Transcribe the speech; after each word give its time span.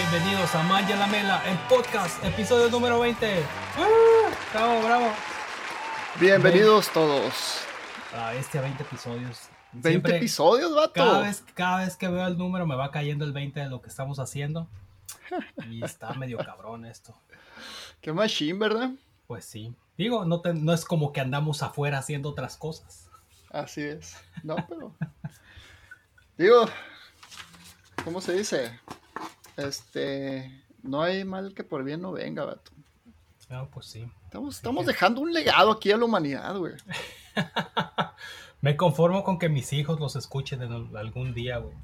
Bienvenidos 0.00 0.54
a 0.54 0.62
Maya 0.64 0.94
la 0.96 1.06
Mela, 1.06 1.42
el 1.48 1.56
podcast, 1.70 2.22
episodio 2.22 2.68
número 2.68 3.00
20. 3.00 3.42
¡Ah! 3.78 4.28
Bravo, 4.52 4.82
bravo. 4.82 5.06
Bienvenidos 6.20 6.90
todos. 6.90 7.62
A 8.14 8.34
este 8.34 8.60
20 8.60 8.82
episodios. 8.82 9.48
20 9.72 9.88
Siempre, 9.88 10.16
episodios, 10.18 10.74
vato. 10.74 10.92
Cada 10.92 11.20
vez, 11.20 11.42
cada 11.54 11.78
vez 11.78 11.96
que 11.96 12.08
veo 12.08 12.26
el 12.26 12.36
número 12.36 12.66
me 12.66 12.76
va 12.76 12.90
cayendo 12.90 13.24
el 13.24 13.32
20 13.32 13.58
de 13.58 13.70
lo 13.70 13.80
que 13.80 13.88
estamos 13.88 14.18
haciendo. 14.18 14.68
Y 15.70 15.82
está 15.82 16.12
medio 16.12 16.36
cabrón 16.36 16.84
esto. 16.84 17.18
Qué 18.02 18.12
machine, 18.12 18.58
¿verdad? 18.58 18.90
Pues 19.26 19.46
sí. 19.46 19.74
Digo, 19.96 20.26
no, 20.26 20.42
te- 20.42 20.52
no 20.52 20.74
es 20.74 20.84
como 20.84 21.14
que 21.14 21.22
andamos 21.22 21.62
afuera 21.62 21.96
haciendo 21.98 22.28
otras 22.28 22.58
cosas. 22.58 23.08
Así 23.50 23.80
es. 23.80 24.14
No, 24.42 24.56
pero. 24.68 24.92
Digo, 26.36 26.66
¿cómo 28.04 28.20
se 28.20 28.34
dice? 28.34 28.78
Este. 29.56 30.64
No 30.82 31.02
hay 31.02 31.24
mal 31.24 31.54
que 31.54 31.64
por 31.64 31.84
bien 31.84 32.02
no 32.02 32.12
venga, 32.12 32.44
vato. 32.44 32.70
No, 33.48 33.68
pues 33.70 33.86
sí. 33.86 34.08
Estamos, 34.24 34.56
estamos 34.56 34.86
dejando 34.86 35.20
un 35.20 35.32
legado 35.32 35.70
aquí 35.70 35.90
a 35.92 35.96
la 35.96 36.04
humanidad, 36.04 36.56
güey. 36.56 36.74
Me 38.60 38.76
conformo 38.76 39.22
con 39.22 39.38
que 39.38 39.48
mis 39.48 39.72
hijos 39.72 40.00
los 40.00 40.16
escuchen 40.16 40.62
en 40.62 40.96
algún 40.96 41.34
día, 41.34 41.58
güey. 41.58 41.74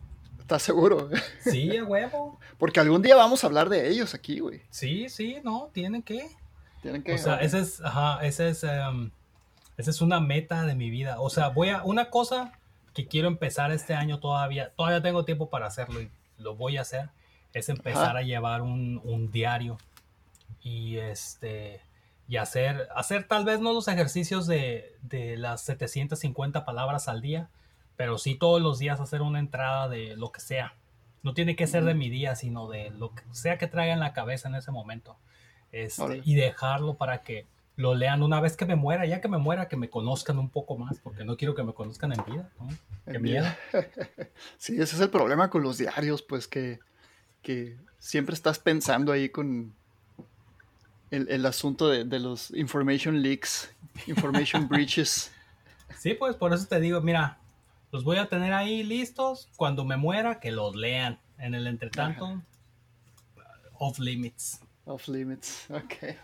¿Estás 0.41 0.63
seguro? 0.63 1.09
Sí, 1.41 1.77
a 1.77 1.85
huevo. 1.85 2.39
Porque 2.59 2.81
algún 2.81 3.01
día 3.03 3.15
vamos 3.15 3.45
a 3.45 3.47
hablar 3.47 3.69
de 3.69 3.89
ellos 3.89 4.15
aquí, 4.15 4.41
güey. 4.41 4.63
Sí, 4.71 5.09
sí, 5.09 5.39
no, 5.45 5.71
tienen 5.73 6.03
que. 6.03 6.29
Tienen 6.83 7.03
que. 7.03 7.15
O 7.15 7.19
sea, 7.19 7.37
esa 7.37 7.59
es, 7.59 7.81
ajá, 7.81 8.25
esa 8.27 8.47
es, 8.47 8.65
em, 8.65 9.11
esa 9.77 9.91
es 9.91 10.01
una 10.01 10.21
meta 10.21 10.67
de 10.67 10.75
mi 10.75 10.91
vida. 10.91 11.21
O 11.21 11.31
sea, 11.31 11.49
voy 11.49 11.69
a, 11.69 11.83
una 11.85 12.11
cosa 12.11 12.53
que 12.93 13.07
quiero 13.07 13.29
empezar 13.29 13.71
este 13.71 13.95
año 13.95 14.19
todavía, 14.19 14.73
todavía 14.77 15.01
tengo 15.01 15.25
tiempo 15.25 15.49
para 15.49 15.67
hacerlo 15.67 16.01
y 16.03 16.11
lo 16.39 16.57
voy 16.57 16.77
a 16.77 16.83
hacer, 16.83 17.11
es 17.53 17.69
empezar 17.69 18.11
Ajá. 18.11 18.19
a 18.19 18.23
llevar 18.23 18.63
un, 18.63 19.01
un 19.05 19.31
diario 19.31 19.79
y 20.63 20.97
este, 20.99 21.81
y 22.29 22.37
hacer, 22.37 22.89
hacer 22.95 23.25
tal 23.29 23.45
vez 23.45 23.61
no 23.61 23.73
los 23.73 23.89
ejercicios 23.89 24.47
de, 24.47 24.97
de 25.03 25.37
las 25.37 25.63
750 25.65 26.65
palabras 26.65 27.09
al 27.09 27.21
día, 27.21 27.51
pero 27.97 28.17
sí 28.19 28.37
todos 28.37 28.63
los 28.63 28.79
días 28.79 29.01
hacer 29.01 29.23
una 29.23 29.39
entrada 29.39 29.89
de 29.89 30.17
lo 30.17 30.33
que 30.33 30.41
sea. 30.41 30.75
No 31.23 31.35
tiene 31.35 31.55
que 31.57 31.67
ser 31.67 31.85
de 31.85 31.95
mi 31.95 32.09
día, 32.11 32.35
sino 32.35 32.69
de 32.69 32.91
lo 32.91 33.15
que 33.15 33.23
sea 33.33 33.59
que 33.59 33.69
traiga 33.69 33.93
en 33.93 34.01
la 34.01 34.13
cabeza 34.13 34.49
en 34.49 34.57
ese 34.57 34.73
momento. 34.73 35.19
Este, 35.71 36.21
y 36.25 36.35
dejarlo 36.35 36.95
para 36.95 37.23
que 37.23 37.47
lo 37.77 37.95
lean 37.95 38.23
una 38.23 38.41
vez 38.41 38.57
que 38.57 38.67
me 38.67 38.77
muera, 38.77 39.07
ya 39.07 39.21
que 39.21 39.29
me 39.29 39.39
muera, 39.39 39.69
que 39.69 39.77
me 39.77 39.89
conozcan 39.89 40.39
un 40.39 40.51
poco 40.51 40.77
más, 40.77 40.99
porque 41.01 41.25
no 41.25 41.37
quiero 41.37 41.55
que 41.55 41.63
me 41.63 41.75
conozcan 41.75 42.13
en 42.13 42.25
vida. 42.25 42.51
¿no? 42.59 42.69
Qué 43.07 43.17
En 43.17 43.23
miedo. 43.23 43.45
vida. 43.45 43.57
sí, 44.59 44.75
ese 44.75 44.97
es 44.97 45.01
el 45.01 45.11
problema 45.11 45.49
con 45.49 45.63
los 45.63 45.79
diarios, 45.79 46.23
pues 46.23 46.49
que, 46.49 46.81
que 47.43 47.77
siempre 47.99 48.35
estás 48.35 48.59
pensando 48.59 49.13
ahí 49.13 49.29
con 49.29 49.75
el, 51.11 51.29
el 51.29 51.47
asunto 51.47 51.89
de, 51.89 52.05
de 52.05 52.19
los 52.19 52.51
information 52.53 53.21
leaks, 53.23 53.71
information 54.07 54.69
breaches. 54.69 55.31
Sí, 55.99 56.15
pues 56.15 56.35
por 56.37 56.53
eso 56.53 56.67
te 56.67 56.81
digo, 56.81 57.01
mira, 57.01 57.39
los 57.93 58.05
voy 58.05 58.17
a 58.17 58.27
tener 58.27 58.55
ahí 58.55 58.83
listos 58.83 59.49
cuando 59.57 59.85
me 59.85 59.97
muera, 59.97 60.41
que 60.41 60.51
los 60.51 60.75
lean. 60.75 61.21
En 61.39 61.55
el 61.55 61.67
entretanto, 61.67 62.41
off 63.79 63.99
limits. 63.99 64.61
Off 64.85 65.09
limits. 65.09 65.67
Ok. 65.71 66.17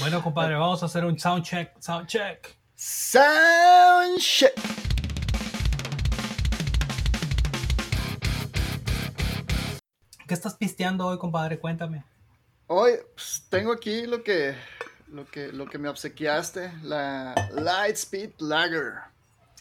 Bueno, 0.00 0.22
compadre, 0.22 0.54
vamos 0.54 0.82
a 0.82 0.86
hacer 0.86 1.04
un 1.04 1.18
sound 1.18 1.44
check, 1.44 1.72
sound 1.80 2.06
check. 2.06 2.58
Sound 2.74 4.18
shit. 4.18 4.52
¿Qué 10.28 10.34
estás 10.34 10.54
pisteando 10.56 11.06
hoy, 11.06 11.16
compadre? 11.16 11.58
Cuéntame. 11.58 12.04
Hoy 12.66 12.92
pues, 13.14 13.46
tengo 13.48 13.72
aquí 13.72 14.06
lo 14.06 14.22
que, 14.22 14.54
lo 15.10 15.24
que, 15.24 15.50
lo 15.52 15.64
que 15.64 15.78
me 15.78 15.88
obsequiaste, 15.88 16.70
la 16.82 17.34
Lightspeed 17.54 18.32
Lager. 18.38 18.92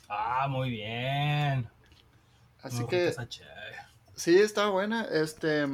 Ah, 0.10 0.46
muy 0.50 0.70
bien. 0.70 1.70
Así 2.62 2.82
Muy 2.82 2.88
que 2.88 3.16
che- 3.30 3.46
sí, 4.16 4.38
está 4.38 4.68
buena. 4.68 5.06
Este, 5.06 5.66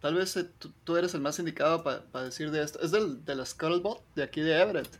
tal 0.00 0.14
vez 0.16 0.36
eh, 0.38 0.44
tú, 0.58 0.72
tú 0.82 0.96
eres 0.96 1.14
el 1.14 1.20
más 1.20 1.38
indicado 1.38 1.84
para 1.84 2.24
decir 2.24 2.50
de 2.50 2.64
esto. 2.64 2.80
Es 2.80 2.90
del, 2.90 3.24
de 3.24 3.36
la 3.36 3.46
Scuttlebot, 3.46 4.02
de 4.16 4.24
aquí 4.24 4.40
de 4.40 4.60
Everett. 4.60 4.90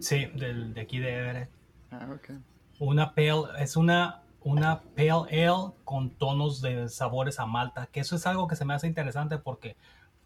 Sí, 0.00 0.26
del, 0.34 0.74
de 0.74 0.82
aquí 0.82 0.98
de 0.98 1.16
Everett. 1.16 1.50
Ah, 1.90 2.06
ok. 2.14 2.32
Una 2.78 3.14
pale, 3.14 3.44
es 3.60 3.74
una, 3.74 4.20
una 4.44 4.82
pale 4.94 5.10
ale 5.10 5.72
con 5.84 6.10
tonos 6.10 6.60
de 6.60 6.88
sabores 6.88 7.40
a 7.40 7.46
malta, 7.46 7.86
que 7.86 8.00
eso 8.00 8.14
es 8.16 8.26
algo 8.26 8.46
que 8.46 8.56
se 8.56 8.64
me 8.64 8.74
hace 8.74 8.86
interesante 8.86 9.38
porque 9.38 9.76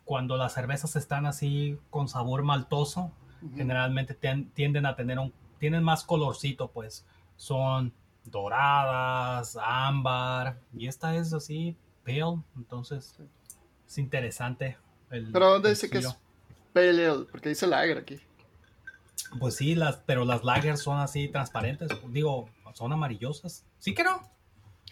cuando 0.05 0.37
las 0.37 0.55
cervezas 0.55 0.97
están 0.97 1.25
así 1.27 1.79
con 1.91 2.09
sabor 2.09 2.43
maltoso, 2.43 3.13
generalmente 3.55 4.19
tien- 4.19 4.51
tienden 4.55 4.87
a 4.87 4.97
tener 4.97 5.19
un, 5.19 5.33
tienen 5.59 5.85
más 5.85 6.03
colorcito, 6.05 6.69
pues 6.73 7.07
son 7.37 7.93
doradas, 8.25 9.57
ámbar, 9.63 10.59
y 10.77 10.89
esta 10.89 11.15
es 11.15 11.33
así 11.33 11.77
pale, 12.05 12.43
entonces 12.57 13.15
Sí. 13.17 13.25
es 13.87 13.99
interesante. 13.99 14.77
el- 15.11 15.31
Pero 15.33 15.51
¿dónde 15.53 15.69
el 15.69 15.75
dice 15.75 15.89
que 15.89 15.99
es. 15.99 16.19
Pale 16.75 16.91
Ale? 16.91 17.25
Porque 17.31 17.49
dice 17.51 17.67
Lager 17.67 17.99
aquí. 17.99 18.21
Pues 19.39 19.57
sí, 19.57 19.75
las, 19.75 19.97
pero 20.07 20.25
las 20.25 20.43
lagers 20.45 20.81
son 20.83 20.99
así 20.99 21.29
transparentes, 21.29 21.89
digo, 22.11 22.49
son 22.75 22.93
amarillosas. 22.93 23.65
Sí 23.79 23.95
que 23.95 24.05
no. 24.05 24.21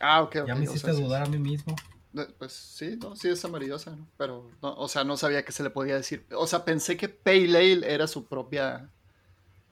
Ah, 0.01 0.23
ok, 0.23 0.37
ok. 0.43 0.47
Ya 0.49 0.55
me 0.55 0.61
o 0.61 0.65
hiciste 0.65 0.93
sí- 0.93 1.03
dudar 1.03 1.23
a 1.23 1.27
mí 1.27 1.39
mismo. 1.39 1.75
Pues 2.39 2.53
sí, 2.53 2.97
no, 2.99 3.15
sí 3.15 3.29
es 3.29 3.45
amarillosa, 3.45 3.91
¿no? 3.95 4.07
Pero, 4.17 4.51
no, 4.63 4.73
o 4.75 4.89
sea, 4.89 5.05
no 5.05 5.19
sabía 5.19 5.45
que 5.45 5.53
se 5.53 5.63
le 5.63 5.69
podía 5.69 5.97
decir. 5.97 6.27
O 6.35 6.47
sea, 6.47 6.65
pensé 6.65 6.97
que 6.97 7.11
Pale 7.11 7.59
Ale 7.59 7.93
era 7.93 8.07
su 8.07 8.25
propia, 8.27 8.91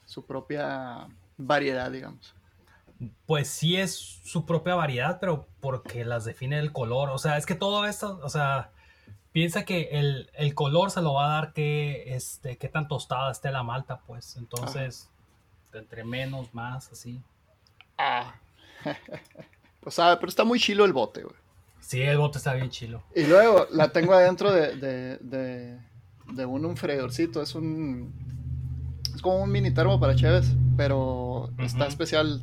su 0.05 0.27
propia 0.27 1.09
variedad, 1.39 1.91
digamos. 1.91 2.35
Pues 3.25 3.49
sí 3.49 3.77
es 3.77 3.95
su 3.97 4.45
propia 4.45 4.75
variedad, 4.75 5.19
pero 5.21 5.49
porque 5.61 6.05
las 6.05 6.27
define 6.27 6.59
el 6.59 6.73
color. 6.73 7.09
O 7.11 7.19
sea, 7.19 7.39
es 7.39 7.47
que 7.47 7.55
todo 7.55 7.87
esto, 7.87 8.21
o 8.23 8.29
sea, 8.29 8.73
piensa 9.33 9.65
que 9.65 9.89
el, 9.93 10.31
el 10.35 10.55
color 10.55 10.91
se 10.91 11.01
lo 11.01 11.15
va 11.15 11.25
a 11.27 11.41
dar 11.41 11.53
que, 11.55 12.15
este, 12.15 12.59
qué 12.59 12.69
tan 12.69 12.89
tostada 12.89 13.33
esté 13.33 13.51
la 13.53 13.63
malta, 13.63 14.01
pues. 14.07 14.37
Entonces, 14.37 15.09
entre 15.73 16.05
menos, 16.05 16.53
más, 16.53 16.93
así. 16.93 17.23
Ah. 17.99 18.35
pues 19.81 19.95
sabe, 19.95 20.17
pero 20.17 20.29
está 20.29 20.45
muy 20.45 20.59
chilo 20.59 20.85
el 20.85 20.93
bote, 20.93 21.23
güey. 21.23 21.37
Sí, 21.81 22.01
el 22.03 22.17
bote 22.19 22.39
está 22.39 22.55
bien 22.55 22.71
chilo. 22.71 23.03
Y 23.15 23.25
luego 23.25 23.67
la 23.71 23.89
tengo 23.91 24.15
adentro 24.15 24.53
de, 24.53 24.77
de, 24.77 25.19
de, 25.19 25.79
de 26.33 26.47
un, 26.47 26.65
un 26.65 26.77
freidorcito. 26.77 27.43
Es 27.43 27.55
un. 27.55 28.13
Es 29.15 29.21
como 29.23 29.43
un 29.43 29.51
mini 29.53 29.71
termo 29.73 30.01
para 30.01 30.15
cheves, 30.17 30.51
pero 30.77 31.51
está 31.59 31.87
especial 31.87 32.43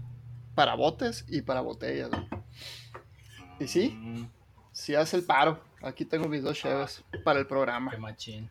para 0.56 0.76
botes 0.76 1.26
y 1.28 1.42
para 1.42 1.62
botellas. 1.62 2.10
güey. 2.10 2.24
Y 3.60 3.68
sí, 3.68 3.90
Mm, 4.00 4.26
sí 4.72 4.96
hace 4.96 5.18
el 5.18 5.24
paro. 5.24 5.60
Aquí 5.82 6.06
tengo 6.06 6.28
mis 6.28 6.44
dos 6.44 6.58
cheves 6.58 7.04
para 7.24 7.40
el 7.40 7.48
programa. 7.48 7.92
qué 7.92 7.98
machín. 7.98 8.50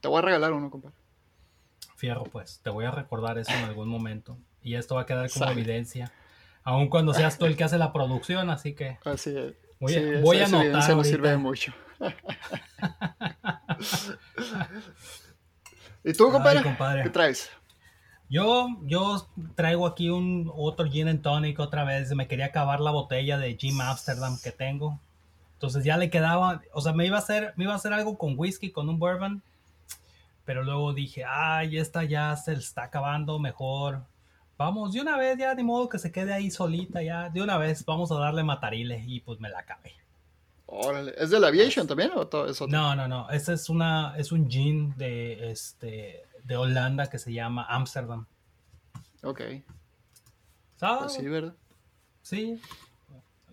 Te 0.00 0.08
voy 0.08 0.18
a 0.18 0.22
regalar 0.22 0.52
uno, 0.52 0.70
compadre. 0.70 0.94
Fierro, 1.96 2.24
pues. 2.24 2.60
Te 2.62 2.70
voy 2.70 2.84
a 2.84 2.90
recordar 2.90 3.38
eso 3.38 3.50
en 3.52 3.64
algún 3.64 3.88
momento. 3.88 4.36
Y 4.62 4.74
esto 4.74 4.94
va 4.94 5.02
a 5.02 5.06
quedar 5.06 5.28
como 5.30 5.50
evidencia. 5.50 6.12
Aun 6.68 6.88
cuando 6.88 7.14
seas 7.14 7.38
tú 7.38 7.46
el 7.46 7.56
que 7.56 7.64
hace 7.64 7.78
la 7.78 7.94
producción, 7.94 8.50
así 8.50 8.74
que 8.74 8.98
Así 9.04 9.30
es. 9.34 9.54
Voy 9.80 9.94
a- 9.94 9.98
Sí, 9.98 10.04
esa- 10.04 10.20
voy 10.20 10.36
a 10.36 10.42
esa 10.44 10.48
anotar 10.56 10.66
evidencia 10.66 10.94
no 10.96 11.04
sirve 11.04 11.30
de 11.30 11.36
mucho. 11.38 11.72
¿Y 16.04 16.12
tú, 16.12 16.26
Ay, 16.26 16.32
compadre? 16.32 16.62
compadre. 16.62 17.02
¿Qué 17.04 17.10
traes? 17.10 17.50
Yo, 18.28 18.68
yo 18.82 19.26
traigo 19.54 19.86
aquí 19.86 20.10
un 20.10 20.52
otro 20.54 20.86
gin 20.90 21.08
and 21.08 21.22
tonic 21.22 21.58
otra 21.58 21.84
vez. 21.84 22.14
Me 22.14 22.28
quería 22.28 22.46
acabar 22.46 22.80
la 22.80 22.90
botella 22.90 23.38
de 23.38 23.56
Jim 23.56 23.80
Amsterdam 23.80 24.38
que 24.42 24.52
tengo. 24.52 25.00
Entonces 25.54 25.84
ya 25.84 25.96
le 25.96 26.10
quedaba, 26.10 26.60
o 26.74 26.80
sea, 26.82 26.92
me 26.92 27.06
iba 27.06 27.16
a 27.16 27.20
hacer, 27.20 27.54
me 27.56 27.64
iba 27.64 27.72
a 27.72 27.76
hacer 27.76 27.92
algo 27.94 28.18
con 28.18 28.34
whisky, 28.38 28.70
con 28.70 28.88
un 28.90 28.98
bourbon. 28.98 29.42
Pero 30.44 30.62
luego 30.64 30.92
dije, 30.92 31.24
ay, 31.26 31.78
esta 31.78 32.04
ya 32.04 32.36
se 32.36 32.52
está 32.52 32.84
acabando, 32.84 33.38
mejor. 33.38 34.02
Vamos, 34.58 34.92
de 34.92 35.00
una 35.00 35.16
vez 35.16 35.38
ya, 35.38 35.54
de 35.54 35.62
modo 35.62 35.88
que 35.88 36.00
se 36.00 36.10
quede 36.10 36.34
ahí 36.34 36.50
solita, 36.50 37.00
ya, 37.00 37.30
de 37.30 37.40
una 37.40 37.56
vez 37.58 37.84
vamos 37.84 38.10
a 38.10 38.16
darle 38.16 38.42
matarile 38.42 39.04
y 39.06 39.20
pues 39.20 39.38
me 39.38 39.48
la 39.48 39.60
acabé. 39.60 39.94
Órale. 40.66 41.14
¿Es 41.16 41.30
de 41.30 41.38
la 41.38 41.46
Aviation 41.46 41.86
también 41.86 42.10
o 42.14 42.26
todo 42.26 42.46
eso? 42.46 42.66
No, 42.66 42.96
no, 42.96 43.06
no, 43.06 43.30
ese 43.30 43.54
es 43.54 43.70
una, 43.70 44.16
es 44.18 44.32
un 44.32 44.50
gin 44.50 44.92
de, 44.96 45.52
este, 45.52 46.24
de 46.42 46.56
Holanda 46.56 47.08
que 47.08 47.20
se 47.20 47.32
llama 47.32 47.66
Amsterdam. 47.68 48.26
Ok. 49.22 49.40
¿Sabes? 50.76 51.02
Pues 51.02 51.12
sí, 51.14 51.28
¿verdad? 51.28 51.54
Sí. 52.22 52.60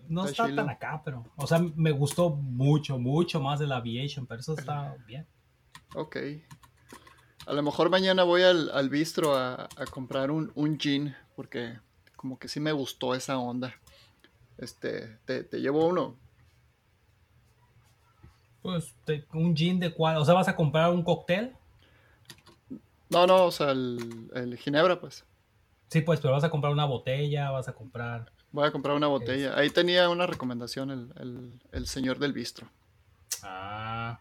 No 0.08 0.26
Está 0.26 0.48
está 0.48 0.56
tan 0.56 0.70
acá, 0.70 1.02
pero. 1.04 1.24
O 1.36 1.46
sea, 1.46 1.58
me 1.58 1.92
gustó 1.92 2.30
mucho, 2.30 2.98
mucho 2.98 3.40
más 3.40 3.60
de 3.60 3.66
la 3.66 3.76
Aviation, 3.76 4.26
pero 4.26 4.40
eso 4.40 4.54
está 4.54 4.96
bien. 5.06 5.26
Ok. 5.94 6.16
A 7.46 7.52
lo 7.52 7.62
mejor 7.62 7.90
mañana 7.90 8.24
voy 8.24 8.42
al, 8.42 8.70
al 8.70 8.88
bistro 8.90 9.36
a, 9.36 9.68
a 9.76 9.84
comprar 9.90 10.30
un, 10.30 10.52
un 10.54 10.78
gin, 10.78 11.14
porque 11.36 11.78
como 12.16 12.38
que 12.38 12.48
sí 12.48 12.60
me 12.60 12.72
gustó 12.72 13.14
esa 13.14 13.38
onda. 13.38 13.74
Este, 14.58 15.18
te, 15.24 15.44
te 15.44 15.60
llevo 15.60 15.86
uno. 15.86 16.16
Pues 18.62 18.94
un 19.32 19.56
gin 19.56 19.78
de 19.78 19.94
cuál, 19.94 20.16
o 20.16 20.24
sea, 20.24 20.34
¿vas 20.34 20.48
a 20.48 20.56
comprar 20.56 20.90
un 20.90 21.04
cóctel? 21.04 21.54
No, 23.10 23.26
no, 23.26 23.44
o 23.44 23.52
sea, 23.52 23.70
el, 23.70 24.30
el, 24.34 24.56
ginebra, 24.56 24.98
pues. 24.98 25.24
Sí, 25.88 26.00
pues, 26.00 26.18
pero 26.20 26.32
vas 26.32 26.42
a 26.42 26.50
comprar 26.50 26.72
una 26.72 26.84
botella, 26.84 27.50
vas 27.50 27.68
a 27.68 27.72
comprar... 27.72 28.32
Voy 28.50 28.66
a 28.66 28.72
comprar 28.72 28.96
una 28.96 29.06
botella. 29.06 29.56
Ahí 29.56 29.70
tenía 29.70 30.08
una 30.08 30.26
recomendación 30.26 30.90
el, 30.90 31.60
el, 31.70 31.86
señor 31.86 32.18
del 32.18 32.32
bistro. 32.32 32.68
Ah, 33.42 34.18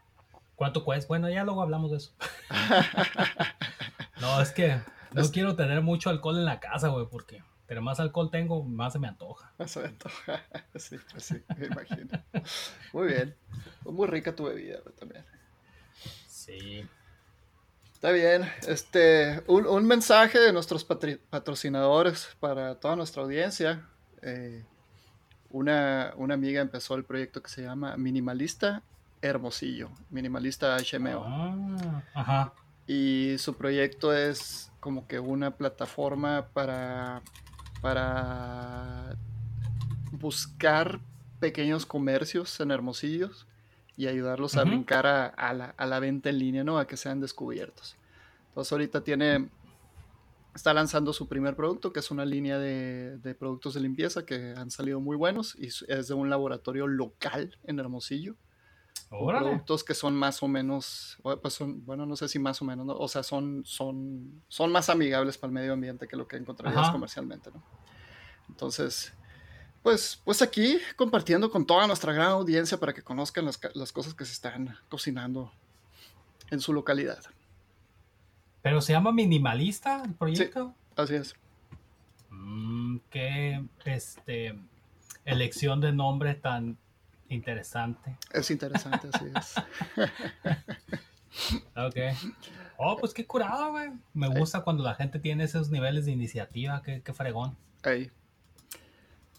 ¿cuánto 0.55 0.83
cuesta? 0.83 1.07
Bueno, 1.07 1.29
ya 1.29 1.43
luego 1.43 1.61
hablamos 1.61 1.91
de 1.91 1.97
eso. 1.97 2.13
no, 4.21 4.41
es 4.41 4.51
que 4.51 4.79
no 5.13 5.23
quiero 5.31 5.55
tener 5.55 5.81
mucho 5.81 6.09
alcohol 6.09 6.37
en 6.37 6.45
la 6.45 6.59
casa, 6.59 6.89
güey, 6.89 7.07
porque 7.09 7.43
pero 7.67 7.81
más 7.81 7.99
alcohol 7.99 8.29
tengo, 8.29 8.63
más 8.63 8.93
se 8.93 8.99
me 8.99 9.07
antoja. 9.07 9.51
Más 9.57 9.71
se 9.71 9.79
me 9.79 9.87
antoja. 9.87 10.43
Sí, 10.75 10.97
pues 11.11 11.23
sí, 11.23 11.41
me 11.57 11.67
imagino. 11.67 12.09
Muy 12.93 13.07
bien. 13.07 13.35
Muy 13.85 14.07
rica 14.07 14.35
tu 14.35 14.43
bebida 14.45 14.81
también. 14.99 15.25
Sí. 16.27 16.85
Está 17.93 18.11
bien. 18.11 18.43
Este, 18.67 19.41
un, 19.47 19.87
mensaje 19.87 20.37
de 20.37 20.53
nuestros 20.53 20.85
patrocinadores 20.85 22.35
para 22.39 22.75
toda 22.75 22.95
nuestra 22.95 23.23
audiencia. 23.23 23.87
Eh, 24.21 24.63
una, 25.49 26.09
amiga 26.11 26.61
empezó 26.61 26.95
el 26.95 27.05
proyecto 27.05 27.41
que 27.41 27.49
se 27.49 27.63
llama 27.63 27.97
Minimalista 27.97 28.83
Hermosillo. 29.25 29.89
Minimalista 30.09 30.77
HMO. 30.77 31.23
Ah, 31.25 32.03
ajá. 32.13 32.53
Y 32.87 33.35
su 33.39 33.55
proyecto 33.55 34.13
es 34.13 34.71
como 34.79 35.07
que 35.07 35.19
una 35.19 35.51
plataforma 35.51 36.47
para 36.53 37.23
para 37.85 39.15
buscar 40.11 40.99
pequeños 41.39 41.85
comercios 41.85 42.59
en 42.59 42.71
Hermosillos 42.71 43.45
y 43.95 44.07
ayudarlos 44.07 44.57
a 44.57 44.63
brincar 44.63 45.05
a, 45.05 45.53
la, 45.53 45.99
venta 45.99 46.31
en 46.31 46.39
línea, 46.39 46.63
¿no? 46.63 46.79
A 46.79 46.87
que 46.87 46.97
sean 46.97 47.21
descubiertos. 47.21 47.95
Entonces 48.47 48.71
ahorita 48.71 49.03
tiene, 49.03 49.49
está 50.55 50.73
lanzando 50.73 51.13
su 51.13 51.27
primer 51.27 51.55
producto, 51.55 51.93
que 51.93 51.99
es 51.99 52.09
una 52.09 52.25
línea 52.25 52.57
de, 52.57 53.35
productos 53.37 53.75
de 53.75 53.81
limpieza 53.81 54.25
que 54.25 54.55
han 54.57 54.71
salido 54.71 54.99
muy 54.99 55.15
buenos 55.15 55.55
y 55.55 55.67
es 55.67 56.07
de 56.07 56.13
un 56.15 56.31
laboratorio 56.31 56.87
local 56.87 57.55
en 57.65 57.77
Hermosillo. 57.77 58.35
Productos 59.19 59.83
que 59.83 59.93
son 59.93 60.15
más 60.15 60.41
o 60.43 60.47
menos, 60.47 61.17
pues 61.41 61.53
son, 61.53 61.85
bueno, 61.85 62.05
no 62.05 62.15
sé 62.15 62.27
si 62.27 62.39
más 62.39 62.61
o 62.61 62.65
menos, 62.65 62.87
o 62.89 63.07
sea, 63.07 63.23
son, 63.23 63.63
son, 63.65 64.41
son 64.47 64.71
más 64.71 64.89
amigables 64.89 65.37
para 65.37 65.49
el 65.49 65.53
medio 65.53 65.73
ambiente 65.73 66.07
que 66.07 66.15
lo 66.15 66.27
que 66.27 66.37
encontrarías 66.37 66.89
comercialmente, 66.89 67.51
¿no? 67.53 67.63
Entonces, 68.49 69.13
pues, 69.83 70.19
pues 70.23 70.41
aquí 70.41 70.79
compartiendo 70.95 71.51
con 71.51 71.65
toda 71.65 71.85
nuestra 71.87 72.11
gran 72.11 72.29
audiencia 72.29 72.79
para 72.79 72.93
que 72.93 73.03
conozcan 73.03 73.45
las, 73.45 73.91
cosas 73.91 74.13
que 74.13 74.25
se 74.25 74.33
están 74.33 74.77
cocinando 74.89 75.51
en 76.49 76.59
su 76.59 76.73
localidad. 76.73 77.23
¿Pero 78.61 78.81
se 78.81 78.93
llama 78.93 79.11
minimalista 79.11 80.03
el 80.03 80.15
proyecto? 80.15 80.73
Sí, 80.75 81.01
así 81.01 81.15
es. 81.15 81.35
Mm, 82.31 82.97
qué 83.11 83.63
este, 83.85 84.57
elección 85.23 85.81
de 85.81 85.91
nombre 85.91 86.33
tan 86.33 86.77
interesante. 87.29 88.17
Es 88.31 88.51
interesante, 88.51 89.09
así 89.11 89.25
es. 89.35 89.55
ok. 91.75 91.95
Oh, 92.77 92.97
pues 92.97 93.13
qué 93.13 93.25
curado, 93.25 93.71
güey. 93.71 93.91
Me 94.13 94.27
gusta 94.27 94.61
cuando 94.61 94.83
la 94.83 94.95
gente 94.95 95.19
tiene 95.19 95.43
esos 95.43 95.69
niveles 95.69 96.05
de 96.05 96.11
iniciativa, 96.11 96.81
qué, 96.83 97.01
qué 97.01 97.13
fregón. 97.13 97.57
Ahí. 97.83 98.11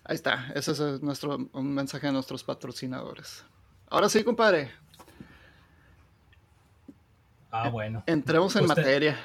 Ahí 0.04 0.14
está. 0.14 0.52
Ese 0.54 0.72
es 0.72 1.02
nuestro 1.02 1.36
un 1.52 1.74
mensaje 1.74 2.06
a 2.06 2.12
nuestros 2.12 2.44
patrocinadores. 2.44 3.44
Ahora 3.88 4.08
sí, 4.08 4.22
compadre. 4.24 4.70
Ah, 7.50 7.68
bueno. 7.68 8.02
Entremos 8.06 8.54
en 8.56 8.66
materia. 8.66 9.18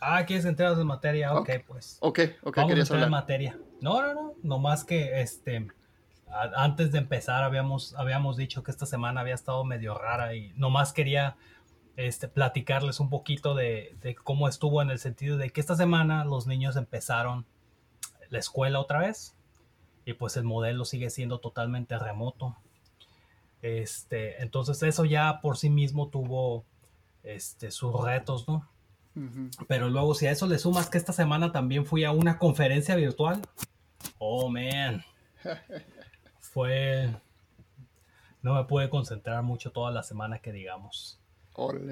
Ah, 0.00 0.24
¿quieres 0.24 0.46
entrar 0.46 0.78
en 0.78 0.86
materia? 0.86 1.34
Ok, 1.34 1.50
pues. 1.66 1.98
Ok, 2.00 2.20
ok, 2.42 2.56
Vamos 2.56 2.72
a 2.72 2.80
entrar 2.80 3.02
en 3.02 3.10
materia. 3.10 3.58
No, 3.80 4.02
no, 4.02 4.14
no. 4.14 4.34
No 4.42 4.58
más 4.58 4.84
que 4.84 5.20
este 5.20 5.68
antes 6.32 6.92
de 6.92 6.98
empezar 6.98 7.42
habíamos, 7.42 7.94
habíamos 7.94 8.36
dicho 8.36 8.62
que 8.62 8.70
esta 8.70 8.86
semana 8.86 9.20
había 9.20 9.34
estado 9.34 9.64
medio 9.64 9.94
rara 9.94 10.34
y 10.34 10.52
nomás 10.56 10.92
quería 10.92 11.36
este, 11.96 12.28
platicarles 12.28 13.00
un 13.00 13.10
poquito 13.10 13.54
de, 13.54 13.96
cómo 14.24 14.48
estuvo 14.48 14.80
en 14.80 14.90
el 14.90 14.98
sentido 14.98 15.36
de 15.36 15.50
que 15.50 15.60
esta 15.60 15.76
semana 15.76 16.24
los 16.24 16.46
niños 16.46 16.76
empezaron 16.76 17.46
la 18.30 18.38
escuela 18.38 18.80
otra 18.80 19.00
vez 19.00 19.34
y 20.04 20.14
pues 20.14 20.36
el 20.36 20.44
modelo 20.44 20.84
sigue 20.84 21.10
siendo 21.10 21.40
totalmente 21.40 21.98
remoto. 21.98 22.56
Este, 23.60 24.40
entonces 24.42 24.82
eso 24.82 25.04
ya 25.04 25.40
por 25.42 25.58
sí 25.58 25.68
mismo 25.68 26.08
tuvo 26.08 26.64
este, 27.22 27.70
sus 27.70 28.00
retos, 28.00 28.48
¿no? 28.48 28.68
Pero 29.66 29.90
luego 29.90 30.14
si 30.14 30.26
a 30.26 30.30
eso 30.30 30.46
le 30.46 30.58
sumas 30.58 30.88
que 30.88 30.96
esta 30.96 31.12
semana 31.12 31.52
también 31.52 31.84
fui 31.84 32.04
a 32.04 32.12
una 32.12 32.38
conferencia 32.38 32.94
virtual, 32.94 33.42
oh 34.18 34.48
man, 34.48 35.04
fue. 36.40 37.14
No 38.42 38.54
me 38.54 38.64
pude 38.64 38.88
concentrar 38.88 39.42
mucho 39.42 39.70
toda 39.70 39.90
la 39.90 40.02
semana 40.02 40.38
que 40.38 40.52
digamos. 40.52 41.18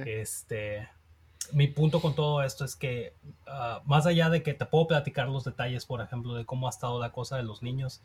Este. 0.06 0.88
Mi 1.52 1.66
punto 1.66 2.00
con 2.00 2.14
todo 2.14 2.42
esto 2.42 2.64
es 2.64 2.76
que, 2.76 3.14
ah, 3.46 3.80
más 3.86 4.06
allá 4.06 4.28
de 4.28 4.42
que 4.42 4.52
te 4.52 4.66
puedo 4.66 4.86
platicar 4.86 5.28
los 5.28 5.44
detalles, 5.44 5.86
por 5.86 6.00
ejemplo, 6.00 6.34
de 6.34 6.44
cómo 6.44 6.66
ha 6.66 6.70
estado 6.70 7.00
la 7.00 7.10
cosa 7.10 7.36
de 7.36 7.42
los 7.42 7.62
niños, 7.62 8.02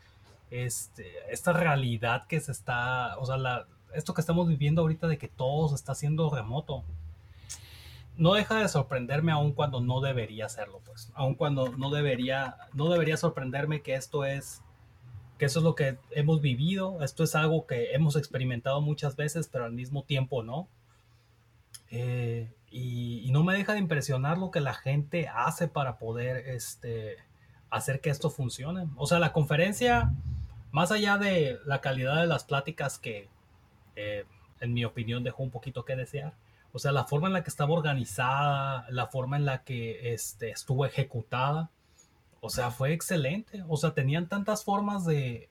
este, 0.50 1.12
esta 1.30 1.52
realidad 1.52 2.26
que 2.26 2.40
se 2.40 2.52
está, 2.52 3.18
o 3.18 3.26
sea, 3.26 3.36
la, 3.36 3.66
esto 3.92 4.14
que 4.14 4.20
estamos 4.20 4.48
viviendo 4.48 4.82
ahorita 4.82 5.08
de 5.08 5.18
que 5.18 5.28
todo 5.28 5.68
se 5.68 5.74
está 5.74 5.92
haciendo 5.92 6.30
remoto, 6.30 6.84
no 8.16 8.34
deja 8.34 8.60
de 8.60 8.68
sorprenderme 8.68 9.32
aun 9.32 9.52
cuando 9.52 9.80
no 9.80 10.00
debería 10.00 10.46
hacerlo, 10.46 10.80
pues, 10.84 11.10
aun 11.14 11.34
cuando 11.34 11.68
no 11.76 11.90
debería, 11.90 12.56
no 12.72 12.88
debería 12.88 13.16
sorprenderme 13.16 13.82
que 13.82 13.94
esto 13.94 14.24
es 14.24 14.62
que 15.38 15.46
eso 15.46 15.58
es 15.58 15.64
lo 15.64 15.74
que 15.74 15.98
hemos 16.10 16.40
vivido, 16.40 17.02
esto 17.02 17.24
es 17.24 17.34
algo 17.34 17.66
que 17.66 17.92
hemos 17.92 18.16
experimentado 18.16 18.80
muchas 18.80 19.16
veces, 19.16 19.48
pero 19.48 19.64
al 19.64 19.72
mismo 19.72 20.04
tiempo 20.04 20.42
no. 20.42 20.68
Eh, 21.90 22.52
y, 22.70 23.30
no 23.30 23.42
me 23.42 23.54
deja 23.54 23.72
de 23.72 23.78
impresionar 23.78 24.38
lo 24.38 24.50
que 24.50 24.60
la 24.60 24.74
gente 24.74 25.28
hace 25.28 25.68
para 25.68 25.98
poder 25.98 26.48
este, 26.48 27.16
hacer 27.70 28.00
que 28.00 28.10
esto 28.10 28.30
funcione. 28.30 28.88
O 28.96 29.06
sea, 29.06 29.18
la 29.18 29.32
conferencia, 29.32 30.12
más 30.70 30.92
allá 30.92 31.18
de 31.18 31.58
la 31.66 31.80
calidad 31.80 32.20
de 32.20 32.26
las 32.26 32.44
pláticas 32.44 32.98
que, 32.98 33.28
eh, 33.96 34.24
en 34.60 34.72
mi 34.72 34.84
opinión, 34.84 35.24
dejó 35.24 35.42
un 35.42 35.50
poquito 35.50 35.84
que 35.84 35.96
desear. 35.96 36.34
O 36.72 36.78
sea, 36.78 36.92
la 36.92 37.04
forma 37.04 37.28
en 37.28 37.34
la 37.34 37.44
que 37.44 37.50
estaba 37.50 37.72
organizada, 37.72 38.86
la 38.90 39.06
forma 39.06 39.36
en 39.36 39.44
la 39.44 39.62
que 39.62 40.12
este, 40.12 40.50
estuvo 40.50 40.86
ejecutada, 40.86 41.70
o 42.44 42.50
sea, 42.50 42.70
fue 42.70 42.92
excelente. 42.92 43.64
O 43.68 43.78
sea, 43.78 43.94
tenían 43.94 44.28
tantas 44.28 44.64
formas 44.64 45.06
de, 45.06 45.48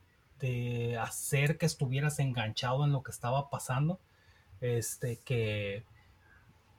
hacer 1.02 1.58
que 1.58 1.66
estuvieras 1.66 2.20
enganchado 2.20 2.86
en 2.86 2.92
lo 2.92 3.02
que 3.02 3.10
estaba 3.10 3.50
pasando. 3.50 4.00
Este, 4.62 5.18
que, 5.18 5.86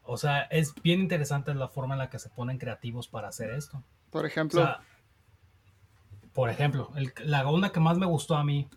o 0.04 0.16
sea, 0.16 0.42
es 0.42 0.72
bien 0.84 1.00
interesante 1.00 1.52
la 1.52 1.66
forma 1.66 1.94
en 1.94 1.98
la 1.98 2.10
que 2.10 2.20
se 2.20 2.28
ponen 2.28 2.58
creativos 2.58 3.08
para 3.08 3.26
hacer 3.26 3.50
esto. 3.50 3.82
Por 4.12 4.24
ejemplo. 4.24 4.78
por 6.32 6.48
ejemplo, 6.48 6.92
la 7.24 7.48
onda 7.48 7.72
que 7.72 7.80
más 7.80 7.98
me 7.98 8.06
gustó 8.06 8.36
a 8.36 8.44
mí, 8.44 8.68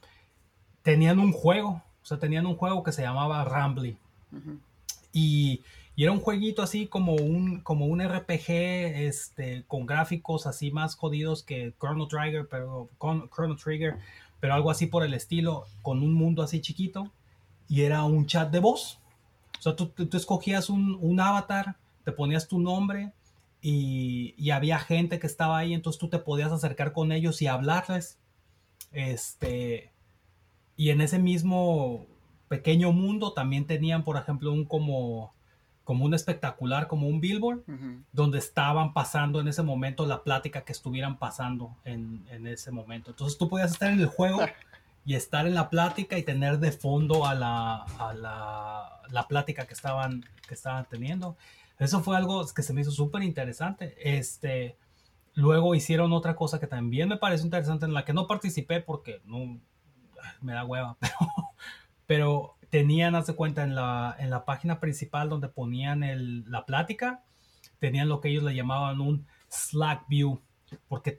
tenían 0.81 1.19
un 1.19 1.33
juego. 1.33 1.83
O 2.01 2.05
sea, 2.05 2.17
tenían 2.17 2.47
un 2.47 2.55
juego 2.55 2.81
que 2.81 2.93
se 2.93 3.03
llamaba 3.03 3.45
Rambly. 3.45 3.99
Y 5.13 5.61
y 5.97 6.03
era 6.03 6.11
un 6.11 6.19
jueguito 6.19 6.61
así 6.61 6.85
como 6.85 7.15
un, 7.15 7.61
como 7.61 7.87
un 7.87 8.07
RPG 8.07 8.51
este, 8.51 9.63
con 9.67 9.87
gráficos 9.87 10.45
así 10.45 10.69
más 10.69 10.93
jodidos 10.93 11.41
que 11.41 11.73
Chrono 11.79 12.07
Trigger, 12.07 12.47
pero, 12.47 12.91
Chrono 12.99 13.55
Trigger, 13.55 13.97
pero 14.39 14.53
algo 14.53 14.69
así 14.69 14.85
por 14.85 15.03
el 15.03 15.15
estilo, 15.15 15.65
con 15.81 16.03
un 16.03 16.13
mundo 16.13 16.43
así 16.43 16.61
chiquito. 16.61 17.11
Y 17.67 17.81
era 17.81 18.03
un 18.03 18.27
chat 18.27 18.51
de 18.51 18.59
voz. 18.59 18.99
O 19.57 19.61
sea, 19.63 19.75
tú, 19.75 19.87
tú 19.87 20.15
escogías 20.15 20.69
un, 20.69 20.99
un, 21.01 21.19
avatar, 21.19 21.77
te 22.05 22.11
ponías 22.11 22.47
tu 22.47 22.59
nombre 22.59 23.11
y, 23.59 24.35
y, 24.37 24.51
había 24.51 24.77
gente 24.77 25.17
que 25.17 25.25
estaba 25.25 25.57
ahí, 25.57 25.73
entonces 25.73 25.99
tú 25.99 26.09
te 26.09 26.19
podías 26.19 26.51
acercar 26.51 26.93
con 26.93 27.11
ellos 27.11 27.41
y 27.41 27.47
hablarles. 27.47 28.19
Este, 28.91 29.91
y 30.75 30.91
en 30.91 31.01
ese 31.01 31.17
mismo 31.17 32.05
pequeño 32.49 32.91
mundo 32.91 33.33
también 33.33 33.65
tenían, 33.65 34.03
por 34.03 34.17
ejemplo, 34.17 34.53
un 34.53 34.63
como 34.63 35.35
como 35.87 36.03
un 36.03 36.13
espectacular, 36.13 36.89
como 36.89 37.07
un 37.07 37.21
billboard, 37.21 37.61
donde 38.11 38.39
estaban 38.39 38.91
pasando 38.93 39.39
en 39.39 39.47
ese 39.47 39.63
momento 39.63 40.05
la 40.05 40.21
plática 40.21 40.65
que 40.65 40.73
estuvieran 40.73 41.17
pasando 41.17 41.77
en, 41.85 42.27
ese 42.45 42.71
momento. 42.71 43.11
Entonces 43.11 43.37
tú 43.37 43.47
podías 43.47 43.71
estar 43.71 43.93
en 43.93 44.01
el 44.01 44.07
juego 44.07 44.41
y 45.05 45.15
estar 45.15 45.47
en 45.47 45.55
la 45.55 45.69
plática 45.69 46.17
y 46.17 46.23
tener 46.23 46.59
de 46.59 46.73
fondo 46.73 47.25
a 47.25 47.35
la, 47.35 47.85
la, 48.19 49.27
plática 49.29 49.65
que 49.65 49.73
estaban, 49.73 50.25
que 50.45 50.55
estaban 50.55 50.85
teniendo. 50.89 51.37
Eso 51.79 52.01
fue 52.01 52.17
algo 52.17 52.45
que 52.53 52.63
se 52.63 52.73
me 52.73 52.81
hizo 52.81 52.91
súper 52.91 53.23
interesante. 53.23 53.95
Este, 53.97 54.75
luego 55.35 55.73
hicieron 55.73 56.11
otra 56.11 56.35
cosa 56.35 56.59
que 56.59 56.67
también 56.67 57.07
me 57.07 57.15
pareció 57.15 57.45
interesante, 57.45 57.85
en 57.85 57.93
la 57.93 58.03
que 58.03 58.11
no 58.11 58.27
participé 58.27 58.81
porque 58.81 59.21
no 59.23 59.57
me 60.41 60.51
da 60.51 60.65
hueva, 60.65 60.97
pero, 62.07 62.56
pero 62.56 62.56
tenían, 62.69 63.15
haz 63.15 63.27
de 63.27 63.35
cuenta, 63.35 63.63
en 63.63 63.75
la, 63.75 64.15
en 64.19 64.29
la 64.29 64.45
página 64.45 64.79
principal 64.79 65.29
donde 65.29 65.47
ponían 65.47 66.03
el, 66.03 66.49
la 66.49 66.65
plática, 66.65 67.23
tenían 67.79 68.09
lo 68.09 68.21
que 68.21 68.29
ellos 68.29 68.43
le 68.43 68.55
llamaban 68.55 69.01
un 69.01 69.25
Slack 69.49 70.07
View, 70.07 70.41
porque 70.87 71.11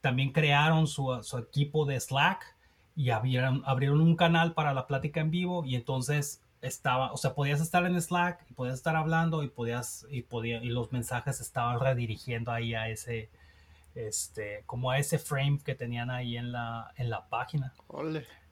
también 0.00 0.32
crearon 0.32 0.86
su, 0.86 1.18
su, 1.22 1.38
equipo 1.38 1.84
de 1.84 2.00
Slack 2.00 2.56
y 2.96 3.10
abrieron, 3.10 3.62
abrieron 3.66 4.00
un 4.00 4.16
canal 4.16 4.54
para 4.54 4.74
la 4.74 4.86
plática 4.86 5.20
en 5.20 5.30
vivo 5.30 5.64
y 5.64 5.74
entonces 5.74 6.42
estaba, 6.62 7.12
o 7.12 7.16
sea, 7.16 7.34
podías 7.34 7.60
estar 7.60 7.84
en 7.84 8.00
Slack 8.00 8.46
y 8.48 8.54
podías 8.54 8.76
estar 8.76 8.96
hablando 8.96 9.42
y 9.42 9.48
podías, 9.48 10.06
y 10.10 10.22
podía, 10.22 10.62
y 10.62 10.68
los 10.68 10.92
mensajes 10.92 11.40
estaban 11.40 11.80
redirigiendo 11.80 12.52
ahí 12.52 12.74
a 12.74 12.88
ese, 12.88 13.30
este, 13.94 14.62
como 14.64 14.90
a 14.90 14.98
ese 14.98 15.18
frame 15.18 15.58
que 15.64 15.74
tenían 15.74 16.10
ahí 16.10 16.36
en 16.36 16.52
la, 16.52 16.92
en 16.96 17.10
la 17.10 17.28
página. 17.28 17.74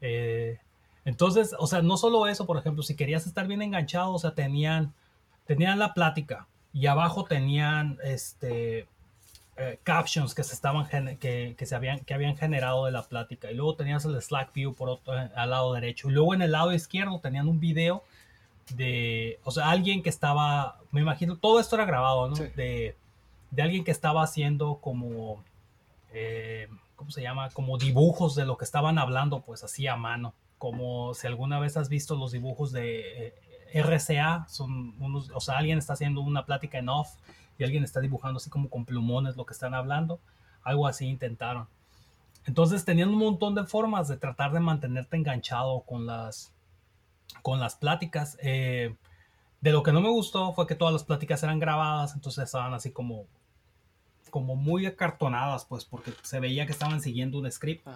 Eh, 0.00 0.58
entonces, 1.04 1.54
o 1.58 1.66
sea, 1.66 1.82
no 1.82 1.96
solo 1.96 2.26
eso, 2.26 2.46
por 2.46 2.58
ejemplo, 2.58 2.82
si 2.82 2.94
querías 2.94 3.26
estar 3.26 3.46
bien 3.46 3.62
enganchado, 3.62 4.12
o 4.12 4.18
sea, 4.18 4.34
tenían, 4.34 4.92
tenían 5.46 5.78
la 5.78 5.94
plática 5.94 6.46
y 6.72 6.86
abajo 6.86 7.24
tenían, 7.24 7.98
este, 8.04 8.86
eh, 9.62 9.78
captions 9.82 10.34
que 10.34 10.42
se 10.42 10.54
estaban 10.54 10.86
que, 11.18 11.54
que, 11.58 11.66
se 11.66 11.74
habían 11.74 12.00
que 12.00 12.14
habían 12.14 12.34
generado 12.34 12.86
de 12.86 12.92
la 12.92 13.02
plática. 13.02 13.50
Y 13.50 13.54
luego 13.54 13.74
tenías 13.74 14.06
el 14.06 14.20
Slack 14.20 14.54
View 14.54 14.72
por 14.74 14.88
otro 14.88 15.18
eh, 15.18 15.30
al 15.34 15.50
lado 15.50 15.74
derecho. 15.74 16.08
Y 16.08 16.12
luego 16.12 16.32
en 16.32 16.40
el 16.40 16.52
lado 16.52 16.72
izquierdo 16.72 17.20
tenían 17.20 17.46
un 17.46 17.60
video 17.60 18.02
de 18.74 19.38
o 19.44 19.50
sea 19.50 19.68
alguien 19.68 20.02
que 20.02 20.08
estaba 20.08 20.78
me 20.92 21.02
imagino 21.02 21.36
todo 21.36 21.60
esto 21.60 21.76
era 21.76 21.84
grabado 21.84 22.28
¿no? 22.28 22.36
de, 22.36 22.96
de, 23.50 23.62
alguien 23.62 23.84
que 23.84 23.90
estaba 23.90 24.22
haciendo 24.22 24.76
como 24.76 25.42
eh, 26.12 26.68
cómo 26.96 27.10
se 27.10 27.20
llama 27.20 27.50
como 27.50 27.76
dibujos 27.76 28.34
de 28.36 28.46
lo 28.46 28.56
que 28.56 28.64
estaban 28.64 28.98
hablando 28.98 29.40
pues 29.40 29.64
así 29.64 29.88
a 29.88 29.96
mano 29.96 30.32
como 30.60 31.14
si 31.14 31.26
alguna 31.26 31.58
vez 31.58 31.78
has 31.78 31.88
visto 31.88 32.16
los 32.16 32.32
dibujos 32.32 32.70
de 32.70 33.34
RCA 33.72 34.46
son 34.46 34.94
unos 35.00 35.30
o 35.30 35.40
sea 35.40 35.56
alguien 35.56 35.78
está 35.78 35.94
haciendo 35.94 36.20
una 36.20 36.44
plática 36.44 36.78
en 36.78 36.90
off 36.90 37.08
y 37.58 37.64
alguien 37.64 37.82
está 37.82 38.00
dibujando 38.00 38.36
así 38.36 38.50
como 38.50 38.68
con 38.68 38.84
plumones 38.84 39.36
lo 39.36 39.46
que 39.46 39.54
están 39.54 39.72
hablando. 39.72 40.20
Algo 40.62 40.86
así 40.86 41.06
intentaron. 41.06 41.66
Entonces 42.44 42.84
tenían 42.84 43.08
un 43.08 43.16
montón 43.16 43.54
de 43.54 43.64
formas 43.64 44.06
de 44.06 44.18
tratar 44.18 44.52
de 44.52 44.60
mantenerte 44.60 45.16
enganchado 45.16 45.80
con 45.80 46.04
las, 46.06 46.52
con 47.40 47.58
las 47.58 47.76
pláticas. 47.76 48.36
Eh, 48.42 48.94
de 49.62 49.72
lo 49.72 49.82
que 49.82 49.92
no 49.92 50.02
me 50.02 50.10
gustó 50.10 50.52
fue 50.52 50.66
que 50.66 50.74
todas 50.74 50.92
las 50.92 51.04
pláticas 51.04 51.42
eran 51.42 51.58
grabadas, 51.58 52.14
entonces 52.14 52.44
estaban 52.44 52.74
así 52.74 52.90
como, 52.90 53.24
como 54.30 54.56
muy 54.56 54.86
acartonadas, 54.86 55.64
pues, 55.64 55.86
porque 55.86 56.12
se 56.22 56.40
veía 56.40 56.66
que 56.66 56.72
estaban 56.72 57.00
siguiendo 57.00 57.38
un 57.38 57.50
script. 57.50 57.86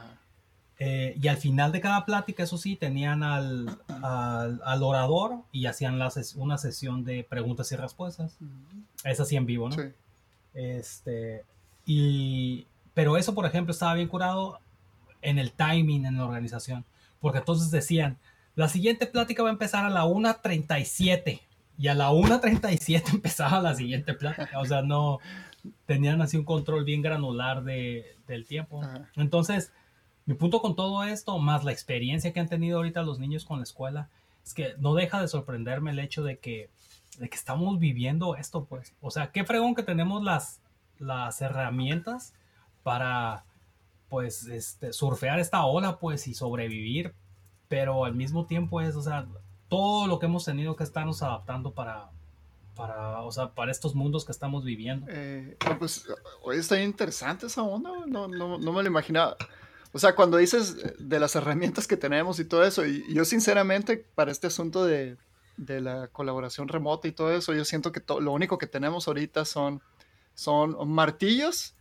Eh, 0.79 1.17
y 1.21 1.29
al 1.29 1.37
final 1.37 1.71
de 1.73 1.81
cada 1.81 2.05
plática, 2.05 2.43
eso 2.43 2.59
sí, 2.59 2.77
tenían 2.77 3.23
al, 3.23 3.79
al, 3.89 4.83
orador 4.83 5.43
y 5.53 5.67
hacían 5.67 6.01
una 6.37 6.59
sesión 6.59 7.05
de 7.05 7.25
preguntas 7.25 7.71
y 7.73 7.77
respuestas. 7.77 8.37
Es 9.05 9.21
así 9.21 9.37
en 9.37 9.47
vivo, 9.47 9.69
¿no? 9.69 9.77
Sí. 9.77 9.83
Este, 10.55 11.45
y, 11.87 12.67
pero 12.93 13.17
eso, 13.17 13.35
por 13.35 13.47
ejemplo, 13.47 13.73
estaba 13.73 13.95
bien 13.95 14.09
curado 14.09 14.59
en 15.23 15.39
el 15.39 15.53
timing 15.53 16.07
en 16.07 16.17
la 16.17 16.25
organización. 16.25 16.85
Porque 17.21 17.39
entonces 17.39 17.71
decían, 17.71 18.19
la 18.55 18.69
siguiente 18.69 19.07
plática 19.07 19.43
va 19.43 19.49
a 19.49 19.53
empezar 19.53 19.85
a 19.85 19.91
la 19.91 20.05
1.37. 20.05 21.41
Y 21.77 21.89
a 21.89 21.95
la 21.95 22.11
1.37 22.11 23.03
empezaba 23.15 23.61
la 23.61 23.75
siguiente 23.75 24.15
plática. 24.15 24.61
O 24.61 24.65
sea, 24.65 24.83
no 24.83 25.19
tenían 25.87 26.21
así 26.21 26.37
un 26.37 26.45
control 26.45 26.85
bien 26.85 27.03
granular 27.03 27.65
de, 27.65 28.17
del 28.27 28.47
tiempo. 28.47 28.83
Entonces, 29.17 29.73
mi 30.27 30.35
punto 30.35 30.61
con 30.61 30.75
todo 30.75 31.05
esto, 31.05 31.39
más 31.39 31.65
la 31.65 31.73
experiencia 31.73 32.33
que 32.33 32.41
han 32.41 32.49
tenido 32.49 32.79
ahorita 32.79 33.03
los 33.03 33.19
niños 33.19 33.45
con 33.45 33.59
la 33.59 33.65
escuela, 33.65 34.09
es 34.45 34.55
que 34.55 34.75
no 34.79 34.95
deja 34.95 35.21
de 35.21 35.29
sorprenderme 35.29 35.91
el 35.91 35.99
hecho 35.99 36.23
de 36.23 36.39
que, 36.39 36.71
de 37.19 37.29
que 37.29 37.37
estamos 37.37 37.79
viviendo 37.79 38.37
esto, 38.37 38.65
pues. 38.65 38.95
O 39.01 39.11
sea, 39.11 39.33
qué 39.33 39.45
fregón 39.45 39.75
que 39.75 39.83
tenemos 39.83 40.23
las, 40.23 40.61
las 40.99 41.41
herramientas 41.43 42.33
para, 42.83 43.45
pues, 44.09 44.47
este, 44.47 44.93
surfear 44.93 45.41
esta 45.41 45.65
ola, 45.65 45.99
pues, 45.99 46.27
y 46.27 46.35
sobrevivir, 46.35 47.15
pero 47.69 48.05
al 48.05 48.15
mismo 48.15 48.47
tiempo 48.47 48.81
es, 48.81 48.97
o 48.97 49.03
sea, 49.03 49.27
todo 49.69 50.07
lo 50.07 50.19
que 50.19 50.27
hemos 50.27 50.45
tenido 50.45 50.77
que 50.77 50.85
estarnos 50.85 51.23
adaptando 51.23 51.73
para, 51.73 52.11
para, 52.75 53.21
o 53.21 53.33
sea, 53.33 53.51
para 53.51 53.71
estos 53.71 53.95
mundos 53.95 54.25
que 54.25 54.33
estamos 54.33 54.65
viviendo. 54.65 55.07
Eh, 55.11 55.57
pues, 55.79 56.07
está 56.55 56.83
interesante 56.83 57.47
esa 57.47 57.63
onda, 57.63 57.91
no, 58.07 58.27
no, 58.27 58.59
no 58.59 58.73
me 58.73 58.83
lo 58.83 58.89
imaginaba. 58.89 59.37
O 59.95 60.01
sea, 60.01 60.17
cuando 60.17 60.39
dices 60.39 60.77
de 60.99 61.21
las 61.21 61.37
herramientas 61.37 61.87
que 61.87 61.97
tenemos 61.97 62.41
y 62.41 62.45
todo 62.45 62.65
eso, 62.65 62.85
y, 62.85 63.05
yo 63.15 63.25
sinceramente 63.25 63.97
para 63.97 64.33
este 64.33 64.49
asunto 64.49 64.85
de, 64.85 65.17
de, 65.57 65.81
la 65.81 66.09
colaboración 66.09 66.67
remota 66.67 67.07
y 67.07 67.13
todo 67.13 67.33
eso, 67.33 67.55
yo 67.55 67.65
siento 67.65 67.93
que 67.93 68.03
lo 68.21 68.33
único 68.33 68.59
que 68.59 68.67
tenemos 68.67 69.07
ahorita 69.07 69.45
son, 69.45 69.81
son 70.35 70.89
martillos 70.89 71.77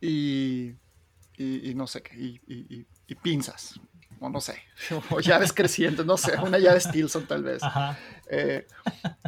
y, 0.00 0.76
y, 1.36 1.74
no 1.74 1.86
sé 1.86 2.02
qué, 2.02 2.16
y, 2.16 2.86
pinzas, 3.16 3.78
o 4.18 4.30
no 4.30 4.40
sé, 4.40 4.56
o 5.10 5.20
llaves 5.20 5.52
crecientes, 5.52 6.06
no 6.06 6.16
sé, 6.16 6.38
una 6.38 6.58
llave 6.58 6.80
Stilson 6.80 7.26
tal 7.26 7.42
vez. 7.42 7.60
Eh, 8.30 8.66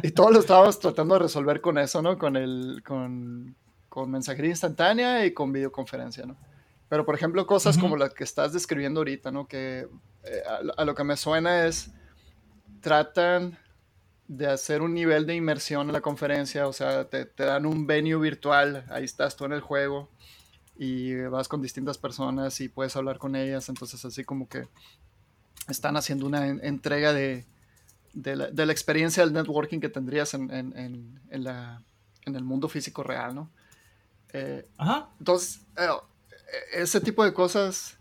y 0.01 0.09
todo 0.09 0.31
lo 0.31 0.39
estábamos 0.39 0.79
tratando 0.79 1.13
de 1.13 1.19
resolver 1.19 1.61
con 1.61 1.77
eso, 1.77 2.01
¿no? 2.01 2.17
Con, 2.17 2.37
el, 2.37 2.81
con, 2.83 3.55
con 3.87 4.09
mensajería 4.09 4.49
instantánea 4.49 5.27
y 5.27 5.31
con 5.31 5.53
videoconferencia, 5.53 6.25
¿no? 6.25 6.35
Pero, 6.89 7.05
por 7.05 7.15
ejemplo, 7.15 7.47
cosas 7.47 7.77
como 7.77 7.97
las 7.97 8.13
que 8.13 8.23
estás 8.23 8.53
describiendo 8.53 8.99
ahorita, 8.99 9.31
¿no? 9.31 9.47
Que 9.47 9.87
eh, 10.23 10.43
a, 10.77 10.85
lo 10.85 10.93
que 10.93 11.03
me 11.03 11.17
suena 11.17 11.65
es, 11.65 11.91
tratan 12.81 13.57
de 14.27 14.47
hacer 14.47 14.81
un 14.81 14.93
nivel 14.93 15.25
de 15.25 15.35
inmersión 15.35 15.87
en 15.87 15.93
la 15.93 16.01
conferencia, 16.01 16.67
o 16.67 16.73
sea, 16.73 17.09
te, 17.09 17.25
dan 17.37 17.65
un 17.65 17.87
venue 17.87 18.19
virtual, 18.19 18.85
ahí 18.89 19.03
estás 19.03 19.35
tú 19.35 19.45
en 19.45 19.53
el 19.53 19.61
juego 19.61 20.09
y 20.77 21.15
vas 21.25 21.47
con 21.47 21.61
distintas 21.61 21.97
personas 21.97 22.59
y 22.59 22.69
puedes 22.69 22.95
hablar 22.95 23.17
con 23.17 23.35
ellas, 23.35 23.69
entonces 23.69 24.03
así 24.03 24.23
como 24.23 24.47
que 24.47 24.67
están 25.67 25.95
haciendo 25.95 26.25
una 26.25 26.47
entrega 26.47 27.13
de, 27.13 27.45
de, 28.13 28.35
la, 28.35 28.71
experiencia 28.71 29.23
del 29.23 29.33
networking 29.33 29.79
que 29.79 29.89
tendrías 29.89 30.33
en, 30.33 30.51
en, 30.51 31.19
en, 31.29 31.43
la, 31.43 31.83
en 32.25 32.35
el 32.35 32.43
mundo 32.43 32.67
físico 32.67 33.03
real, 33.03 33.35
¿no? 33.35 33.51
Eh, 34.33 34.67
Ajá. 34.77 35.09
Entonces, 35.19 35.61
eh, 35.77 35.87
ese 36.73 37.01
tipo 37.01 37.23
de 37.23 37.33
cosas 37.33 37.97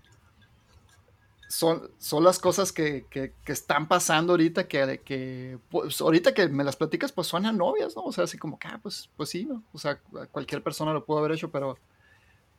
son, 1.54 1.90
son 1.98 2.24
las 2.24 2.38
cosas 2.38 2.72
que, 2.72 3.06
están 3.46 3.86
pasando 3.86 4.32
ahorita, 4.32 4.66
que, 4.66 5.00
que 5.04 5.58
pues, 5.70 6.00
ahorita 6.00 6.34
que 6.34 6.48
me 6.48 6.64
las 6.64 6.76
platicas, 6.76 7.12
pues 7.12 7.28
suenan 7.28 7.56
novias, 7.56 7.94
¿no? 7.94 8.02
O 8.02 8.12
sea, 8.12 8.24
así 8.24 8.38
como 8.38 8.58
que, 8.58 8.68
ah, 8.68 8.80
pues, 8.82 9.08
pues 9.16 9.28
sí, 9.28 9.44
¿no? 9.44 9.62
O 9.72 9.78
sea, 9.78 10.00
cualquier 10.32 10.62
persona 10.62 10.92
lo 10.92 11.04
pudo 11.04 11.18
haber 11.18 11.32
hecho, 11.32 11.50
pero, 11.50 11.78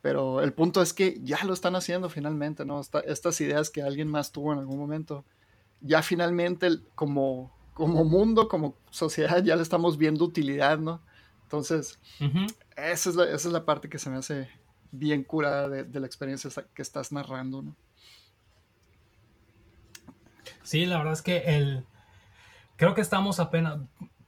pero 0.00 0.40
el 0.40 0.54
punto 0.54 0.80
es 0.80 0.94
que 0.94 1.20
ya 1.22 1.44
lo 1.44 1.52
están 1.52 1.76
haciendo 1.76 2.08
finalmente, 2.08 2.64
¿no? 2.64 2.80
estas 2.80 3.40
ideas 3.40 3.70
que 3.70 3.82
alguien 3.82 4.08
más 4.08 4.32
tuvo 4.32 4.52
en 4.54 4.60
algún 4.60 4.78
momento, 4.78 5.24
ya 5.82 6.02
finalmente 6.02 6.78
como, 6.94 7.54
como 7.74 8.04
mundo, 8.04 8.48
como 8.48 8.76
sociedad, 8.90 9.42
ya 9.44 9.56
le 9.56 9.62
estamos 9.62 9.98
viendo 9.98 10.24
utilidad, 10.24 10.78
¿no? 10.78 11.02
Entonces, 11.42 11.98
esa, 12.76 13.10
es 13.10 13.14
la, 13.14 13.24
esa 13.24 13.48
es 13.48 13.52
la 13.52 13.64
parte 13.64 13.88
que 13.88 13.98
se 13.98 14.10
me 14.10 14.16
hace 14.16 14.48
bien 14.98 15.22
curada 15.24 15.68
de, 15.68 16.00
la 16.00 16.06
experiencia 16.06 16.50
que 16.74 16.82
estás 16.82 17.12
narrando, 17.12 17.62
¿no? 17.62 17.76
Sí, 20.62 20.84
la 20.86 20.98
verdad 20.98 21.12
es 21.12 21.22
que 21.22 21.56
el 21.56 21.84
creo 22.76 22.94
que 22.94 23.00
estamos 23.00 23.40
apenas 23.40 23.78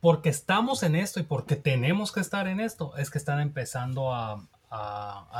porque 0.01 0.29
estamos 0.29 0.83
en 0.83 0.95
esto 0.95 1.21
y 1.21 1.25
porque 1.25 1.57
tenemos 1.57 2.13
que 2.13 2.21
estar 2.21 2.47
en 2.47 2.61
esto, 2.61 2.97
es 2.97 3.11
que 3.11 3.19
están 3.19 3.41
empezando 3.41 4.15
a, 4.15 4.45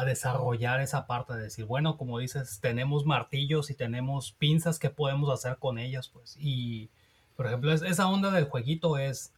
desarrollar 0.07 0.81
esa 0.81 1.07
parte 1.07 1.35
de 1.35 1.43
decir, 1.43 1.67
bueno, 1.67 1.99
como 1.99 2.19
dices, 2.19 2.61
tenemos 2.61 3.05
martillos 3.05 3.71
y 3.71 3.75
tenemos 3.75 4.33
pinzas 4.33 4.79
que 4.79 4.89
podemos 4.89 5.31
hacer 5.31 5.59
con 5.59 5.79
ellas, 5.79 6.09
pues. 6.09 6.35
Y, 6.41 6.89
por 7.37 7.47
ejemplo, 7.47 7.71
esa 7.73 8.09
onda 8.09 8.31
del 8.31 8.47
jueguito 8.47 8.97
es, 8.97 9.35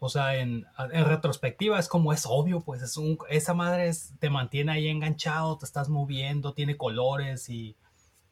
o 0.00 0.08
sea, 0.08 0.36
en, 0.36 0.64
retrospectiva 0.92 1.78
es 1.78 1.88
como 1.88 2.12
es 2.12 2.24
obvio, 2.26 2.60
pues 2.60 2.82
es 2.82 2.96
un, 2.96 3.18
esa 3.28 3.52
madre 3.52 3.90
te 4.20 4.30
mantiene 4.30 4.72
ahí 4.72 4.88
enganchado, 4.88 5.58
te 5.58 5.64
estás 5.64 5.88
moviendo, 5.88 6.54
tiene 6.54 6.76
colores 6.76 7.48
y, 7.48 7.76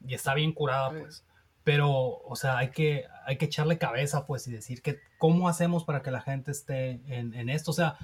está 0.08 0.34
bien 0.34 0.52
curada, 0.52 0.90
pues. 0.90 1.24
Pero, 1.64 1.90
o 1.90 2.36
sea, 2.36 2.58
hay 2.58 2.70
que, 2.70 3.06
hay 3.24 3.38
que 3.38 3.46
echarle 3.46 3.78
cabeza, 3.78 4.24
pues, 4.26 4.46
y 4.46 4.52
decir 4.52 4.82
que 4.82 5.00
cómo 5.18 5.48
hacemos 5.48 5.82
para 5.82 6.02
que 6.02 6.12
la 6.12 6.20
gente 6.20 6.52
esté 6.52 7.00
en, 7.08 7.48
esto. 7.48 7.72
O 7.72 7.74
sea, 7.74 7.98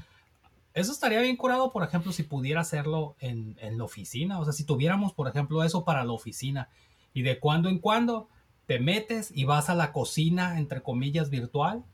eso 0.75 0.91
estaría 0.91 1.21
bien 1.21 1.37
curado, 1.37 1.71
por 1.71 1.85
ejemplo, 1.85 2.11
si 2.11 2.25
pudiera 2.25 2.63
hacerlo 2.63 3.15
en, 3.21 3.57
en 3.61 3.79
la 3.79 3.85
oficina. 3.85 4.41
O 4.41 4.45
sea, 4.45 4.53
si 4.53 4.65
tuviéramos, 4.65 5.13
por 5.13 5.29
ejemplo, 5.29 5.63
eso 5.63 5.85
para 5.85 6.03
la 6.03 6.11
oficina. 6.11 6.69
Y 7.15 7.23
de 7.23 7.39
cuando 7.39 7.69
en 7.69 7.79
cuando 7.79 8.29
te 8.67 8.81
metes 8.81 9.31
y 9.33 9.45
vas 9.45 9.71
a 9.71 9.77
la 9.77 9.93
cocina, 9.93 10.59
entre 10.59 10.83
comillas, 10.83 11.31
virtual 11.31 11.85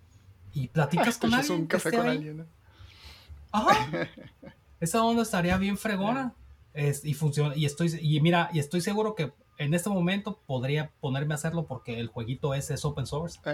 y 0.58 0.68
platicas 0.68 1.18
con 1.18 1.32
alguien. 1.34 1.60
un 1.60 1.66
café 1.66 1.90
con 1.92 2.08
alguien. 2.08 2.46
Ajá. 3.52 4.08
Esa 4.80 5.02
onda 5.02 5.22
estaría 5.22 5.56
bien 5.56 5.76
fregona. 5.76 6.34
Es, 6.74 7.04
y 7.04 7.14
funciona. 7.14 7.56
Y 7.56 7.64
estoy, 7.64 7.96
y 8.00 8.20
mira, 8.20 8.50
y 8.52 8.58
estoy 8.58 8.80
seguro 8.80 9.14
que 9.14 9.32
en 9.58 9.74
este 9.74 9.90
momento 9.90 10.40
podría 10.46 10.90
ponerme 11.00 11.34
a 11.34 11.36
hacerlo 11.36 11.66
porque 11.66 11.98
el 11.98 12.08
jueguito 12.08 12.54
ese 12.54 12.74
es 12.74 12.84
open 12.84 13.06
source. 13.06 13.38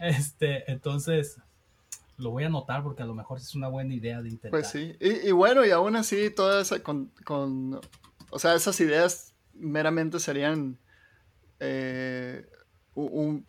Este, 0.00 0.70
entonces, 0.70 1.40
lo 2.18 2.30
voy 2.30 2.44
a 2.44 2.46
anotar 2.46 2.84
porque 2.84 3.02
a 3.02 3.06
lo 3.06 3.16
mejor 3.16 3.38
es 3.38 3.56
una 3.56 3.66
buena 3.66 3.92
idea 3.92 4.22
de 4.22 4.28
intentar. 4.28 4.52
Pues 4.52 4.68
sí, 4.68 4.94
y, 5.00 5.32
bueno, 5.32 5.66
y 5.66 5.72
aún 5.72 5.96
así, 5.96 6.30
toda 6.30 6.62
esa, 6.62 6.80
con, 6.84 7.10
con, 7.24 7.80
o 8.30 8.38
sea, 8.38 8.54
esas 8.54 8.78
ideas 8.80 9.34
meramente 9.54 10.20
serían 10.20 10.78
eh, 11.58 12.46
un, 12.94 13.44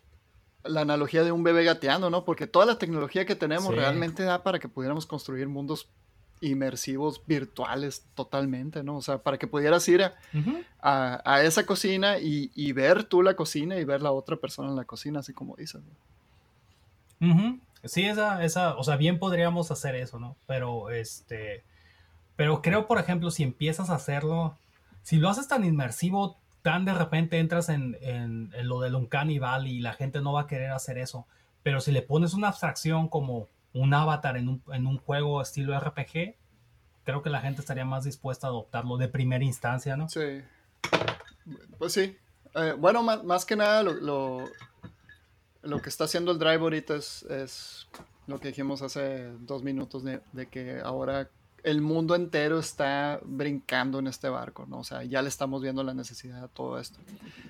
la 0.64 0.82
analogía 0.82 1.24
de 1.24 1.32
un 1.32 1.42
bebé 1.42 1.64
gateando, 1.64 2.10
¿no? 2.10 2.24
Porque 2.24 2.46
toda 2.46 2.66
la 2.66 2.78
tecnología 2.78 3.24
que 3.24 3.34
tenemos 3.34 3.74
realmente 3.74 4.22
da 4.22 4.42
para 4.42 4.58
que 4.58 4.68
pudiéramos 4.68 5.06
construir 5.06 5.48
mundos 5.48 5.88
inmersivos 6.40 7.22
virtuales 7.26 8.04
totalmente, 8.14 8.82
¿no? 8.82 8.96
O 8.96 9.02
sea, 9.02 9.18
para 9.18 9.38
que 9.38 9.46
pudieras 9.46 9.86
ir 9.88 10.02
a, 10.02 11.22
a, 11.24 11.42
esa 11.42 11.66
cocina 11.66 12.18
y, 12.18 12.50
y, 12.54 12.72
ver 12.72 13.04
tú 13.04 13.22
la 13.22 13.34
cocina 13.34 13.76
y 13.76 13.84
ver 13.84 14.00
la 14.02 14.12
otra 14.12 14.36
persona 14.36 14.70
en 14.70 14.76
la 14.76 14.84
cocina, 14.84 15.20
así 15.20 15.32
como 15.32 15.56
dices. 15.56 15.82
Sí, 17.84 18.04
esa, 18.04 18.42
esa, 18.42 18.76
o 18.76 18.84
sea, 18.84 18.96
bien 18.96 19.18
podríamos 19.18 19.70
hacer 19.70 19.94
eso, 19.94 20.18
¿no? 20.18 20.36
Pero 20.46 20.90
este, 20.90 21.62
pero 22.36 22.62
creo, 22.62 22.86
por 22.86 22.98
ejemplo, 22.98 23.30
si 23.30 23.42
empiezas 23.42 23.90
a 23.90 23.96
hacerlo, 23.96 24.56
si 25.02 25.16
lo 25.16 25.28
haces 25.28 25.46
tan 25.48 25.64
inmersivo, 25.64 26.38
tan 26.62 26.84
de 26.84 26.94
repente 26.94 27.38
entras 27.38 27.68
en, 27.68 27.96
en, 28.02 28.50
lo 28.62 28.80
del 28.80 28.94
Uncanny 28.94 29.38
Valley 29.38 29.76
y 29.76 29.80
la 29.80 29.94
gente 29.94 30.20
no 30.20 30.32
va 30.32 30.42
a 30.42 30.46
querer 30.46 30.70
hacer 30.70 30.98
eso. 30.98 31.26
Pero 31.62 31.80
si 31.80 31.92
le 31.92 32.02
pones 32.02 32.34
una 32.34 32.48
abstracción 32.48 33.08
como 33.08 33.48
un 33.72 33.94
avatar 33.94 34.36
en 34.36 34.48
un, 34.48 34.62
en 34.72 34.86
un 34.86 34.98
juego 34.98 35.40
estilo 35.42 35.78
RPG, 35.78 36.36
creo 37.04 37.22
que 37.22 37.30
la 37.30 37.40
gente 37.40 37.60
estaría 37.60 37.84
más 37.84 38.04
dispuesta 38.04 38.46
a 38.46 38.50
adoptarlo 38.50 38.96
de 38.96 39.08
primera 39.08 39.44
instancia, 39.44 39.96
¿no? 39.96 40.08
Sí. 40.08 40.42
Pues 41.78 41.92
sí. 41.92 42.16
Eh, 42.54 42.74
bueno, 42.76 43.02
más, 43.02 43.22
más, 43.24 43.44
que 43.44 43.56
nada 43.56 43.82
lo, 43.82 44.44
lo, 45.62 45.82
que 45.82 45.88
está 45.88 46.04
haciendo 46.04 46.32
el 46.32 46.38
Drive 46.38 46.60
ahorita 46.60 46.96
es, 46.96 47.22
es, 47.24 47.88
lo 48.26 48.40
que 48.40 48.48
dijimos 48.48 48.82
hace 48.82 49.30
dos 49.40 49.62
minutos 49.62 50.02
de, 50.02 50.20
de 50.32 50.46
que 50.48 50.80
ahora 50.80 51.28
el 51.64 51.80
mundo 51.80 52.14
entero 52.14 52.58
está 52.58 53.20
brincando 53.24 53.98
en 53.98 54.06
este 54.06 54.28
barco, 54.28 54.66
¿no? 54.66 54.80
O 54.80 54.84
sea, 54.84 55.04
ya 55.04 55.22
le 55.22 55.28
estamos 55.28 55.62
viendo 55.62 55.82
la 55.82 55.94
necesidad 55.94 56.42
de 56.42 56.48
todo 56.48 56.78
esto. 56.78 56.98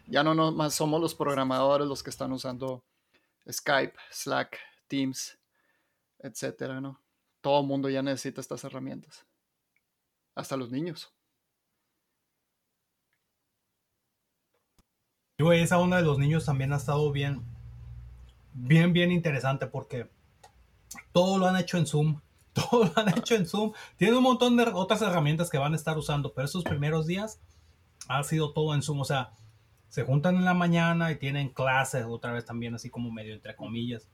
Ya 0.07 0.23
no, 0.23 0.35
no 0.35 0.53
más 0.53 0.75
somos 0.75 1.01
los 1.01 1.15
programadores 1.15 1.87
los 1.87 2.03
que 2.03 2.11
están 2.11 2.33
usando 2.33 2.85
Skype, 3.51 3.95
Slack, 4.11 4.59
Teams, 4.89 5.39
etcétera, 6.19 6.81
¿no? 6.81 7.01
Todo 7.41 7.61
el 7.61 7.67
mundo 7.67 7.89
ya 7.89 8.03
necesita 8.03 8.41
estas 8.41 8.65
herramientas. 8.65 9.25
Hasta 10.35 10.57
los 10.57 10.71
niños. 10.71 11.13
Yo 15.39 15.53
esa 15.53 15.79
onda 15.79 15.97
de 15.97 16.03
los 16.03 16.19
niños 16.19 16.45
también 16.45 16.73
ha 16.73 16.77
estado 16.77 17.11
bien, 17.13 17.43
bien, 18.53 18.93
bien 18.93 19.11
interesante 19.11 19.67
porque 19.67 20.11
todo 21.13 21.39
lo 21.39 21.47
han 21.47 21.57
hecho 21.57 21.79
en 21.79 21.87
Zoom 21.87 22.21
todo 22.71 22.85
lo 22.85 22.93
han 22.97 23.17
hecho 23.17 23.35
en 23.35 23.47
Zoom. 23.47 23.73
Tienen 23.97 24.17
un 24.17 24.25
montón 24.25 24.57
de 24.57 24.65
otras 24.75 25.03
herramientas 25.03 25.51
que 25.51 25.59
van 25.59 25.73
a 25.73 25.77
estar 25.77 25.97
usando, 25.97 26.33
pero 26.33 26.47
esos 26.47 26.65
primeros 26.65 27.07
días 27.07 27.41
ha 28.09 28.23
sido 28.25 28.53
todo 28.53 28.75
en 28.75 28.83
Zoom. 28.83 29.01
O 29.01 29.05
sea, 29.05 29.33
se 29.89 30.05
juntan 30.05 30.37
en 30.37 30.45
la 30.45 30.55
mañana 30.55 31.11
y 31.11 31.17
tienen 31.17 31.49
clases 31.49 32.05
otra 32.09 32.33
vez 32.33 32.45
también, 32.45 32.75
así 32.75 32.91
como 32.91 33.11
medio 33.11 33.35
entre 33.35 33.57
comillas. 33.57 34.09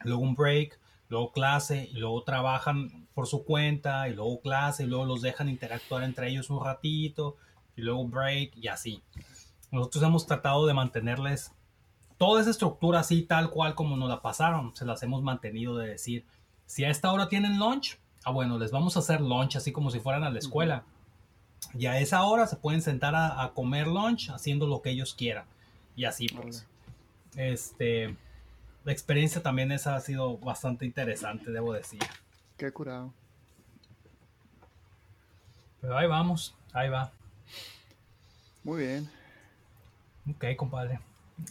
Luego 0.00 0.22
un 0.22 0.34
break, 0.34 0.78
luego 1.08 1.32
clase, 1.32 1.88
y 1.92 1.96
luego 1.96 2.22
trabajan 2.24 3.06
por 3.14 3.26
su 3.26 3.44
cuenta, 3.44 4.08
y 4.08 4.14
luego 4.14 4.40
clase, 4.40 4.84
y 4.84 4.86
luego 4.86 5.04
los 5.04 5.22
dejan 5.22 5.48
interactuar 5.48 6.02
entre 6.04 6.28
ellos 6.30 6.50
un 6.50 6.64
ratito, 6.64 7.36
y 7.76 7.82
luego 7.82 8.06
break, 8.06 8.56
y 8.56 8.68
así. 8.68 9.02
Nosotros 9.70 10.02
hemos 10.04 10.26
tratado 10.26 10.66
de 10.66 10.74
mantenerles 10.74 11.52
toda 12.18 12.40
esa 12.40 12.50
estructura 12.50 13.00
así, 13.00 13.22
tal 13.22 13.50
cual 13.50 13.74
como 13.74 13.96
nos 13.96 14.08
la 14.08 14.22
pasaron. 14.22 14.74
Se 14.76 14.84
las 14.84 15.02
hemos 15.02 15.22
mantenido 15.22 15.76
de 15.76 15.88
decir, 15.88 16.26
si 16.72 16.84
a 16.86 16.88
esta 16.88 17.12
hora 17.12 17.28
tienen 17.28 17.58
lunch, 17.58 17.98
ah, 18.24 18.30
bueno, 18.30 18.58
les 18.58 18.70
vamos 18.70 18.96
a 18.96 19.00
hacer 19.00 19.20
lunch 19.20 19.56
así 19.56 19.72
como 19.72 19.90
si 19.90 20.00
fueran 20.00 20.24
a 20.24 20.30
la 20.30 20.38
escuela. 20.38 20.84
Y 21.74 21.84
a 21.84 21.98
esa 21.98 22.22
hora 22.22 22.46
se 22.46 22.56
pueden 22.56 22.80
sentar 22.80 23.14
a, 23.14 23.52
comer 23.54 23.86
lunch 23.86 24.30
haciendo 24.30 24.66
lo 24.66 24.80
que 24.80 24.88
ellos 24.88 25.12
quieran. 25.12 25.44
Y 25.96 26.06
así 26.06 26.28
pues. 26.28 26.66
Este, 27.36 28.16
la 28.84 28.92
experiencia 28.92 29.42
también 29.42 29.70
esa 29.70 29.96
ha 29.96 30.00
sido 30.00 30.38
bastante 30.38 30.86
interesante, 30.86 31.50
debo 31.50 31.74
decir. 31.74 32.00
Qué 32.56 32.72
curado. 32.72 33.12
Pero 35.82 35.98
ahí 35.98 36.06
vamos, 36.06 36.54
ahí 36.72 36.88
va. 36.88 37.12
Muy 38.64 38.80
bien. 38.80 39.10
Ok, 40.26 40.56
compadre. 40.56 41.00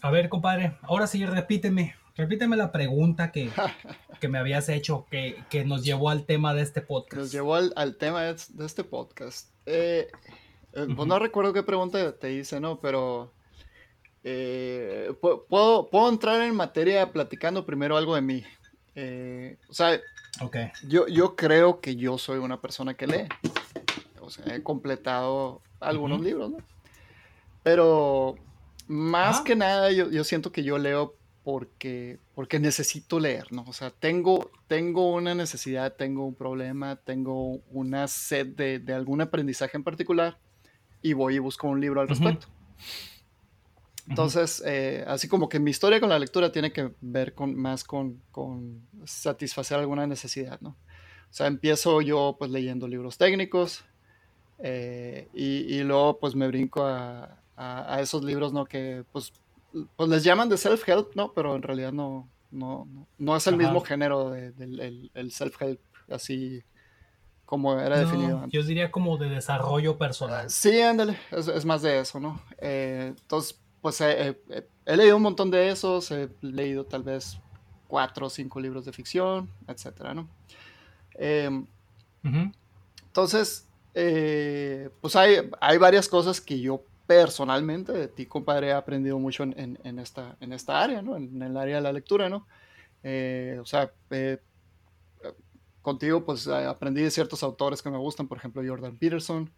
A 0.02 0.10
ver, 0.10 0.30
compadre, 0.30 0.76
ahora 0.82 1.06
sí 1.06 1.24
repíteme. 1.28 1.94
Repíteme 2.16 2.58
la 2.58 2.72
pregunta 2.72 3.32
que, 3.32 3.50
me 4.30 4.38
habías 4.38 4.70
hecho, 4.70 5.06
que, 5.10 5.64
nos 5.66 5.84
llevó 5.84 6.10
al 6.10 6.26
tema 6.26 6.54
de 6.54 6.62
este 6.62 6.82
podcast. 6.82 7.22
Nos 7.22 7.32
llevó 7.32 7.56
al, 7.56 7.96
tema 7.98 8.24
de, 8.24 8.36
este 8.66 8.84
podcast. 8.84 9.50
Eh, 9.66 10.10
eh, 10.74 10.88
pues 10.96 11.08
no 11.08 11.20
recuerdo 11.20 11.54
qué 11.54 11.64
pregunta 11.64 12.18
te 12.18 12.34
hice, 12.34 12.60
¿no? 12.60 12.80
Pero 12.80 13.32
eh, 14.24 15.14
puedo, 15.22 15.90
puedo 15.90 16.10
entrar 16.10 16.42
en 16.42 16.56
materia 16.56 17.12
platicando 17.12 17.66
primero 17.66 17.96
algo 17.96 18.16
de 18.16 18.22
mí. 18.22 18.44
o 19.70 19.74
sea, 19.74 20.00
yo, 20.88 21.08
yo 21.08 21.36
creo 21.36 21.80
que 21.80 21.96
yo 21.96 22.18
soy 22.18 22.40
una 22.40 22.60
persona 22.60 22.94
que 22.94 23.08
lee. 23.08 23.28
O 24.20 24.30
sea, 24.30 24.54
he 24.56 24.62
completado 24.62 25.62
algunos 25.80 26.22
libros, 26.22 26.52
¿no? 26.52 26.58
Pero 27.64 28.36
más 28.88 29.40
ah. 29.40 29.44
que 29.46 29.56
nada, 29.56 29.92
yo, 29.92 30.10
yo 30.10 30.24
siento 30.24 30.52
que 30.52 30.64
yo 30.64 30.78
leo 30.78 31.16
porque, 31.44 32.20
porque 32.36 32.60
necesito 32.60 33.20
leer, 33.20 33.52
¿no? 33.52 33.64
O 33.68 33.74
sea, 33.74 33.90
tengo, 33.90 34.52
tengo 34.68 35.14
una 35.14 35.34
necesidad, 35.34 35.96
tengo 35.96 36.26
un 36.26 36.36
problema, 36.36 36.98
tengo 36.98 37.62
una 37.72 38.08
sed 38.08 38.48
de, 38.48 38.80
de 38.80 38.94
algún 38.94 39.22
aprendizaje 39.22 39.76
en 39.76 39.84
particular 39.84 40.38
y 41.02 41.14
voy 41.14 41.36
y 41.36 41.40
busco 41.40 41.68
un 41.68 41.82
libro 41.82 42.02
al 42.02 42.08
respecto. 42.08 42.48
Entonces, 44.08 44.62
eh, 44.66 45.04
así 45.08 45.28
como 45.28 45.48
que 45.48 45.60
mi 45.60 45.72
historia 45.72 46.00
con 46.00 46.10
la 46.10 46.20
lectura 46.20 46.52
tiene 46.52 46.72
que 46.72 46.92
ver 47.02 47.34
con, 47.34 47.56
más 47.56 47.84
con, 47.84 48.22
con, 48.32 48.82
satisfacer 49.06 49.80
alguna 49.80 50.06
necesidad, 50.06 50.60
¿no? 50.62 50.70
O 50.70 51.34
sea, 51.34 51.48
empiezo 51.48 52.02
yo 52.02 52.36
pues 52.38 52.52
leyendo 52.52 52.88
libros 52.88 53.18
técnicos 53.18 53.86
eh, 54.60 55.30
y, 55.34 55.76
y, 55.76 55.84
luego 55.84 56.20
pues 56.20 56.36
me 56.36 56.48
brinco 56.48 56.84
a, 56.84 57.40
a, 57.56 57.96
a, 57.96 58.02
esos 58.02 58.24
libros, 58.24 58.52
¿no? 58.52 58.66
Que 58.66 59.06
pues 59.12 59.32
pues 59.96 60.10
les 60.10 60.24
llaman 60.24 60.50
de 60.50 60.58
self-help, 60.58 61.16
¿no? 61.16 61.34
Pero 61.34 61.56
en 61.56 61.62
realidad 61.62 61.92
no, 61.92 62.30
no, 62.52 62.88
no 63.18 63.36
es 63.36 63.48
el 63.48 63.58
mismo 63.58 63.82
género 63.82 64.30
del 64.30 65.12
el 65.14 65.32
self-help, 65.32 65.80
así 66.10 66.64
como 67.52 67.78
era 67.78 68.00
definido 68.00 68.38
antes. 68.38 68.54
Yo 68.54 68.66
diría 68.66 68.92
como 68.92 69.18
de 69.18 69.28
desarrollo 69.28 69.98
personal. 69.98 70.50
Sí, 70.50 70.82
ándale, 70.82 71.20
es, 71.32 71.66
más 71.66 71.82
de 71.82 72.00
eso, 72.00 72.18
¿no? 72.18 72.42
Eh, 72.60 73.14
entonces, 73.18 73.60
pues 73.82 74.00
he, 74.00 74.38
leído 74.86 75.18
un 75.18 75.24
montón 75.24 75.52
de 75.52 75.70
esos, 75.70 76.12
he 76.12 76.30
leído 76.40 76.86
tal 76.86 77.04
vez 77.04 77.38
cuatro 77.90 78.28
o 78.28 78.30
cinco 78.30 78.62
libros 78.62 78.86
de 78.86 78.94
ficción, 78.94 79.50
etcétera, 79.68 80.14
¿no? 80.14 80.30
Em, 81.16 81.66
entonces, 83.04 83.68
eh, 83.96 84.90
pues 85.02 85.18
hay, 85.18 85.50
hay 85.60 85.78
varias 85.78 86.08
cosas 86.08 86.40
que 86.40 86.58
yo 86.58 86.86
personalmente 87.16 87.92
de 87.92 88.08
ti, 88.08 88.26
compadre, 88.26 88.68
he 88.68 88.74
aprendido 88.74 89.20
mucho 89.20 89.44
en, 89.44 89.80
en, 89.84 90.00
esta, 90.00 90.38
en 90.40 90.54
esta 90.54 90.82
área, 90.82 91.02
¿no? 91.02 91.16
En, 91.16 91.42
el 91.42 91.58
área 91.58 91.76
de 91.78 91.82
la 91.82 91.94
lectura, 91.94 92.30
¿no? 92.30 92.48
Eh, 93.04 93.58
o 93.62 93.66
sea, 93.66 93.92
contigo 95.82 96.24
pues 96.24 96.48
aprendí 96.48 97.02
de 97.02 97.12
ciertos 97.12 97.44
autores 97.44 97.82
que 97.82 97.90
me 97.90 97.98
gustan, 97.98 98.28
por 98.28 98.38
ejemplo, 98.38 98.62
Jordan 98.66 98.98
Peterson, 98.98 99.50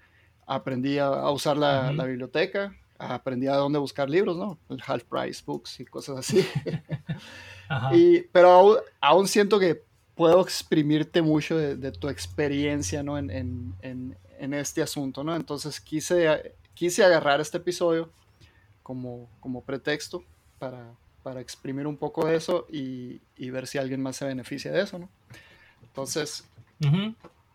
aprendí 0.45 0.97
a, 0.97 1.29
usar 1.31 1.57
la, 1.57 1.91
la, 1.91 2.05
biblioteca, 2.05 2.75
aprendí 2.97 3.47
a 3.47 3.55
dónde 3.55 3.79
buscar 3.79 4.09
libros, 4.09 4.37
¿no? 4.37 4.57
El 4.69 4.81
Half 4.85 5.03
Price 5.05 5.43
Books 5.45 5.79
y 5.79 5.85
cosas 5.85 6.17
así. 6.19 6.45
y, 7.93 8.21
pero 8.31 8.49
aún, 8.51 8.77
aún, 9.01 9.27
siento 9.27 9.59
que 9.59 9.83
puedo 10.15 10.41
exprimirte 10.41 11.21
mucho 11.21 11.57
de, 11.57 11.75
de 11.75 11.91
tu 11.91 12.09
experiencia, 12.09 13.03
¿no? 13.03 13.17
En, 13.17 13.29
en, 13.29 14.17
en, 14.39 14.53
este 14.53 14.81
asunto, 14.81 15.23
¿no? 15.23 15.35
Entonces 15.35 15.79
quise 15.79 16.55
quise 16.73 17.03
agarrar 17.03 17.41
este 17.41 17.57
episodio 17.57 18.09
como, 18.81 19.29
como 19.39 19.61
pretexto 19.61 20.23
para, 20.59 20.91
para 21.23 21.41
exprimir 21.41 21.87
un 21.87 21.97
poco 21.97 22.25
de 22.25 22.35
eso 22.35 22.67
y, 22.69 23.21
y, 23.37 23.49
ver 23.49 23.67
si 23.67 23.77
alguien 23.77 24.01
más 24.01 24.17
se 24.17 24.25
beneficia 24.25 24.71
de 24.71 24.81
eso, 24.81 24.99
¿no? 24.99 25.09
Entonces, 25.81 26.45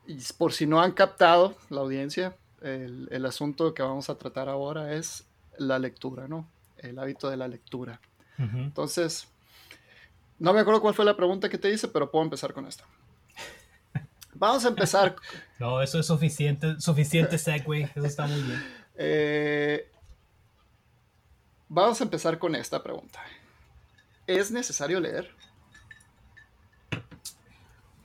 y 0.06 0.18
por 0.38 0.52
si 0.52 0.66
no 0.66 0.80
han 0.80 0.92
captado 0.92 1.56
la 1.70 1.80
audiencia, 1.80 2.36
el, 2.62 3.08
el, 3.10 3.26
asunto 3.26 3.74
que 3.74 3.82
vamos 3.82 4.08
a 4.08 4.16
tratar 4.16 4.48
ahora 4.48 4.94
es 4.94 5.24
la 5.58 5.78
lectura, 5.78 6.28
¿no? 6.28 6.48
El 6.78 6.98
hábito 6.98 7.28
de 7.28 7.36
la 7.36 7.48
lectura. 7.48 8.00
Entonces, 8.38 9.26
no 10.38 10.52
me 10.52 10.60
acuerdo 10.60 10.80
cuál 10.80 10.94
fue 10.94 11.04
la 11.04 11.16
pregunta 11.16 11.48
que 11.48 11.58
te 11.58 11.70
hice, 11.70 11.88
pero 11.88 12.10
puedo 12.10 12.24
empezar 12.24 12.52
con 12.52 12.66
esta. 12.66 12.84
Vamos 14.34 14.64
a 14.64 14.68
empezar. 14.68 15.16
no, 15.58 15.82
eso 15.82 15.98
es 15.98 16.06
suficiente, 16.06 16.80
suficiente 16.80 17.36
segue, 17.36 17.90
eso 17.94 18.06
está 18.06 18.26
muy 18.28 18.40
bien. 18.42 18.77
Eh, 18.98 19.90
vamos 21.68 22.00
a 22.00 22.04
empezar 22.04 22.38
con 22.38 22.54
esta 22.54 22.82
pregunta. 22.82 23.20
¿Es 24.26 24.50
necesario 24.50 24.98
leer? 25.00 25.30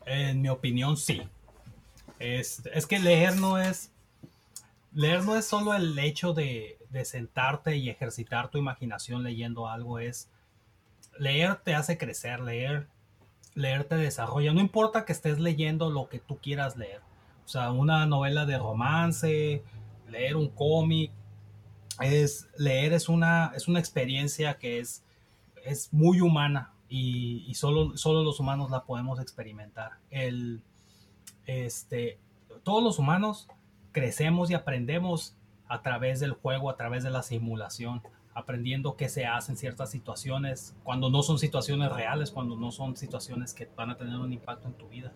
En 0.06 0.42
mi 0.42 0.50
opinión, 0.50 0.96
sí. 0.96 1.24
Es, 2.20 2.62
es 2.74 2.86
que 2.86 3.00
leer 3.00 3.36
no 3.38 3.58
es. 3.58 3.92
Leer 4.94 5.24
no 5.24 5.36
es 5.36 5.46
solo 5.46 5.74
el 5.74 5.98
hecho 5.98 6.34
de, 6.34 6.78
de 6.92 7.04
sentarte 7.04 7.76
y 7.76 7.90
ejercitar 7.90 8.50
tu 8.50 8.60
imaginación 8.60 9.24
leyendo 9.24 9.68
algo, 9.68 9.98
es 9.98 10.30
leer 11.18 11.56
te 11.56 11.74
hace 11.74 11.98
crecer, 11.98 12.40
leer, 12.40 12.88
leer 13.56 13.84
te 13.86 13.96
desarrolla. 13.96 14.54
No 14.54 14.60
importa 14.60 15.04
que 15.04 15.12
estés 15.12 15.40
leyendo 15.40 15.90
lo 15.90 16.08
que 16.08 16.20
tú 16.20 16.38
quieras 16.38 16.78
leer. 16.78 17.02
O 17.46 17.50
sea, 17.50 17.72
una 17.72 18.06
novela 18.06 18.46
de 18.46 18.60
romance, 18.60 19.64
leer 20.14 20.36
un 20.36 20.48
cómic, 20.48 21.12
es 22.00 22.48
leer 22.58 22.94
es 22.94 23.10
una, 23.10 23.52
es 23.56 23.68
una 23.68 23.80
experiencia 23.80 24.58
que 24.58 24.80
es, 24.80 25.04
es 25.66 25.92
muy 25.92 26.22
humana 26.22 26.74
y, 26.88 27.44
y, 27.48 27.56
solo, 27.56 27.98
solo 27.98 28.24
los 28.24 28.40
humanos 28.40 28.72
la 28.72 28.86
podemos 28.86 29.20
experimentar. 29.20 29.94
El, 30.10 30.62
este, 31.46 32.20
todos 32.64 32.84
los 32.84 33.00
humanos 33.00 33.48
crecemos 33.92 34.50
y 34.52 34.54
aprendemos 34.54 35.36
a 35.68 35.82
través 35.82 36.20
del 36.20 36.34
juego, 36.34 36.70
a 36.70 36.78
través 36.78 37.04
de 37.04 37.10
la 37.10 37.24
simulación, 37.24 38.02
aprendiendo 38.34 38.96
qué 38.96 39.10
se 39.10 39.26
hace 39.26 39.52
en 39.52 39.58
ciertas 39.58 39.92
situaciones, 39.92 40.76
cuando 40.84 41.10
no 41.10 41.24
son 41.24 41.40
situaciones 41.40 41.92
reales, 41.92 42.32
cuando 42.32 42.56
no 42.56 42.72
son 42.72 42.96
situaciones 42.96 43.54
que 43.54 43.70
van 43.76 43.92
a 43.92 43.98
tener 43.98 44.18
un 44.18 44.34
impacto 44.34 44.68
en 44.68 44.74
tu 44.74 44.88
vida. 44.88 45.12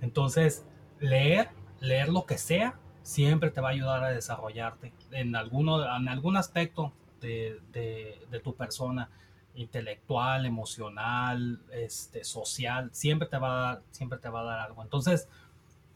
Entonces, 0.00 0.64
leer, 1.00 1.50
leer 1.80 2.08
lo 2.08 2.26
que 2.26 2.38
sea, 2.38 2.78
siempre 3.02 3.50
te 3.50 3.60
va 3.60 3.68
a 3.68 3.72
ayudar 3.72 4.04
a 4.04 4.10
desarrollarte 4.10 4.92
en, 5.10 5.34
alguno, 5.36 5.84
en 5.96 6.08
algún 6.08 6.36
aspecto 6.36 6.92
de, 7.20 7.60
de, 7.72 8.40
tu 8.40 8.54
persona, 8.54 9.08
intelectual, 9.54 10.46
emocional, 10.46 11.60
este, 11.72 12.24
social, 12.24 12.90
siempre 12.92 13.28
te, 13.28 13.38
va 13.38 13.48
a 13.48 13.62
dar, 13.62 13.82
siempre 13.90 14.18
te 14.18 14.28
va 14.28 14.40
a 14.40 14.44
dar 14.44 14.60
algo. 14.60 14.82
Entonces, 14.82 15.28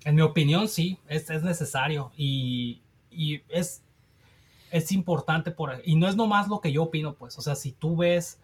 en 0.04 0.14
mi 0.14 0.22
opinión, 0.22 0.68
sí, 0.68 0.98
es, 1.08 1.30
es 1.30 1.42
necesario 1.42 2.12
y, 2.16 2.82
y, 3.10 3.42
es, 3.48 3.82
es 4.70 4.92
importante 4.92 5.50
por 5.50 5.80
y 5.84 5.96
no 5.96 6.08
es 6.08 6.16
nomás 6.16 6.48
lo 6.48 6.60
que 6.60 6.72
yo 6.72 6.84
opino, 6.84 7.14
pues, 7.14 7.38
o 7.38 7.42
sea, 7.42 7.54
si 7.54 7.72
tú 7.72 7.96
ves 7.96 8.40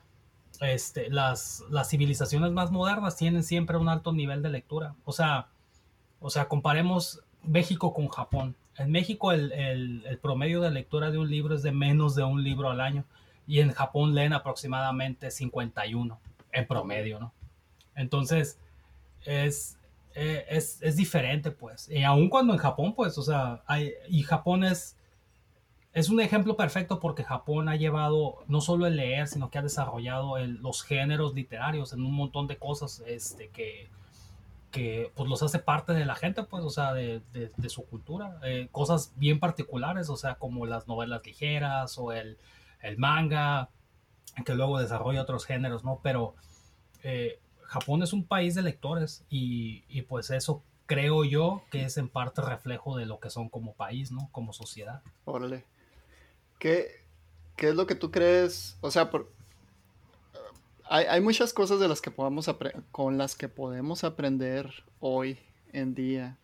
este, 0.60 1.10
las, 1.10 1.64
las 1.70 1.88
civilizaciones 1.88 2.52
más 2.52 2.70
modernas 2.70 3.16
tienen 3.16 3.42
siempre 3.42 3.76
un 3.76 3.88
alto 3.88 4.12
nivel 4.12 4.42
de 4.42 4.50
lectura, 4.50 4.94
o 5.04 5.12
sea, 5.12 5.48
o 6.20 6.30
sea, 6.30 6.48
comparemos 6.48 7.22
México 7.44 7.92
con 7.92 8.08
Japón. 8.08 8.54
En 8.78 8.90
México 8.90 9.32
el, 9.32 9.52
el, 9.52 10.18
promedio 10.18 10.60
de 10.60 10.70
lectura 10.70 11.10
de 11.10 11.18
un 11.18 11.30
libro 11.30 11.54
es 11.54 11.62
de 11.62 11.72
menos 11.72 12.14
de 12.14 12.24
un 12.24 12.42
libro 12.42 12.70
al 12.70 12.80
año 12.80 13.04
y 13.46 13.60
en 13.60 13.72
Japón 13.72 14.14
leen 14.14 14.32
aproximadamente 14.32 15.30
51 15.30 16.18
en 16.52 16.66
promedio, 16.66 17.18
¿no? 17.18 17.32
Entonces, 17.94 18.58
es, 19.24 19.76
eh, 20.14 20.46
es, 20.48 20.82
es, 20.82 20.96
diferente, 20.96 21.50
pues. 21.50 21.88
Y 21.88 22.02
aun 22.02 22.28
cuando 22.28 22.52
en 22.54 22.58
Japón, 22.58 22.94
pues, 22.94 23.18
o 23.18 23.22
sea, 23.22 23.62
hay, 23.66 23.92
y 24.08 24.22
Japón 24.22 24.64
es, 24.64 24.96
es 25.92 26.08
un 26.08 26.20
ejemplo 26.20 26.56
perfecto 26.56 27.00
porque 27.00 27.24
Japón 27.24 27.68
ha 27.68 27.76
llevado 27.76 28.38
no 28.48 28.60
solo 28.60 28.86
el 28.86 28.96
leer, 28.96 29.28
sino 29.28 29.50
que 29.50 29.58
ha 29.58 29.62
desarrollado 29.62 30.38
los 30.38 30.82
géneros 30.82 31.34
literarios 31.34 31.92
en 31.92 32.04
un 32.04 32.14
montón 32.14 32.46
de 32.46 32.56
cosas 32.56 33.02
este, 33.06 33.48
que, 33.48 33.88
que 34.72 35.12
pues 35.14 35.28
los 35.28 35.42
hace 35.42 35.58
parte 35.58 35.92
de 35.92 36.06
la 36.06 36.16
gente, 36.16 36.42
pues, 36.42 36.64
o 36.64 36.70
sea, 36.70 36.94
de, 36.94 37.20
de, 37.32 37.68
su 37.68 37.84
cultura. 37.84 38.40
Eh, 38.42 38.68
cosas 38.72 39.12
bien 39.16 39.38
particulares, 39.38 40.08
o 40.08 40.16
sea, 40.16 40.36
como 40.36 40.66
las 40.66 40.88
novelas 40.88 41.24
ligeras 41.24 41.98
o 41.98 42.10
el, 42.10 42.38
el 42.80 42.96
manga, 42.96 43.68
que 44.44 44.54
luego 44.54 44.80
desarrolla 44.80 45.22
otros 45.22 45.44
géneros, 45.44 45.84
¿no? 45.84 46.00
Pero 46.02 46.34
eh, 47.02 47.38
Japón 47.64 48.02
es 48.02 48.14
un 48.14 48.24
país 48.24 48.54
de 48.54 48.62
lectores 48.62 49.24
y, 49.28 49.84
y, 49.88 50.02
pues 50.02 50.30
eso 50.30 50.62
creo 50.86 51.24
yo 51.24 51.62
que 51.70 51.84
es 51.84 51.98
en 51.98 52.08
parte 52.08 52.40
reflejo 52.40 52.96
de 52.96 53.04
lo 53.06 53.20
que 53.20 53.28
son 53.28 53.50
como 53.50 53.74
país, 53.74 54.10
¿no? 54.10 54.30
Como 54.32 54.54
sociedad. 54.54 55.02
Órale. 55.26 55.64
¿Qué, 56.58 57.02
qué 57.56 57.68
es 57.68 57.74
lo 57.74 57.86
que 57.86 57.94
tú 57.94 58.10
crees? 58.10 58.78
O 58.80 58.90
sea, 58.90 59.10
por, 59.10 59.30
hay, 60.92 61.06
hay, 61.06 61.20
muchas 61.22 61.54
cosas 61.54 61.80
de 61.80 61.88
las 61.88 62.02
que 62.02 62.10
podamos 62.10 62.50
con 62.90 63.16
las 63.16 63.34
que 63.34 63.48
podemos 63.48 64.04
aprender 64.04 64.70
hoy 65.00 65.38
en 65.72 65.94
día. 65.94 66.36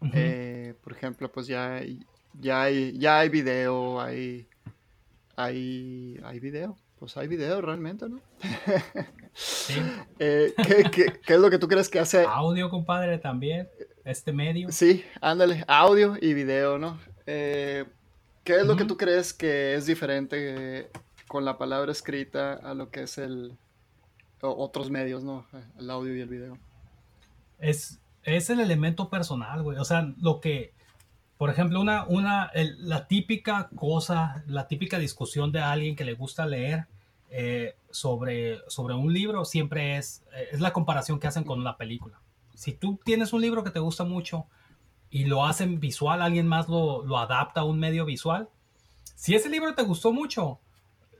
Uh 0.00 0.06
-huh. 0.06 0.10
eh, 0.14 0.74
por 0.84 0.92
ejemplo, 0.92 1.32
pues 1.32 1.48
ya 1.48 1.74
hay, 1.74 2.06
ya 2.34 2.62
hay, 2.62 2.96
ya 2.96 3.18
hay 3.18 3.28
video, 3.28 4.00
hay, 4.00 4.46
hay, 5.34 6.20
hay 6.22 6.38
video. 6.38 6.76
Pues 7.00 7.16
hay 7.16 7.26
video 7.26 7.60
realmente, 7.60 8.08
¿no? 8.08 8.20
Sí. 9.34 9.74
eh, 10.20 10.54
¿qué, 10.56 10.84
qué, 10.90 11.20
qué, 11.26 11.34
es 11.34 11.40
lo 11.40 11.50
que 11.50 11.58
tú 11.58 11.66
crees 11.66 11.88
que 11.88 11.98
hace? 11.98 12.24
Audio, 12.24 12.70
compadre, 12.70 13.18
también. 13.18 13.68
Este 14.04 14.32
medio. 14.32 14.70
Sí, 14.70 15.04
ándale, 15.20 15.64
audio 15.66 16.16
y 16.20 16.32
video, 16.34 16.78
¿no? 16.78 16.98
Eh, 17.26 17.84
¿Qué 18.44 18.52
es 18.54 18.58
uh 18.60 18.62
-huh. 18.62 18.68
lo 18.68 18.76
que 18.76 18.84
tú 18.84 18.96
crees 18.96 19.34
que 19.34 19.74
es 19.74 19.86
diferente 19.86 20.88
con 21.28 21.44
la 21.44 21.58
palabra 21.58 21.92
escrita 21.92 22.54
a 22.54 22.74
lo 22.74 22.90
que 22.90 23.02
es 23.02 23.18
el 23.18 23.56
otros 24.40 24.90
medios, 24.90 25.24
¿no? 25.24 25.46
El 25.78 25.90
audio 25.90 26.14
y 26.14 26.20
el 26.20 26.28
video. 26.28 26.58
Es, 27.58 28.00
es 28.22 28.50
el 28.50 28.60
elemento 28.60 29.08
personal, 29.08 29.62
güey. 29.62 29.78
O 29.78 29.84
sea, 29.84 30.12
lo 30.20 30.40
que, 30.40 30.72
por 31.38 31.50
ejemplo, 31.50 31.80
una, 31.80 32.04
una, 32.06 32.50
el, 32.54 32.88
la 32.88 33.08
típica 33.08 33.68
cosa, 33.74 34.44
la 34.46 34.68
típica 34.68 34.98
discusión 34.98 35.52
de 35.52 35.60
alguien 35.60 35.96
que 35.96 36.04
le 36.04 36.14
gusta 36.14 36.46
leer 36.46 36.86
eh, 37.30 37.76
sobre, 37.90 38.58
sobre 38.68 38.94
un 38.94 39.12
libro 39.12 39.44
siempre 39.44 39.96
es, 39.96 40.22
es 40.52 40.60
la 40.60 40.72
comparación 40.72 41.18
que 41.18 41.26
hacen 41.26 41.44
con 41.44 41.64
la 41.64 41.76
película. 41.76 42.20
Si 42.54 42.72
tú 42.72 43.00
tienes 43.04 43.32
un 43.32 43.40
libro 43.40 43.64
que 43.64 43.70
te 43.70 43.80
gusta 43.80 44.04
mucho 44.04 44.46
y 45.10 45.24
lo 45.24 45.44
hacen 45.44 45.80
visual, 45.80 46.22
alguien 46.22 46.46
más 46.46 46.68
lo, 46.68 47.04
lo 47.04 47.18
adapta 47.18 47.62
a 47.62 47.64
un 47.64 47.78
medio 47.78 48.04
visual, 48.04 48.48
si 49.14 49.34
ese 49.34 49.48
libro 49.48 49.74
te 49.74 49.82
gustó 49.82 50.12
mucho, 50.12 50.60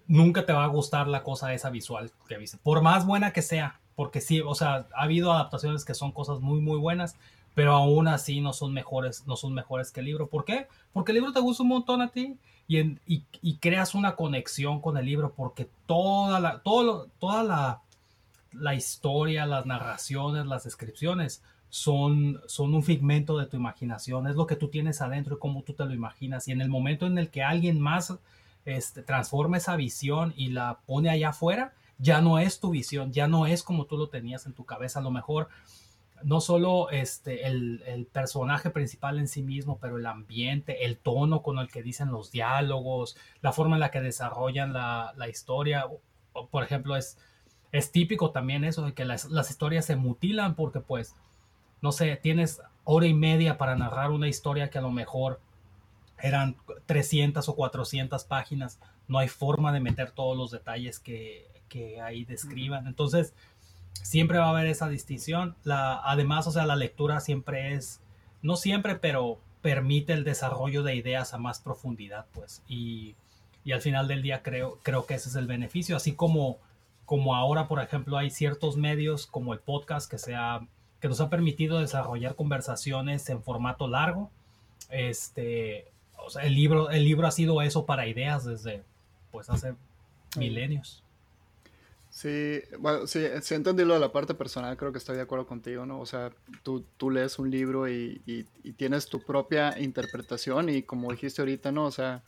nunca 0.09 0.47
te 0.47 0.53
va 0.53 0.65
a 0.65 0.69
gustar 0.69 1.09
la 1.09 1.23
cosa 1.23 1.53
esa 1.55 1.71
visual 1.71 2.11
que 2.29 2.39
viste, 2.39 2.59
por 2.63 2.83
más 2.83 3.07
buena 3.07 3.33
que 3.33 3.43
sea, 3.43 3.81
porque 3.95 4.21
sí, 4.21 4.41
o 4.41 4.55
sea, 4.55 4.87
ha 4.95 5.03
habido 5.03 5.33
adaptaciones 5.33 5.85
que 5.85 5.95
son 5.95 6.13
cosas 6.13 6.41
muy, 6.41 6.61
muy 6.61 6.79
buenas, 6.79 7.17
pero 7.55 7.73
aún 7.73 8.09
así 8.09 8.41
no 8.41 8.53
son 8.53 8.75
mejores, 8.75 9.27
no 9.27 9.37
son 9.37 9.55
mejores 9.55 9.91
que 9.91 10.01
el 10.01 10.07
libro. 10.07 10.29
¿Por 10.29 10.45
qué? 10.45 10.69
Porque 10.93 11.13
el 11.13 11.17
libro 11.17 11.33
te 11.33 11.41
gusta 11.41 11.63
un 11.63 11.71
montón 11.71 12.03
a 12.03 12.09
ti 12.09 12.37
y, 12.69 12.99
y 13.07 13.57
creas 13.57 13.95
una 13.95 14.15
conexión 14.15 14.81
con 14.83 14.99
el 14.99 15.07
libro, 15.07 15.33
porque 15.35 15.69
toda 15.87 16.39
la, 16.39 16.59
todo, 16.59 17.09
toda 17.19 17.43
la, 17.43 17.81
la 18.53 18.75
historia, 18.75 19.47
las 19.47 19.67
narraciones, 19.67 20.47
las 20.47 20.65
descripciones 20.65 21.43
son, 21.69 22.41
son 22.47 22.75
un 22.75 22.83
figmento 22.83 23.39
de 23.39 23.47
tu 23.47 23.57
imaginación, 23.57 24.27
es 24.27 24.37
lo 24.37 24.47
que 24.47 24.57
tú 24.57 24.69
tienes 24.69 25.01
adentro 25.03 25.37
y 25.37 25.39
cómo 25.39 25.63
tú 25.63 25.73
te 25.73 25.85
lo 25.85 25.95
imaginas. 25.95 26.49
Y 26.49 26.53
en 26.53 26.61
el 26.61 26.69
momento 26.69 27.07
en 27.07 27.19
el 27.19 27.31
que 27.31 27.43
alguien 27.43 27.81
más 27.81 28.15
este, 28.67 29.03
transforma 29.03 29.57
esa 29.57 29.77
visión 29.77 30.35
y 30.37 30.49
la 30.49 30.81
pone 30.87 31.09
allá 31.09 31.31
afuera, 31.31 31.73
ya 31.99 32.21
no 32.21 32.39
es 32.39 32.61
tu 32.61 32.71
visión, 32.71 33.13
ya 33.13 33.27
no 33.27 33.47
es 33.47 33.63
como 33.63 33.87
tú 33.87 33.97
lo 33.97 34.09
tenías 34.09 34.45
en 34.47 34.53
tu 34.53 34.67
cabeza. 34.67 34.99
A 34.99 35.03
lo 35.03 35.11
mejor 35.11 35.49
no 36.23 36.41
solo 36.41 36.91
este, 36.91 37.47
el, 37.47 37.83
el, 37.87 38.07
personaje 38.07 38.71
principal 38.71 39.19
en 39.19 39.29
sí 39.29 39.43
mismo, 39.43 39.79
pero 39.79 39.97
el 39.97 40.07
ambiente, 40.07 40.85
el 40.85 40.99
tono 40.99 41.43
con 41.43 41.59
el 41.59 41.69
que 41.69 41.83
dicen 41.83 42.11
los 42.11 42.31
diálogos, 42.31 43.17
la 43.41 43.53
forma 43.53 43.77
en 43.77 43.81
la 43.81 43.91
que 43.91 44.01
desarrollan 44.01 44.73
la, 44.73 45.15
la 45.17 45.29
historia. 45.29 45.87
Por 46.51 46.65
ejemplo, 46.65 46.97
es, 46.97 47.19
es 47.73 47.93
típico 47.93 48.31
también 48.31 48.65
eso 48.65 48.85
de 48.85 48.95
que 48.95 49.05
las, 49.05 49.27
las 49.27 49.51
historias 49.51 49.85
se 49.85 49.97
mutilan 49.97 50.55
porque 50.55 50.81
pues, 50.81 51.15
no 51.83 51.93
sé, 51.93 52.17
tienes 52.17 52.61
hora 52.85 53.07
y 53.07 53.15
media 53.15 53.59
para 53.59 53.77
narrar 53.77 54.11
una 54.11 54.29
historia 54.29 54.71
que 54.71 54.79
a 54.79 54.83
lo 54.83 54.91
mejor 54.91 55.41
eran 56.23 56.57
300 56.87 57.49
o 57.49 57.55
400 57.55 58.25
páginas, 58.25 58.79
no 59.09 59.19
hay 59.19 59.29
forma 59.29 59.73
de 59.73 59.81
meter 59.81 60.11
todos 60.11 60.37
los 60.37 60.51
detalles 60.51 60.99
que, 60.99 61.47
que 61.69 62.01
ahí 62.01 62.25
describan. 62.25 62.87
Entonces, 62.87 63.35
siempre 64.03 64.39
va 64.39 64.47
a 64.47 64.51
haber 64.51 64.67
esa 64.67 64.89
distinción. 64.89 65.57
La, 65.65 66.01
además, 66.05 66.47
o 66.47 66.53
sea, 66.53 66.67
la 66.67 66.77
lectura 66.77 67.21
siempre 67.21 67.75
es, 67.75 68.01
no 68.43 68.57
siempre, 68.57 68.97
pero 68.97 69.39
permite 69.63 70.13
el 70.13 70.25
desarrollo 70.25 70.83
de 70.83 70.95
ideas 70.95 71.35
a 71.35 71.39
más 71.39 71.61
profundidad, 71.61 72.27
pues. 72.33 72.63
Y, 72.69 73.17
y 73.65 73.73
al 73.73 73.81
final 73.81 74.09
del 74.09 74.23
día 74.23 74.43
creo, 74.43 74.79
creo 74.83 75.07
que 75.07 75.15
ese 75.15 75.29
es 75.29 75.37
el 75.37 75.47
beneficio. 75.47 75.97
Así 75.97 76.13
como, 76.13 76.59
como 77.05 77.35
ahora, 77.35 77.69
por 77.69 77.83
ejemplo, 77.83 78.17
hay 78.17 78.31
ciertos 78.31 78.77
medios 78.77 79.27
como 79.27 79.53
el 79.53 79.61
podcast 79.61 80.11
que, 80.11 80.19
sea, 80.19 80.67
que 81.01 81.09
nos 81.09 81.21
ha 81.21 81.31
permitido 81.31 81.81
desarrollar 81.81 82.37
conversaciones 82.37 83.29
en 83.29 83.43
formato 83.43 83.89
largo. 83.89 84.31
Este, 84.89 85.91
o 86.19 86.31
sea, 86.31 86.43
el 86.43 86.55
libro, 86.55 86.91
el 86.91 87.05
libro 87.05 87.27
ha 87.27 87.31
sido 87.31 87.63
eso 87.63 87.87
para 87.87 88.07
ideas 88.07 88.45
desde 88.45 88.83
pues 89.31 89.51
hace 89.51 89.75
milenios. 90.37 91.03
Sí, 92.11 92.63
bueno, 92.79 93.07
sí, 93.07 93.25
sí 93.43 93.55
entendí 93.55 93.85
lo 93.85 93.95
de 93.95 94.01
la 94.01 94.11
parte 94.11 94.33
personal, 94.33 94.77
creo 94.79 94.91
que 94.91 94.99
estoy 94.99 95.17
de 95.17 95.23
acuerdo 95.23 95.47
contigo, 95.47 95.85
¿no? 95.85 96.01
O 96.01 96.07
sea, 96.07 96.33
tú, 96.63 96.83
tú 96.97 97.11
lees 97.11 97.39
un 97.39 97.51
libro 97.51 97.89
y, 97.89 98.23
y, 98.25 98.47
y, 98.65 98.73
tienes 98.73 99.07
tu 99.07 99.21
propia 99.21 99.79
interpretación 99.79 100.71
y 100.71 100.83
como 100.83 101.11
dijiste 101.13 101.43
ahorita, 101.43 101.73
¿no? 101.73 101.85
O 101.85 101.91
sea, 101.91 102.23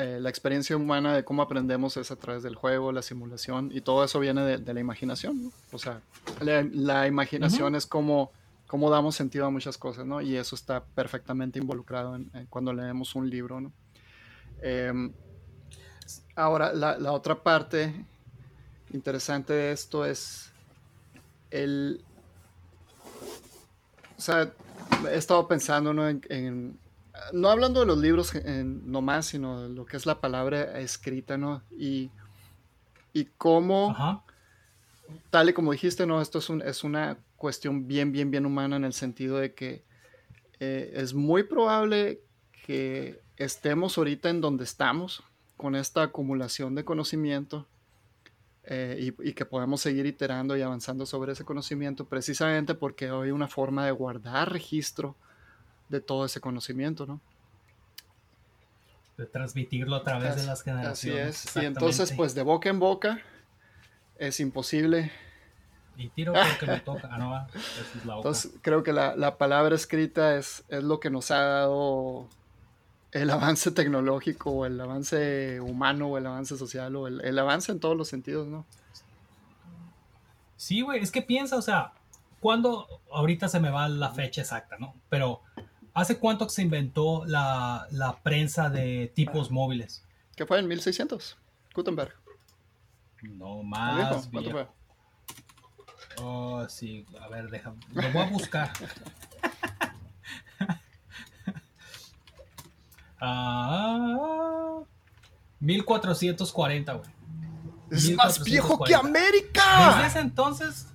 eh, 0.00 0.18
la 0.18 0.30
experiencia 0.30 0.76
humana 0.76 1.14
de 1.14 1.24
cómo 1.24 1.42
aprendemos 1.42 1.98
es 1.98 2.10
a 2.10 2.16
través 2.16 2.42
del 2.42 2.54
juego, 2.54 2.90
la 2.90 3.02
simulación, 3.02 3.70
y 3.74 3.82
todo 3.82 4.02
eso 4.02 4.18
viene 4.18 4.58
de, 4.58 4.72
la 4.72 4.80
imaginación, 4.80 5.52
O 5.72 5.78
sea, 5.78 6.00
la, 6.40 7.06
imaginación 7.06 7.74
es 7.74 7.86
como, 7.86 8.32
como 8.70 8.88
damos 8.88 9.16
sentido 9.16 9.46
a 9.46 9.50
muchas 9.50 9.76
cosas, 9.76 10.06
¿no? 10.06 10.20
Y 10.20 10.36
eso 10.36 10.54
está 10.54 10.84
perfectamente 10.84 11.58
involucrado 11.58 12.14
en, 12.14 12.30
cuando 12.48 12.72
leemos 12.72 13.16
un 13.16 13.28
libro, 13.28 13.60
¿no? 13.60 13.72
Em, 14.62 15.12
ahora, 16.36 16.72
la, 16.72 16.96
la, 16.96 17.10
otra 17.10 17.42
parte 17.42 18.06
interesante 18.92 19.52
de 19.52 19.72
esto 19.72 20.04
es 20.04 20.52
el... 21.50 22.04
O 24.16 24.20
sea, 24.20 24.52
he 25.10 25.16
estado 25.16 25.48
pensando 25.48 25.92
¿no? 25.92 26.08
en 26.08 26.78
no 27.32 27.48
hablando 27.48 27.80
de 27.80 27.86
los 27.86 27.98
libros 27.98 28.32
nomás, 28.44 29.26
sino 29.26 29.62
de 29.62 29.68
lo 29.70 29.84
que 29.84 29.96
es 29.96 30.06
la 30.06 30.20
palabra 30.20 30.78
escrita, 30.78 31.36
¿no? 31.36 31.62
Y, 31.76 32.12
y 33.12 33.24
cómo, 33.36 34.22
tal 35.30 35.50
y 35.50 35.52
como 35.52 35.72
dijiste, 35.72 36.06
¿no? 36.06 36.20
Esto 36.20 36.38
es, 36.38 36.50
es 36.64 36.84
una 36.84 37.18
cuestión 37.40 37.88
bien, 37.88 38.12
bien, 38.12 38.30
bien 38.30 38.44
humana 38.44 38.76
en 38.76 38.84
el 38.84 38.92
sentido 38.92 39.38
de 39.38 39.54
que 39.54 39.82
eh, 40.60 40.92
es 40.94 41.14
muy 41.14 41.42
probable 41.42 42.20
que 42.66 43.22
estemos 43.38 43.96
ahorita 43.96 44.28
en 44.28 44.42
donde 44.42 44.64
estamos 44.64 45.24
con 45.56 45.74
esta 45.74 46.02
acumulación 46.02 46.74
de 46.74 46.84
conocimiento 46.84 47.66
eh, 48.64 48.98
y, 49.00 49.28
y, 49.30 49.32
que 49.32 49.46
podemos 49.46 49.80
seguir 49.80 50.04
iterando 50.04 50.54
y 50.54 50.60
avanzando 50.60 51.06
sobre 51.06 51.32
ese 51.32 51.46
conocimiento 51.46 52.04
precisamente 52.04 52.74
porque 52.74 53.06
hay 53.08 53.30
una 53.30 53.48
forma 53.48 53.86
de 53.86 53.92
guardar 53.92 54.52
registro 54.52 55.16
de 55.88 56.02
todo 56.02 56.26
ese 56.26 56.42
conocimiento, 56.42 57.06
¿no? 57.06 57.22
De 59.16 59.24
transmitirlo 59.24 59.96
a 59.96 60.04
través 60.04 60.36
de 60.36 60.44
las 60.44 60.62
generaciones. 60.62 61.46
Así 61.46 61.56
es. 61.56 61.56
Y 61.56 61.64
entonces, 61.64 62.12
pues 62.12 62.34
de 62.34 62.42
boca 62.42 62.68
en 62.68 62.78
boca, 62.78 63.22
es 64.18 64.40
imposible. 64.40 65.10
Y 65.96 66.08
tiro 66.08 66.32
creo 66.32 66.58
que 66.58 66.66
me 66.66 66.80
toca. 66.84 67.08
Ah, 67.10 67.18
no, 67.18 67.30
va. 67.30 67.46
es 67.54 68.04
la 68.04 68.16
Entonces, 68.16 68.52
creo 68.62 68.82
que 68.82 68.92
la, 68.92 69.38
palabra 69.38 69.74
escrita 69.74 70.36
es, 70.36 70.64
es 70.68 70.82
lo 70.82 71.00
que 71.00 71.10
nos 71.10 71.30
ha 71.30 71.40
dado 71.40 72.28
el 73.12 73.30
avance 73.30 73.70
tecnológico, 73.70 74.50
o 74.50 74.66
el 74.66 74.80
avance 74.80 75.60
humano, 75.60 76.08
o 76.08 76.18
el 76.18 76.26
avance 76.26 76.56
social, 76.56 76.94
o 76.96 77.06
el, 77.06 77.20
el 77.22 77.38
avance 77.38 77.72
en 77.72 77.80
todos 77.80 77.96
los 77.96 78.08
sentidos, 78.08 78.46
¿no? 78.46 78.64
Sí, 80.56 80.82
güey, 80.82 81.02
es 81.02 81.10
que 81.10 81.22
piensa, 81.22 81.56
o 81.56 81.62
sea, 81.62 81.92
cuando, 82.38 82.86
ahorita 83.10 83.48
se 83.48 83.60
me 83.60 83.70
va 83.70 83.88
la 83.88 84.10
fecha 84.10 84.42
exacta, 84.42 84.76
¿no? 84.78 84.94
Pero 85.08 85.42
¿Hace 85.92 86.18
cuánto 86.18 86.48
se 86.48 86.62
inventó 86.62 87.24
la, 87.26 88.18
prensa 88.22 88.70
de 88.70 89.12
tipos 89.14 89.50
móviles? 89.50 90.04
¿Qué 90.36 90.46
fue 90.46 90.58
en 90.60 90.68
1600? 90.68 91.36
Gutenberg. 91.74 92.14
No 93.22 93.62
más. 93.62 94.28
¿Cuánto 94.28 94.50
fue? 94.50 94.68
Oh, 96.22 96.66
sí. 96.68 97.06
A 97.20 97.28
ver, 97.28 97.48
déjame. 97.50 97.78
Lo 97.92 98.12
voy 98.12 98.22
a 98.22 98.30
buscar. 98.30 98.70
ah, 103.20 104.80
1440, 105.60 106.92
güey. 106.94 107.10
Es 107.90 108.14
más 108.14 108.42
viejo 108.44 108.82
que 108.84 108.94
América. 108.94 109.94
Desde 109.94 110.06
ese 110.08 110.20
entonces. 110.20 110.86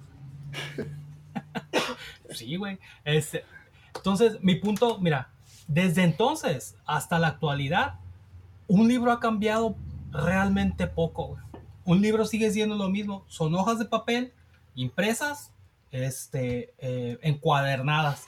sí, 2.30 2.56
güey. 2.56 2.80
Este, 3.04 3.44
entonces, 3.96 4.38
mi 4.42 4.56
punto, 4.56 5.00
mira, 5.00 5.30
desde 5.68 6.04
entonces 6.04 6.76
hasta 6.86 7.20
la 7.20 7.28
actualidad, 7.28 7.96
un 8.68 8.88
libro 8.88 9.12
ha 9.12 9.20
cambiado 9.20 9.76
realmente 10.12 10.88
poco. 10.88 11.38
Un 11.84 12.02
libro 12.02 12.26
sigue 12.26 12.52
siendo 12.52 12.76
lo 12.76 12.90
mismo. 12.90 13.26
Son 13.28 13.54
hojas 13.56 13.80
de 13.80 13.86
papel 13.86 14.34
impresas, 14.76 15.52
este, 15.92 16.74
eh, 16.78 17.18
encuadernadas. 17.22 18.26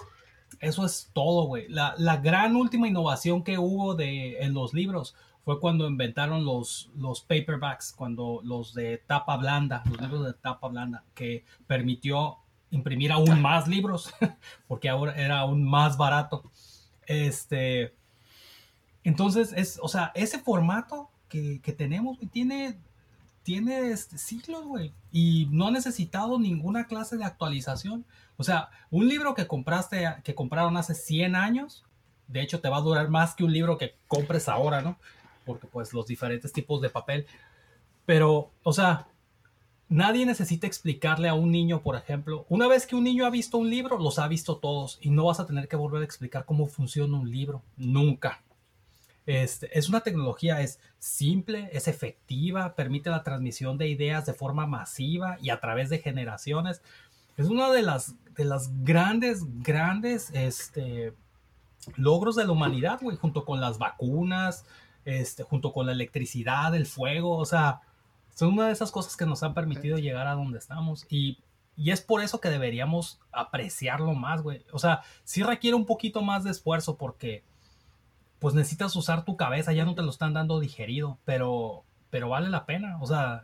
Eso 0.60 0.86
es 0.86 1.10
todo, 1.13 1.43
güey. 1.43 1.67
La, 1.69 1.95
gran 2.17 2.55
última 2.55 2.88
innovación 2.88 3.43
que 3.43 3.57
hubo 3.57 3.93
de, 3.93 4.39
en 4.39 4.53
los 4.53 4.73
libros 4.73 5.15
fue 5.45 5.60
cuando 5.60 5.88
inventaron 5.88 6.43
los, 6.43 6.89
los 6.95 7.21
paperbacks, 7.21 7.93
cuando 7.93 8.41
los 8.43 8.73
de 8.73 8.97
tapa 8.97 9.38
blanda, 9.38 9.83
los 9.89 10.01
libros 10.01 10.25
de 10.25 10.33
tapa 10.33 10.67
blanda, 10.67 11.03
que 11.13 11.45
permitió 11.67 12.38
imprimir 12.71 13.12
aún 13.12 13.41
más 13.41 13.67
libros, 13.67 14.13
porque 14.67 14.89
ahora 14.89 15.13
era 15.15 15.39
aún 15.39 15.63
más 15.63 15.97
barato. 15.97 16.43
Este, 17.05 17.93
entonces, 19.03 19.53
es, 19.55 19.79
o 19.81 19.88
sea, 19.88 20.12
ese 20.15 20.39
formato 20.39 21.10
que, 21.29 21.60
tenemos 21.77 22.17
tiene, 22.31 22.77
tiene 23.47 23.91
este, 23.91 24.17
siglos, 24.17 24.65
güey, 24.65 24.91
y 25.10 25.47
no 25.51 25.67
ha 25.67 25.71
necesitado 25.71 26.38
ninguna 26.38 26.86
clase 26.86 27.15
de 27.15 27.23
actualización. 27.23 28.03
O 28.36 28.43
sea, 28.43 28.71
un 28.91 29.07
libro 29.07 29.36
que 29.36 29.47
compraste, 29.47 30.05
que 30.25 30.36
compraron 30.36 30.75
hace 30.75 30.93
100 30.93 31.33
años, 31.33 31.86
de 32.27 32.41
hecho 32.41 32.60
te 32.60 32.67
va 32.67 32.75
a 32.75 32.81
durar 32.81 33.07
más 33.07 33.36
que 33.36 33.45
un 33.45 33.53
libro 33.53 33.77
que 33.77 33.95
compres 34.10 34.49
ahora, 34.49 34.81
¿no? 34.81 34.99
Porque 35.45 35.65
pues 35.65 35.93
los 35.93 36.07
diferentes 36.07 36.51
tipos 36.51 36.81
de 36.81 36.89
papel. 36.89 37.25
Pero, 38.05 38.51
o 38.63 38.73
sea, 38.73 39.07
Nadie 39.88 40.25
necesita 40.25 40.67
explicarle 40.67 41.29
a 41.29 41.33
un 41.33 41.49
niño, 41.49 41.81
por 41.81 41.95
ejemplo, 41.95 42.45
una 42.49 42.67
vez 42.67 42.86
que 42.86 42.97
un 42.97 43.05
niño 43.05 43.25
ha 43.25 43.29
visto 43.29 43.57
un 43.57 43.69
libro, 43.69 43.97
los 43.97 44.19
ha 44.19 44.27
visto 44.27 44.57
todos 44.57 44.99
y 44.99 45.12
no 45.12 45.23
vas 45.23 45.39
a 45.39 45.45
tener 45.45 45.69
que 45.69 45.77
volver 45.77 46.01
a 46.01 46.03
explicar 46.03 46.43
cómo 46.43 46.67
funciona 46.67 47.17
un 47.17 47.31
libro, 47.31 47.63
nunca. 47.77 48.43
Este, 49.28 49.78
es 49.78 49.90
una 49.90 50.00
tecnología, 50.02 50.62
es 50.62 50.80
simple, 51.00 51.70
es 51.74 51.90
efectiva, 51.90 52.76
permite 52.76 53.10
la 53.10 53.24
transmisión 53.24 53.78
de 53.78 53.90
ideas 53.90 54.26
de 54.26 54.34
forma 54.34 54.66
masiva 54.66 55.38
y 55.42 55.50
a 55.50 55.60
través 55.60 55.90
de 55.90 56.00
generaciones. 56.00 56.82
Es 57.36 57.48
una 57.48 57.70
de 57.72 57.82
las, 57.82 58.16
de 58.36 58.46
las 58.46 58.84
grandes, 58.84 59.44
grandes 59.62 60.32
este, 60.32 61.13
logros 61.98 62.38
de 62.38 62.46
la 62.46 62.54
humanidad, 62.54 63.00
güey, 63.02 63.18
junto 63.18 63.44
con 63.44 63.60
las 63.60 63.78
vacunas, 63.78 64.66
este, 65.04 65.44
junto 65.44 65.74
con 65.74 65.86
la 65.86 65.92
electricidad, 65.92 66.74
el 66.74 66.86
fuego, 66.86 67.38
o 67.38 67.46
sea, 67.46 67.82
son 68.34 68.54
una 68.54 68.68
de 68.68 68.74
esas 68.74 68.92
cosas 68.92 69.18
que 69.18 69.26
nos 69.26 69.44
han 69.44 69.54
permitido 69.54 69.98
llegar 69.98 70.28
a 70.28 70.36
donde 70.36 70.58
estamos 70.58 71.06
y, 71.10 71.40
es 71.76 72.02
por 72.02 72.24
eso 72.24 72.42
que 72.42 72.50
deberíamos 72.50 73.20
apreciarlo 73.32 74.16
más, 74.16 74.42
güey. 74.42 74.66
O 74.72 74.80
sea, 74.80 75.04
sí 75.24 75.44
requiere 75.44 75.76
un 75.76 75.86
poquito 75.86 76.24
más 76.24 76.44
de 76.44 76.50
esfuerzo 76.50 76.98
porque 76.98 77.44
pues 78.39 78.54
necesitas 78.54 78.95
usar 78.95 79.26
tu 79.26 79.38
cabeza, 79.38 79.73
ya 79.73 79.86
no 79.86 79.95
te 79.95 80.02
lo 80.02 80.10
están 80.10 80.34
dando 80.34 80.60
digerido, 80.60 81.17
pero, 81.26 81.84
pero 82.10 82.30
vale 82.30 82.50
la 82.50 82.65
pena. 82.65 82.97
O 83.02 83.08
sea, 83.08 83.43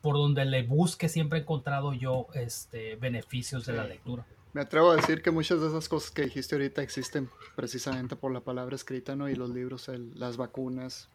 por 0.00 0.16
donde 0.16 0.44
le 0.44 0.62
busque 0.62 1.08
siempre 1.08 1.38
he 1.38 1.42
encontrado 1.42 1.94
yo 1.94 2.26
este, 2.34 2.96
beneficios 2.96 3.66
de 3.66 3.72
la 3.74 3.84
lectura. 3.84 4.26
Me 4.52 4.60
atrevo 4.60 4.90
a 4.90 4.96
decir 4.96 5.22
que 5.22 5.30
muchas 5.30 5.60
de 5.60 5.68
esas 5.68 5.88
cosas 5.88 6.10
que 6.10 6.22
dijiste 6.22 6.54
ahorita 6.54 6.82
existen 6.82 7.30
precisamente 7.56 8.16
por 8.16 8.32
la 8.32 8.40
palabra 8.40 8.76
escrita, 8.76 9.16
¿no? 9.16 9.30
Y 9.30 9.34
los 9.34 9.48
libros, 9.48 9.90
las 10.14 10.36
vacunas, 10.36 11.08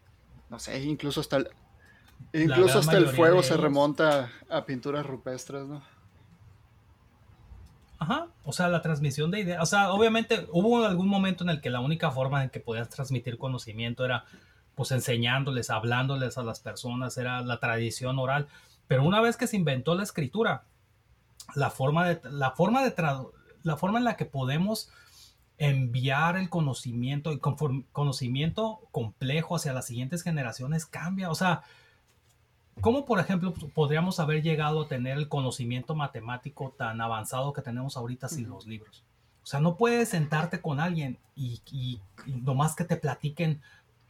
no 0.50 0.58
sé, 0.58 0.82
incluso 0.84 1.22
hasta 1.22 1.38
el, 1.38 1.50
Incluso 2.34 2.80
hasta 2.80 2.98
el 2.98 3.08
fuego 3.08 3.42
se 3.44 3.58
remonta 3.58 4.32
a 4.50 4.66
pinturas 4.66 5.06
rupestres, 5.06 5.66
¿no? 5.68 5.82
Ajá, 8.00 8.28
o 8.44 8.54
sea, 8.54 8.68
la 8.68 8.82
transmisión 8.82 9.32
de 9.32 9.40
ideas, 9.40 9.62
o 9.62 9.66
sea, 9.66 9.92
obviamente 9.92 10.48
hubo 10.52 10.86
algún 10.86 11.08
momento 11.08 11.44
en 11.44 11.50
el 11.50 11.62
que 11.62 11.72
la 11.72 11.80
única 11.80 12.12
forma 12.12 12.44
en 12.44 12.50
que 12.52 12.60
podías 12.60 12.90
transmitir 12.90 13.38
conocimiento 13.38 14.06
era 14.06 14.26
pues 14.76 14.92
enseñándoles, 14.92 15.72
hablándoles 15.72 16.38
a 16.38 16.44
las 16.44 16.60
personas, 16.60 17.18
era 17.18 17.42
la 17.42 17.60
tradición 17.60 18.20
oral, 18.20 18.48
pero 18.88 19.04
una 19.04 19.20
vez 19.20 19.36
que 19.36 19.48
se 19.48 19.56
inventó 19.56 19.96
la 19.96 20.04
escritura, 20.04 20.66
la 21.56 21.72
forma 21.72 22.08
de 22.08 22.22
la 22.30 22.52
forma 22.52 22.84
de 22.84 22.94
la 23.64 23.78
forma 23.78 23.98
en 23.98 24.06
la 24.06 24.16
que 24.16 24.26
podemos 24.26 24.92
enviar 25.58 26.38
el 26.38 26.50
conocimiento 26.50 27.32
y 27.32 27.40
conocimiento 27.40 28.82
complejo 28.92 29.56
hacia 29.56 29.74
las 29.74 29.88
siguientes 29.88 30.22
generaciones 30.22 30.86
cambia, 30.86 31.32
o 31.32 31.36
sea, 31.36 31.64
¿Cómo, 32.82 33.06
por 33.06 33.20
ejemplo, 33.20 33.54
podríamos 33.74 34.20
haber 34.20 34.44
llegado 34.44 34.84
a 34.84 34.88
tener 34.88 35.18
el 35.18 35.28
conocimiento 35.28 35.96
matemático 35.96 36.74
tan 36.78 37.02
avanzado 37.02 37.54
que 37.54 37.62
tenemos 37.62 37.98
ahorita 37.98 38.28
sin 38.30 38.50
los 38.50 38.68
libros? 38.68 39.04
O 39.44 39.48
sea, 39.48 39.60
no 39.60 39.78
puedes 39.78 40.10
sentarte 40.10 40.62
con 40.62 40.80
alguien 40.80 41.18
y, 41.36 41.62
y, 41.72 42.02
nomás 42.26 42.76
que 42.76 42.84
te 42.84 42.98
platiquen 42.98 43.62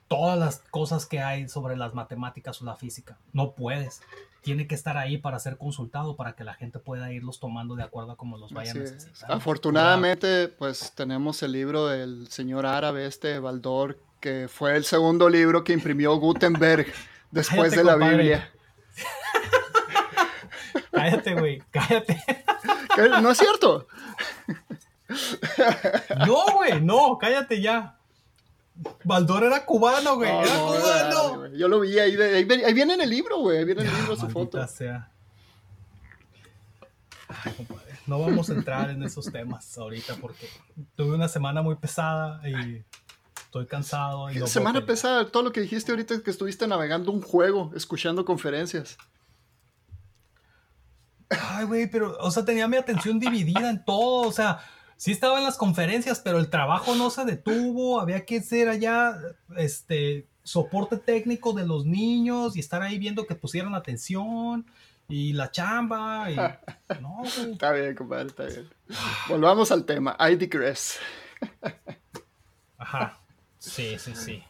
todas 0.08 0.38
las 0.38 0.60
cosas 0.72 1.06
que 1.06 1.20
hay 1.20 1.48
sobre 1.48 1.78
las 1.78 1.94
matemáticas 1.94 2.62
o 2.62 2.66
la 2.66 2.76
física. 2.76 3.18
No 3.34 3.52
puedes. 3.52 4.02
Tiene 4.42 4.68
que 4.68 4.76
estar 4.76 4.98
ahí 4.98 5.18
para 5.18 5.40
ser 5.40 5.58
consultado, 5.58 6.16
para 6.16 6.34
que 6.34 6.44
la 6.44 6.54
gente 6.54 6.80
pueda 6.80 7.12
irlos 7.12 7.40
tomando 7.40 7.76
de 7.76 7.84
acuerdo 7.84 8.14
a 8.14 8.16
cómo 8.16 8.38
los 8.38 8.52
vayan 8.52 8.80
necesitando. 8.80 9.34
Afortunadamente, 9.34 10.48
pues 10.48 10.94
tenemos 10.96 11.44
el 11.44 11.52
libro 11.52 11.88
del 11.88 12.28
señor 12.30 12.66
árabe, 12.66 13.06
este 13.06 13.40
Baldor, 13.40 14.00
que 14.20 14.48
fue 14.48 14.76
el 14.76 14.86
segundo 14.86 15.30
libro 15.30 15.64
que 15.64 15.74
imprimió 15.74 16.16
Gutenberg 16.16 16.88
después 17.32 17.72
de 17.72 17.84
la 17.84 17.96
Biblia. 17.96 18.52
cállate, 20.92 21.34
güey, 21.34 21.64
cállate. 21.72 22.24
No 23.22 23.32
es 23.32 23.38
cierto. 23.38 23.88
No, 26.26 26.46
güey, 26.54 26.82
no, 26.82 27.18
cállate 27.18 27.62
ya. 27.62 27.98
Baldor 29.04 29.44
era 29.44 29.66
cubano, 29.66 30.16
güey. 30.16 30.30
era 30.30 30.60
cubano. 30.60 31.48
Yo 31.56 31.68
lo 31.68 31.80
vi 31.80 31.98
ahí, 31.98 32.16
ahí, 32.16 32.74
viene 32.74 32.94
en 32.94 33.02
el 33.02 33.10
libro, 33.10 33.40
güey. 33.40 33.58
Ahí 33.58 33.66
viene 33.66 33.82
en 33.82 33.88
el 33.88 33.96
libro 33.96 34.16
su 34.16 34.30
foto. 34.30 34.66
Sea. 34.68 35.12
no 38.06 38.20
vamos 38.20 38.50
a 38.50 38.54
entrar 38.54 38.90
en 38.90 39.04
esos 39.04 39.32
temas 39.32 39.78
ahorita 39.78 40.16
porque 40.16 40.48
tuve 40.96 41.16
una 41.16 41.28
semana 41.28 41.62
muy 41.62 41.76
pesada 41.76 42.42
y 42.48 42.84
estoy 43.60 43.68
cansado. 43.68 44.30
Y 44.32 44.48
semana 44.48 44.86
pesada, 44.86 45.28
todo 45.28 45.44
lo 45.44 45.52
que 45.52 45.62
dijiste 45.62 45.92
ahorita 45.92 46.14
es 46.14 46.22
que 46.22 46.32
estuviste 46.32 46.68
navegando 46.68 47.12
un 47.12 47.22
juego, 47.22 47.72
escuchando 47.76 48.26
conferencias. 48.26 48.98
Ay, 51.30 51.66
güey, 51.66 51.90
pero, 51.90 52.18
o 52.20 52.32
sea, 52.32 52.46
tenía 52.46 52.68
mi 52.68 52.78
atención 52.78 53.20
dividida 53.20 53.70
en 53.70 53.84
todo, 53.84 54.28
o 54.28 54.32
sea, 54.32 54.60
sí 54.96 55.12
estaba 55.12 55.38
en 55.38 55.44
las 55.44 55.58
conferencias, 55.58 56.20
pero 56.20 56.40
el 56.40 56.50
trabajo 56.50 56.96
no 56.96 57.10
se 57.10 57.26
detuvo, 57.26 58.00
había 58.00 58.26
que 58.26 58.42
ser 58.42 58.70
allá, 58.70 59.18
este, 59.58 60.28
soporte 60.44 60.98
técnico 60.98 61.52
de 61.52 61.66
los 61.66 61.86
niños 61.86 62.56
y 62.56 62.62
estar 62.62 62.82
ahí 62.82 62.98
viendo 62.98 63.28
que 63.28 63.36
pusieran 63.36 63.76
atención 63.76 64.66
y 65.10 65.34
la 65.34 65.52
chamba 65.52 66.32
y... 66.32 66.36
No, 67.02 67.18
güey. 67.18 67.52
Está 67.52 67.74
bien, 67.74 67.96
compadre, 67.96 68.28
está 68.28 68.46
bien. 68.46 68.70
Volvamos 69.28 69.72
al 69.72 69.84
tema, 69.84 70.16
I 70.20 70.36
digress. 70.38 71.00
Ajá, 72.78 73.20
sí, 73.68 73.98
sí, 74.00 74.16
sí. 74.16 74.44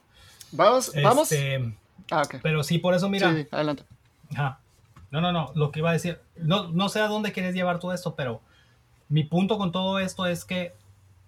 Vamos, 0.51 0.91
vamos. 1.03 1.31
Este, 1.31 1.73
ah, 2.11 2.21
ok. 2.23 2.35
Pero 2.41 2.63
sí, 2.63 2.77
por 2.77 2.93
eso, 2.93 3.09
mira. 3.09 3.33
Sí, 3.33 3.47
adelante. 3.51 3.83
Ajá. 4.31 4.59
No, 5.11 5.21
no, 5.21 5.31
no, 5.31 5.51
lo 5.55 5.71
que 5.71 5.79
iba 5.79 5.89
a 5.89 5.93
decir, 5.93 6.19
no, 6.35 6.67
no 6.69 6.89
sé 6.89 6.99
a 6.99 7.07
dónde 7.07 7.31
quieres 7.31 7.55
llevar 7.55 7.79
todo 7.79 7.93
esto, 7.93 8.15
pero 8.15 8.41
mi 9.09 9.23
punto 9.23 9.57
con 9.57 9.71
todo 9.71 9.99
esto 9.99 10.25
es 10.25 10.43
que 10.43 10.73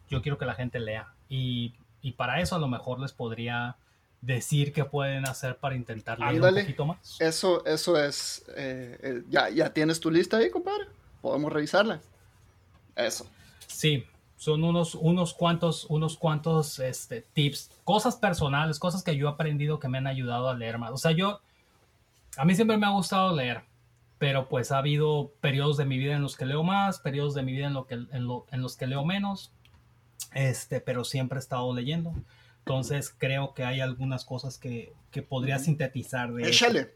yo 0.09 0.21
quiero 0.21 0.37
que 0.37 0.45
la 0.45 0.55
gente 0.55 0.79
lea 0.79 1.13
y, 1.29 1.73
para 2.17 2.41
eso 2.41 2.55
a 2.55 2.59
lo 2.59 2.67
mejor 2.67 2.99
les 2.99 3.13
podría 3.13 3.75
decir 4.21 4.73
qué 4.73 4.83
pueden 4.83 5.25
hacer 5.25 5.57
para 5.57 5.75
intentar 5.75 6.19
leer 6.19 6.41
un 6.41 6.55
poquito 6.55 6.85
más. 6.85 7.17
Eso, 7.19 7.63
eso 7.65 7.97
es, 7.97 8.43
eh, 8.57 8.97
eh, 9.01 9.23
ya, 9.29 9.49
ya 9.49 9.71
tienes 9.71 9.99
tu 9.99 10.09
lista 10.11 10.37
ahí, 10.37 10.49
compadre, 10.49 10.87
podemos 11.21 11.53
revisarla. 11.53 12.01
Eso. 12.95 13.29
Sí, 13.67 14.05
son 14.39 14.63
unos, 14.63 14.95
unos 14.95 15.35
cuantos, 15.35 15.85
unos 15.89 16.17
cuantos 16.17 16.79
este, 16.79 17.21
tips, 17.21 17.69
cosas 17.83 18.15
personales, 18.15 18.79
cosas 18.79 19.03
que 19.03 19.15
yo 19.15 19.27
he 19.27 19.31
aprendido 19.31 19.79
que 19.79 19.89
me 19.89 19.99
han 19.99 20.07
ayudado 20.07 20.49
a 20.49 20.55
leer 20.55 20.79
más. 20.79 20.91
O 20.91 20.97
sea, 20.97 21.11
yo, 21.11 21.41
a 22.37 22.45
mí 22.45 22.55
siempre 22.55 22.77
me 22.77 22.87
ha 22.87 22.91
gustado 22.91 23.35
leer 23.35 23.69
pero 24.19 24.49
pues 24.49 24.71
ha 24.71 24.77
habido 24.77 25.33
periodos 25.39 25.77
de 25.77 25.85
mi 25.85 25.97
vida 25.97 26.13
en 26.13 26.21
los 26.21 26.35
que 26.35 26.45
leo 26.45 26.61
más, 26.61 26.99
periodos 26.99 27.33
de 27.33 27.41
mi 27.41 27.53
vida 27.53 27.67
en, 27.67 27.73
lo 27.73 27.87
que, 27.87 27.95
en, 27.95 28.61
los 28.61 28.75
que 28.75 28.85
leo 28.85 29.05
menos, 29.05 29.53
este, 30.33 30.81
pero 30.81 31.05
siempre 31.05 31.37
he 31.37 31.39
estado 31.39 31.73
leyendo. 31.73 32.13
Entonces 32.59 33.15
creo 33.17 33.53
que 33.53 33.63
hay 33.63 33.79
algunas 33.79 34.25
cosas 34.25 34.57
que, 34.57 34.93
que 35.09 35.21
podría 35.21 35.57
sintetizar 35.57 36.33
de... 36.33 36.49
Échale. 36.49 36.93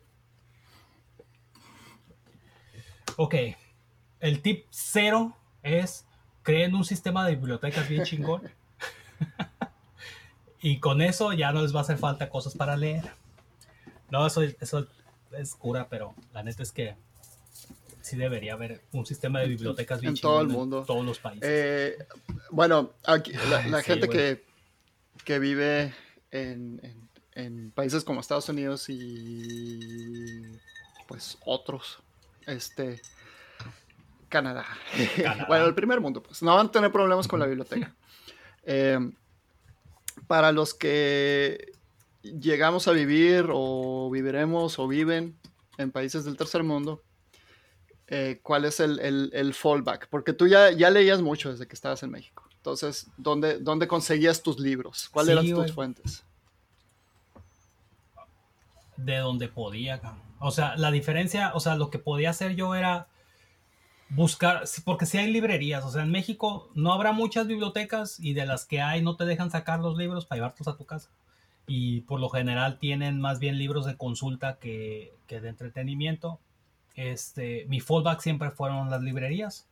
Ok, 3.15 3.35
el 4.19 4.41
tip 4.41 4.65
cero 4.69 5.33
es 5.61 6.05
creen 6.43 6.75
un 6.75 6.85
sistema 6.85 7.25
de 7.25 7.35
bibliotecas 7.35 7.87
bien 7.89 8.03
chingón. 8.03 8.43
y 10.61 10.79
con 10.79 11.01
eso 11.01 11.33
ya 11.33 11.51
no 11.51 11.61
les 11.61 11.73
va 11.73 11.79
a 11.79 11.83
hacer 11.83 11.97
falta 11.97 12.29
cosas 12.29 12.53
para 12.53 12.77
leer. 12.77 13.11
No, 14.11 14.27
eso, 14.27 14.43
eso 14.43 14.87
es 15.31 15.55
cura, 15.55 15.87
pero 15.89 16.13
la 16.33 16.43
neta 16.43 16.61
es 16.61 16.71
que 16.71 16.95
sí 18.01 18.17
debería 18.17 18.53
haber 18.53 18.81
un 18.91 19.05
sistema 19.05 19.39
de 19.39 19.47
bibliotecas 19.47 20.01
bien 20.01 20.13
en 20.13 20.21
todo 20.21 20.41
el 20.41 20.49
mundo. 20.49 20.81
En 20.81 20.85
todos 20.85 21.05
los 21.05 21.19
países. 21.19 21.49
Eh, 21.49 21.97
bueno, 22.51 22.91
aquí, 23.05 23.31
la, 23.49 23.81
gente 23.83 24.09
que, 24.09 24.43
que, 25.23 25.39
vive 25.39 25.93
en, 26.31 27.09
en, 27.33 27.71
países 27.71 28.03
como 28.03 28.19
Estados 28.19 28.49
Unidos 28.49 28.85
y 28.89 30.41
pues 31.07 31.37
otros, 31.45 31.99
este, 32.45 33.01
Canadá. 34.33 34.65
bueno, 35.47 35.65
el 35.65 35.75
primer 35.75 36.01
mundo, 36.01 36.23
pues 36.23 36.41
no 36.41 36.55
van 36.55 36.65
a 36.65 36.71
tener 36.71 36.91
problemas 36.91 37.27
con 37.27 37.39
la 37.39 37.45
biblioteca. 37.45 37.95
Eh, 38.65 38.97
para 40.25 40.53
los 40.53 40.73
que 40.73 41.73
llegamos 42.21 42.87
a 42.87 42.93
vivir 42.93 43.49
o 43.51 44.09
viviremos 44.09 44.79
o 44.79 44.87
viven 44.87 45.37
en 45.77 45.91
países 45.91 46.23
del 46.23 46.37
tercer 46.37 46.63
mundo, 46.63 47.01
eh, 48.07 48.39
cuál 48.41 48.63
es 48.63 48.79
el, 48.79 49.53
fallback, 49.53 50.07
porque 50.07 50.31
tú 50.31 50.47
ya, 50.47 50.71
ya 50.71 50.89
leías 50.89 51.21
mucho 51.21 51.51
desde 51.51 51.67
que 51.67 51.75
estabas 51.75 52.03
en 52.03 52.11
México. 52.11 52.47
Entonces, 52.55 53.07
¿dónde, 53.17 53.59
dónde 53.59 53.85
conseguías 53.85 54.41
tus 54.41 54.57
libros? 54.57 55.09
¿Cuáles 55.09 55.33
eran 55.33 55.49
tus 55.49 55.73
fuentes? 55.73 56.23
De 58.95 59.17
donde 59.17 59.49
podía. 59.49 59.99
O 60.39 60.51
sea, 60.51 60.77
la 60.77 60.89
diferencia, 60.89 61.51
o 61.53 61.59
sea, 61.59 61.75
lo 61.75 61.89
que 61.89 61.99
podía 61.99 62.29
hacer 62.29 62.55
yo 62.55 62.75
era 62.75 63.07
buscar, 64.09 64.63
porque 64.85 65.05
si 65.05 65.17
hay 65.17 65.31
librerías, 65.31 65.83
o 65.83 65.91
sea, 65.91 66.03
en 66.03 66.11
México 66.11 66.69
no 66.75 66.93
habrá 66.93 67.11
muchas 67.11 67.47
bibliotecas 67.47 68.19
y 68.19 68.33
de 68.33 68.45
las 68.45 68.65
que 68.65 68.81
hay 68.81 69.01
no 69.01 69.15
te 69.15 69.25
dejan 69.25 69.51
sacar 69.51 69.79
los 69.79 69.97
libros 69.97 70.25
para 70.25 70.37
llevarlos 70.37 70.67
a 70.67 70.77
tu 70.77 70.85
casa. 70.85 71.09
Y 71.65 72.01
por 72.01 72.19
lo 72.19 72.29
general 72.29 72.77
tienen 72.77 73.21
más 73.21 73.39
bien 73.39 73.57
libros 73.57 73.85
de 73.85 73.95
consulta 73.95 74.59
que, 74.59 75.13
que 75.27 75.39
de 75.39 75.49
entretenimiento 75.49 76.39
este, 76.95 77.65
mi 77.67 77.79
fallback 77.79 78.21
siempre 78.21 78.51
fueron 78.51 78.89
las 78.89 79.01
librerías. 79.01 79.67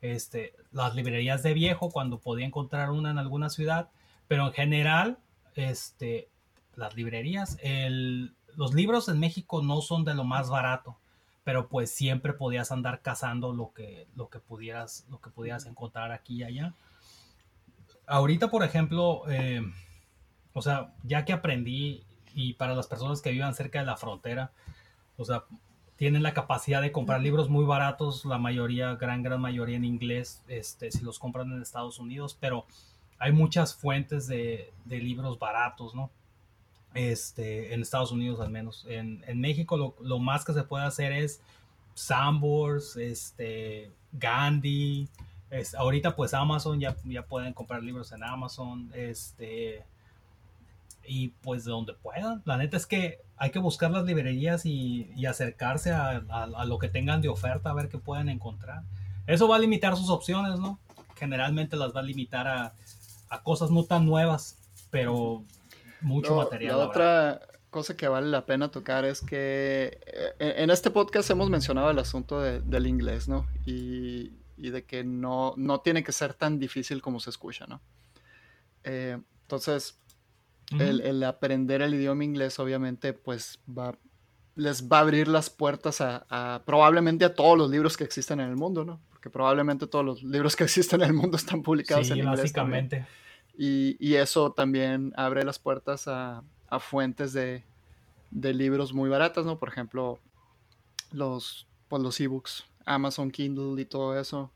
Este, 0.00 0.54
las 0.72 0.94
librerías 0.94 1.42
de 1.42 1.52
viejo 1.52 1.90
cuando 1.90 2.20
podía 2.20 2.46
encontrar 2.46 2.90
una 2.90 3.10
en 3.10 3.18
alguna 3.18 3.50
ciudad, 3.50 3.90
pero 4.28 4.46
en 4.46 4.52
general, 4.52 5.18
este, 5.56 6.28
las 6.74 6.94
librerías, 6.94 7.58
los 8.56 8.72
libros 8.72 9.08
en 9.08 9.18
México 9.18 9.62
no 9.62 9.82
son 9.82 10.04
de 10.04 10.14
lo 10.14 10.24
más 10.24 10.48
barato, 10.48 10.96
pero 11.50 11.66
pues 11.66 11.90
siempre 11.90 12.32
podías 12.32 12.70
andar 12.70 13.02
cazando 13.02 13.52
lo 13.52 13.72
que, 13.72 14.06
lo 14.14 14.30
que 14.30 14.38
pudieras, 14.38 15.04
lo 15.10 15.20
que 15.20 15.30
pudieras 15.30 15.66
encontrar 15.66 16.12
aquí 16.12 16.36
y 16.36 16.44
allá. 16.44 16.74
Ahorita, 18.06 18.52
por 18.52 18.62
ejemplo, 18.62 19.24
eh, 19.28 19.60
o 20.52 20.62
sea, 20.62 20.94
ya 21.02 21.24
que 21.24 21.32
aprendí 21.32 22.04
y 22.36 22.52
para 22.52 22.76
las 22.76 22.86
personas 22.86 23.20
que 23.20 23.32
vivan 23.32 23.56
cerca 23.56 23.80
de 23.80 23.86
la 23.86 23.96
frontera, 23.96 24.52
o 25.16 25.24
sea, 25.24 25.42
tienen 25.96 26.22
la 26.22 26.34
capacidad 26.34 26.80
de 26.80 26.92
comprar 26.92 27.20
libros 27.20 27.48
muy 27.48 27.64
baratos, 27.64 28.24
la 28.24 28.38
mayoría, 28.38 28.94
gran, 28.94 29.24
gran 29.24 29.40
mayoría 29.40 29.76
en 29.76 29.84
inglés, 29.84 30.44
este, 30.46 30.92
si 30.92 31.02
los 31.02 31.18
compran 31.18 31.50
en 31.50 31.62
Estados 31.62 31.98
Unidos, 31.98 32.38
pero 32.38 32.64
hay 33.18 33.32
muchas 33.32 33.74
fuentes 33.74 34.28
de, 34.28 34.72
libros 34.86 35.36
baratos, 35.40 35.96
¿no? 35.96 36.12
Este, 36.94 37.72
en 37.72 37.82
Estados 37.82 38.12
Unidos 38.12 38.40
al 38.40 38.50
menos. 38.50 38.84
En, 38.88 39.40
México 39.40 39.96
lo, 40.00 40.18
más 40.18 40.44
que 40.44 40.52
se 40.52 40.64
puede 40.64 40.84
hacer 40.84 41.12
es 41.12 41.40
Sambors, 41.94 42.96
este, 42.96 43.92
Gandhi, 44.12 45.08
es, 45.50 45.74
ahorita 45.74 46.16
pues 46.16 46.34
Amazon, 46.34 46.80
ya, 46.80 46.96
ya 47.04 47.22
pueden 47.26 47.52
comprar 47.52 47.82
libros 47.82 48.12
en 48.12 48.24
Amazon, 48.24 48.90
este, 48.94 49.84
y 51.06 51.28
pues 51.28 51.64
de 51.64 51.72
donde 51.72 51.92
puedan. 51.92 52.42
La 52.44 52.56
neta 52.56 52.76
es 52.76 52.86
que 52.86 53.20
hay 53.36 53.50
que 53.50 53.58
buscar 53.58 53.90
las 53.90 54.04
librerías 54.04 54.66
y, 54.66 55.10
acercarse 55.26 55.92
a, 55.92 56.20
lo 56.66 56.78
que 56.78 56.88
tengan 56.88 57.20
de 57.20 57.28
oferta, 57.28 57.70
a 57.70 57.74
ver 57.74 57.88
qué 57.88 57.98
pueden 57.98 58.28
encontrar. 58.28 58.82
Eso 59.26 59.48
va 59.48 59.56
a 59.56 59.58
limitar 59.58 59.96
sus 59.96 60.10
opciones, 60.10 60.58
¿no? 60.58 60.78
Generalmente 61.16 61.76
las 61.76 61.94
va 61.94 62.00
a 62.00 62.02
limitar 62.02 62.46
a, 62.46 62.74
cosas 63.42 63.70
no 63.70 63.84
tan 63.84 64.04
nuevas, 64.04 64.58
pero 64.90 65.44
mucho 66.00 66.36
material. 66.36 66.78
La, 66.78 66.84
otra 66.84 67.40
cosa 67.70 67.96
que 67.96 68.08
vale 68.08 68.28
la 68.28 68.46
pena 68.46 68.70
tocar 68.70 69.04
es 69.04 69.20
que 69.20 69.98
eh, 70.06 70.54
en 70.58 70.70
este 70.70 70.90
podcast 70.90 71.30
hemos 71.30 71.50
mencionado 71.50 71.90
el 71.90 71.98
asunto 71.98 72.40
del 72.40 72.86
inglés, 72.86 73.28
¿no? 73.28 73.46
Y, 73.64 74.32
de 74.56 74.84
que 74.84 75.04
no, 75.04 75.54
no 75.56 75.80
tiene 75.80 76.04
que 76.04 76.12
ser 76.12 76.34
tan 76.34 76.58
difícil 76.58 77.00
como 77.00 77.18
se 77.18 77.30
escucha, 77.30 77.66
¿no? 77.66 77.80
Eh, 78.84 79.18
entonces, 79.42 79.98
el, 80.78 81.24
aprender 81.24 81.82
el 81.82 81.94
idioma 81.94 82.22
inglés 82.22 82.58
obviamente 82.60 83.12
pues 83.12 83.58
va, 83.66 83.98
les 84.54 84.88
va 84.88 84.98
a 84.98 85.00
abrir 85.00 85.26
las 85.26 85.50
puertas 85.50 86.00
a, 86.00 86.62
probablemente 86.64 87.24
a 87.24 87.34
todos 87.34 87.58
los 87.58 87.70
libros 87.70 87.96
que 87.96 88.04
existen 88.04 88.40
en 88.40 88.50
el 88.50 88.56
mundo, 88.56 88.84
¿no? 88.84 89.00
Porque 89.08 89.30
probablemente 89.30 89.86
todos 89.86 90.04
los 90.04 90.22
libros 90.22 90.56
que 90.56 90.64
existen 90.64 91.00
en 91.00 91.08
el 91.08 91.14
mundo 91.14 91.36
están 91.36 91.62
publicados 91.62 92.10
en 92.10 92.18
inglés. 92.18 92.40
Básicamente. 92.40 93.06
Y, 93.56 93.96
y, 93.98 94.14
eso 94.14 94.52
también 94.52 95.12
abre 95.16 95.44
las 95.44 95.58
puertas 95.58 96.08
a, 96.08 96.42
a 96.68 96.80
fuentes 96.80 97.32
de, 97.32 97.64
de, 98.30 98.54
libros 98.54 98.94
muy 98.94 99.10
baratas, 99.10 99.44
¿no? 99.44 99.58
Por 99.58 99.68
ejemplo, 99.68 100.18
los, 101.12 101.66
pues 101.88 102.02
los 102.02 102.18
ebooks, 102.20 102.64
Amazon 102.86 103.30
Kindle 103.30 103.80
y 103.80 103.84
todo 103.84 104.18
eso. 104.18 104.50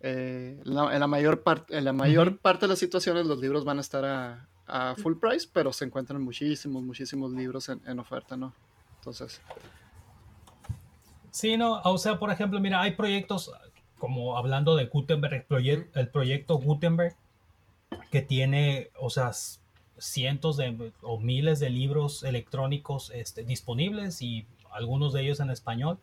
Eh, 0.00 0.60
en, 0.66 0.74
la, 1.00 1.06
mayor 1.06 1.42
parte, 1.42 1.78
en 1.78 1.84
la 1.84 1.92
mayor 1.92 2.38
parte 2.38 2.66
de 2.66 2.70
las 2.70 2.78
situaciones 2.80 3.26
los 3.26 3.38
libros 3.38 3.64
van 3.64 3.78
a 3.78 3.80
estar 3.80 4.04
a, 4.04 4.48
a 4.66 4.94
full 4.96 5.14
price, 5.16 5.48
pero 5.52 5.72
se 5.72 5.84
encuentran 5.84 6.22
muchísimos, 6.22 6.82
muchísimos 6.82 7.32
libros 7.32 7.68
en, 7.68 7.98
oferta, 7.98 8.36
¿no? 8.36 8.52
Entonces. 8.98 9.40
Sí, 11.30 11.56
no, 11.56 11.80
o 11.82 11.98
sea, 11.98 12.18
por 12.18 12.30
ejemplo, 12.30 12.60
mira, 12.60 12.80
hay 12.80 12.92
proyectos, 12.92 13.52
como 13.98 14.36
hablando 14.36 14.76
de 14.76 14.86
Gutenberg, 14.86 15.46
el, 15.48 16.08
proyecto 16.08 16.56
Gutenberg, 16.56 17.16
que 18.10 18.22
tiene, 18.22 18.90
o 18.98 19.10
sea, 19.10 19.32
cientos 19.98 20.56
de 20.56 20.92
o 21.02 21.18
miles 21.18 21.60
de 21.60 21.70
libros 21.70 22.24
electrónicos 22.24 23.10
este, 23.14 23.44
disponibles 23.44 24.20
y 24.22 24.46
algunos 24.72 25.12
de 25.12 25.22
ellos 25.22 25.40
en 25.40 25.50
español, 25.50 25.98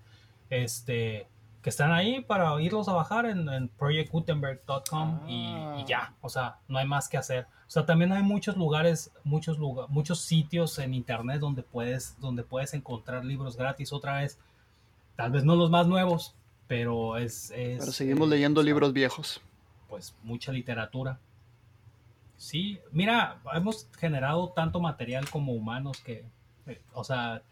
este, 0.50 1.28
que 1.62 1.70
están 1.70 1.92
ahí 1.92 2.22
para 2.22 2.60
irlos 2.62 2.88
a 2.88 2.94
bajar 2.94 3.26
en, 3.26 3.70
projectgutenberg.com 3.78 5.28
y, 5.28 5.82
y, 5.82 5.86
ya, 5.86 6.14
o 6.22 6.30
sea, 6.30 6.60
no 6.68 6.78
hay 6.78 6.88
más 6.88 7.10
que 7.10 7.18
hacer. 7.18 7.48
O 7.68 7.72
sea, 7.72 7.86
también 7.86 8.12
hay 8.12 8.24
muchos 8.24 8.58
lugares, 8.58 9.12
muchos 9.24 9.60
lugares, 9.60 9.92
muchos 9.92 10.22
sitios 10.22 10.80
en 10.80 10.94
internet 10.94 11.40
donde 11.40 11.62
puedes, 11.62 12.20
donde 12.20 12.44
puedes 12.44 12.74
encontrar 12.74 13.26
libros 13.26 13.58
gratis 13.58 13.94
otra 13.94 14.22
vez. 14.22 14.40
Tal 15.16 15.32
vez 15.32 15.44
no 15.44 15.56
los 15.56 15.70
más 15.70 15.86
nuevos, 15.86 16.34
pero 16.68 17.18
es... 17.18 17.52
pero 17.54 17.92
seguimos 17.92 18.30
leyendo 18.30 18.64
libros 18.64 18.94
viejos. 18.94 19.42
Pues 19.90 20.16
mucha 20.24 20.52
literatura. 20.52 21.20
Sí, 22.40 22.80
mira, 22.94 23.42
hemos 23.54 23.90
generado 23.98 24.54
tanto 24.56 24.80
material 24.80 25.30
como 25.30 25.52
humanos 25.52 26.02
que, 26.02 26.24
eh, 26.68 26.82
o 26.94 27.04
sea, 27.04 27.44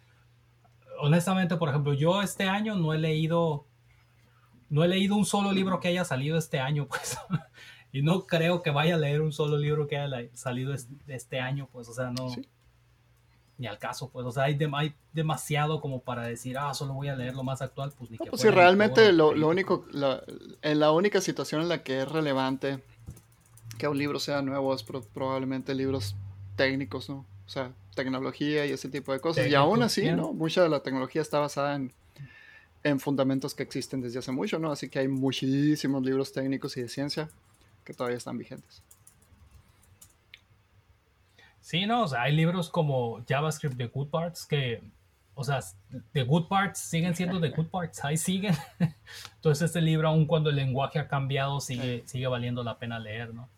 honestamente, 0.99 1.57
por 1.57 1.67
ejemplo, 1.67 1.93
yo 1.93 2.21
este 2.21 2.45
año 2.45 2.73
no 2.75 2.93
he 2.93 2.97
leído, 2.97 3.65
no 4.69 4.85
he 4.85 4.87
leído 4.87 5.17
un 5.17 5.25
solo 5.25 5.51
libro 5.51 5.81
que 5.81 5.89
haya 5.89 6.05
salido 6.05 6.37
este 6.37 6.61
año, 6.61 6.87
pues, 6.89 7.17
y 7.91 8.01
no 8.01 8.25
creo 8.27 8.61
que 8.61 8.71
vaya 8.71 8.95
a 8.95 8.97
leer 8.97 9.21
un 9.21 9.33
solo 9.33 9.57
libro 9.57 9.87
que 9.87 9.97
haya 9.97 10.29
salido 10.33 10.73
este, 11.07 11.41
año, 11.41 11.67
pues, 11.69 11.89
o 11.89 11.93
sea, 11.93 12.11
no, 12.11 12.33
ni 13.57 13.67
al 13.67 13.79
caso, 13.79 14.09
pues, 14.09 14.25
o 14.25 14.31
sea, 14.31 14.45
hay, 14.45 14.57
demasiado 15.11 15.81
como 15.81 15.99
para 15.99 16.23
decir, 16.23 16.57
ah, 16.57 16.73
solo 16.73 16.93
voy 16.93 17.09
a 17.09 17.15
leer 17.17 17.35
lo 17.35 17.43
más 17.43 17.61
actual, 17.61 17.91
pues, 17.97 18.09
ni 18.09 18.17
que 18.17 18.29
pues, 18.29 18.41
realmente 18.41 19.11
lo, 19.11 19.31
único, 19.31 19.85
en 20.61 20.79
la 20.79 20.91
única 20.91 21.19
situación 21.19 21.59
en 21.63 21.67
la 21.67 21.83
que 21.83 22.03
es 22.03 22.09
relevante 22.09 22.81
que 23.77 23.87
un 23.87 23.97
libro 23.97 24.19
sea 24.19 24.41
nuevo 24.41 24.73
es 24.73 24.83
probablemente 24.83 25.73
libros 25.75 26.15
técnicos, 26.55 27.09
¿no? 27.09 27.25
O 27.45 27.49
sea, 27.49 27.71
tecnología 27.95 28.65
y 28.65 28.71
ese 28.71 28.89
tipo 28.89 29.13
de 29.13 29.19
cosas. 29.19 29.47
y 29.47 29.55
aún 29.55 29.81
así, 29.81 30.11
¿no? 30.11 30.33
Mucha 30.33 30.61
de 30.63 30.69
la 30.69 30.81
tecnología 30.81 31.21
está 31.21 31.39
basada 31.39 31.75
en, 31.75 31.93
en 32.83 32.99
fundamentos 32.99 33.53
que 33.53 33.63
existen 33.63 34.01
desde 34.01 34.19
hace 34.19 34.31
mucho, 34.31 34.59
¿no? 34.59 34.71
Así 34.71 34.89
que 34.89 34.99
hay 34.99 35.07
muchísimos 35.07 36.03
libros 36.03 36.31
técnicos 36.33 36.75
y 36.77 36.81
de 36.81 36.89
ciencia 36.89 37.29
que 37.83 37.93
todavía 37.93 38.17
están 38.17 38.37
vigentes. 38.37 38.83
Sí, 41.61 41.85
no, 41.85 42.03
o 42.03 42.07
sea, 42.07 42.21
hay 42.21 42.35
libros 42.35 42.69
como 42.69 43.23
JavaScript 43.27 43.75
de 43.75 43.87
Good 43.87 44.07
Parts 44.07 44.45
que, 44.45 44.81
o 45.35 45.43
sea, 45.43 45.59
The 46.13 46.23
Good 46.23 46.47
Parts 46.47 46.79
siguen 46.79 47.13
siendo 47.13 47.41
The 47.41 47.49
Good 47.49 47.67
Parts, 47.67 48.05
ahí 48.05 48.15
siguen. 48.15 48.55
Entonces 49.35 49.65
este 49.65 49.81
libro, 49.81 50.07
aun 50.07 50.25
cuando 50.25 50.49
el 50.49 50.55
lenguaje 50.55 50.99
ha 50.99 51.07
cambiado, 51.07 51.59
sigue, 51.59 52.03
sigue 52.05 52.27
valiendo 52.27 52.63
la 52.63 52.77
pena 52.77 52.99
leer, 52.99 53.33
¿no? 53.33 53.49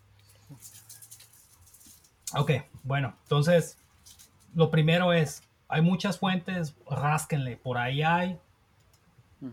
Ok, 2.36 2.52
bueno, 2.84 3.16
entonces 3.24 3.78
lo 4.54 4.70
primero 4.70 5.14
es, 5.14 5.43
hay 5.68 5.82
muchas 5.82 6.20
fuentes, 6.20 6.76
rásquenle, 6.89 7.58
por 7.58 7.78
ahí 7.78 8.04
hay, 8.04 8.38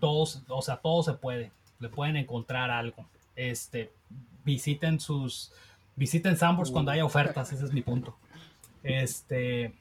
todos, 0.01 0.43
o 0.49 0.63
sea, 0.63 0.77
todo 0.79 1.03
se 1.03 1.15
puede, 1.15 1.53
le 1.79 1.89
pueden 1.89 2.17
encontrar 2.17 2.71
algo. 2.71 3.07
Este, 3.35 3.93
visiten 4.45 5.01
sus, 5.01 5.53
visiten 5.95 6.37
Sambors 6.37 6.71
cuando 6.71 6.91
haya 6.91 7.05
ofertas, 7.05 7.53
ese 7.53 7.65
es 7.65 7.73
mi 7.73 7.83
punto. 7.83 8.17
Este, 8.83 9.75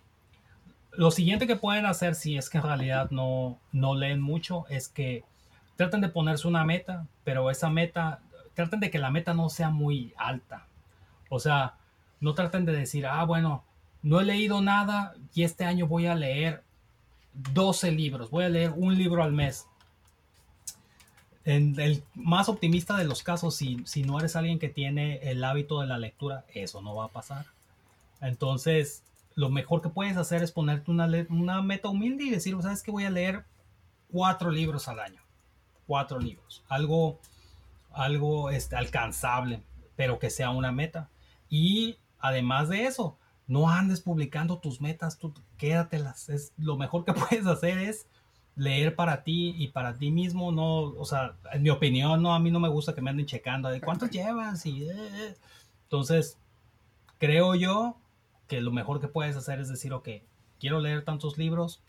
lo 0.91 1.11
siguiente 1.11 1.47
que 1.47 1.55
pueden 1.55 1.85
hacer 1.85 2.15
si 2.15 2.37
es 2.37 2.49
que 2.49 2.57
en 2.57 2.63
realidad 2.63 3.11
no, 3.11 3.59
no 3.71 3.95
leen 3.95 4.21
mucho 4.21 4.65
es 4.69 4.87
que 4.87 5.23
traten 5.75 6.01
de 6.01 6.09
ponerse 6.09 6.47
una 6.47 6.63
meta, 6.63 7.07
pero 7.23 7.49
esa 7.51 7.69
meta, 7.69 8.21
traten 8.53 8.79
de 8.79 8.89
que 8.89 8.99
la 8.99 9.11
meta 9.11 9.33
no 9.33 9.49
sea 9.49 9.69
muy 9.69 10.13
alta. 10.17 10.65
O 11.35 11.39
sea, 11.39 11.75
no 12.19 12.33
traten 12.33 12.65
de 12.65 12.73
decir, 12.73 13.05
ah, 13.05 13.23
bueno, 13.25 13.63
no 14.01 14.19
he 14.19 14.25
leído 14.25 14.61
nada 14.61 15.15
y 15.33 15.43
este 15.43 15.65
año 15.65 15.87
voy 15.87 16.07
a 16.07 16.15
leer 16.15 16.63
12 17.53 17.91
libros, 17.91 18.29
voy 18.29 18.45
a 18.45 18.49
leer 18.49 18.71
un 18.75 18.97
libro 18.97 19.23
al 19.23 19.31
mes. 19.31 19.67
En 21.43 21.79
el 21.79 22.03
más 22.15 22.49
optimista 22.49 22.97
de 22.97 23.05
los 23.05 23.21
casos, 23.21 23.55
si, 23.55 23.83
si 23.85 24.03
no 24.03 24.17
eres 24.17 24.35
alguien 24.35 24.57
que 24.57 24.69
tiene 24.69 25.17
el 25.29 25.43
hábito 25.43 25.81
de 25.81 25.87
la 25.87 25.99
lectura, 25.99 26.45
eso 26.53 26.81
no 26.81 26.95
va 26.95 27.05
a 27.05 27.09
pasar. 27.09 27.45
Entonces, 28.21 29.03
lo 29.35 29.49
mejor 29.49 29.81
que 29.81 29.89
puedes 29.89 30.17
hacer 30.17 30.41
es 30.41 30.51
ponerte 30.51 30.89
una, 30.89 31.61
meta 31.61 31.89
humilde 31.89 32.23
y 32.23 32.29
decir, 32.31 32.55
¿sabes 32.61 32.81
que 32.81 32.91
Voy 32.91 33.03
a 33.03 33.09
leer 33.09 33.45
cuatro 34.11 34.49
libros 34.49 34.87
al 34.87 34.99
año. 34.99 35.21
Cuatro 35.85 36.19
libros. 36.19 36.63
Algo, 36.69 37.19
algo 37.91 38.49
este, 38.49 38.75
alcanzable, 38.75 39.61
pero 39.95 40.17
que 40.19 40.29
sea 40.29 40.49
una 40.49 40.71
meta. 40.71 41.09
Y 41.55 41.95
además 42.19 42.67
de 42.67 42.83
eso, 42.83 43.17
no 43.47 43.69
andes 43.69 44.01
publicando 44.01 44.57
tus 44.57 44.81
metas, 44.81 45.17
tú 45.17 45.33
quédatelas. 45.57 46.27
Es 46.27 46.51
lo 46.57 46.75
mejor 46.75 47.05
que 47.05 47.13
puedes 47.29 47.47
hacer 47.47 47.77
es 47.77 48.07
leer 48.57 48.93
para 48.93 49.23
ti 49.23 49.55
y 49.57 49.69
para 49.69 49.97
ti 49.97 50.11
mismo, 50.11 50.51
no, 50.51 50.79
o 50.81 51.05
sea, 51.05 51.37
en 51.53 51.63
mi 51.63 51.69
opinión, 51.69 52.21
no, 52.21 52.35
a 52.35 52.39
mí 52.39 52.51
no 52.51 52.59
me 52.59 52.67
gusta 52.67 52.93
que 52.93 53.01
me 53.01 53.09
anden 53.09 53.25
checando 53.25 53.69
de 53.69 53.79
cuántos 53.79 54.09
llevas 54.09 54.65
y 54.65 54.83
eh, 54.83 54.91
eh. 54.91 55.35
entonces 55.83 56.37
creo 57.19 57.55
yo 57.55 57.97
que 58.47 58.59
lo 58.59 58.71
mejor 58.71 58.99
que 58.99 59.07
puedes 59.07 59.37
hacer 59.37 59.61
es 59.61 59.69
decir, 59.69 59.93
ok, 59.93 60.09
quiero 60.59 60.81
leer 60.81 61.05
tantos 61.05 61.37
libros 61.37 61.81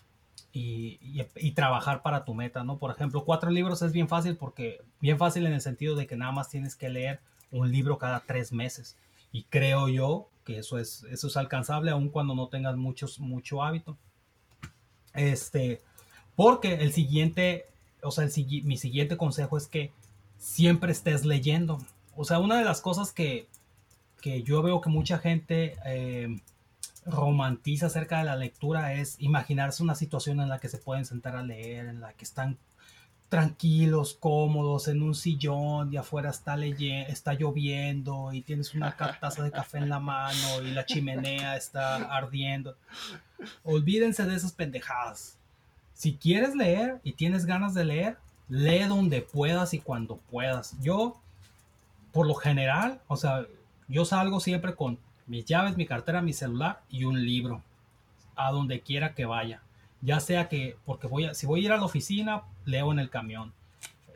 y, 0.52 1.00
y, 1.34 1.52
trabajar 1.52 2.02
para 2.02 2.24
tu 2.24 2.34
meta, 2.34 2.62
¿no? 2.62 2.78
Por 2.78 2.92
ejemplo, 2.92 3.24
cuatro 3.24 3.50
libros 3.50 3.82
es 3.82 3.92
bien 3.92 4.08
fácil 4.08 4.36
porque, 4.36 4.80
bien 5.00 5.18
fácil 5.18 5.44
en 5.46 5.54
el 5.54 5.60
sentido 5.60 5.96
de 5.96 6.06
que 6.06 6.16
nada 6.16 6.30
más 6.30 6.50
tienes 6.50 6.76
que 6.76 6.88
leer 6.88 7.20
un 7.50 7.70
libro 7.72 7.98
cada 7.98 8.20
tres 8.20 8.52
meses. 8.52 8.96
Y 9.36 9.42
creo 9.50 9.90
yo 9.90 10.30
que 10.44 10.60
eso 10.60 10.78
es, 10.78 11.04
eso 11.10 11.26
es 11.26 11.36
alcanzable 11.36 11.90
aun 11.90 12.08
cuando 12.08 12.34
no 12.34 12.48
tengas 12.48 12.74
muchos, 12.76 13.20
mucho 13.20 13.62
hábito. 13.62 13.98
Este, 15.12 15.82
porque 16.34 16.76
el 16.76 16.94
siguiente, 16.94 17.66
o 18.02 18.10
sea, 18.10 18.26
mi 18.64 18.78
siguiente 18.78 19.18
consejo 19.18 19.58
es 19.58 19.66
que 19.66 19.92
siempre 20.38 20.90
estés 20.90 21.26
leyendo. 21.26 21.84
O 22.16 22.24
sea, 22.24 22.38
una 22.38 22.58
de 22.58 22.64
las 22.64 22.80
cosas 22.80 23.12
que, 23.12 23.46
que 24.22 24.42
yo 24.42 24.62
veo 24.62 24.80
que 24.80 24.88
mucha 24.88 25.18
gente 25.18 25.76
eh, 25.84 26.40
romantiza 27.04 27.86
acerca 27.86 28.20
de 28.20 28.24
la 28.24 28.36
lectura 28.36 28.94
es 28.94 29.16
imaginarse 29.20 29.82
una 29.82 29.96
situación 29.96 30.40
en 30.40 30.48
la 30.48 30.60
que 30.60 30.70
se 30.70 30.78
pueden 30.78 31.04
sentar 31.04 31.36
a 31.36 31.42
leer, 31.42 31.88
en 31.88 32.00
la 32.00 32.14
que 32.14 32.24
están 32.24 32.56
tranquilos, 33.28 34.16
cómodos, 34.18 34.88
en 34.88 35.02
un 35.02 35.14
sillón 35.14 35.92
y 35.92 35.96
afuera 35.96 36.30
está, 36.30 36.56
está 36.64 37.34
lloviendo 37.34 38.32
y 38.32 38.42
tienes 38.42 38.74
una 38.74 38.96
taza 38.96 39.42
de 39.42 39.50
café 39.50 39.78
en 39.78 39.88
la 39.88 39.98
mano 39.98 40.62
y 40.62 40.70
la 40.70 40.86
chimenea 40.86 41.56
está 41.56 41.96
ardiendo. 41.96 42.76
Olvídense 43.64 44.24
de 44.24 44.36
esas 44.36 44.52
pendejadas. 44.52 45.36
Si 45.92 46.14
quieres 46.14 46.54
leer 46.54 47.00
y 47.02 47.12
tienes 47.12 47.46
ganas 47.46 47.74
de 47.74 47.84
leer, 47.84 48.18
lee 48.48 48.84
donde 48.84 49.22
puedas 49.22 49.74
y 49.74 49.80
cuando 49.80 50.16
puedas. 50.30 50.76
Yo, 50.80 51.20
por 52.12 52.26
lo 52.26 52.34
general, 52.34 53.00
o 53.08 53.16
sea, 53.16 53.46
yo 53.88 54.04
salgo 54.04 54.40
siempre 54.40 54.74
con 54.74 54.98
mis 55.26 55.44
llaves, 55.44 55.76
mi 55.76 55.86
cartera, 55.86 56.22
mi 56.22 56.32
celular 56.32 56.82
y 56.88 57.04
un 57.04 57.24
libro, 57.24 57.62
a 58.36 58.52
donde 58.52 58.80
quiera 58.80 59.14
que 59.14 59.24
vaya. 59.24 59.62
Ya 60.02 60.20
sea 60.20 60.48
que, 60.48 60.76
porque 60.84 61.06
voy 61.06 61.24
a, 61.24 61.34
si 61.34 61.46
voy 61.46 61.60
a 61.60 61.64
ir 61.64 61.72
a 61.72 61.76
la 61.76 61.84
oficina, 61.84 62.42
leo 62.64 62.92
en 62.92 62.98
el 62.98 63.10
camión. 63.10 63.52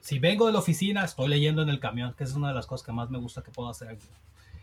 Si 0.00 0.18
vengo 0.18 0.46
de 0.46 0.52
la 0.52 0.58
oficina, 0.58 1.04
estoy 1.04 1.28
leyendo 1.28 1.62
en 1.62 1.68
el 1.68 1.80
camión, 1.80 2.14
que 2.14 2.24
es 2.24 2.34
una 2.34 2.48
de 2.48 2.54
las 2.54 2.66
cosas 2.66 2.86
que 2.86 2.92
más 2.92 3.10
me 3.10 3.18
gusta 3.18 3.42
que 3.42 3.50
puedo 3.50 3.68
hacer 3.68 3.98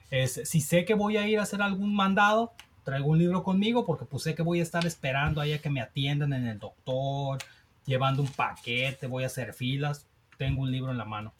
Es, 0.09 0.41
si 0.45 0.61
sé 0.61 0.85
que 0.85 0.93
voy 0.93 1.17
a 1.17 1.27
ir 1.27 1.39
a 1.39 1.43
hacer 1.43 1.61
algún 1.61 1.95
mandado, 1.95 2.53
traigo 2.83 3.07
un 3.07 3.17
libro 3.17 3.43
conmigo 3.43 3.85
porque 3.85 4.05
pues 4.05 4.23
sé 4.23 4.33
que 4.33 4.41
voy 4.41 4.59
a 4.59 4.63
estar 4.63 4.85
esperando 4.85 5.41
ahí 5.41 5.53
a 5.53 5.61
que 5.61 5.69
me 5.69 5.81
atiendan 5.81 6.33
en 6.33 6.47
el 6.47 6.59
doctor, 6.59 7.39
llevando 7.85 8.21
un 8.21 8.29
paquete, 8.29 9.07
voy 9.07 9.23
a 9.23 9.27
hacer 9.27 9.53
filas, 9.53 10.05
tengo 10.37 10.61
un 10.61 10.71
libro 10.71 10.91
en 10.91 10.97
la 10.97 11.05
mano. 11.05 11.33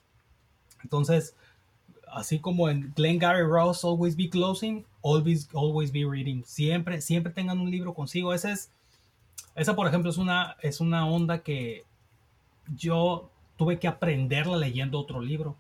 Entonces, 0.84 1.36
así 2.12 2.40
como 2.40 2.70
en 2.70 2.94
Glengarry 2.96 3.44
Ross, 3.44 3.84
Always 3.84 4.16
Be 4.16 4.30
Closing, 4.30 4.86
Always, 5.02 5.50
always 5.54 5.92
Be 5.92 6.06
Reading. 6.06 6.44
Siempre, 6.44 7.02
siempre 7.02 7.32
tengan 7.32 7.60
un 7.60 7.72
libro 7.72 7.94
consigo. 7.94 8.34
Ese 8.34 8.52
es 8.52 8.72
esa, 9.58 9.76
por 9.76 9.88
ejemplo, 9.88 10.12
es 10.12 10.18
una, 10.18 10.56
es 10.62 10.80
una 10.80 11.08
onda 11.08 11.40
que 11.40 11.84
yo 12.76 13.32
tuve 13.58 13.80
que 13.80 13.88
aprenderla 13.88 14.56
leyendo 14.56 15.00
otro 15.00 15.20
libro. 15.20 15.58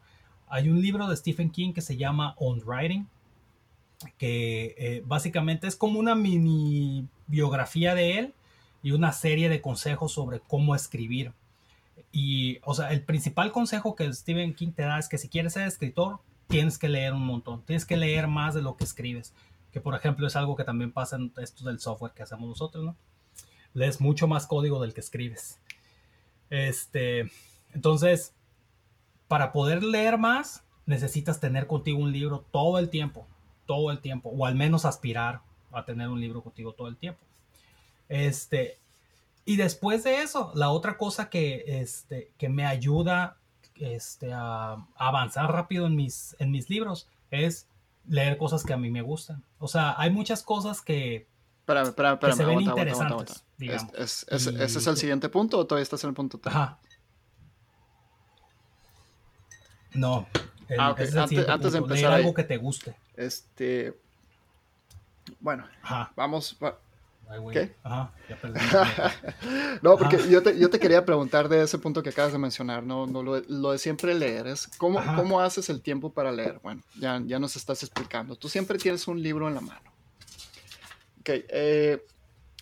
Hay 0.48 0.70
un 0.70 0.82
libro 0.82 1.08
de 1.08 1.18
Stephen 1.18 1.50
King 1.50 1.74
que 1.74 1.82
se 1.82 1.98
llama 1.98 2.36
On 2.38 2.62
Writing, 2.64 3.08
que 4.20 4.76
eh, 4.78 5.04
básicamente 5.06 5.68
es 5.68 5.76
como 5.76 6.00
una 6.00 6.14
mini 6.14 7.08
biografía 7.26 7.95
de 7.95 8.20
él 8.20 8.34
y 8.84 8.91
una 8.91 9.12
serie 9.14 9.50
de 9.50 9.62
consejos 9.62 10.12
sobre 10.12 10.39
cómo 10.41 10.76
escribir. 10.76 11.34
Y, 12.12 12.60
o 12.64 12.76
sea, 12.76 12.91
el 12.91 13.02
principal 13.02 13.52
consejo 13.52 13.95
que 13.95 14.14
Stephen 14.14 14.54
King 14.54 14.74
te 14.74 14.84
da 14.84 15.00
es 15.00 15.10
que 15.10 15.18
si 15.18 15.28
quieres 15.28 15.54
ser 15.54 15.68
escritor, 15.68 16.20
tienes 16.45 16.78
que 16.78 16.88
leer 16.88 17.14
un 17.14 17.26
montón, 17.26 17.64
tienes 17.64 17.86
que 17.86 17.98
leer 17.98 18.28
más 18.28 18.54
de 18.54 18.62
lo 18.62 18.78
que 18.78 18.84
escribes, 18.84 19.34
que 19.72 19.82
por 19.82 19.95
ejemplo 19.95 20.28
es 20.28 20.36
algo 20.36 20.56
que 20.56 20.64
también 20.64 20.91
pasa 20.91 21.18
en 21.18 21.34
esto 21.38 21.66
del 21.66 21.80
software 21.80 22.14
que 22.14 22.24
hacemos 22.24 22.48
nosotros, 22.48 22.86
¿no? 22.86 22.95
Lees 23.78 24.01
mucho 24.01 24.28
más 24.28 24.47
código 24.47 24.82
del 24.82 24.95
que 24.95 25.01
escribes. 25.01 25.59
Este, 26.49 27.30
entonces, 27.73 28.34
para 29.28 29.51
poder 29.51 29.84
leer 29.84 30.17
más, 30.17 30.63
necesitas 30.88 31.39
tener 31.39 31.67
contigo 31.67 31.99
un 31.99 32.11
libro 32.11 32.43
todo 32.51 32.80
el 32.80 32.89
tiempo, 32.89 33.28
todo 33.67 33.91
el 33.91 33.99
tiempo, 33.99 34.30
o 34.30 34.47
al 34.47 34.55
menos 34.55 34.84
aspirar. 34.86 35.41
a 35.73 35.86
tener 35.86 36.07
un 36.07 36.19
libro 36.19 36.41
contigo 36.41 36.73
todo 36.73 36.88
el 36.88 36.97
tiempo. 36.97 37.19
Este, 38.09 38.80
y 39.45 39.57
después 39.57 40.03
de 40.03 40.23
eso, 40.23 40.51
la 40.55 40.71
otra 40.71 40.97
cosa 40.97 41.30
que, 41.30 41.82
este, 41.82 42.32
que 42.39 42.49
me 42.49 42.65
ayuda 42.65 43.38
este, 43.75 44.32
a, 44.34 44.88
avanzar 44.95 45.51
rápido 45.51 45.86
en 45.86 45.95
mis, 45.95 46.36
en 46.39 46.49
mis 46.49 46.69
libros 46.69 47.07
es 47.30 47.67
leer 48.07 48.38
cosas 48.38 48.63
que 48.63 48.73
a 48.73 48.78
mí 48.78 48.89
me 48.89 49.03
gustan. 49.03 49.43
O 49.59 49.67
sea, 49.67 49.93
hay 49.99 50.09
muchas 50.09 50.41
cosas 50.41 50.82
que, 50.82 51.28
se 51.67 52.45
ven 52.45 52.61
interesantes. 52.61 53.43
¿Ese 53.60 54.64
es 54.66 54.88
el 54.88 54.97
siguiente 54.97 55.30
punto 55.30 55.58
o 55.58 55.66
todavía 55.66 55.84
estás 55.84 56.03
en 56.03 56.10
el 56.10 56.14
punto 56.14 56.38
3? 56.38 56.55
Ajá. 56.55 56.80
No. 59.93 60.28
ah, 60.78 60.91
okay. 60.91 61.08
antes, 61.08 61.72
de 61.72 61.78
empezar. 61.78 62.14
algo 62.14 62.34
que 62.34 62.43
te 62.43 62.58
guste. 62.58 62.95
Este. 63.16 63.99
Bueno, 65.39 65.66
vamos. 66.16 66.58
¿Qué? 67.51 67.76
Ajá, 67.84 68.14
ya 68.30 68.36
perdí. 68.41 68.60
no, 69.82 69.97
porque 69.97 70.18
yo 70.30 70.41
te, 70.41 70.58
yo 70.58 70.70
te, 70.70 70.80
quería 70.80 71.03
preguntar 71.03 71.49
de 71.49 71.62
ese 71.62 71.78
punto 71.78 72.01
que 72.01 72.10
acabas 72.10 72.32
de 72.32 72.38
mencionar, 72.38 72.84
¿no? 72.84 73.05
no 73.05 73.22
lo, 73.22 73.41
lo 73.41 73.72
de 73.74 73.80
siempre 73.80 74.14
leer, 74.14 74.47
es 74.47 74.68
¿cómo, 74.78 75.03
¿cómo, 75.16 75.41
haces 75.41 75.70
el 75.70 75.82
tiempo 75.82 76.14
para 76.14 76.32
leer? 76.32 76.60
Bueno, 76.64 76.84
ya, 76.97 77.22
ya 77.26 77.38
nos 77.38 77.58
estás 77.58 77.84
explicando. 77.84 78.38
Tú 78.38 78.47
siempre 78.47 78.78
tienes 78.78 79.10
un 79.10 79.22
libro 79.22 79.49
en 79.49 79.55
la 79.55 79.62
mano. 79.62 79.91
Ok, 81.20 81.30
eh, 81.49 82.05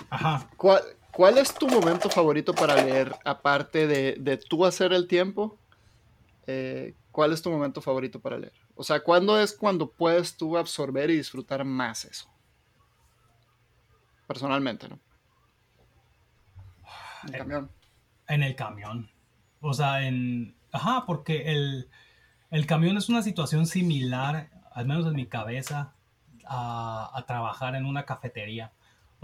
Ajá. 0.09 0.49
¿cuál, 0.57 0.81
¿cuál, 1.11 1.37
es 1.37 1.53
tu 1.53 1.67
momento 1.67 2.09
favorito 2.09 2.53
para 2.53 2.75
leer, 2.75 3.15
aparte 3.23 3.87
de, 3.87 4.15
de 4.19 4.37
tú 4.37 4.65
hacer 4.65 4.93
el 4.93 5.07
tiempo? 5.07 5.57
Eh, 6.47 6.93
¿Cuál 7.11 7.31
es 7.31 7.41
tu 7.41 7.49
momento 7.49 7.81
favorito 7.81 8.19
para 8.19 8.37
leer? 8.37 8.53
O 8.75 8.83
sea, 8.83 8.99
¿cuándo 8.99 9.39
es 9.39 9.53
cuando 9.53 9.89
puedes 9.89 10.35
tú 10.35 10.57
absorber 10.57 11.09
y 11.09 11.17
disfrutar 11.17 11.63
más 11.63 12.05
eso? 12.05 12.29
Personalmente, 14.27 14.89
¿no? 14.89 14.99
En 17.23 17.33
el 17.33 17.39
camión. 17.39 17.71
En 18.27 18.43
el 18.43 18.55
camión. 18.55 19.09
O 19.61 19.73
sea, 19.73 20.05
en... 20.05 20.55
Ajá, 20.71 21.05
porque 21.05 21.53
el, 21.53 21.89
el 22.51 22.65
camión 22.65 22.97
es 22.97 23.07
una 23.07 23.21
situación 23.21 23.65
similar, 23.65 24.49
al 24.73 24.85
menos 24.85 25.07
en 25.07 25.15
mi 25.15 25.25
cabeza, 25.25 25.93
a, 26.45 27.11
a, 27.13 27.25
trabajar 27.25 27.75
en 27.75 27.85
una 27.85 28.05
cafetería. 28.05 28.73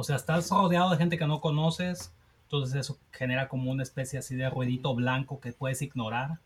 O 0.01 0.03
sea, 0.03 0.15
estás 0.15 0.49
rodeado 0.49 0.89
de 0.89 0.97
gente 0.97 1.17
que 1.17 1.27
no 1.27 1.41
conoces, 1.41 2.13
entonces 2.43 2.75
eso 2.75 2.99
genera 3.11 3.47
como 3.47 3.71
una 3.71 3.83
especie 3.83 4.19
así 4.19 4.35
de 4.35 4.49
ruedito 4.49 4.93
blanco 4.93 5.39
que 5.39 5.53
puedes 5.53 5.81
ignorar 5.81 6.39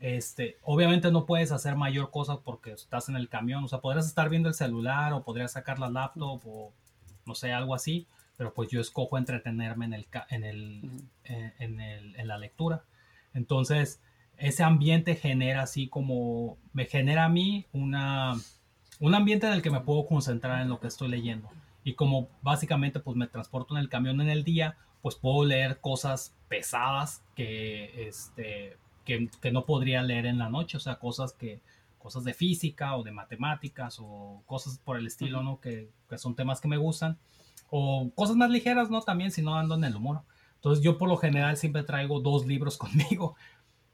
este, 0.00 0.56
obviamente 0.62 1.12
no 1.12 1.26
puedes 1.26 1.52
hacer 1.52 1.76
mayor 1.76 2.10
cosa 2.10 2.40
porque 2.40 2.72
estás 2.72 3.10
en 3.10 3.16
el 3.16 3.28
camión, 3.28 3.64
o 3.64 3.68
sea, 3.68 3.80
podrías 3.80 4.06
estar 4.06 4.30
viendo 4.30 4.48
el 4.48 4.54
celular 4.54 5.12
o 5.12 5.22
podrías 5.22 5.52
sacar 5.52 5.78
la 5.78 5.90
laptop 5.90 6.40
o 6.46 6.72
no 7.26 7.34
sé, 7.34 7.52
algo 7.52 7.74
así, 7.74 8.06
pero 8.38 8.54
pues 8.54 8.70
yo 8.70 8.80
escojo 8.80 9.18
entretenerme 9.18 9.84
en, 9.84 9.92
el, 9.92 10.06
en, 10.30 10.44
el, 10.44 10.90
eh, 11.24 11.52
en, 11.58 11.80
el, 11.80 12.16
en 12.16 12.28
la 12.28 12.38
lectura. 12.38 12.82
Entonces, 13.34 14.00
ese 14.38 14.62
ambiente 14.62 15.16
genera 15.16 15.62
así 15.62 15.86
como, 15.86 16.56
me 16.72 16.86
genera 16.86 17.26
a 17.26 17.28
mí 17.28 17.66
una, 17.74 18.36
un 19.00 19.14
ambiente 19.14 19.46
en 19.46 19.52
el 19.52 19.60
que 19.60 19.70
me 19.70 19.80
puedo 19.80 20.06
concentrar 20.06 20.62
en 20.62 20.70
lo 20.70 20.80
que 20.80 20.86
estoy 20.86 21.08
leyendo. 21.08 21.50
Y 21.84 21.94
como 21.94 22.28
básicamente 22.42 23.00
pues 23.00 23.16
me 23.16 23.26
transporto 23.26 23.74
en 23.74 23.80
el 23.80 23.88
camión 23.88 24.20
en 24.20 24.28
el 24.28 24.44
día, 24.44 24.76
pues 25.02 25.16
puedo 25.16 25.44
leer 25.44 25.80
cosas 25.80 26.36
pesadas 26.48 27.24
que, 27.34 28.08
este, 28.08 28.76
que, 29.04 29.50
no 29.50 29.64
podría 29.64 30.02
leer 30.02 30.26
en 30.26 30.38
la 30.38 30.50
noche, 30.50 30.76
o 30.76 30.80
sea, 30.80 30.96
cosas 30.96 31.32
que 31.32 31.60
cosas 31.98 32.24
de 32.24 32.32
física 32.32 32.96
o 32.96 33.02
de 33.02 33.12
matemáticas 33.12 33.98
o 34.00 34.42
cosas 34.46 34.78
por 34.78 34.96
el 34.96 35.06
estilo, 35.06 35.42
¿no? 35.42 35.60
Que, 35.60 35.90
son 36.16 36.34
temas 36.34 36.60
que 36.60 36.68
me 36.68 36.78
gustan. 36.78 37.18
O 37.68 38.10
cosas 38.14 38.36
más 38.36 38.50
ligeras, 38.50 38.90
¿no? 38.90 39.02
También 39.02 39.30
si 39.30 39.42
no 39.42 39.54
ando 39.54 39.74
en 39.74 39.84
el 39.84 39.94
humor. 39.94 40.22
Entonces 40.54 40.82
yo 40.82 40.96
por 40.96 41.08
lo 41.08 41.18
general 41.18 41.56
siempre 41.56 41.82
traigo 41.82 42.20
dos 42.20 42.46
libros 42.46 42.78
conmigo, 42.78 43.36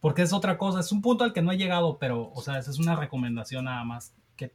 porque 0.00 0.22
es 0.22 0.32
otra 0.32 0.56
cosa, 0.56 0.80
es 0.80 0.92
un 0.92 1.02
punto 1.02 1.24
al 1.24 1.32
que 1.32 1.42
no 1.42 1.50
he 1.50 1.56
llegado, 1.56 1.98
pero, 1.98 2.30
o 2.32 2.42
sea, 2.42 2.58
esa 2.58 2.70
es 2.70 2.78
una 2.78 2.94
recomendación 2.94 3.64
nada 3.64 3.84
más, 3.84 4.14
que, 4.36 4.52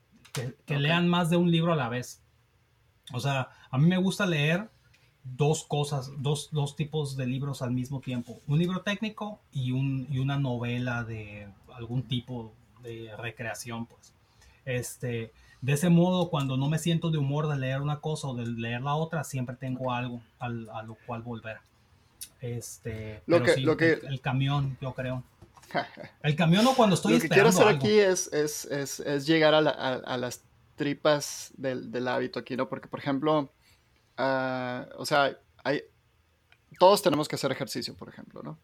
que 0.65 0.79
lean 0.79 1.09
más 1.09 1.29
de 1.29 1.35
un 1.35 1.51
libro 1.51 1.73
a 1.73 1.75
la 1.75 1.89
vez. 1.89 2.20
O 3.13 3.19
sea, 3.19 3.49
a 3.69 3.77
mí 3.77 3.87
me 3.87 3.97
gusta 3.97 4.25
leer 4.25 4.69
dos 5.23 5.63
cosas, 5.63 6.11
dos, 6.17 6.49
dos, 6.51 6.75
tipos 6.75 7.15
de 7.15 7.27
libros 7.27 7.61
al 7.61 7.71
mismo 7.71 7.99
tiempo. 7.99 8.39
Un 8.47 8.59
libro 8.59 8.81
técnico 8.81 9.39
y, 9.51 9.71
un, 9.71 10.07
y 10.09 10.19
una 10.19 10.37
novela 10.37 11.03
de 11.03 11.47
algún 11.75 12.03
tipo 12.03 12.53
de 12.83 13.15
recreación, 13.17 13.85
pues. 13.85 14.13
Este, 14.65 15.31
de 15.61 15.73
ese 15.73 15.89
modo, 15.89 16.29
cuando 16.29 16.57
no 16.57 16.69
me 16.69 16.79
siento 16.79 17.11
de 17.11 17.17
humor 17.17 17.47
de 17.47 17.57
leer 17.57 17.81
una 17.81 17.99
cosa 17.99 18.27
o 18.27 18.35
de 18.35 18.47
leer 18.47 18.81
la 18.81 18.95
otra, 18.95 19.23
siempre 19.23 19.55
tengo 19.55 19.93
algo 19.93 20.21
al, 20.39 20.69
a 20.69 20.83
lo 20.83 20.95
cual 21.05 21.21
volver. 21.21 21.57
Este, 22.41 23.21
lo 23.27 23.43
que, 23.43 23.57
lo 23.57 23.77
que... 23.77 23.93
El, 23.93 24.21
camión, 24.21 24.77
yo 24.81 24.93
creo. 24.93 25.23
El 26.23 26.35
camión 26.35 26.65
o 26.65 26.73
cuando 26.73 26.95
estoy 26.95 27.13
Lo 27.13 27.19
que 27.19 27.29
quiero 27.29 27.49
hacer 27.49 27.67
aquí 27.67 27.99
es, 27.99 28.31
es, 28.33 28.65
es, 28.65 28.99
es 28.99 29.27
llegar 29.27 29.53
a, 29.53 29.59
a, 29.59 30.17
las 30.17 30.41
tripas 30.81 31.53
del, 31.55 31.91
del 31.91 32.07
hábito 32.07 32.39
aquí, 32.39 32.57
¿no? 32.57 32.67
Porque, 32.67 32.87
por 32.87 32.99
ejemplo, 32.99 33.51
Ah, 34.23 34.87
o 34.97 35.05
sea, 35.05 35.37
hay, 35.63 35.81
todos 36.79 37.01
tenemos 37.01 37.27
que 37.27 37.35
hacer 37.35 37.51
ejercicio, 37.51 37.95
por 37.95 38.09
ejemplo, 38.09 38.43
¿no? 38.43 38.59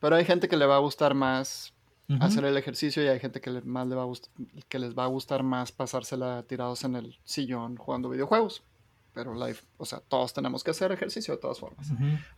Pero 0.00 0.16
hay 0.16 0.24
gente 0.24 0.48
que 0.48 0.56
le 0.56 0.66
va 0.66 0.76
a 0.76 0.80
gustar 0.80 1.14
más 1.14 1.74
hacer 2.20 2.46
el 2.46 2.56
ejercicio 2.56 3.04
y 3.04 3.08
hay 3.08 3.20
gente 3.20 3.38
que, 3.42 3.50
más 3.50 3.86
le 3.86 3.94
va 3.94 4.04
a 4.04 4.06
que 4.66 4.78
les 4.78 4.96
va 4.96 5.04
a 5.04 5.08
gustar 5.08 5.42
más 5.42 5.72
pasársela 5.72 6.42
tirados 6.44 6.82
en 6.84 6.96
el 6.96 7.18
sillón 7.24 7.76
jugando 7.76 8.08
videojuegos. 8.08 8.62
Pero, 9.12 9.34
life, 9.34 9.66
o 9.76 9.84
sea, 9.84 10.00
todos 10.00 10.32
tenemos 10.32 10.64
que 10.64 10.70
hacer 10.70 10.90
ejercicio 10.90 11.34
de 11.34 11.40
todas 11.40 11.58
formas. 11.58 11.88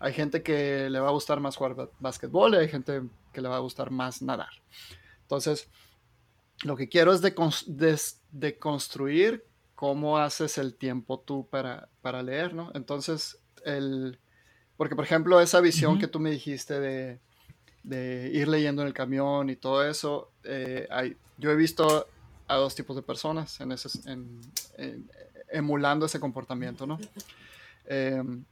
Hay 0.00 0.12
gente 0.12 0.42
que 0.42 0.90
le 0.90 0.98
va 0.98 1.08
a 1.08 1.12
gustar 1.12 1.38
más 1.38 1.56
jugar 1.56 1.90
básquetbol 2.00 2.54
y 2.54 2.56
hay 2.56 2.68
gente 2.68 3.02
que 3.32 3.40
le 3.40 3.48
va 3.48 3.56
a 3.56 3.60
gustar 3.60 3.90
más 3.92 4.22
nadar. 4.22 4.50
Entonces, 5.22 5.68
lo 6.62 6.76
que 6.76 6.88
quiero 6.88 7.12
es 7.12 7.20
de, 7.22 7.34
de 8.32 8.58
cómo 9.74 10.18
haces 10.18 10.58
el 10.58 10.74
tiempo 10.74 11.20
tú 11.20 11.48
para, 11.48 11.88
para 12.02 12.22
leer, 12.22 12.54
¿no? 12.54 12.70
Entonces, 12.74 13.38
el, 13.64 14.18
porque 14.76 14.94
por 14.94 15.04
ejemplo, 15.04 15.40
esa 15.40 15.60
visión 15.60 15.98
que 15.98 16.06
tú 16.06 16.20
me 16.20 16.30
dijiste 16.30 16.80
de, 16.80 17.18
de, 17.82 18.30
ir 18.32 18.48
leyendo 18.48 18.82
en 18.82 18.88
el 18.88 18.94
camión 18.94 19.48
y 19.50 19.56
todo 19.56 19.86
eso, 19.86 20.30
eh, 20.44 20.86
hay, 20.90 21.16
yo 21.38 21.50
he 21.50 21.56
visto 21.56 22.06
a 22.46 22.56
dos 22.56 22.74
tipos 22.74 22.96
de 22.96 23.02
personas 23.02 23.60
en 23.60 23.72
ese, 23.72 23.88
en, 24.10 24.40
emulando 25.50 26.06
ese 26.06 26.20
comportamiento, 26.20 26.86
¿no? 26.86 26.98
Em, 27.86 28.44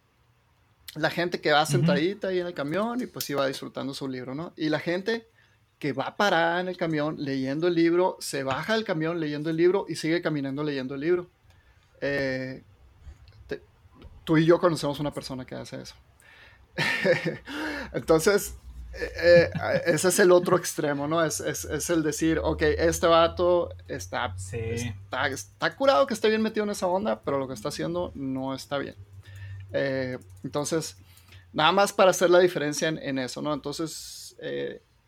la 0.94 1.10
gente 1.10 1.40
que 1.40 1.52
va 1.52 1.66
sentadita 1.66 2.28
ahí 2.28 2.40
en 2.40 2.46
el 2.46 2.54
camión 2.54 3.00
y 3.02 3.06
pues 3.06 3.28
iba 3.30 3.46
disfrutando 3.46 3.92
su 3.92 4.08
libro, 4.08 4.34
¿no? 4.34 4.52
Y 4.56 4.68
la 4.68 4.80
gente 4.80 5.28
que 5.78 5.92
va 5.92 6.16
parada 6.16 6.60
en 6.60 6.68
el 6.68 6.76
camión 6.76 7.16
leyendo 7.18 7.68
el 7.68 7.74
libro, 7.74 8.16
se 8.20 8.42
baja 8.42 8.74
del 8.74 8.84
camión 8.84 9.20
leyendo 9.20 9.50
el 9.50 9.56
libro 9.56 9.86
y 9.88 9.94
sigue 9.94 10.20
caminando 10.20 10.64
leyendo 10.64 10.94
el 10.94 11.00
libro. 11.00 11.30
Eh, 12.00 12.62
tú 14.24 14.36
y 14.36 14.44
yo 14.44 14.58
conocemos 14.58 14.98
una 15.00 15.12
persona 15.12 15.46
que 15.46 15.54
hace 15.54 15.80
eso. 15.80 15.94
Entonces, 17.92 18.56
eh, 18.92 19.50
eh, 19.54 19.82
ese 19.86 20.08
es 20.08 20.18
el 20.18 20.32
otro 20.32 20.56
extremo, 20.56 21.06
¿no? 21.06 21.24
Es, 21.24 21.40
el 21.88 22.02
decir, 22.02 22.40
ok, 22.42 22.62
este 22.62 23.06
vato 23.06 23.70
está, 23.86 24.34
está, 24.36 25.76
curado 25.76 26.06
que 26.06 26.14
esté 26.14 26.28
bien 26.28 26.42
metido 26.42 26.64
en 26.64 26.70
esa 26.70 26.88
onda, 26.88 27.22
pero 27.22 27.38
lo 27.38 27.46
que 27.46 27.54
está 27.54 27.68
haciendo 27.68 28.12
no 28.14 28.54
está 28.54 28.78
bien. 28.78 28.96
entonces, 30.42 30.96
nada 31.52 31.70
más 31.72 31.92
para 31.92 32.10
hacer 32.10 32.30
la 32.30 32.40
diferencia 32.40 32.88
en, 32.88 32.98
en 32.98 33.18
eso, 33.18 33.40
¿no? 33.40 33.54
Entonces, 33.54 34.36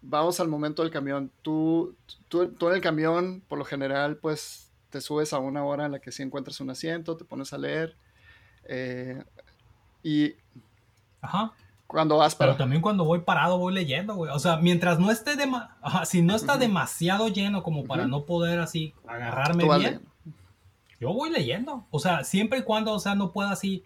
vamos 0.03 0.40
al 0.40 0.48
momento 0.48 0.82
del 0.82 0.90
camión. 0.90 1.30
Tú, 1.42 1.96
tú, 2.28 2.42
en 2.42 2.74
el 2.74 2.80
camión, 2.80 3.42
por 3.48 3.59
lo 3.59 3.64
general, 3.64 4.16
pues 4.16 4.70
te 4.90 5.01
subes 5.01 5.32
a 5.32 5.38
una 5.38 5.64
hora 5.64 5.86
en 5.86 5.92
la 5.92 6.01
que 6.01 6.12
sí 6.12 6.22
encuentras 6.22 6.61
un 6.61 6.70
asiento, 6.70 7.16
te 7.16 7.24
pones 7.24 7.53
a 7.53 7.59
leer. 7.59 7.96
Eh, 8.64 9.22
y. 10.03 10.34
Ajá. 11.20 11.53
Cuando 11.86 12.16
vas 12.18 12.34
para. 12.34 12.53
Pero 12.53 12.59
también 12.59 12.82
cuando 12.82 13.05
voy 13.05 13.20
parado 13.20 13.59
voy 13.59 13.74
leyendo, 13.74 14.14
güey. 14.14 14.30
O 14.32 14.38
sea, 14.38 14.57
mientras 14.57 14.98
no 14.98 15.11
esté. 15.11 15.36
De 15.36 15.51
si 16.05 16.22
no 16.22 16.36
está 16.36 16.57
demasiado 16.57 17.28
lleno 17.28 17.62
como 17.62 17.84
para 17.84 18.07
no 18.07 18.24
poder 18.24 18.61
así 18.61 18.94
agarrarme 19.07 19.64
bien. 19.78 20.01
Yo 21.01 21.12
voy 21.12 21.30
leyendo. 21.30 21.86
O 21.90 21.98
sea, 21.98 22.24
siempre 22.24 22.59
y 22.59 22.62
cuando, 22.62 22.92
o 22.92 23.01
sea, 23.01 23.14
no 23.14 23.32
pueda 23.32 23.51
así 23.51 23.84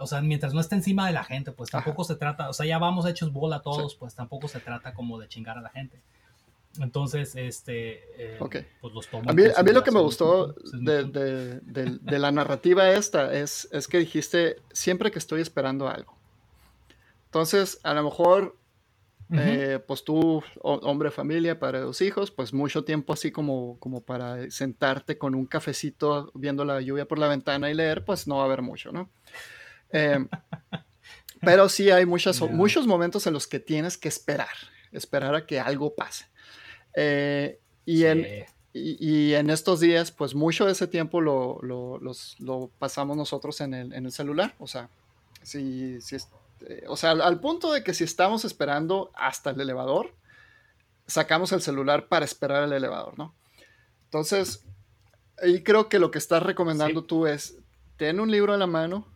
o 0.00 0.06
sea, 0.06 0.20
mientras 0.20 0.54
no 0.54 0.60
esté 0.60 0.74
encima 0.74 1.06
de 1.06 1.12
la 1.12 1.24
gente, 1.24 1.52
pues 1.52 1.70
tampoco 1.70 2.04
se 2.04 2.16
trata, 2.16 2.48
o 2.48 2.52
sea, 2.52 2.66
ya 2.66 2.78
vamos 2.78 3.06
hechos 3.06 3.32
bola 3.32 3.60
todos, 3.60 3.94
pues 3.94 4.14
tampoco 4.14 4.48
se 4.48 4.60
trata 4.60 4.94
como 4.94 5.18
de 5.18 5.28
chingar 5.28 5.58
a 5.58 5.60
la 5.60 5.70
gente. 5.70 6.00
Entonces, 6.78 7.34
este, 7.34 8.04
eh, 8.16 8.38
pues 8.80 8.94
los 8.94 9.08
tomo. 9.08 9.28
A 9.28 9.32
mí, 9.32 9.42
a 9.54 9.62
mí 9.62 9.72
lo 9.72 9.82
que 9.82 9.90
me 9.90 10.00
gustó 10.00 10.54
de, 10.72 11.04
de, 11.04 11.60
de, 11.60 12.18
la 12.18 12.30
narrativa 12.30 12.90
esta 12.90 13.34
es, 13.34 13.68
es 13.72 13.88
que 13.88 13.98
dijiste 13.98 14.56
siempre 14.72 15.10
que 15.10 15.18
estoy 15.18 15.40
esperando 15.40 15.88
algo. 15.88 16.16
Entonces, 17.26 17.80
a 17.82 17.92
lo 17.94 18.04
mejor 18.04 18.56
eh, 19.32 19.78
pues 19.86 20.02
tú, 20.02 20.42
hombre, 20.62 21.10
familia, 21.10 21.58
para 21.58 21.80
dos 21.80 22.00
hijos, 22.00 22.30
pues 22.30 22.52
mucho 22.52 22.84
tiempo 22.84 23.12
así 23.12 23.30
como, 23.30 23.76
como 23.78 24.00
para 24.00 24.50
sentarte 24.50 25.18
con 25.18 25.34
un 25.34 25.46
cafecito 25.46 26.32
viendo 26.34 26.64
la 26.64 26.80
lluvia 26.80 27.06
por 27.06 27.18
la 27.18 27.28
ventana 27.28 27.70
y 27.70 27.74
leer, 27.74 28.04
pues 28.04 28.26
no 28.26 28.36
va 28.36 28.42
a 28.42 28.44
haber 28.46 28.62
mucho, 28.62 28.90
¿no? 28.90 29.08
Eh, 29.92 30.26
pero 31.40 31.68
sí 31.68 31.90
hay 31.90 32.06
muchas, 32.06 32.40
muchos 32.50 32.86
momentos 32.86 33.26
en 33.26 33.32
los 33.32 33.46
que 33.46 33.60
tienes 33.60 33.96
que 33.96 34.08
esperar, 34.08 34.48
esperar 34.92 35.34
a 35.34 35.46
que 35.46 35.60
algo 35.60 35.94
pase. 35.94 36.26
Eh, 36.94 37.58
y, 37.84 38.04
en, 38.04 38.26
y, 38.72 39.34
en 39.34 39.50
estos 39.50 39.80
días, 39.80 40.10
pues 40.10 40.34
mucho 40.34 40.66
de 40.66 40.72
ese 40.72 40.86
tiempo 40.86 41.20
lo, 41.20 41.58
lo, 41.62 42.00
lo 42.38 42.70
pasamos 42.78 43.16
nosotros 43.16 43.60
en 43.60 43.74
el, 43.74 43.92
en 43.92 44.06
el, 44.06 44.12
celular. 44.12 44.54
O 44.58 44.66
sea, 44.66 44.88
si, 45.42 46.00
si, 46.00 46.16
este, 46.16 46.84
o 46.86 46.96
sea, 46.96 47.12
al, 47.12 47.40
punto 47.40 47.72
de 47.72 47.82
que 47.82 47.94
si 47.94 48.04
estamos 48.04 48.44
esperando 48.44 49.10
hasta 49.14 49.50
el 49.50 49.60
elevador, 49.60 50.14
sacamos 51.06 51.52
el 51.52 51.62
celular 51.62 52.08
para 52.08 52.24
esperar 52.24 52.64
el 52.64 52.72
elevador, 52.72 53.18
¿no? 53.18 53.34
Entonces, 54.04 54.64
ahí 55.42 55.62
creo 55.62 55.88
que 55.88 55.98
lo 55.98 56.10
que 56.10 56.18
estás 56.18 56.42
recomendando 56.42 57.04
tú 57.04 57.26
es, 57.26 57.56
ten 57.96 58.20
un 58.20 58.30
libro 58.30 58.52
a 58.52 58.56
la 58.56 58.66
mano 58.66 59.06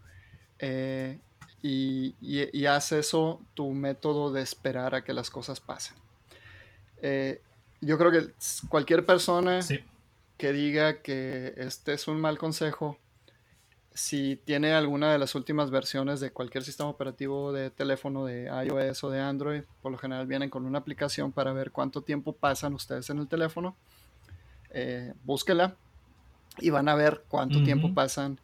eh, 0.67 1.19
y, 1.61 2.15
y, 2.23 2.67
haz 2.67 2.93
eso 2.93 3.39
tu 3.53 3.71
método 3.73 4.33
de 4.33 4.41
esperar 4.41 4.95
a 4.95 5.05
que 5.05 5.13
las 5.13 5.29
cosas 5.29 5.61
pasen. 5.61 5.95
Eh, 7.03 7.43
yo 7.83 7.99
creo 7.99 8.11
que 8.11 8.33
cualquier 8.71 9.05
persona 9.05 9.61
que 10.39 10.53
diga 10.53 11.03
que 11.03 11.53
este 11.59 11.93
es 11.93 12.09
un 12.09 12.19
mal 12.19 12.39
consejo, 12.39 12.99
si 13.93 14.37
tiene 14.37 14.73
alguna 14.73 15.13
de 15.13 15.19
las 15.19 15.35
últimas 15.35 15.71
versiones 15.71 16.19
de 16.21 16.31
cualquier 16.31 16.65
sistema 16.65 16.89
operativo 16.89 17.53
de 17.53 17.71
teléfono 17.71 18.25
de 18.25 18.45
iOS 18.67 19.05
o 19.05 19.11
de 19.11 19.21
Android, 19.21 19.65
por 19.83 19.93
lo 19.93 19.99
general 19.99 20.27
vienen 20.27 20.49
con 20.49 20.65
una 20.65 20.79
aplicación 20.79 21.31
para 21.31 21.53
ver 21.53 21.73
cuánto 21.73 22.01
tiempo 22.01 22.33
pasan 22.33 22.73
ustedes 22.73 23.11
en 23.11 23.19
el 23.19 23.29
teléfono. 23.29 23.77
Eh, 24.71 25.13
búsquela 25.25 25.77
y 26.59 26.71
van 26.71 26.89
a 26.89 26.95
ver 26.95 27.23
cuánto 27.29 27.63
tiempo 27.63 27.93
pasan 27.93 28.41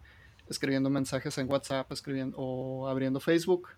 escribiendo 0.50 0.90
mensajes 0.90 1.38
en 1.38 1.50
WhatsApp, 1.50 1.90
escribiendo 1.92 2.36
o 2.38 2.88
abriendo 2.88 3.20
Facebook 3.20 3.68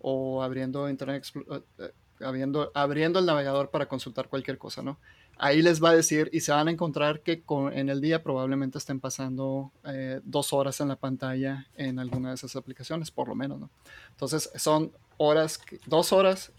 o 0.00 0.42
abriendo 0.42 0.88
Internet 0.88 1.24
eh, 1.34 1.60
eh, 1.78 1.92
abriendo, 2.20 2.72
abriendo 2.74 3.18
el 3.18 3.26
navegador 3.26 3.70
para 3.70 3.86
consultar 3.86 4.28
cualquier 4.28 4.58
cosa, 4.58 4.82
¿no? 4.82 4.98
ahí 5.42 5.62
les 5.62 5.82
va 5.82 5.90
a 5.90 5.96
decir 5.96 6.30
y 6.32 6.40
se 6.40 6.52
van 6.52 6.68
a 6.68 6.70
encontrar 6.70 7.20
que 7.20 7.42
en 7.72 7.88
el 7.88 8.00
día 8.00 8.22
probablemente 8.22 8.78
estén 8.78 9.00
pasando 9.00 9.72
eh, 9.84 10.20
dos 10.24 10.52
horas 10.52 10.80
en 10.80 10.88
la 10.88 10.96
pantalla 10.96 11.66
en 11.76 11.98
alguna 11.98 12.28
de 12.28 12.36
esas 12.36 12.54
aplicaciones, 12.56 13.10
por 13.10 13.28
lo 13.28 13.34
menos, 13.34 13.58
¿no? 13.58 13.70
Entonces 14.10 14.50
son 14.56 14.92
horas, 15.16 15.60
dos 15.86 16.12
horas, 16.12 16.52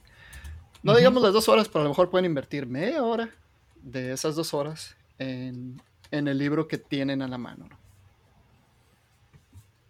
no 0.82 0.96
digamos 0.96 1.24
las 1.24 1.34
dos 1.34 1.48
horas, 1.48 1.70
pero 1.70 1.80
a 1.80 1.84
lo 1.84 1.90
mejor 1.90 2.10
pueden 2.10 2.26
invertir 2.26 2.68
media 2.68 3.04
hora 3.04 3.30
de 3.82 4.12
esas 4.12 4.36
dos 4.36 4.54
horas 4.54 4.98
en, 5.18 5.82
el 6.12 6.38
libro 6.38 6.68
que 6.68 6.78
tienen 6.78 7.22
a 7.22 7.28
la 7.28 7.38
mano, 7.38 7.68
¿no? 7.70 7.83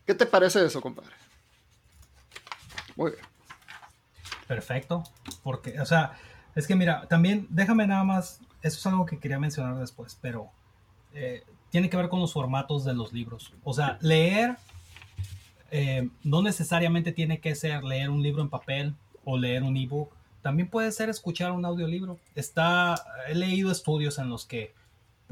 ¿Qué 0.05 0.13
te 0.13 0.25
parece 0.25 0.65
eso, 0.65 0.81
compadre? 0.81 1.11
Muy 2.95 3.11
bien. 3.11 3.23
Perfecto, 4.47 5.03
porque, 5.41 5.79
o 5.79 5.85
sea, 5.85 6.17
es 6.55 6.67
que 6.67 6.75
mira, 6.75 7.07
también 7.07 7.47
déjame 7.49 7.87
nada 7.87 8.03
más 8.03 8.39
eso 8.63 8.77
es 8.79 8.85
algo 8.87 9.05
que 9.05 9.19
quería 9.19 9.39
mencionar 9.39 9.77
después, 9.77 10.17
pero 10.21 10.49
eh, 11.13 11.43
tiene 11.69 11.89
que 11.89 11.97
ver 11.97 12.07
con 12.07 12.21
los 12.21 12.33
formatos 12.33 12.85
de 12.85 12.93
los 12.93 13.11
libros. 13.11 13.53
O 13.63 13.73
sea, 13.73 13.97
leer 14.01 14.57
eh, 15.69 16.09
no 16.23 16.41
necesariamente 16.41 17.11
tiene 17.11 17.39
que 17.39 17.55
ser 17.55 17.83
leer 17.83 18.09
un 18.09 18.23
libro 18.23 18.41
en 18.41 18.49
papel 18.49 18.95
o 19.25 19.37
leer 19.37 19.63
un 19.63 19.75
ebook. 19.75 20.13
También 20.41 20.69
puede 20.69 20.91
ser 20.91 21.09
escuchar 21.09 21.51
un 21.51 21.65
audiolibro. 21.65 22.19
Está, 22.35 22.95
he 23.27 23.35
leído 23.35 23.71
estudios 23.71 24.17
en 24.17 24.29
los 24.29 24.45
que 24.45 24.73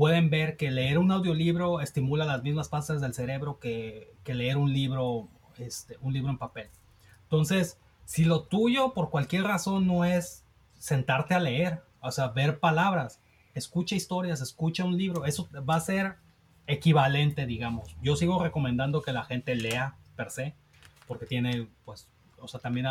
pueden 0.02 0.32
ver 0.32 0.58
que 0.58 0.72
leer 0.72 0.98
un 0.98 1.12
audiolibro 1.12 1.80
estimula 1.80 2.26
las 2.26 2.42
mismas 2.42 2.70
partes 2.70 3.02
del 3.02 3.14
cerebro 3.14 3.60
que, 3.60 4.12
que 4.24 4.34
leer 4.34 4.58
un 4.58 4.74
libro, 4.74 5.28
este, 5.60 5.96
un 6.02 6.12
libro 6.12 6.32
en 6.32 6.40
papel. 6.40 6.70
Entonces, 7.22 7.78
si 8.06 8.26
lo 8.26 8.42
tuyo 8.42 8.96
por 8.96 9.12
cualquier 9.12 9.44
razón 9.44 9.86
no 9.86 10.04
es 10.04 10.44
sentarte 10.80 11.36
a 11.36 11.40
leer, 11.40 11.84
o 12.00 12.12
sea, 12.12 12.30
ver 12.30 12.58
palabras, 12.58 13.22
escucha 13.54 13.94
historias, 13.94 14.42
escucha 14.42 14.86
un 14.86 14.98
libro, 14.98 15.26
eso 15.26 15.48
va 15.70 15.76
a 15.76 15.82
ser 15.82 16.16
equivalente, 16.66 17.46
digamos. 17.46 17.96
Yo 18.02 18.16
sigo 18.16 18.42
recomendando 18.42 19.04
que 19.04 19.14
la 19.14 19.24
gente 19.24 19.54
lea 19.54 19.98
per 20.16 20.32
se, 20.32 20.56
porque 21.08 21.28
tiene, 21.28 21.68
pues, 21.86 22.08
o 22.40 22.48
sea, 22.48 22.60
también 22.60 22.88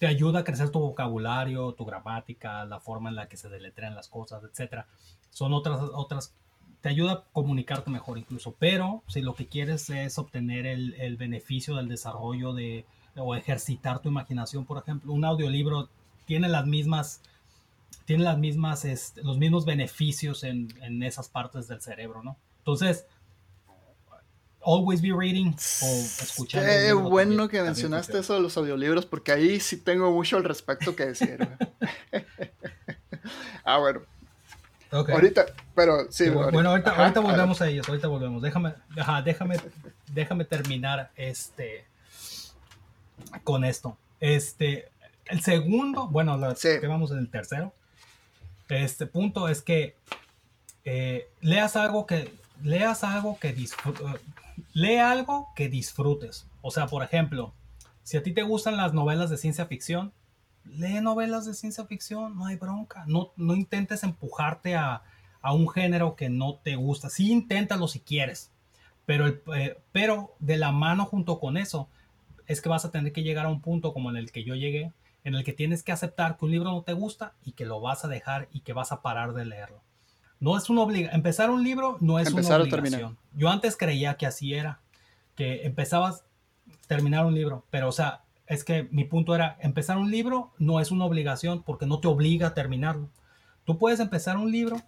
te 0.00 0.06
ayuda 0.06 0.40
a 0.40 0.44
crecer 0.44 0.70
tu 0.70 0.80
vocabulario, 0.80 1.74
tu 1.74 1.84
gramática, 1.84 2.64
la 2.64 2.80
forma 2.80 3.10
en 3.10 3.16
la 3.16 3.28
que 3.28 3.36
se 3.36 3.50
deletrean 3.50 3.94
las 3.94 4.08
cosas, 4.08 4.42
etc. 4.42 4.86
Son 5.28 5.52
otras, 5.52 5.78
otras, 5.92 6.32
te 6.80 6.88
ayuda 6.88 7.12
a 7.12 7.24
comunicarte 7.34 7.90
mejor 7.90 8.16
incluso, 8.16 8.56
pero 8.58 9.02
si 9.08 9.20
lo 9.20 9.34
que 9.34 9.46
quieres 9.46 9.90
es 9.90 10.18
obtener 10.18 10.64
el, 10.64 10.94
el 10.94 11.18
beneficio 11.18 11.76
del 11.76 11.86
desarrollo 11.86 12.54
de, 12.54 12.86
o 13.14 13.34
ejercitar 13.34 14.00
tu 14.00 14.08
imaginación, 14.08 14.64
por 14.64 14.78
ejemplo, 14.78 15.12
un 15.12 15.26
audiolibro 15.26 15.90
tiene 16.24 16.48
las 16.48 16.66
mismas 16.66 17.20
tiene 18.06 18.24
las 18.24 18.38
mismas, 18.38 18.86
este, 18.86 19.22
los 19.22 19.36
mismos 19.36 19.66
beneficios 19.66 20.44
en, 20.44 20.74
en, 20.80 21.02
esas 21.02 21.28
partes 21.28 21.68
del 21.68 21.82
cerebro, 21.82 22.22
¿no? 22.22 22.36
Entonces, 22.58 23.06
always 24.64 25.00
be 25.00 25.12
reading 25.12 25.54
o 25.82 25.86
escuchando. 26.22 26.68
Qué 26.68 26.92
bueno 26.92 27.48
que 27.48 27.62
mencionaste 27.62 28.18
eso 28.18 28.34
de 28.34 28.40
los 28.40 28.56
audiolibros, 28.56 29.06
porque 29.06 29.32
ahí 29.32 29.60
sí 29.60 29.76
tengo 29.76 30.10
mucho 30.10 30.36
al 30.36 30.44
respecto 30.44 30.94
que 30.94 31.06
decir. 31.06 31.48
ah, 33.64 33.78
bueno. 33.78 34.00
Ahorita, 34.90 35.46
pero 35.74 36.10
sí. 36.10 36.28
Bueno, 36.30 36.70
ahorita, 36.70 36.90
ahorita 36.90 37.20
volvemos 37.20 37.62
a 37.62 37.68
ellos, 37.68 37.88
ahorita 37.88 38.08
volvemos. 38.08 38.42
Déjame, 38.42 38.74
déjame, 39.24 39.56
déjame 40.12 40.44
terminar 40.44 41.10
este 41.14 41.84
con 43.44 43.64
esto. 43.64 43.96
Este, 44.18 44.88
el 45.26 45.42
segundo, 45.42 46.08
bueno, 46.08 46.36
que 46.60 46.86
vamos 46.88 47.12
en 47.12 47.18
el 47.18 47.30
tercero 47.30 47.72
este 48.78 49.06
punto 49.06 49.48
es 49.48 49.62
que 49.62 49.96
eh, 50.84 51.28
leas 51.40 51.76
algo 51.76 52.06
que 52.06 52.32
leas 52.62 53.04
algo 53.04 53.38
que 53.38 53.52
lee 54.72 54.98
algo 54.98 55.48
que 55.54 55.68
disfrutes. 55.68 56.48
O 56.62 56.70
sea, 56.70 56.86
por 56.86 57.02
ejemplo, 57.02 57.54
si 58.02 58.16
a 58.16 58.22
ti 58.22 58.32
te 58.32 58.42
gustan 58.42 58.76
las 58.76 58.94
novelas 58.94 59.30
de 59.30 59.36
ciencia 59.36 59.66
ficción, 59.66 60.12
lee 60.64 61.00
novelas 61.00 61.46
de 61.46 61.54
ciencia 61.54 61.84
ficción, 61.86 62.36
no 62.36 62.46
hay 62.46 62.56
bronca. 62.56 63.04
No, 63.06 63.32
no 63.36 63.54
intentes 63.54 64.02
empujarte 64.02 64.76
a, 64.76 65.02
un 65.42 65.68
género 65.68 66.16
que 66.16 66.28
no 66.28 66.56
te 66.56 66.76
gusta. 66.76 67.08
Sí, 67.08 67.32
inténtalo 67.32 67.88
si 67.88 68.00
quieres, 68.00 68.50
pero, 69.06 69.26
eh, 69.54 69.80
pero 69.90 70.34
de 70.38 70.58
la 70.58 70.70
mano 70.70 71.06
junto 71.06 71.40
con 71.40 71.56
eso 71.56 71.88
es 72.46 72.60
que 72.60 72.68
vas 72.68 72.84
a 72.84 72.90
tener 72.90 73.12
que 73.12 73.22
llegar 73.22 73.46
a 73.46 73.48
un 73.48 73.62
punto 73.62 73.94
como 73.94 74.10
en 74.10 74.16
el 74.16 74.32
que 74.32 74.44
yo 74.44 74.54
llegué, 74.54 74.92
en 75.24 75.34
el 75.34 75.44
que 75.44 75.54
tienes 75.54 75.82
que 75.82 75.92
aceptar 75.92 76.36
que 76.36 76.44
un 76.44 76.50
libro 76.50 76.70
no 76.70 76.82
te 76.82 76.92
gusta 76.92 77.32
y 77.42 77.52
que 77.52 77.64
lo 77.64 77.80
vas 77.80 78.04
a 78.04 78.08
dejar 78.08 78.48
y 78.52 78.60
que 78.60 78.72
vas 78.72 78.92
a 78.92 79.00
parar 79.00 79.32
de 79.32 79.46
leerlo. 79.46 79.82
No 80.40 80.56
es 80.56 80.70
una 80.70 80.82
obligación. 80.82 81.14
Empezar 81.14 81.50
un 81.50 81.62
libro 81.62 81.96
no 82.00 82.18
es 82.18 82.32
una 82.32 82.56
obligación. 82.56 83.18
Yo 83.34 83.50
antes 83.50 83.76
creía 83.76 84.16
que 84.16 84.26
así 84.26 84.54
era, 84.54 84.80
que 85.36 85.66
empezabas 85.66 86.22
a 86.22 86.86
terminar 86.88 87.26
un 87.26 87.34
libro, 87.34 87.64
pero 87.70 87.88
o 87.88 87.92
sea, 87.92 88.22
es 88.46 88.64
que 88.64 88.88
mi 88.90 89.04
punto 89.04 89.34
era, 89.34 89.56
empezar 89.60 89.96
un 89.98 90.10
libro 90.10 90.50
no 90.58 90.80
es 90.80 90.90
una 90.90 91.04
obligación 91.04 91.62
porque 91.62 91.86
no 91.86 92.00
te 92.00 92.08
obliga 92.08 92.48
a 92.48 92.54
terminarlo. 92.54 93.08
Tú 93.64 93.78
puedes 93.78 94.00
empezar 94.00 94.36
un 94.36 94.50
libro 94.50 94.80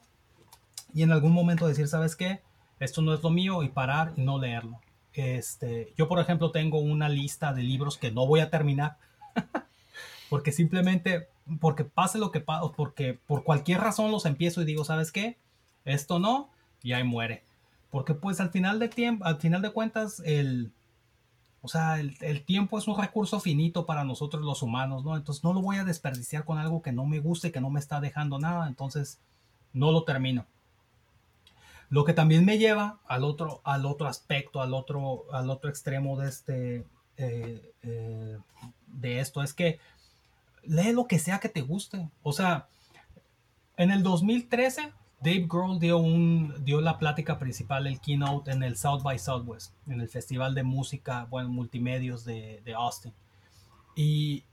y 0.93 1.03
en 1.03 1.13
algún 1.13 1.33
momento 1.33 1.69
decir, 1.69 1.87
¿sabes 1.87 2.17
qué? 2.17 2.41
Esto 2.81 3.03
no 3.03 3.15
es 3.15 3.23
lo 3.23 3.31
mío 3.31 3.63
y 3.63 3.69
parar 3.69 4.13
y 4.17 4.23
no 4.23 4.39
leerlo. 4.39 4.81
Este, 5.13 5.93
yo, 5.97 6.09
por 6.09 6.19
ejemplo, 6.19 6.51
tengo 6.51 6.79
una 6.79 7.09
lista 7.09 7.53
de 7.53 7.63
libros 7.63 7.99
que 7.99 8.11
no 8.11 8.27
voy 8.27 8.41
a 8.41 8.51
terminar 8.51 8.97
porque 10.31 10.51
simplemente, 10.51 11.29
porque 11.61 11.85
pase 11.85 12.19
lo 12.19 12.31
que 12.31 12.41
pase, 12.41 12.71
porque 12.77 13.15
por 13.15 13.45
cualquier 13.45 13.81
razón 13.81 14.11
los 14.11 14.27
empiezo 14.27 14.63
y 14.63 14.65
digo, 14.65 14.85
¿sabes 14.85 15.13
qué? 15.13 15.39
Esto 15.85 16.19
no, 16.19 16.51
y 16.83 16.93
ahí 16.93 17.05
muere. 17.05 17.45
Porque 17.91 18.15
pues 18.15 18.41
al 18.41 18.51
final 18.51 18.79
de 18.79 18.89
tiempo, 18.89 19.25
al 19.25 19.39
final 19.39 19.63
de 19.63 19.71
cuentas, 19.71 20.23
el, 20.25 20.73
o 21.61 21.69
sea, 21.69 22.01
el, 22.01 22.45
tiempo 22.45 22.79
es 22.79 22.89
un 22.89 22.99
recurso 22.99 23.39
finito 23.39 23.87
para 23.87 24.03
nosotros 24.03 24.43
los 24.45 24.63
humanos, 24.63 25.05
¿no? 25.05 25.17
Entonces 25.17 25.45
no 25.45 25.53
lo 25.53 25.63
voy 25.63 25.77
a 25.77 25.85
desperdiciar 25.85 26.45
con 26.45 26.59
algo 26.59 26.83
que 26.83 26.91
no 26.91 27.07
me 27.07 27.21
guste, 27.21 27.53
que 27.53 27.61
no 27.61 27.71
me 27.71 27.81
está 27.81 28.01
dejando 28.01 28.39
nada, 28.39 28.67
entonces 28.67 29.21
no 29.73 29.93
lo 29.93 30.05
termino. 30.05 30.47
Lo 31.89 32.05
que 32.05 32.15
también 32.15 32.45
me 32.45 32.59
lleva 32.59 32.99
al 33.07 33.23
otro, 33.23 33.61
al 33.63 33.87
otro 33.87 34.09
aspecto, 34.09 34.61
al 34.61 34.75
otro, 34.75 35.27
al 35.31 35.51
otro 35.51 35.71
extremo 35.71 36.19
de 36.19 36.29
este, 36.29 36.87
eh, 37.17 37.73
eh, 37.83 38.39
de 38.87 39.21
esto, 39.21 39.43
es 39.43 39.55
que 39.55 39.79
lee 40.65 40.93
lo 40.93 41.07
que 41.07 41.19
sea 41.19 41.41
que 41.41 41.49
te 41.49 41.61
guste. 41.61 42.09
O 42.23 42.33
sea, 42.33 42.69
en 43.77 43.91
el 43.91 44.03
2013, 44.03 44.93
Dave 45.21 45.47
Grohl 45.49 45.79
dio, 45.79 45.99
un, 45.99 46.55
dio 46.65 46.81
la 46.81 46.99
plática 46.99 47.39
principal, 47.39 47.87
el 47.87 48.01
keynote, 48.01 48.51
en 48.51 48.63
el 48.63 48.77
South 48.77 49.03
by 49.03 49.19
Southwest, 49.19 49.73
en 49.87 50.01
el 50.01 50.09
Festival 50.09 50.55
de 50.55 50.65
Música, 50.65 51.27
bueno, 51.31 51.49
multimedios 51.49 52.25
de, 52.25 52.61
de 52.65 52.75
Austin. 52.75 53.13
Y 53.95 54.45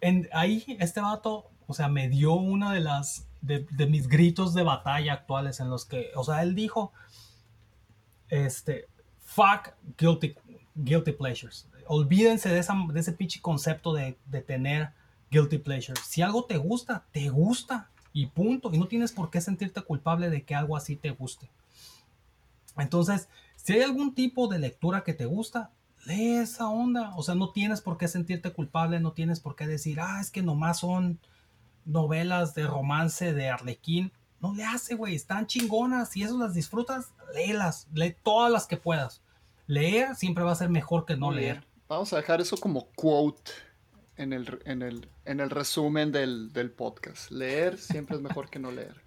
en, 0.00 0.28
ahí 0.32 0.76
este 0.78 1.00
vato, 1.00 1.50
o 1.66 1.74
sea, 1.74 1.88
me 1.88 2.08
dio 2.08 2.34
una 2.34 2.72
de 2.72 2.80
las, 2.80 3.26
de, 3.40 3.66
de, 3.70 3.86
mis 3.86 4.08
gritos 4.08 4.54
de 4.54 4.62
batalla 4.62 5.14
actuales 5.14 5.60
en 5.60 5.70
los 5.70 5.84
que, 5.84 6.10
o 6.14 6.24
sea, 6.24 6.42
él 6.42 6.54
dijo, 6.54 6.92
este, 8.28 8.88
fuck 9.20 9.74
guilty, 9.96 10.34
guilty 10.74 11.12
pleasures. 11.12 11.68
Olvídense 11.86 12.50
de, 12.50 12.62
de 12.92 13.00
ese 13.00 13.12
pinche 13.12 13.40
concepto 13.40 13.94
de, 13.94 14.18
de 14.26 14.42
tener 14.42 14.92
guilty 15.30 15.58
pleasures. 15.58 16.00
Si 16.00 16.22
algo 16.22 16.44
te 16.44 16.56
gusta, 16.56 17.06
te 17.12 17.28
gusta 17.28 17.90
y 18.12 18.26
punto. 18.26 18.70
Y 18.72 18.78
no 18.78 18.88
tienes 18.88 19.12
por 19.12 19.30
qué 19.30 19.40
sentirte 19.40 19.82
culpable 19.82 20.30
de 20.30 20.44
que 20.44 20.54
algo 20.54 20.76
así 20.76 20.96
te 20.96 21.10
guste. 21.10 21.50
Entonces, 22.76 23.28
si 23.56 23.74
hay 23.74 23.82
algún 23.82 24.14
tipo 24.14 24.48
de 24.48 24.58
lectura 24.58 25.02
que 25.04 25.14
te 25.14 25.26
gusta, 25.26 25.70
lee 26.06 26.36
esa 26.36 26.68
onda. 26.68 27.12
O 27.16 27.22
sea, 27.22 27.34
no 27.34 27.50
tienes 27.50 27.80
por 27.80 27.98
qué 27.98 28.08
sentirte 28.08 28.52
culpable, 28.52 29.00
no 29.00 29.12
tienes 29.12 29.40
por 29.40 29.56
qué 29.56 29.66
decir, 29.66 30.00
ah, 30.00 30.20
es 30.20 30.30
que 30.30 30.42
nomás 30.42 30.80
son 30.80 31.18
novelas 31.84 32.54
de 32.54 32.66
romance 32.66 33.32
de 33.32 33.48
Arlequín. 33.48 34.12
No 34.40 34.54
le 34.54 34.64
hace, 34.64 34.94
güey, 34.94 35.14
están 35.14 35.46
chingonas. 35.46 36.10
Si 36.10 36.22
eso 36.22 36.38
las 36.38 36.54
disfrutas, 36.54 37.12
léelas, 37.34 37.88
lee 37.92 38.16
todas 38.22 38.52
las 38.52 38.66
que 38.66 38.76
puedas. 38.76 39.20
Leer 39.66 40.14
siempre 40.14 40.44
va 40.44 40.52
a 40.52 40.56
ser 40.56 40.70
mejor 40.70 41.04
que 41.04 41.16
no 41.16 41.30
leer. 41.30 41.66
Vamos 41.88 42.12
a 42.12 42.16
dejar 42.16 42.40
eso 42.40 42.56
como 42.56 42.86
quote 42.94 43.50
en 44.18 44.32
el, 44.32 44.60
en 44.64 44.82
el, 44.82 45.08
en 45.24 45.40
el 45.40 45.50
resumen 45.50 46.12
del, 46.12 46.52
del 46.52 46.70
podcast. 46.70 47.30
Leer 47.30 47.78
siempre 47.78 48.16
es 48.16 48.22
mejor 48.22 48.50
que 48.50 48.58
no 48.58 48.70
leer. 48.70 49.00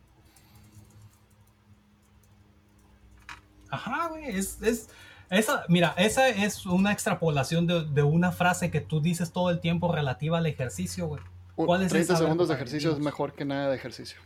Ajá, 3.69 4.07
güey, 4.07 4.25
es, 4.25 4.61
es, 4.61 4.89
esa, 5.29 5.63
mira, 5.69 5.93
esa 5.97 6.27
es 6.27 6.65
una 6.65 6.91
extrapolación 6.91 7.67
de, 7.67 7.85
de, 7.85 8.03
una 8.03 8.31
frase 8.31 8.69
que 8.71 8.81
tú 8.81 8.99
dices 8.99 9.31
todo 9.31 9.49
el 9.49 9.59
tiempo 9.59 9.91
relativa 9.91 10.39
al 10.39 10.45
ejercicio, 10.45 11.07
güey. 11.07 11.21
¿Cuál 11.55 11.83
es 11.83 11.89
30 11.89 12.15
segundos 12.15 12.47
de 12.47 12.55
ejercicio 12.55 12.91
es 12.91 12.99
mejor 12.99 13.33
que 13.33 13.45
nada 13.45 13.69
de 13.69 13.75
ejercicio. 13.75 14.19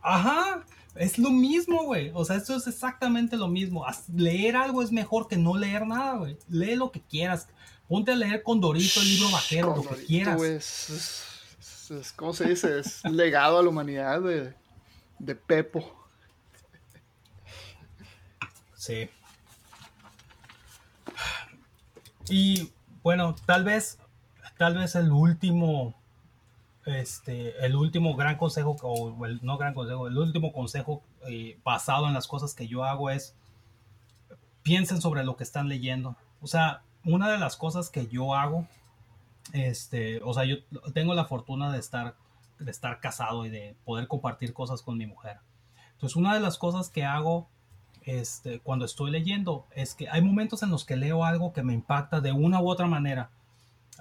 Ajá, 0.00 0.64
es 0.94 1.18
lo 1.18 1.30
mismo, 1.30 1.84
güey. 1.84 2.10
O 2.14 2.24
sea, 2.24 2.36
esto 2.36 2.54
es 2.54 2.66
exactamente 2.66 3.36
lo 3.36 3.48
mismo. 3.48 3.84
Leer 4.14 4.56
algo 4.56 4.82
es 4.82 4.92
mejor 4.92 5.28
que 5.28 5.36
no 5.36 5.56
leer 5.56 5.86
nada, 5.86 6.18
güey. 6.18 6.36
Lee 6.48 6.76
lo 6.76 6.92
que 6.92 7.00
quieras. 7.00 7.48
Ponte 7.88 8.12
a 8.12 8.16
leer 8.16 8.42
con 8.42 8.60
Dorito 8.60 9.00
el 9.00 9.08
libro 9.08 9.30
vaquero, 9.30 9.76
lo 9.76 9.82
que 9.82 10.04
quieras. 10.04 10.40
Es, 10.40 11.90
es, 11.90 12.12
¿Cómo 12.12 12.32
se 12.32 12.48
dice? 12.48 12.78
Es 12.78 13.04
legado 13.04 13.58
a 13.58 13.62
la 13.62 13.68
humanidad 13.68 14.20
de, 14.22 14.54
de 15.18 15.34
Pepo. 15.34 16.08
Sí. 18.76 19.08
Y 22.28 22.72
bueno, 23.02 23.34
tal 23.46 23.64
vez, 23.64 23.98
tal 24.56 24.76
vez 24.76 24.94
el 24.94 25.10
último, 25.12 25.94
este, 26.86 27.64
el 27.64 27.76
último 27.76 28.14
gran 28.14 28.36
consejo, 28.36 28.76
o 28.82 29.16
no 29.42 29.58
gran 29.58 29.74
consejo, 29.74 30.08
el 30.08 30.18
último 30.18 30.52
consejo 30.52 31.02
eh, 31.28 31.58
basado 31.64 32.06
en 32.06 32.14
las 32.14 32.26
cosas 32.26 32.54
que 32.54 32.68
yo 32.68 32.84
hago 32.84 33.10
es, 33.10 33.34
piensen 34.62 35.00
sobre 35.00 35.24
lo 35.24 35.36
que 35.36 35.44
están 35.44 35.68
leyendo. 35.68 36.16
O 36.40 36.46
sea, 36.46 36.82
una 37.04 37.30
de 37.30 37.38
las 37.38 37.56
cosas 37.56 37.90
que 37.90 38.06
yo 38.06 38.34
hago, 38.34 38.66
este, 39.52 40.20
o 40.22 40.32
sea, 40.34 40.44
yo 40.44 40.56
tengo 40.92 41.14
la 41.14 41.26
fortuna 41.26 41.70
de 41.72 41.78
estar, 41.78 42.16
de 42.58 42.70
estar 42.70 43.00
casado 43.00 43.46
y 43.46 43.50
de 43.50 43.76
poder 43.84 44.08
compartir 44.08 44.52
cosas 44.52 44.82
con 44.82 44.96
mi 44.96 45.06
mujer. 45.06 45.38
Entonces, 45.92 46.16
una 46.16 46.34
de 46.34 46.40
las 46.40 46.58
cosas 46.58 46.88
que 46.88 47.04
hago 47.04 47.48
este, 48.04 48.60
cuando 48.60 48.84
estoy 48.84 49.10
leyendo 49.10 49.66
es 49.74 49.94
que 49.94 50.08
hay 50.08 50.20
momentos 50.20 50.62
en 50.62 50.70
los 50.70 50.84
que 50.84 50.96
leo 50.96 51.24
algo 51.24 51.52
que 51.52 51.62
me 51.62 51.72
impacta 51.72 52.20
de 52.20 52.32
una 52.32 52.60
u 52.60 52.68
otra 52.68 52.86
manera. 52.86 53.30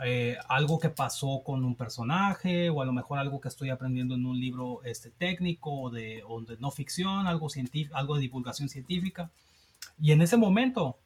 Eh, 0.04 0.38
algo 0.50 0.80
que 0.80 0.90
pasó 0.90 1.44
con 1.46 1.64
un 1.64 1.76
personaje 1.76 2.72
o 2.72 2.82
a 2.82 2.86
lo 2.86 2.94
mejor 2.94 3.20
algo 3.20 3.40
que 3.40 3.48
estoy 3.48 3.70
aprendiendo 3.70 4.16
en 4.16 4.26
un 4.26 4.40
libro 4.40 4.84
este, 4.84 5.12
técnico 5.12 5.72
o 5.72 5.90
de, 5.92 6.24
o 6.28 6.42
de 6.42 6.58
no 6.58 6.72
ficción, 6.72 7.28
algo, 7.28 7.48
algo 7.94 8.16
de 8.16 8.22
divulgación 8.22 8.70
científica. 8.70 9.30
Y 10.02 10.12
en 10.12 10.22
ese 10.22 10.36
momento 10.38 10.98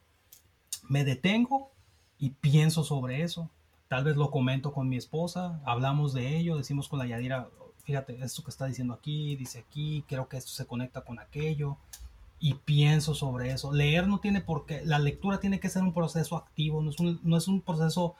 me 0.87 1.03
detengo 1.03 1.71
y 2.17 2.29
pienso 2.29 2.83
sobre 2.83 3.23
eso. 3.23 3.49
Tal 3.89 4.05
vez 4.05 4.15
lo 4.15 4.31
comento 4.31 4.73
con 4.73 4.89
mi 4.89 4.97
esposa, 4.97 5.61
hablamos 5.65 6.13
de 6.13 6.37
ello, 6.37 6.57
decimos 6.57 6.87
con 6.87 6.99
la 6.99 7.07
Yadira, 7.07 7.49
fíjate, 7.83 8.21
esto 8.21 8.43
que 8.43 8.51
está 8.51 8.65
diciendo 8.65 8.93
aquí, 8.93 9.35
dice 9.35 9.59
aquí, 9.59 10.03
creo 10.07 10.27
que 10.27 10.37
esto 10.37 10.51
se 10.51 10.65
conecta 10.65 11.01
con 11.01 11.19
aquello 11.19 11.77
y 12.39 12.55
pienso 12.55 13.15
sobre 13.15 13.51
eso. 13.51 13.71
Leer 13.71 14.07
no 14.07 14.19
tiene 14.19 14.41
por 14.41 14.65
qué, 14.65 14.81
la 14.85 14.99
lectura 14.99 15.39
tiene 15.39 15.59
que 15.59 15.69
ser 15.69 15.83
un 15.83 15.93
proceso 15.93 16.35
activo, 16.35 16.81
no 16.81 16.89
es 16.89 16.99
un, 16.99 17.19
no 17.23 17.37
es 17.37 17.47
un 17.47 17.61
proceso 17.61 18.15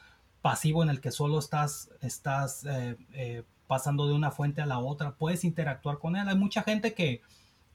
pasivo 0.47 0.81
en 0.81 0.89
el 0.89 1.01
que 1.01 1.11
solo 1.11 1.39
estás, 1.39 1.89
estás 1.99 2.63
eh, 2.63 2.95
eh, 3.11 3.43
pasando 3.67 4.07
de 4.07 4.13
una 4.13 4.31
fuente 4.31 4.61
a 4.61 4.65
la 4.65 4.79
otra, 4.79 5.11
puedes 5.11 5.43
interactuar 5.43 5.97
con 5.97 6.15
él. 6.15 6.25
Hay 6.25 6.37
mucha 6.37 6.63
gente 6.63 6.93
que, 6.93 7.21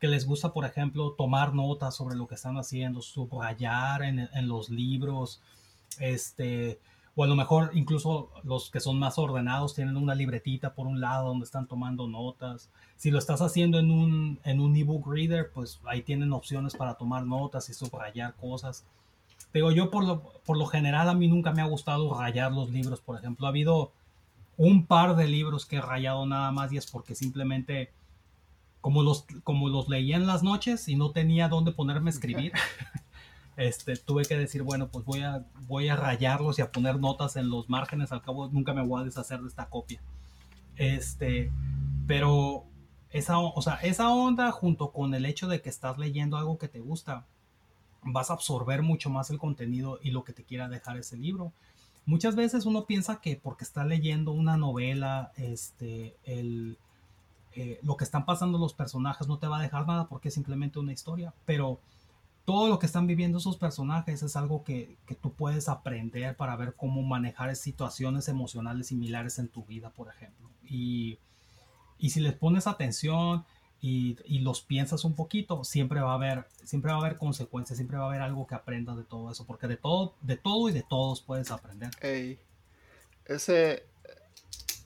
que 0.00 0.08
les 0.08 0.24
gusta, 0.24 0.54
por 0.54 0.64
ejemplo, 0.64 1.12
tomar 1.12 1.54
notas 1.54 1.94
sobre 1.94 2.16
lo 2.16 2.26
que 2.26 2.34
están 2.34 2.56
haciendo, 2.56 3.02
subrayar 3.02 4.02
en, 4.02 4.20
en 4.20 4.48
los 4.48 4.70
libros, 4.70 5.42
este, 5.98 6.80
o 7.14 7.24
a 7.24 7.26
lo 7.26 7.36
mejor 7.36 7.72
incluso 7.74 8.30
los 8.42 8.70
que 8.70 8.80
son 8.80 8.98
más 8.98 9.18
ordenados 9.18 9.74
tienen 9.74 9.98
una 9.98 10.14
libretita 10.14 10.72
por 10.72 10.86
un 10.86 10.98
lado 10.98 11.28
donde 11.28 11.44
están 11.44 11.66
tomando 11.66 12.08
notas. 12.08 12.70
Si 12.96 13.10
lo 13.10 13.18
estás 13.18 13.42
haciendo 13.42 13.80
en 13.80 13.90
un, 13.90 14.40
en 14.44 14.60
un 14.60 14.74
ebook 14.74 15.12
reader, 15.12 15.50
pues 15.52 15.78
ahí 15.84 16.00
tienen 16.00 16.32
opciones 16.32 16.74
para 16.74 16.94
tomar 16.94 17.26
notas 17.26 17.68
y 17.68 17.74
subrayar 17.74 18.34
cosas. 18.36 18.86
Pero 19.52 19.70
yo 19.70 19.90
por 19.90 20.04
lo, 20.04 20.22
por 20.44 20.56
lo 20.56 20.66
general 20.66 21.08
a 21.08 21.14
mí 21.14 21.28
nunca 21.28 21.52
me 21.52 21.62
ha 21.62 21.66
gustado 21.66 22.18
rayar 22.18 22.52
los 22.52 22.70
libros. 22.70 23.00
Por 23.00 23.18
ejemplo, 23.18 23.46
ha 23.46 23.50
habido 23.50 23.92
un 24.56 24.86
par 24.86 25.16
de 25.16 25.28
libros 25.28 25.66
que 25.66 25.76
he 25.76 25.80
rayado 25.80 26.26
nada 26.26 26.50
más 26.52 26.72
y 26.72 26.76
es 26.78 26.90
porque 26.90 27.14
simplemente 27.14 27.92
como 28.80 29.02
los, 29.02 29.26
como 29.44 29.68
los 29.68 29.88
leía 29.88 30.16
en 30.16 30.26
las 30.26 30.42
noches 30.42 30.88
y 30.88 30.96
no 30.96 31.12
tenía 31.12 31.48
dónde 31.48 31.72
ponerme 31.72 32.10
a 32.10 32.14
escribir, 32.14 32.52
este, 33.56 33.96
tuve 33.96 34.24
que 34.24 34.36
decir, 34.36 34.62
bueno, 34.62 34.88
pues 34.88 35.04
voy 35.04 35.20
a, 35.20 35.46
voy 35.68 35.88
a 35.88 35.96
rayarlos 35.96 36.58
y 36.58 36.62
a 36.62 36.72
poner 36.72 36.98
notas 36.98 37.36
en 37.36 37.48
los 37.48 37.70
márgenes, 37.70 38.10
al 38.10 38.22
cabo 38.22 38.48
nunca 38.48 38.74
me 38.74 38.84
voy 38.84 39.00
a 39.00 39.04
deshacer 39.04 39.40
de 39.40 39.48
esta 39.48 39.68
copia. 39.68 40.02
Este, 40.76 41.52
pero 42.08 42.64
esa, 43.10 43.38
o 43.38 43.62
sea, 43.62 43.74
esa 43.76 44.10
onda 44.10 44.50
junto 44.50 44.90
con 44.90 45.14
el 45.14 45.26
hecho 45.26 45.46
de 45.46 45.62
que 45.62 45.68
estás 45.68 45.98
leyendo 45.98 46.36
algo 46.36 46.58
que 46.58 46.68
te 46.68 46.80
gusta, 46.80 47.26
vas 48.02 48.30
a 48.30 48.34
absorber 48.34 48.82
mucho 48.82 49.10
más 49.10 49.30
el 49.30 49.38
contenido 49.38 49.98
y 50.02 50.10
lo 50.10 50.24
que 50.24 50.32
te 50.32 50.44
quiera 50.44 50.68
dejar 50.68 50.96
ese 50.96 51.16
libro. 51.16 51.52
Muchas 52.04 52.34
veces 52.34 52.66
uno 52.66 52.84
piensa 52.84 53.20
que 53.20 53.36
porque 53.36 53.64
está 53.64 53.84
leyendo 53.84 54.32
una 54.32 54.56
novela, 54.56 55.32
este, 55.36 56.16
el, 56.24 56.76
eh, 57.54 57.78
lo 57.82 57.96
que 57.96 58.04
están 58.04 58.24
pasando 58.24 58.58
los 58.58 58.74
personajes 58.74 59.28
no 59.28 59.38
te 59.38 59.46
va 59.46 59.58
a 59.58 59.62
dejar 59.62 59.86
nada 59.86 60.08
porque 60.08 60.28
es 60.28 60.34
simplemente 60.34 60.78
una 60.78 60.92
historia, 60.92 61.32
pero 61.46 61.78
todo 62.44 62.68
lo 62.68 62.78
que 62.80 62.86
están 62.86 63.06
viviendo 63.06 63.38
esos 63.38 63.56
personajes 63.56 64.22
es 64.22 64.34
algo 64.34 64.64
que, 64.64 64.96
que, 65.06 65.14
tú 65.14 65.32
puedes 65.32 65.68
aprender 65.68 66.36
para 66.36 66.56
ver 66.56 66.74
cómo 66.74 67.02
manejar 67.02 67.54
situaciones 67.54 68.26
emocionales 68.26 68.88
similares 68.88 69.38
en 69.38 69.48
tu 69.48 69.64
vida, 69.64 69.90
por 69.90 70.08
ejemplo. 70.08 70.48
Y, 70.68 71.18
y 71.98 72.10
si 72.10 72.20
les 72.20 72.32
pones 72.32 72.66
atención 72.66 73.44
y, 73.84 74.16
y, 74.24 74.38
los 74.38 74.62
piensas 74.62 75.04
un 75.04 75.16
poquito, 75.16 75.64
siempre 75.64 76.00
va 76.00 76.12
a 76.12 76.14
haber, 76.14 76.46
siempre 76.62 76.92
va 76.92 76.98
a 76.98 77.00
haber 77.00 77.18
consecuencias, 77.18 77.76
siempre 77.76 77.98
va 77.98 78.04
a 78.04 78.06
haber 78.06 78.22
algo 78.22 78.46
que 78.46 78.54
aprendas 78.54 78.96
de 78.96 79.02
todo 79.02 79.32
eso, 79.32 79.44
porque 79.44 79.66
de 79.66 79.76
todo, 79.76 80.14
de 80.20 80.36
todo 80.36 80.68
y 80.68 80.72
de 80.72 80.84
todos 80.88 81.20
puedes 81.20 81.50
aprender. 81.50 81.90
Ese, 83.24 83.84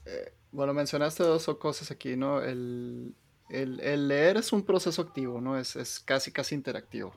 eh, 0.05 0.33
bueno, 0.51 0.73
mencionaste 0.73 1.21
dos 1.21 1.45
cosas 1.59 1.91
aquí, 1.91 2.15
¿no? 2.15 2.41
El, 2.41 3.13
el, 3.49 3.79
el, 3.81 4.07
leer 4.07 4.37
es 4.37 4.51
un 4.51 4.63
proceso 4.63 5.03
activo, 5.03 5.41
¿no? 5.41 5.59
Es, 5.59 5.75
es 5.75 5.99
casi, 5.99 6.31
casi 6.31 6.55
interactivo. 6.55 7.13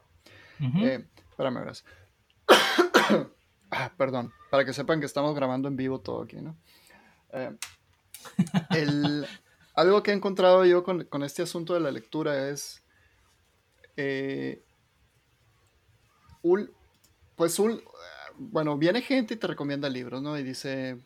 Eh, 0.60 1.02
espérame, 1.30 1.72
ah, 3.70 3.90
perdón, 3.96 4.30
para 4.50 4.66
que 4.66 4.74
sepan 4.74 5.00
que 5.00 5.06
estamos 5.06 5.34
grabando 5.34 5.68
en 5.68 5.76
vivo 5.76 5.98
todo 5.98 6.24
aquí, 6.24 6.36
¿no? 6.36 6.54
Eh, 7.32 7.56
algo 9.74 10.02
que 10.02 10.10
he 10.10 10.14
encontrado 10.14 10.64
yo 10.64 10.84
con, 10.84 11.22
este 11.22 11.42
asunto 11.42 11.74
de 11.74 11.80
la 11.80 11.90
lectura 11.90 12.50
es. 12.50 12.82
Eh, 13.96 14.62
pues 17.36 17.58
un, 17.58 17.82
bueno, 18.38 18.78
viene 18.78 19.02
gente 19.02 19.34
y 19.34 19.36
te 19.36 19.46
recomienda 19.46 19.88
libros, 19.88 20.22
¿no? 20.22 20.38
Y 20.38 20.42
dice, 20.42 20.98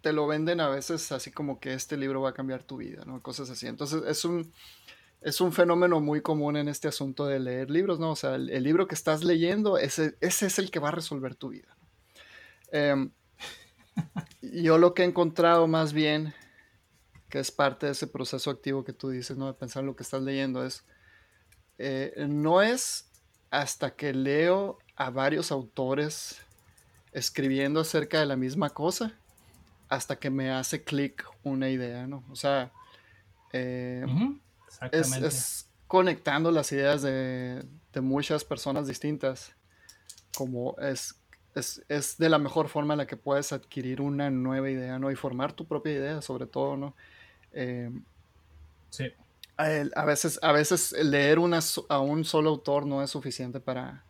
te 0.00 0.12
lo 0.12 0.26
venden 0.26 0.60
a 0.60 0.68
veces 0.68 1.12
así 1.12 1.30
como 1.30 1.60
que 1.60 1.74
este 1.74 1.96
libro 1.96 2.20
va 2.20 2.30
a 2.30 2.34
cambiar 2.34 2.64
tu 2.64 2.78
vida, 2.78 3.04
¿no? 3.06 3.22
Cosas 3.22 3.48
así. 3.50 3.66
Entonces 3.66 4.02
es 4.06 4.24
un, 4.24 4.52
es 5.20 5.40
un 5.40 5.52
fenómeno 5.52 6.00
muy 6.00 6.20
común 6.20 6.56
en 6.56 6.68
este 6.68 6.88
asunto 6.88 7.26
de 7.26 7.38
leer 7.38 7.70
libros, 7.70 8.00
¿no? 8.00 8.10
O 8.10 8.16
sea, 8.16 8.34
el, 8.34 8.62
libro 8.62 8.88
que 8.88 8.94
estás 8.94 9.24
leyendo, 9.24 9.78
ese, 9.78 10.16
ese, 10.20 10.46
es 10.46 10.58
el 10.58 10.70
que 10.70 10.80
va 10.80 10.88
a 10.88 10.92
resolver 10.92 11.36
tu 11.36 11.50
vida. 11.50 11.76
Eh, 12.72 13.08
yo 14.42 14.78
lo 14.78 14.92
que 14.92 15.02
he 15.02 15.06
encontrado 15.06 15.66
más 15.68 15.92
bien, 15.92 16.34
que 17.34 17.40
es 17.40 17.50
parte 17.50 17.86
de 17.86 17.92
ese 17.92 18.06
proceso 18.06 18.48
activo 18.48 18.84
que 18.84 18.92
tú 18.92 19.08
dices, 19.08 19.36
¿no? 19.36 19.48
De 19.48 19.54
pensar 19.54 19.80
en 19.80 19.88
lo 19.88 19.96
que 19.96 20.04
estás 20.04 20.22
leyendo, 20.22 20.64
es, 20.64 20.84
eh, 21.78 22.26
no 22.28 22.62
es 22.62 23.06
hasta 23.50 23.96
que 23.96 24.12
leo 24.14 24.78
a 24.94 25.10
varios 25.10 25.50
autores 25.50 26.40
escribiendo 27.10 27.80
acerca 27.80 28.20
de 28.20 28.26
la 28.26 28.36
misma 28.36 28.70
cosa 28.70 29.18
hasta 29.88 30.14
que 30.14 30.30
me 30.30 30.52
hace 30.52 30.84
clic 30.84 31.28
una 31.42 31.70
idea, 31.70 32.06
¿no? 32.06 32.22
O 32.30 32.36
sea, 32.36 32.70
eh, 33.52 34.06
es, 34.92 35.68
conectando 35.88 36.52
las 36.52 36.70
ideas 36.70 37.02
de, 37.02 37.66
muchas 38.00 38.44
personas 38.44 38.86
distintas, 38.86 39.56
como 40.36 40.76
es, 40.78 41.16
es, 41.56 42.16
de 42.16 42.28
la 42.28 42.38
mejor 42.38 42.68
forma 42.68 42.94
en 42.94 42.98
la 42.98 43.08
que 43.08 43.16
puedes 43.16 43.52
adquirir 43.52 44.00
una 44.00 44.30
nueva 44.30 44.70
idea, 44.70 45.00
¿no? 45.00 45.10
Y 45.10 45.16
formar 45.16 45.52
tu 45.52 45.66
propia 45.66 45.94
idea, 45.94 46.22
sobre 46.22 46.46
todo, 46.46 46.76
¿no? 46.76 46.94
Eh, 47.54 47.90
sí. 48.90 49.12
A, 49.56 50.04
veces, 50.04 50.38
a 50.42 50.52
veces 50.52 50.92
leer 50.92 51.38
una, 51.38 51.60
a 51.88 52.00
un 52.00 52.24
solo 52.24 52.50
autor 52.50 52.86
no 52.86 53.02
es 53.02 53.10
suficiente 53.10 53.60
para, 53.60 54.04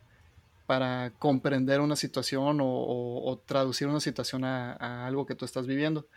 para 0.65 1.13
comprender 1.19 1.79
una 1.79 1.95
situación 1.95 2.59
o, 2.61 3.41
traducir 3.45 3.87
una 3.87 3.99
situación 3.99 4.43
a, 4.43 5.05
algo 5.05 5.25
que 5.25 5.35
tú 5.35 5.45
estás 5.45 5.67
viviendo. 5.67 6.07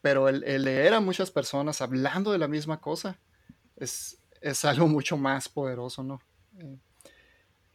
Pero 0.00 0.28
el, 0.28 0.40
leer 0.40 0.94
a 0.94 1.00
muchas 1.00 1.30
personas 1.30 1.82
hablando 1.82 2.32
de 2.32 2.38
la 2.38 2.48
misma 2.48 2.80
cosa 2.80 3.18
es, 3.76 4.18
es 4.40 4.64
algo 4.64 4.88
mucho 4.88 5.16
más 5.16 5.48
poderoso, 5.48 6.02
¿no? 6.02 6.20
Eh, 6.58 6.78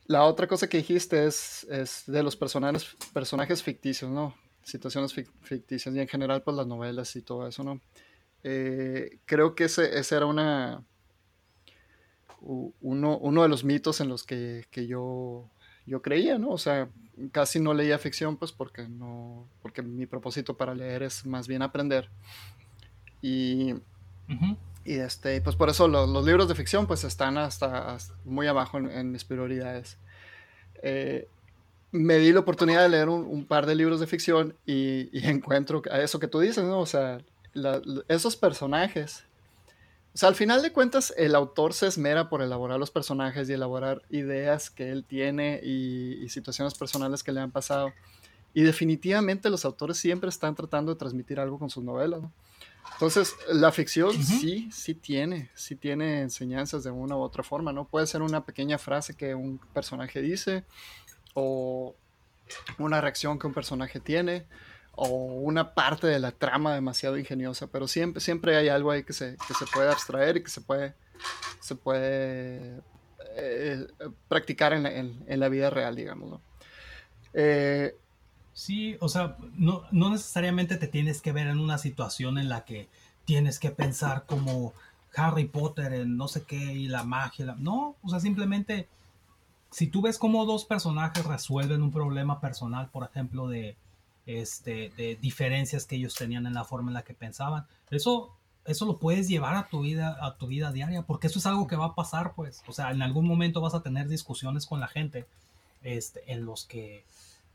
la 0.05 0.23
otra 0.25 0.47
cosa 0.47 0.67
que 0.67 0.77
dijiste 0.77 1.25
es, 1.25 1.65
es 1.69 2.03
de 2.07 2.23
los 2.23 2.35
personajes, 2.35 2.95
personajes 3.13 3.61
ficticios, 3.61 4.09
¿no? 4.09 4.35
Situaciones 4.63 5.13
ficticias 5.13 5.93
y 5.93 5.99
en 5.99 6.07
general 6.07 6.41
pues 6.41 6.57
las 6.57 6.67
novelas 6.67 7.15
y 7.15 7.21
todo 7.21 7.47
eso, 7.47 7.63
¿no? 7.63 7.79
Eh, 8.43 9.19
creo 9.25 9.55
que 9.55 9.65
ese, 9.65 9.97
ese 9.97 10.15
era 10.15 10.25
una, 10.25 10.83
uno, 12.41 13.17
uno, 13.17 13.43
de 13.43 13.49
los 13.49 13.63
mitos 13.63 14.01
en 14.01 14.09
los 14.09 14.23
que, 14.23 14.65
que 14.69 14.87
yo 14.87 15.49
yo 15.85 16.01
creía, 16.01 16.37
¿no? 16.37 16.49
O 16.49 16.57
sea, 16.57 16.89
casi 17.31 17.59
no 17.59 17.73
leía 17.73 17.97
ficción, 17.97 18.37
pues 18.37 18.51
porque 18.51 18.87
no, 18.87 19.47
porque 19.61 19.81
mi 19.81 20.05
propósito 20.05 20.55
para 20.55 20.73
leer 20.73 21.03
es 21.03 21.25
más 21.25 21.47
bien 21.47 21.61
aprender. 21.61 22.09
Y, 23.21 23.75
y 24.85 24.93
este, 24.93 25.39
pues 25.41 25.55
por 25.55 25.69
eso 25.69 25.87
los, 25.87 26.25
libros 26.25 26.47
de 26.47 26.55
ficción 26.55 26.87
pues 26.87 27.03
están 27.03 27.37
hasta, 27.37 27.97
muy 28.25 28.47
abajo 28.47 28.77
en, 28.77 29.11
mis 29.11 29.23
prioridades. 29.23 29.97
Eh, 30.81 31.27
me 31.91 32.17
di 32.17 32.33
la 32.33 32.39
oportunidad 32.39 32.81
de 32.81 32.89
leer 32.89 33.09
un, 33.09 33.45
par 33.45 33.65
de 33.65 33.75
libros 33.75 33.99
de 33.99 34.07
ficción 34.07 34.55
y, 34.65 35.09
y, 35.17 35.27
encuentro 35.27 35.81
a 35.91 35.99
eso 35.99 36.19
que 36.19 36.27
tú 36.27 36.39
dices, 36.39 36.63
¿no? 36.63 36.79
O 36.79 36.85
sea, 36.85 37.19
esos 38.07 38.35
personajes 38.35 39.25
o 40.13 40.17
sea, 40.17 40.29
al 40.29 40.35
final 40.35 40.61
de 40.61 40.71
cuentas, 40.71 41.11
el 41.17 41.33
autor 41.33 41.73
se 41.73 41.87
esmera 41.87 42.29
por 42.29 42.43
elaborar 42.43 42.79
los 42.79 42.91
personajes 42.91 43.49
y 43.49 43.53
elaborar 43.53 44.03
ideas 44.11 44.69
que 44.69 44.91
él 44.91 45.03
tiene 45.03 45.59
y, 45.63 46.29
situaciones 46.29 46.75
personales 46.75 47.23
que 47.23 47.31
le 47.31 47.41
han 47.41 47.49
pasado. 47.49 47.93
Y 48.53 48.61
definitivamente 48.61 49.49
los 49.49 49.65
autores 49.65 49.97
siempre 49.97 50.29
están 50.29 50.53
tratando 50.53 50.93
de 50.93 50.99
transmitir 50.99 51.39
algo 51.39 51.57
con 51.57 51.71
sus 51.71 51.83
novelas. 51.83 52.21
¿no? 52.21 52.31
Entonces, 52.91 53.35
la 53.51 53.71
ficción 53.71 54.13
sí, 54.23 54.69
sí 54.71 54.93
tiene, 54.93 55.49
sí 55.55 55.75
tiene 55.75 56.21
enseñanzas 56.21 56.83
de 56.83 56.91
una 56.91 57.15
u 57.15 57.21
otra 57.21 57.41
forma, 57.41 57.73
¿no? 57.73 57.85
Puede 57.85 58.05
ser 58.05 58.21
una 58.21 58.45
pequeña 58.45 58.77
frase 58.77 59.15
que 59.15 59.33
un 59.33 59.59
personaje 59.73 60.21
dice 60.21 60.63
o 61.33 61.95
una 62.77 63.01
reacción 63.01 63.39
que 63.39 63.47
un 63.47 63.53
personaje 63.53 63.99
tiene 63.99 64.45
o 64.95 65.07
una 65.07 65.73
parte 65.73 66.07
de 66.07 66.19
la 66.19 66.31
trama 66.31 66.73
demasiado 66.73 67.17
ingeniosa, 67.17 67.67
pero 67.67 67.87
siempre, 67.87 68.21
siempre 68.21 68.55
hay 68.55 68.69
algo 68.69 68.91
ahí 68.91 69.03
que 69.03 69.13
se, 69.13 69.37
que 69.47 69.53
se 69.53 69.65
puede 69.65 69.89
abstraer 69.89 70.37
y 70.37 70.43
que 70.43 70.49
se 70.49 70.61
puede, 70.61 70.93
se 71.59 71.75
puede 71.75 72.81
eh, 73.35 73.87
practicar 74.27 74.73
en 74.73 74.83
la, 74.83 74.91
en, 74.91 75.39
la, 75.39 75.49
vida 75.49 75.71
real, 75.71 75.95
digamos. 75.95 76.39
Eh, 77.33 77.95
sí, 78.53 78.95
o 78.99 79.09
sea, 79.09 79.37
no, 79.55 79.83
no, 79.91 80.11
necesariamente 80.11 80.77
te 80.77 80.87
tienes 80.87 81.21
que 81.21 81.31
ver 81.31 81.47
en 81.47 81.59
una 81.59 81.79
situación 81.79 82.37
en 82.37 82.49
la 82.49 82.63
que 82.63 82.87
tienes 83.25 83.57
que 83.57 83.71
pensar 83.71 84.25
como 84.27 84.73
Harry 85.15 85.45
Potter 85.45 85.93
en 85.93 86.17
no 86.17 86.27
sé 86.27 86.43
qué 86.43 86.57
y 86.57 86.87
la 86.87 87.03
magia. 87.03 87.55
no, 87.57 87.95
o 88.03 88.09
sea, 88.09 88.19
simplemente 88.19 88.87
si 89.71 89.87
tú 89.87 90.03
ves 90.03 90.19
cómo 90.19 90.45
dos 90.45 90.65
personajes 90.65 91.25
resuelven 91.25 91.81
un 91.81 91.91
problema 91.91 92.39
personal, 92.39 92.89
por 92.89 93.03
ejemplo, 93.03 93.47
de 93.47 93.75
este, 94.25 94.91
de 94.95 95.17
diferencias 95.21 95.85
que 95.85 95.95
ellos 95.95 96.15
tenían 96.15 96.45
en 96.45 96.53
la 96.53 96.63
forma 96.63 96.89
en 96.89 96.95
la 96.95 97.03
que 97.03 97.13
pensaban. 97.13 97.65
Eso, 97.89 98.35
eso 98.65 98.85
lo 98.85 98.97
puedes 98.97 99.27
llevar 99.27 99.55
a 99.55 99.67
tu 99.67 99.81
vida, 99.81 100.17
a 100.21 100.35
tu 100.37 100.47
vida 100.47 100.71
diaria, 100.71 101.03
porque 101.03 101.27
eso 101.27 101.39
es 101.39 101.45
algo 101.45 101.67
que 101.67 101.75
va 101.75 101.85
a 101.87 101.95
pasar, 101.95 102.33
pues. 102.35 102.63
O 102.67 102.73
sea, 102.73 102.91
en 102.91 103.01
algún 103.01 103.27
momento 103.27 103.61
vas 103.61 103.73
a 103.73 103.83
tener 103.83 104.07
discusiones 104.07 104.65
con 104.65 104.79
la 104.79 104.87
gente, 104.87 105.25
este, 105.81 106.31
en 106.31 106.45
los 106.45 106.65
que, 106.65 107.05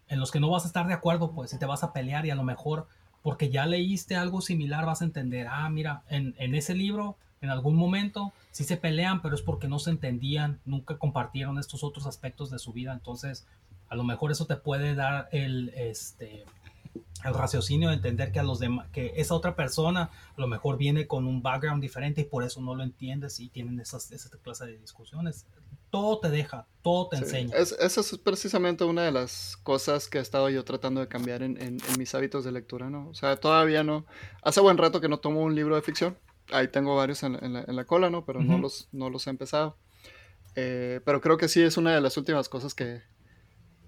en 0.09 0.21
los 0.21 0.31
que 0.31 0.41
no 0.41 0.51
vas 0.51 0.65
a 0.65 0.69
estar 0.69 0.87
de 0.87 0.95
acuerdo, 0.95 1.33
pues, 1.33 1.53
y 1.53 1.59
te 1.59 1.67
vas 1.67 1.83
a 1.83 1.93
pelear 1.93 2.27
y 2.27 2.31
a 2.31 2.35
lo 2.35 2.45
mejor, 2.45 2.87
porque 3.23 3.51
ya 3.51 3.67
leíste 3.67 4.17
algo 4.17 4.41
similar, 4.41 4.85
vas 4.87 5.03
a 5.03 5.07
entender, 5.07 5.47
ah, 5.51 5.69
mira, 5.71 6.03
en, 6.09 6.35
en 6.39 6.55
ese 6.55 6.75
libro, 6.75 7.17
en 7.41 7.51
algún 7.51 7.77
momento, 7.77 8.33
sí 8.51 8.65
se 8.65 8.77
pelean, 8.77 9.23
pero 9.23 9.35
es 9.35 9.43
porque 9.43 9.69
no 9.69 9.79
se 9.79 9.91
entendían, 9.91 10.61
nunca 10.65 10.99
compartieron 10.99 11.59
estos 11.59 11.85
otros 11.85 12.07
aspectos 12.07 12.51
de 12.51 12.59
su 12.59 12.73
vida, 12.73 12.93
entonces, 12.93 13.47
a 13.89 13.95
lo 13.95 14.05
mejor 14.05 14.31
eso 14.31 14.47
te 14.47 14.57
puede 14.57 14.95
dar 14.95 15.29
el, 15.33 15.71
este, 15.75 16.45
el 17.25 17.35
raciocinio 17.35 17.89
de 17.89 17.97
entender 17.97 18.33
que 18.33 18.39
a 18.39 18.43
los 18.43 18.59
demás, 18.59 18.89
que 18.93 19.13
esa 19.17 19.35
otra 19.35 19.57
persona 19.57 20.11
a 20.37 20.41
lo 20.41 20.47
mejor 20.47 20.77
viene 20.77 21.07
con 21.07 21.27
un 21.27 21.43
background 21.43 21.83
diferente 21.83 22.23
y 22.23 22.25
por 22.25 22.45
eso 22.45 22.61
no 22.61 22.75
lo 22.75 22.83
entiendes 22.83 23.41
y 23.41 23.49
tienen 23.49 23.81
esas, 23.81 24.11
esa 24.13 24.31
clase 24.43 24.67
de 24.67 24.79
discusiones. 24.79 25.47
Todo 25.91 26.19
te 26.19 26.29
deja, 26.29 26.67
todo 26.83 27.09
te 27.09 27.17
enseña. 27.17 27.57
Es, 27.57 27.73
esa 27.73 28.01
es 28.01 28.19
precisamente 28.19 28.85
una 28.85 29.03
de 29.03 29.13
las 29.13 29.57
cosas 29.63 30.09
que 30.09 30.19
he 30.19 30.21
estado 30.21 30.51
yo 30.51 30.65
tratando 30.65 31.01
de 31.01 31.09
cambiar 31.09 31.43
en, 31.43 31.61
en, 31.61 31.79
mis 31.97 32.15
hábitos 32.15 32.45
de 32.45 32.53
lectura, 32.53 32.91
¿no? 32.91 33.09
O 33.09 33.15
sea, 33.15 33.37
todavía 33.37 33.83
no. 33.83 34.05
Hace 34.43 34.61
buen 34.61 34.77
rato 34.77 35.01
que 35.01 35.09
no 35.09 35.19
tomo 35.19 35.41
un 35.43 35.55
libro 35.55 35.77
de 35.77 35.83
ficción. 35.83 36.19
Ahí 36.51 36.69
tengo 36.69 36.95
varios 36.95 37.23
en, 37.23 37.33
la, 37.33 37.65
en 37.67 37.77
la, 37.77 37.85
cola, 37.85 38.11
¿no? 38.11 38.25
Pero 38.25 38.43
no, 38.43 38.59
los, 38.59 38.89
no 38.93 39.09
los 39.09 39.27
he 39.27 39.31
empezado. 39.31 39.77
Eh, 40.57 41.01
pero 41.05 41.21
creo 41.21 41.37
que 41.37 41.49
sí 41.49 41.63
es 41.63 41.77
una 41.77 41.95
de 41.95 42.01
las 42.01 42.17
últimas 42.17 42.49
cosas 42.49 42.75
que, 42.75 43.03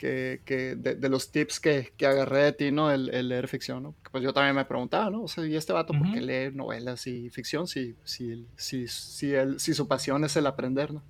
que, 0.00 0.76
de, 0.78 1.08
los 1.08 1.30
tips 1.30 1.60
que, 1.60 1.92
que, 1.96 2.06
agarré 2.06 2.44
de 2.44 2.52
ti, 2.52 2.72
¿no? 2.72 2.90
El, 2.90 3.28
leer 3.28 3.48
ficción, 3.48 3.82
¿no? 3.82 3.94
Pues 4.10 4.24
yo 4.24 4.32
también 4.32 4.56
me 4.56 4.64
preguntaba, 4.64 5.10
¿no? 5.10 5.22
O 5.24 5.28
sea, 5.28 5.46
¿y 5.46 5.56
este 5.56 5.72
vato 5.72 5.92
por 5.92 6.10
qué 6.12 6.20
lee 6.20 6.56
novelas 6.56 7.06
y 7.06 7.28
ficción 7.30 7.66
si, 7.66 7.96
si, 8.04 8.46
si, 8.56 8.88
si, 8.88 9.32
si 9.58 9.74
su 9.74 9.88
pasión 9.88 10.24
es 10.24 10.36
el 10.36 10.46
aprender, 10.46 10.92
¿no? 10.92 11.02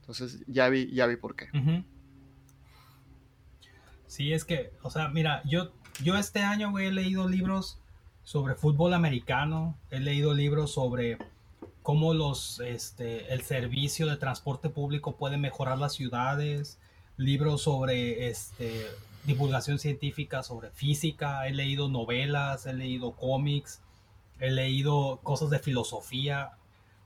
Entonces 0.00 0.44
ya 0.46 0.68
vi, 0.68 0.92
ya 0.92 1.06
vi 1.06 1.16
por 1.16 1.34
qué. 1.34 1.48
Sí, 4.06 4.32
es 4.32 4.44
que, 4.44 4.72
o 4.82 4.90
sea, 4.90 5.08
mira, 5.08 5.42
yo, 5.44 5.72
yo 6.02 6.16
este 6.16 6.40
año, 6.40 6.70
güey, 6.70 6.86
he 6.86 6.92
leído 6.92 7.28
libros 7.28 7.80
sobre 8.22 8.54
fútbol 8.54 8.92
americano, 8.92 9.78
he 9.90 10.00
leído 10.00 10.34
libros 10.34 10.72
sobre 10.72 11.18
cómo 11.82 12.12
los, 12.12 12.60
este, 12.60 13.32
el 13.32 13.42
servicio 13.42 14.06
de 14.06 14.16
transporte 14.16 14.68
público 14.68 15.16
puede 15.16 15.38
mejorar 15.38 15.78
las 15.78 15.94
ciudades, 15.94 16.78
libros 17.16 17.62
sobre 17.62 18.28
este, 18.28 18.86
divulgación 19.24 19.78
científica, 19.78 20.42
sobre 20.42 20.70
física, 20.70 21.46
he 21.46 21.52
leído 21.52 21.88
novelas, 21.88 22.66
he 22.66 22.72
leído 22.72 23.12
cómics, 23.12 23.80
he 24.38 24.50
leído 24.50 25.20
cosas 25.22 25.50
de 25.50 25.58
filosofía, 25.58 26.52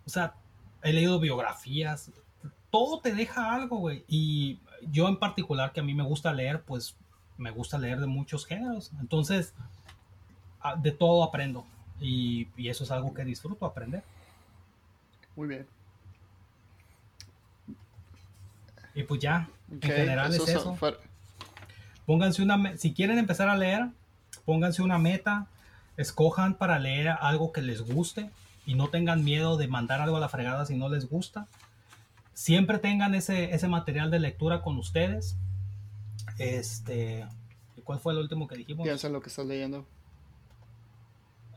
o 0.07 0.11
sea, 0.11 0.35
he 0.83 0.93
leído 0.93 1.21
biografías, 1.21 2.11
todo 2.71 3.01
te 3.01 3.15
deja 3.15 3.55
algo, 3.55 3.77
güey. 3.79 4.05
Y 4.09 4.59
yo 4.91 5.09
en 5.09 5.19
particular, 5.19 5.73
que 5.73 5.81
a 5.81 5.83
mí 5.83 5.95
me 5.95 6.05
gusta 6.05 6.33
leer, 6.33 6.63
pues 6.63 6.97
me 7.37 7.51
gusta 7.51 7.79
leer 7.79 8.01
de 8.01 8.07
muchos 8.07 8.47
géneros. 8.47 8.93
Entonces, 9.01 9.55
de 10.79 10.93
todo 10.93 11.25
aprendo. 11.25 11.65
Y, 12.01 12.49
y 12.57 12.69
eso 12.69 12.85
es 12.85 12.91
algo 12.91 13.13
que 13.13 13.25
disfruto 13.25 13.67
aprender. 13.67 14.03
Muy 15.37 15.49
bien. 15.49 15.67
Y 18.95 19.03
pues 19.05 19.21
ya, 19.21 19.49
en 19.71 19.81
general 19.81 20.35
es 20.35 20.49
eso. 20.49 20.77
Pónganse 22.07 22.43
una, 22.43 22.77
si 22.77 22.93
quieren 22.93 23.19
empezar 23.19 23.49
a 23.49 23.57
leer, 23.57 23.89
pónganse 24.45 24.83
una 24.83 24.99
meta, 24.99 25.47
escojan 25.97 26.55
para 26.55 26.79
leer 26.79 27.09
algo 27.21 27.53
que 27.53 27.63
les 27.63 27.83
guste 27.83 28.31
y 28.67 28.75
no 28.75 28.89
tengan 28.89 29.23
miedo 29.25 29.57
de 29.57 29.69
mandar 29.69 30.01
algo 30.01 30.17
a 30.17 30.21
la 30.21 30.29
fregada 30.29 30.67
si 30.67 30.77
no 30.77 30.89
les 30.89 31.09
gusta. 31.09 31.47
Siempre 32.35 32.79
tengan 32.79 33.15
ese, 33.15 33.55
ese 33.55 33.69
material 33.69 34.11
de 34.11 34.19
lectura 34.19 34.63
con 34.63 34.79
ustedes. 34.79 35.37
Este, 36.39 37.27
¿cuál 37.85 38.01
fue 38.01 38.13
el 38.13 38.19
último 38.21 38.49
que 38.49 38.57
dijimos? 38.57 38.85
Piensa 38.85 39.07
en 39.07 39.13
lo 39.13 39.21
que 39.21 39.29
estás 39.29 39.47
leyendo. 39.47 39.87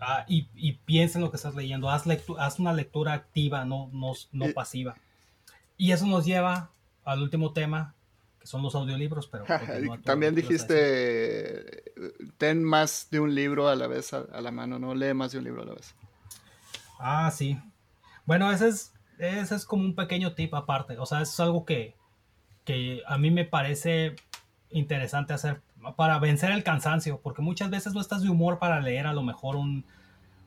Ah, 0.02 0.26
y, 0.28 0.48
y 0.56 0.74
piensa 0.74 1.18
en 1.18 1.24
lo 1.24 1.32
que 1.32 1.38
estás 1.38 1.56
leyendo. 1.56 1.90
Haz, 1.90 2.04
haz 2.38 2.60
una 2.60 2.74
lectura 2.74 3.14
activa, 3.14 3.64
no, 3.64 3.90
no, 3.94 4.12
no 4.34 4.46
eh, 4.46 4.54
pasiva. 4.54 4.96
Y 5.78 5.94
eso 5.94 6.06
nos 6.06 6.26
lleva 6.26 6.70
al 7.06 7.22
último 7.22 7.54
tema, 7.54 7.96
que 8.44 8.48
son 8.48 8.62
los 8.62 8.76
audiolibros, 8.76 9.28
pero... 9.28 9.46
También 10.04 10.36
dijiste, 10.36 11.94
ten 12.38 12.62
más 12.62 13.08
de 13.10 13.22
un 13.22 13.34
libro 13.34 13.70
a 13.70 13.76
la 13.78 13.88
vez 13.88 14.12
a, 14.14 14.42
la 14.42 14.52
mano, 14.52 14.80
no 14.80 14.94
lee 14.94 15.14
más 15.14 15.32
de 15.32 15.38
un 15.38 15.46
libro 15.46 15.62
a 15.62 15.66
la 15.66 15.74
vez. 15.74 15.96
Ah, 17.00 17.32
sí. 17.32 17.58
Bueno, 18.26 18.52
ese 18.52 18.68
es, 18.68 18.94
ese 19.18 19.56
es 19.56 19.66
como 19.66 19.84
un 19.84 19.96
pequeño 19.96 20.34
tip 20.34 20.54
aparte, 20.56 20.98
o 20.98 21.06
sea, 21.06 21.22
es 21.22 21.40
algo 21.40 21.64
que, 21.64 21.96
que 22.66 23.02
a 23.08 23.18
mí 23.18 23.32
me 23.32 23.46
parece 23.46 24.18
interesante 24.72 25.32
hacer 25.32 25.62
para 25.96 26.20
vencer 26.20 26.52
el 26.52 26.66
cansancio, 26.66 27.22
porque 27.24 27.42
muchas 27.42 27.70
veces 27.70 27.94
no 27.94 28.02
estás 28.02 28.24
de 28.24 28.30
humor 28.30 28.60
para 28.60 28.82
leer 28.82 29.08
a 29.08 29.14
lo 29.14 29.24
mejor 29.24 29.56
un... 29.56 29.86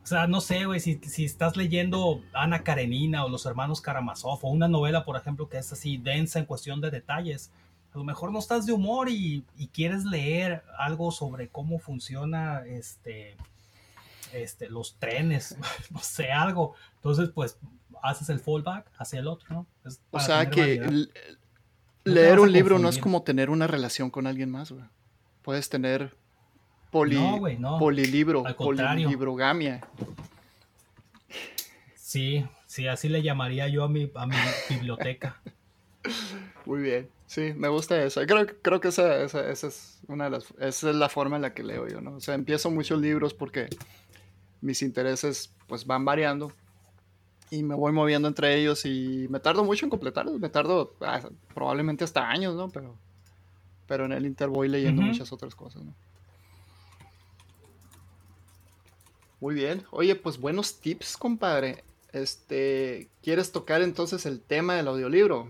O 0.02 0.06
sea, 0.06 0.26
no 0.26 0.42
sé, 0.42 0.66
güey, 0.66 0.80
si, 0.80 0.98
si, 0.98 1.24
estás 1.24 1.56
leyendo 1.56 2.20
Ana 2.34 2.62
Karenina 2.62 3.24
o 3.24 3.28
Los 3.30 3.46
Hermanos 3.46 3.80
Karamazov 3.80 4.38
o 4.42 4.50
una 4.50 4.68
novela, 4.68 5.04
por 5.04 5.16
ejemplo, 5.16 5.48
que 5.48 5.56
es 5.58 5.72
así 5.72 5.96
densa 5.96 6.38
en 6.38 6.44
cuestión 6.44 6.80
de 6.80 6.90
detalles, 6.90 7.50
a 7.96 7.98
lo 7.98 8.04
mejor 8.04 8.30
no 8.30 8.38
estás 8.38 8.66
de 8.66 8.74
humor 8.74 9.08
y, 9.08 9.42
y 9.56 9.68
quieres 9.68 10.04
leer 10.04 10.62
algo 10.76 11.10
sobre 11.10 11.48
cómo 11.48 11.78
funciona 11.78 12.62
este, 12.66 13.38
este, 14.34 14.68
los 14.68 14.96
trenes, 14.98 15.56
no 15.90 16.00
sé, 16.00 16.30
algo. 16.30 16.74
Entonces, 16.96 17.30
pues, 17.34 17.58
haces 18.02 18.28
el 18.28 18.38
fallback 18.38 18.86
hacia 18.98 19.20
el 19.20 19.26
otro, 19.26 19.48
¿no? 19.48 19.66
o 20.10 20.20
sea, 20.20 20.50
que 20.50 21.08
leer 22.04 22.38
un 22.38 22.52
libro 22.52 22.78
no 22.78 22.90
es 22.90 22.98
como 22.98 23.22
tener 23.22 23.48
una 23.48 23.66
relación 23.66 24.10
con 24.10 24.26
alguien 24.26 24.50
más, 24.50 24.72
güey. 24.72 24.84
Puedes 25.40 25.70
tener 25.70 26.14
poli, 26.90 27.18
polilibro, 27.78 28.44
polilibrogamia. 28.58 29.88
Sí, 31.94 32.44
sí, 32.66 32.88
así 32.88 33.08
le 33.08 33.22
llamaría 33.22 33.68
yo 33.68 33.84
a 33.84 33.88
mi, 33.88 34.10
a 34.14 34.26
mi 34.26 34.36
biblioteca. 34.68 35.40
Muy 36.66 36.82
bien, 36.82 37.08
sí, 37.26 37.52
me 37.54 37.68
gusta 37.68 38.02
eso. 38.02 38.20
Creo, 38.26 38.46
creo 38.62 38.80
que 38.80 38.88
esa, 38.88 39.22
esa, 39.22 39.48
esa, 39.50 39.66
es 39.66 40.00
una 40.08 40.24
de 40.24 40.30
las, 40.30 40.50
esa 40.58 40.90
es 40.90 40.96
la 40.96 41.08
forma 41.08 41.36
en 41.36 41.42
la 41.42 41.54
que 41.54 41.62
leo 41.62 41.88
yo, 41.88 42.00
¿no? 42.00 42.16
O 42.16 42.20
sea, 42.20 42.34
empiezo 42.34 42.70
muchos 42.70 43.00
libros 43.00 43.34
porque 43.34 43.68
mis 44.60 44.82
intereses 44.82 45.52
pues 45.66 45.86
van 45.86 46.04
variando 46.04 46.52
y 47.50 47.62
me 47.62 47.74
voy 47.74 47.92
moviendo 47.92 48.28
entre 48.28 48.56
ellos 48.56 48.84
y 48.84 49.26
me 49.30 49.40
tardo 49.40 49.64
mucho 49.64 49.86
en 49.86 49.90
completarlos, 49.90 50.40
me 50.40 50.48
tardo 50.48 50.94
ah, 51.00 51.28
probablemente 51.54 52.04
hasta 52.04 52.28
años, 52.28 52.54
¿no? 52.54 52.68
Pero, 52.70 52.96
pero 53.86 54.04
en 54.04 54.12
el 54.12 54.26
inter 54.26 54.48
voy 54.48 54.68
leyendo 54.68 55.02
muchas 55.02 55.32
otras 55.32 55.54
cosas, 55.54 55.84
¿no? 55.84 55.94
Muy 59.40 59.54
bien. 59.54 59.84
Oye, 59.90 60.16
pues 60.16 60.38
buenos 60.38 60.80
tips, 60.80 61.16
compadre. 61.16 61.84
Este, 62.12 63.10
¿quieres 63.22 63.52
tocar 63.52 63.82
entonces 63.82 64.24
el 64.24 64.40
tema 64.40 64.74
del 64.74 64.88
audiolibro? 64.88 65.48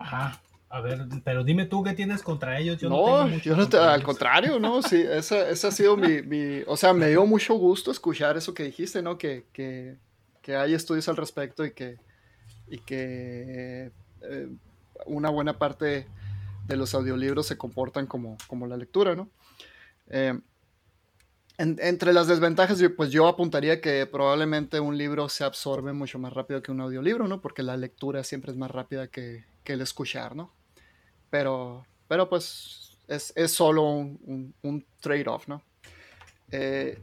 Ajá. 0.00 0.40
A 0.72 0.80
ver, 0.80 1.04
pero 1.24 1.42
dime 1.42 1.66
tú 1.66 1.82
qué 1.82 1.94
tienes 1.94 2.22
contra 2.22 2.58
ellos. 2.58 2.78
Yo 2.78 2.88
no, 2.88 3.28
yo 3.38 3.56
no 3.56 3.68
te, 3.68 3.76
al 3.76 4.04
contrario, 4.04 4.60
¿no? 4.60 4.82
Sí, 4.82 5.04
esa, 5.08 5.48
esa 5.50 5.68
ha 5.68 5.72
sido 5.72 5.96
mi, 5.96 6.22
mi, 6.22 6.62
O 6.68 6.76
sea, 6.76 6.92
me 6.92 7.08
dio 7.08 7.26
mucho 7.26 7.54
gusto 7.54 7.90
escuchar 7.90 8.36
eso 8.36 8.54
que 8.54 8.62
dijiste, 8.62 9.02
¿no? 9.02 9.18
Que, 9.18 9.46
que, 9.52 9.96
que 10.42 10.54
hay 10.54 10.74
estudios 10.74 11.08
al 11.08 11.16
respecto 11.16 11.64
y 11.64 11.72
que, 11.72 11.96
y 12.68 12.78
que 12.78 13.90
eh, 14.22 14.48
una 15.06 15.28
buena 15.28 15.58
parte 15.58 16.06
de 16.68 16.76
los 16.76 16.94
audiolibros 16.94 17.46
se 17.46 17.58
comportan 17.58 18.06
como, 18.06 18.38
como 18.46 18.68
la 18.68 18.76
lectura, 18.76 19.16
¿no? 19.16 19.28
Eh, 20.08 20.38
entre 21.58 22.12
las 22.12 22.28
desventajas, 22.28 22.80
pues 22.96 23.10
yo 23.10 23.26
apuntaría 23.26 23.80
que 23.80 24.06
probablemente 24.06 24.78
un 24.78 24.96
libro 24.96 25.28
se 25.28 25.44
absorbe 25.44 25.92
mucho 25.92 26.18
más 26.20 26.32
rápido 26.32 26.62
que 26.62 26.70
un 26.70 26.80
audiolibro, 26.80 27.26
¿no? 27.26 27.40
Porque 27.40 27.64
la 27.64 27.76
lectura 27.76 28.22
siempre 28.22 28.52
es 28.52 28.56
más 28.56 28.70
rápida 28.70 29.08
que, 29.08 29.44
que 29.64 29.74
el 29.74 29.80
escuchar, 29.80 30.34
¿no? 30.36 30.52
pero, 31.30 31.86
pero 32.08 32.28
pues 32.28 32.98
es, 33.08 33.32
es 33.36 33.52
solo 33.52 33.84
un, 33.84 34.54
un, 34.62 34.84
trade-off, 35.00 35.48
¿no? 35.48 35.62
Eh, 36.50 37.00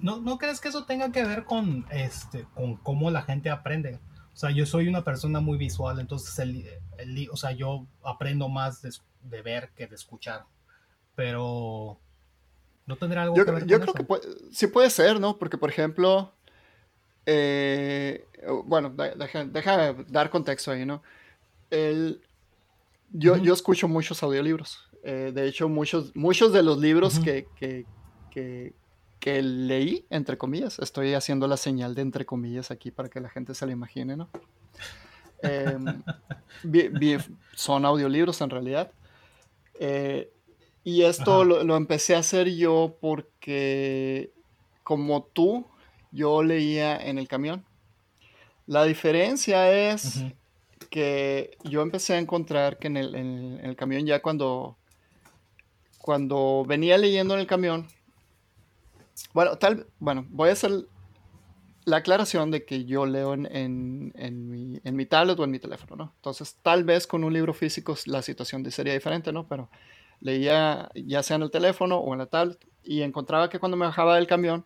¿no? 0.00 0.20
¿No 0.20 0.36
crees 0.36 0.60
que 0.60 0.68
eso 0.68 0.84
tenga 0.84 1.10
que 1.10 1.24
ver 1.24 1.44
con, 1.44 1.86
este, 1.90 2.46
con 2.54 2.76
cómo 2.76 3.10
la 3.10 3.22
gente 3.22 3.48
aprende? 3.48 3.98
O 4.34 4.36
sea, 4.36 4.50
yo 4.50 4.66
soy 4.66 4.88
una 4.88 5.04
persona 5.04 5.40
muy 5.40 5.56
visual, 5.56 6.00
entonces 6.00 6.38
el, 6.38 6.66
el, 6.98 7.28
o 7.30 7.36
sea, 7.36 7.52
yo 7.52 7.86
aprendo 8.02 8.48
más 8.48 8.82
de, 8.82 8.90
de, 9.22 9.42
ver 9.42 9.70
que 9.76 9.86
de 9.86 9.94
escuchar. 9.94 10.44
Pero 11.14 11.98
no 12.86 12.96
tendrá 12.96 13.24
algo 13.24 13.36
yo, 13.36 13.44
que 13.44 13.50
ver 13.50 13.66
Yo 13.66 13.80
creo 13.80 13.92
que 13.92 14.04
puede, 14.04 14.22
sí 14.50 14.66
puede 14.66 14.88
ser, 14.88 15.20
¿no? 15.20 15.38
Porque, 15.38 15.58
por 15.58 15.68
ejemplo, 15.68 16.32
eh, 17.26 18.26
bueno, 18.64 18.90
deja, 18.90 19.44
deja, 19.44 19.92
dar 20.08 20.30
contexto 20.30 20.70
ahí, 20.70 20.84
¿no? 20.84 21.02
El, 21.70 22.20
yo, 23.12 23.36
yo 23.36 23.54
escucho 23.54 23.88
muchos 23.88 24.22
audiolibros. 24.22 24.88
Eh, 25.04 25.32
de 25.34 25.48
hecho, 25.48 25.68
muchos, 25.68 26.14
muchos 26.14 26.52
de 26.52 26.62
los 26.62 26.78
libros 26.78 27.18
que, 27.18 27.46
que, 27.56 27.84
que, 29.20 29.42
leí, 29.42 30.06
entre 30.10 30.38
comillas, 30.38 30.78
estoy 30.78 31.14
haciendo 31.14 31.46
la 31.46 31.56
señal 31.56 31.94
de 31.94 32.02
entre 32.02 32.24
comillas 32.24 32.70
aquí 32.70 32.90
para 32.90 33.08
que 33.08 33.20
la 33.20 33.28
gente 33.28 33.54
se 33.54 33.66
lo 33.66 33.72
imagine, 33.72 34.16
¿no? 34.16 34.28
Em, 35.42 36.02
son 37.54 37.84
audiolibros 37.84 38.40
en 38.40 38.50
realidad. 38.50 38.92
Eh, 39.78 40.32
y 40.84 41.02
esto 41.02 41.44
lo, 41.44 41.76
empecé 41.76 42.14
a 42.16 42.20
hacer 42.20 42.54
yo 42.54 42.96
porque, 43.00 44.32
como 44.82 45.24
tú, 45.24 45.66
yo 46.12 46.42
leía 46.42 46.96
en 46.96 47.18
el 47.18 47.26
camión. 47.26 47.64
La 48.66 48.84
diferencia 48.84 49.72
es 49.72 50.24
que 50.90 51.56
yo 51.64 51.82
empecé 51.82 52.14
a 52.14 52.18
encontrar 52.18 52.78
que 52.78 52.86
en 52.88 52.96
el, 52.96 53.76
camión 53.76 54.06
ya 54.06 54.22
cuando, 54.22 54.76
cuando 55.98 56.64
venía 56.66 56.98
leyendo 56.98 57.34
en 57.34 57.40
el 57.40 57.46
camión, 57.46 57.88
bueno, 59.32 59.56
tal, 59.56 59.86
bueno, 59.98 60.26
voy 60.30 60.50
a 60.50 60.52
hacer 60.52 60.70
la 61.84 61.96
aclaración 61.98 62.50
de 62.50 62.64
que 62.64 62.84
yo 62.84 63.06
leo 63.06 63.34
en, 63.34 63.48
en, 64.14 64.50
mi, 64.50 64.80
en, 64.84 64.96
mi, 64.96 65.06
tablet 65.06 65.38
o 65.40 65.44
en 65.44 65.50
mi 65.50 65.58
teléfono, 65.58 65.96
¿no? 65.96 66.12
Entonces, 66.16 66.56
tal 66.62 66.84
vez 66.84 67.06
con 67.06 67.24
un 67.24 67.32
libro 67.32 67.52
físico 67.54 67.96
la 68.06 68.22
situación 68.22 68.70
sería 68.70 68.92
diferente, 68.92 69.32
¿no? 69.32 69.48
Pero 69.48 69.68
leía 70.20 70.88
ya 70.94 71.22
sea 71.22 71.36
en 71.36 71.42
el 71.42 71.50
teléfono 71.50 71.98
o 71.98 72.12
en 72.12 72.20
la 72.20 72.26
tablet 72.26 72.58
y 72.84 73.02
encontraba 73.02 73.48
que 73.48 73.58
cuando 73.58 73.76
me 73.76 73.86
bajaba 73.86 74.16
del 74.16 74.26
camión, 74.26 74.64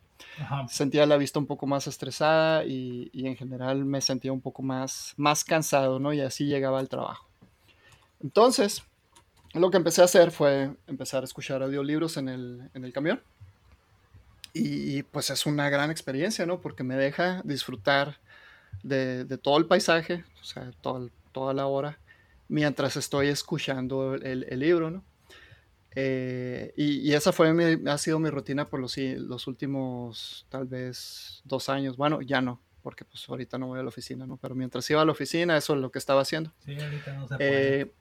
Sentía 0.69 1.07
la 1.07 1.17
vista 1.17 1.39
un 1.39 1.47
poco 1.47 1.67
más 1.67 1.87
estresada 1.87 2.65
y, 2.65 3.11
en 3.15 3.37
general 3.37 3.85
me 3.85 4.01
sentía 4.01 4.33
un 4.33 4.41
poco 4.41 4.63
más, 4.63 5.15
más 5.17 5.45
cansado, 5.45 5.99
¿no? 5.99 6.13
Y 6.13 6.21
así 6.21 6.47
llegaba 6.47 6.79
al 6.79 6.89
trabajo. 6.89 7.29
Entonces, 8.23 8.83
lo 9.55 9.71
que 9.71 9.77
empecé 9.77 10.03
a 10.03 10.07
hacer 10.07 10.31
fue 10.31 10.75
empezar 10.87 11.23
a 11.23 11.25
escuchar 11.25 11.63
audiolibros 11.63 12.17
en 12.17 12.29
el, 12.29 12.71
en 12.75 12.85
el 12.85 12.93
camión. 12.93 13.23
Y, 14.53 15.03
pues 15.05 15.29
es 15.31 15.45
una 15.45 15.69
gran 15.69 15.91
experiencia, 15.91 16.47
¿no? 16.47 16.61
Porque 16.61 16.83
me 16.83 16.97
deja 16.97 17.43
disfrutar 17.45 18.19
de, 18.83 19.25
de 19.25 19.37
todo 19.37 19.59
el 19.59 19.67
paisaje, 19.67 20.25
o 20.41 20.45
sea, 20.45 20.71
toda 20.81 21.53
la 21.53 21.67
hora, 21.67 21.99
mientras 22.49 22.97
estoy 22.97 23.29
escuchando 23.29 24.15
el, 24.15 24.47
el 24.49 24.59
libro, 24.61 24.91
¿no? 24.91 25.05
Eh, 25.99 26.75
y, 26.77 27.15
esa 27.15 27.33
fue 27.33 27.55
mi, 27.55 27.89
ha 27.89 27.97
sido 27.97 28.19
mi 28.19 28.29
rutina 28.29 28.67
por 28.67 28.81
los, 28.81 28.99
los 28.99 29.47
últimos 29.47 30.47
tal 30.51 30.67
vez 30.67 31.41
dos 31.45 31.71
años. 31.71 31.97
Bueno, 31.97 32.21
ya 32.21 32.43
no, 32.43 32.61
porque 32.83 33.07
pues 33.07 33.27
ahorita 33.27 33.57
no 33.57 33.69
voy 33.69 33.81
a 33.81 33.83
la 33.83 33.89
oficina, 33.89 34.27
¿no? 34.27 34.37
Pero 34.37 34.55
mientras 34.55 34.89
iba 34.91 35.01
a 35.01 35.07
la 35.07 35.13
oficina, 35.13 35.57
eso 35.57 35.75
es 35.75 35.81
lo 35.81 35.91
que 35.91 35.99
estaba 35.99 36.21
haciendo. 36.21 36.53
Sí, 36.65 36.79
ahorita 36.79 37.15
no 37.15 37.27
se 37.27 37.37
puede. 37.37 37.81
Eh, 37.81 37.93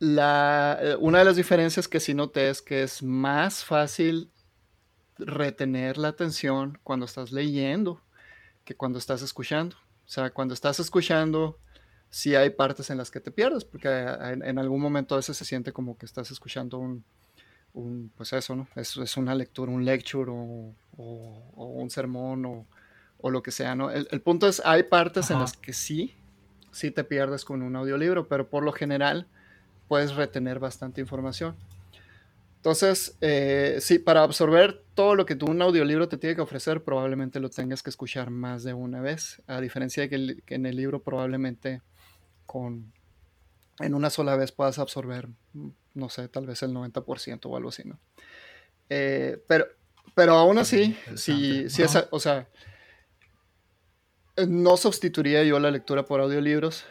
la, 0.00 0.78
eh, 0.82 0.96
una 1.00 1.20
de 1.20 1.24
las 1.24 1.36
diferencias 1.36 1.88
que 1.88 1.98
sí 1.98 2.12
noté 2.12 2.50
es 2.50 2.60
que 2.60 2.82
es 2.82 3.02
más 3.02 3.64
fácil 3.64 4.30
retener 5.18 5.96
la 5.96 6.08
atención 6.08 6.78
cuando 6.82 7.06
estás 7.06 7.32
leyendo 7.32 8.02
que 8.66 8.76
cuando 8.76 8.98
estás 8.98 9.22
escuchando. 9.22 9.76
O 9.76 10.08
sea, 10.08 10.28
cuando 10.28 10.52
estás 10.52 10.78
escuchando, 10.78 11.58
sí 12.16 12.34
hay 12.34 12.48
partes 12.48 12.88
en 12.88 12.96
las 12.96 13.10
que 13.10 13.20
te 13.20 13.30
pierdes, 13.30 13.66
porque 13.66 13.88
en, 13.90 14.58
algún 14.58 14.80
momento 14.80 15.14
a 15.14 15.18
veces 15.18 15.36
se 15.36 15.44
siente 15.44 15.74
como 15.74 15.98
que 15.98 16.06
estás 16.06 16.30
escuchando 16.30 16.78
un, 16.78 17.04
un 17.74 18.10
pues 18.16 18.32
eso, 18.32 18.56
¿no? 18.56 18.66
Es, 18.74 18.96
es, 18.96 19.18
una 19.18 19.34
lectura, 19.34 19.70
un 19.70 19.84
lecture 19.84 20.30
o, 20.30 20.72
o, 20.96 21.64
un 21.66 21.90
sermón 21.90 22.46
o, 22.46 22.66
o, 23.18 23.30
lo 23.30 23.42
que 23.42 23.50
sea, 23.50 23.74
¿no? 23.74 23.90
El, 23.90 24.08
el 24.10 24.22
punto 24.22 24.48
es, 24.48 24.62
hay 24.64 24.84
partes 24.84 25.30
en 25.30 25.40
las 25.40 25.58
que 25.58 25.74
sí, 25.74 26.14
sí 26.72 26.90
te 26.90 27.04
pierdes 27.04 27.44
con 27.44 27.60
un 27.60 27.76
audiolibro, 27.76 28.28
pero 28.28 28.48
por 28.48 28.62
lo 28.64 28.72
general 28.72 29.26
puedes 29.86 30.14
retener 30.14 30.58
bastante 30.58 31.02
información. 31.02 31.54
Entonces, 32.56 33.18
eh, 33.20 33.76
sí, 33.80 33.98
para 33.98 34.22
absorber 34.22 34.82
todo 34.94 35.16
lo 35.16 35.26
que 35.26 35.36
tú, 35.36 35.50
un 35.50 35.60
audiolibro 35.60 36.08
te 36.08 36.16
tiene 36.16 36.34
que 36.34 36.40
ofrecer, 36.40 36.82
probablemente 36.82 37.40
lo 37.40 37.50
tengas 37.50 37.82
que 37.82 37.90
escuchar 37.90 38.30
más 38.30 38.64
de 38.64 38.72
una 38.72 39.02
vez, 39.02 39.42
a 39.46 39.60
diferencia 39.60 40.04
de 40.04 40.08
que, 40.08 40.42
que 40.46 40.54
en 40.54 40.64
el 40.64 40.76
libro 40.76 41.02
probablemente 41.02 41.82
con 42.46 42.92
en 43.80 43.94
una 43.94 44.10
sola 44.10 44.36
vez 44.36 44.52
puedas 44.52 44.78
absorber, 44.78 45.28
no 45.94 46.08
sé, 46.08 46.28
tal 46.28 46.46
vez 46.46 46.62
el 46.62 46.72
90% 46.72 47.40
o 47.44 47.56
algo 47.56 47.68
así, 47.68 47.82
¿no? 47.84 47.98
Eh, 48.88 49.42
pero, 49.46 49.66
pero 50.14 50.34
aún 50.34 50.58
así, 50.58 50.96
si, 51.16 51.68
si 51.68 51.82
esa, 51.82 52.08
o 52.10 52.20
sea, 52.20 52.48
no 54.48 54.76
sustituiría 54.76 55.44
yo 55.44 55.58
la 55.58 55.70
lectura 55.70 56.04
por 56.04 56.20
audiolibros, 56.20 56.84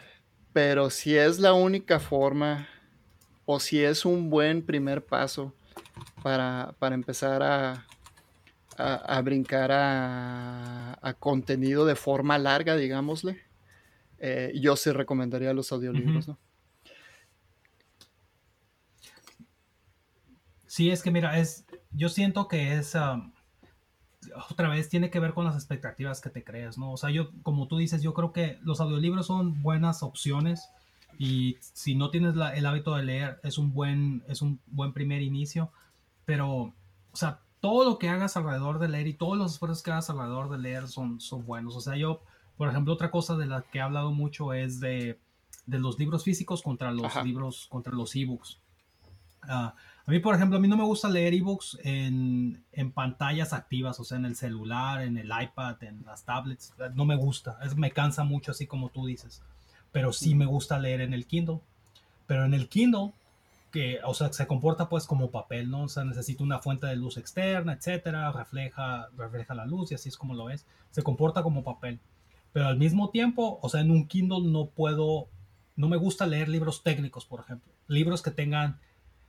pero 0.52 0.90
si 0.90 1.16
es 1.16 1.38
la 1.38 1.52
única 1.52 2.00
forma 2.00 2.68
o 3.44 3.60
si 3.60 3.82
es 3.82 4.04
un 4.04 4.30
buen 4.30 4.64
primer 4.64 5.04
paso 5.04 5.54
para, 6.22 6.74
empezar 6.80 7.42
a, 7.42 7.86
a, 8.76 9.20
brincar 9.22 9.70
a, 9.70 10.98
a, 11.00 11.14
contenido 11.14 11.86
de 11.86 11.94
forma 11.94 12.38
larga, 12.38 12.76
digámosle, 12.76 13.45
eh, 14.18 14.52
yo 14.60 14.76
sí 14.76 14.90
recomendaría 14.92 15.52
los 15.52 15.72
audiolibros, 15.72 16.28
uh 16.28 16.32
¿no? 16.32 16.38
Sí, 20.66 20.90
es 20.90 21.02
que 21.02 21.10
mira, 21.10 21.38
es, 21.38 21.64
yo 21.90 22.10
siento 22.10 22.48
que 22.48 22.74
es, 22.74 22.94
otra 24.50 24.68
vez, 24.68 24.88
tiene 24.88 25.08
que 25.10 25.20
ver 25.20 25.32
con 25.32 25.46
las 25.46 25.54
expectativas 25.54 26.20
que 26.20 26.28
te 26.28 26.44
creas, 26.44 26.76
¿no? 26.76 26.92
O 26.92 26.96
sea, 26.96 27.10
yo, 27.10 27.30
como 27.42 27.66
tú 27.66 27.78
dices, 27.78 28.02
yo 28.02 28.12
creo 28.12 28.32
que 28.32 28.58
los 28.62 28.80
audiolibros 28.80 29.26
son 29.26 29.62
buenas 29.62 30.02
opciones 30.02 30.68
y 31.18 31.56
si 31.60 31.94
no 31.94 32.10
tienes 32.10 32.34
el 32.54 32.66
hábito 32.66 32.94
de 32.94 33.04
leer, 33.04 33.40
es 33.42 33.56
un, 33.56 33.72
buen, 33.72 34.22
es 34.28 34.42
un 34.42 34.60
buen 34.66 34.92
primer 34.92 35.22
inicio, 35.22 35.72
pero, 36.26 36.50
o 36.50 37.16
sea, 37.16 37.40
todo 37.60 37.84
lo 37.84 37.98
que 37.98 38.10
hagas 38.10 38.36
alrededor 38.36 38.78
de 38.78 38.88
leer 38.88 39.06
y 39.06 39.14
todos 39.14 39.38
los 39.38 39.52
esfuerzos 39.52 39.82
que 39.82 39.92
hagas 39.92 40.10
alrededor 40.10 40.50
de 40.50 40.58
leer 40.58 40.88
son, 40.88 41.20
son 41.20 41.46
buenos. 41.46 41.74
O 41.74 41.80
sea, 41.80 41.96
yo 41.96 42.22
por 42.56 42.68
ejemplo, 42.68 42.92
otra 42.92 43.10
cosa 43.10 43.36
de 43.36 43.46
la 43.46 43.62
que 43.62 43.78
he 43.78 43.80
hablado 43.80 44.12
mucho 44.12 44.52
es 44.52 44.80
de, 44.80 45.18
de 45.66 45.78
los 45.78 45.98
libros 45.98 46.24
físicos 46.24 46.62
contra 46.62 46.90
los 46.90 47.24
libros, 47.24 47.66
contra 47.68 47.92
los 47.92 48.14
ebooks. 48.16 48.58
Uh, 49.44 49.70
a 50.08 50.10
mí, 50.12 50.18
por 50.20 50.34
ejemplo, 50.34 50.56
a 50.56 50.60
mí 50.60 50.68
no 50.68 50.76
me 50.76 50.84
gusta 50.84 51.08
leer 51.08 51.34
ebooks 51.34 51.78
en, 51.82 52.64
en 52.72 52.92
pantallas 52.92 53.52
activas, 53.52 53.98
o 54.00 54.04
sea, 54.04 54.18
en 54.18 54.24
el 54.24 54.36
celular, 54.36 55.02
en 55.02 55.18
el 55.18 55.26
iPad, 55.26 55.82
en 55.82 56.04
las 56.04 56.24
tablets. 56.24 56.72
No 56.94 57.04
me 57.04 57.16
gusta, 57.16 57.58
es, 57.62 57.76
me 57.76 57.90
cansa 57.90 58.24
mucho, 58.24 58.52
así 58.52 58.66
como 58.66 58.88
tú 58.88 59.06
dices. 59.06 59.42
Pero 59.92 60.12
sí 60.12 60.34
me 60.34 60.46
gusta 60.46 60.78
leer 60.78 61.00
en 61.00 61.12
el 61.12 61.26
Kindle. 61.26 61.60
Pero 62.26 62.44
en 62.44 62.54
el 62.54 62.68
Kindle, 62.68 63.12
que, 63.72 64.00
o 64.04 64.14
sea, 64.14 64.32
se 64.32 64.46
comporta 64.46 64.88
pues 64.88 65.06
como 65.06 65.30
papel, 65.30 65.70
¿no? 65.70 65.82
O 65.82 65.88
sea, 65.88 66.04
necesita 66.04 66.42
una 66.42 66.58
fuente 66.58 66.86
de 66.86 66.96
luz 66.96 67.16
externa, 67.16 67.72
etcétera, 67.72 68.32
refleja, 68.32 69.08
refleja 69.16 69.54
la 69.54 69.66
luz 69.66 69.92
y 69.92 69.94
así 69.94 70.08
es 70.08 70.16
como 70.16 70.34
lo 70.34 70.50
es. 70.50 70.66
Se 70.90 71.02
comporta 71.02 71.42
como 71.42 71.62
papel. 71.62 72.00
Pero 72.56 72.68
al 72.68 72.78
mismo 72.78 73.10
tiempo, 73.10 73.58
o 73.60 73.68
sea, 73.68 73.82
en 73.82 73.90
un 73.90 74.08
Kindle 74.08 74.50
no 74.50 74.70
puedo 74.70 75.28
no 75.74 75.88
me 75.88 75.98
gusta 75.98 76.26
leer 76.26 76.48
libros 76.48 76.82
técnicos, 76.82 77.26
por 77.26 77.40
ejemplo. 77.40 77.70
Libros 77.86 78.22
que 78.22 78.30
tengan 78.30 78.80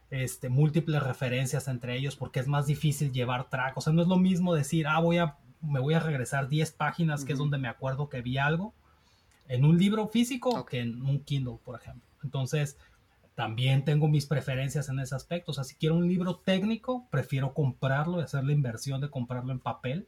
este, 0.09 0.47
múltiples 0.47 1.03
referencias 1.03 1.67
entre 1.67 1.97
ellos 1.97 2.15
porque 2.15 2.39
es 2.39 2.47
más 2.47 2.67
difícil 2.67 3.11
llevar 3.11 3.49
track. 3.49 3.75
O 3.75 3.82
sea, 3.82 3.91
no 3.91 4.01
es 4.01 4.07
lo 4.07 4.15
mismo 4.15 4.55
decir, 4.55 4.88
ah, 4.88 5.01
voy 5.01 5.17
a, 5.17 5.36
me 5.59 5.82
voy 5.82 5.93
a 5.93 5.99
regresar 5.99 6.47
10 6.47 6.71
páginas, 6.71 7.25
que 7.25 7.34
es 7.34 7.38
donde 7.38 7.57
me 7.57 7.67
acuerdo 7.67 8.07
que 8.07 8.21
vi 8.21 8.38
algo, 8.38 8.73
en 9.49 9.65
un 9.65 9.78
libro 9.78 10.07
físico 10.07 10.63
que 10.63 10.80
en 10.80 11.01
un 11.01 11.19
Kindle, 11.19 11.57
por 11.65 11.78
ejemplo. 11.78 12.07
Entonces, 12.23 12.78
también 13.36 13.84
tengo 13.84 14.07
mis 14.07 14.25
preferencias 14.25 14.88
en 14.88 14.99
ese 14.99 15.15
aspecto. 15.15 15.51
O 15.51 15.53
sea, 15.53 15.65
si 15.65 15.75
quiero 15.75 15.95
un 15.95 16.07
libro 16.07 16.38
técnico, 16.38 17.09
prefiero 17.11 17.53
comprarlo 17.53 18.21
y 18.21 18.23
hacer 18.23 18.45
la 18.45 18.53
inversión 18.53 19.01
de 19.01 19.09
comprarlo 19.09 19.51
en 19.51 19.59
papel 19.59 20.07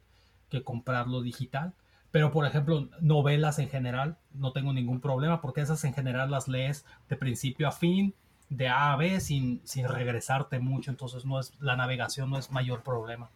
que 0.49 0.63
comprarlo 0.63 1.21
digital. 1.21 1.73
Pero, 2.11 2.31
por 2.31 2.45
ejemplo, 2.45 2.89
novelas 3.01 3.59
en 3.59 3.69
general, 3.69 4.17
no 4.33 4.51
tengo 4.51 4.73
ningún 4.73 4.99
problema 4.99 5.41
porque 5.41 5.61
esas 5.61 5.83
en 5.83 5.93
general 5.93 6.31
las 6.31 6.47
lees 6.47 6.85
de 7.07 7.15
principio 7.15 7.67
a 7.67 7.71
fin, 7.71 8.15
de 8.49 8.67
A 8.67 8.93
a 8.93 8.95
B, 8.95 9.19
sin, 9.19 9.61
sin 9.63 9.87
regresarte 9.87 10.59
mucho. 10.59 10.89
Entonces, 10.89 11.25
no 11.25 11.39
es, 11.39 11.53
la 11.59 11.75
navegación 11.75 12.31
no 12.31 12.37
es 12.37 12.51
mayor 12.51 12.81
problema. 12.81 13.29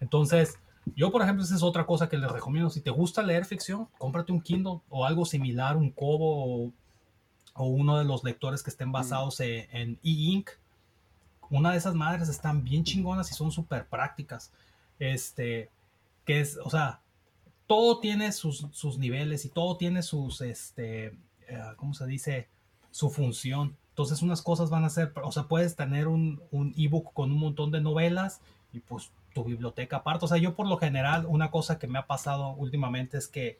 Entonces, 0.00 0.58
yo, 0.94 1.10
por 1.10 1.22
ejemplo, 1.22 1.44
esa 1.44 1.56
es 1.56 1.62
otra 1.62 1.84
cosa 1.84 2.08
que 2.08 2.16
les 2.16 2.30
recomiendo. 2.30 2.70
Si 2.70 2.80
te 2.80 2.90
gusta 2.90 3.22
leer 3.22 3.44
ficción, 3.44 3.88
cómprate 3.98 4.32
un 4.32 4.40
Kindle 4.40 4.80
o 4.88 5.04
algo 5.04 5.24
similar, 5.24 5.76
un 5.76 5.90
Kobo 5.90 6.72
o, 7.54 7.64
uno 7.64 7.98
de 7.98 8.04
los 8.04 8.22
lectores 8.22 8.62
que 8.62 8.70
estén 8.70 8.92
basados 8.92 9.40
en 9.40 9.98
e-ink. 10.02 10.50
Una 11.48 11.72
de 11.72 11.78
esas 11.78 11.94
madres 11.94 12.28
están 12.28 12.64
bien 12.64 12.84
chingonas 12.84 13.30
y 13.30 13.34
son 13.34 13.50
súper 13.50 13.86
prácticas. 13.88 14.52
Este, 14.98 15.70
que 16.24 16.40
es, 16.40 16.58
o 16.62 16.70
sea, 16.70 17.00
todo 17.66 18.00
tiene 18.00 18.32
sus, 18.32 18.98
niveles 18.98 19.44
y 19.44 19.48
todo 19.48 19.76
tiene 19.76 20.02
sus, 20.02 20.40
este, 20.40 21.06
eh, 21.48 21.62
¿cómo 21.76 21.94
se 21.94 22.06
dice? 22.06 22.48
Su 22.90 23.10
función. 23.10 23.76
Entonces 23.90 24.22
unas 24.22 24.42
cosas 24.42 24.70
van 24.70 24.84
a 24.84 24.90
ser, 24.90 25.12
o 25.22 25.32
sea, 25.32 25.44
puedes 25.44 25.76
tener 25.76 26.06
un, 26.08 26.42
un 26.50 26.74
ebook 26.76 27.12
con 27.12 27.32
un 27.32 27.38
montón 27.38 27.70
de 27.70 27.80
novelas 27.80 28.40
y 28.72 28.80
pues 28.80 29.10
tu 29.34 29.44
biblioteca 29.44 29.96
aparte. 29.96 30.24
O 30.24 30.28
sea, 30.28 30.38
yo 30.38 30.54
por 30.54 30.66
lo 30.68 30.76
general, 30.78 31.26
una 31.26 31.50
cosa 31.50 31.78
que 31.78 31.86
me 31.86 31.98
ha 31.98 32.06
pasado 32.06 32.50
últimamente 32.50 33.18
es 33.18 33.28
que 33.28 33.58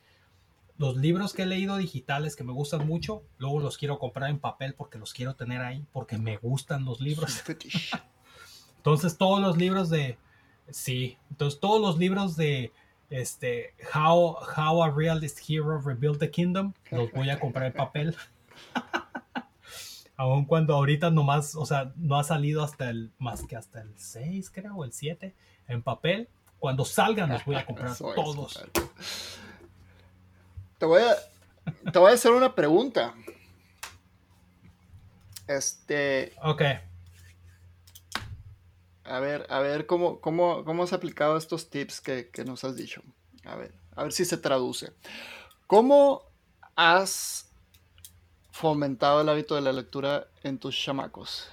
los 0.79 0.97
libros 0.97 1.33
que 1.33 1.43
he 1.43 1.47
leído 1.47 1.77
digitales 1.77 2.37
que 2.37 2.45
me 2.45 2.53
gustan 2.53 2.87
mucho, 2.87 3.23
luego 3.39 3.61
los 3.61 3.79
quiero 3.79 3.99
comprar 3.99 4.31
en 4.31 4.39
papel 4.39 4.75
porque 4.75 4.99
los 4.99 5.13
quiero 5.13 5.35
tener 5.35 5.63
ahí, 5.63 5.85
porque 5.93 6.19
me 6.19 6.37
gustan 6.37 6.85
los 6.85 7.01
libros. 7.01 7.43
Entonces 8.77 9.17
todos 9.17 9.41
los 9.41 9.57
libros 9.57 9.91
de, 9.91 10.17
sí, 10.71 11.19
entonces 11.29 11.59
todos 11.59 11.81
los 11.81 11.99
libros 11.99 12.37
de 12.37 12.73
este, 13.11 13.75
How, 13.95 14.37
How 14.57 14.83
a 14.83 14.91
Realist 14.91 15.41
Hero 15.49 15.81
Rebuilt 15.81 16.19
the 16.19 16.31
Kingdom, 16.31 16.73
los 16.91 17.11
voy 17.13 17.31
a 17.31 17.39
comprar 17.39 17.67
en 17.67 17.73
papel. 17.73 18.17
Aun 20.17 20.47
cuando 20.47 20.75
ahorita 20.75 21.11
nomás, 21.11 21.55
o 21.55 21.67
sea, 21.67 21.93
no 21.97 22.19
ha 22.19 22.25
salido 22.25 22.63
hasta 22.63 22.89
el, 22.89 23.11
más 23.19 23.43
que 23.43 23.55
hasta 23.55 23.83
el 23.83 23.93
6, 23.97 24.51
creo, 24.51 24.77
o 24.77 24.85
el 24.85 24.93
7, 24.93 25.35
en 25.69 25.83
papel. 25.83 26.29
Cuando 26.59 26.87
salgan 26.87 27.29
los 27.31 27.45
voy 27.45 27.57
a 27.57 27.67
comprar 27.67 27.95
todos. 27.97 28.65
Te 30.79 30.87
voy 30.87 31.03
a, 31.03 31.17
te 31.91 31.99
voy 31.99 32.11
a 32.11 32.15
hacer 32.15 32.33
una 32.33 32.55
pregunta. 32.55 33.15
Este. 35.47 36.33
Ok. 36.43 36.63
A 39.09 39.21
ver, 39.21 39.47
a 39.51 39.61
ver 39.61 39.87
cómo, 39.87 40.21
cómo, 40.21 40.65
cómo 40.65 40.83
has 40.83 40.93
aplicado 40.93 41.37
estos 41.37 41.71
tips 41.71 42.01
que, 42.01 42.31
nos 42.45 42.65
has 42.65 42.77
dicho. 42.77 43.03
A 43.45 43.57
ver, 43.57 43.73
a 43.95 44.03
ver 44.03 44.13
si 44.13 44.25
se 44.25 44.37
traduce. 44.37 44.93
¿Cómo 45.67 46.23
has 46.75 47.51
fomentado 48.51 49.21
el 49.21 49.29
hábito 49.29 49.55
de 49.55 49.61
la 49.61 49.73
lectura 49.73 50.29
en 50.43 50.59
tus 50.59 50.77
chamacos? 50.77 51.49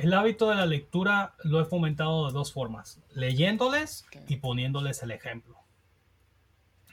El 0.00 0.12
hábito 0.12 0.50
de 0.50 0.56
la 0.56 0.66
lectura 0.66 1.34
lo 1.44 1.60
he 1.60 1.64
fomentado 1.64 2.26
de 2.26 2.32
dos 2.32 2.52
formas, 2.52 3.00
leyéndoles 3.12 4.04
y 4.26 4.36
poniéndoles 4.36 5.02
el 5.02 5.12
ejemplo. 5.12 5.56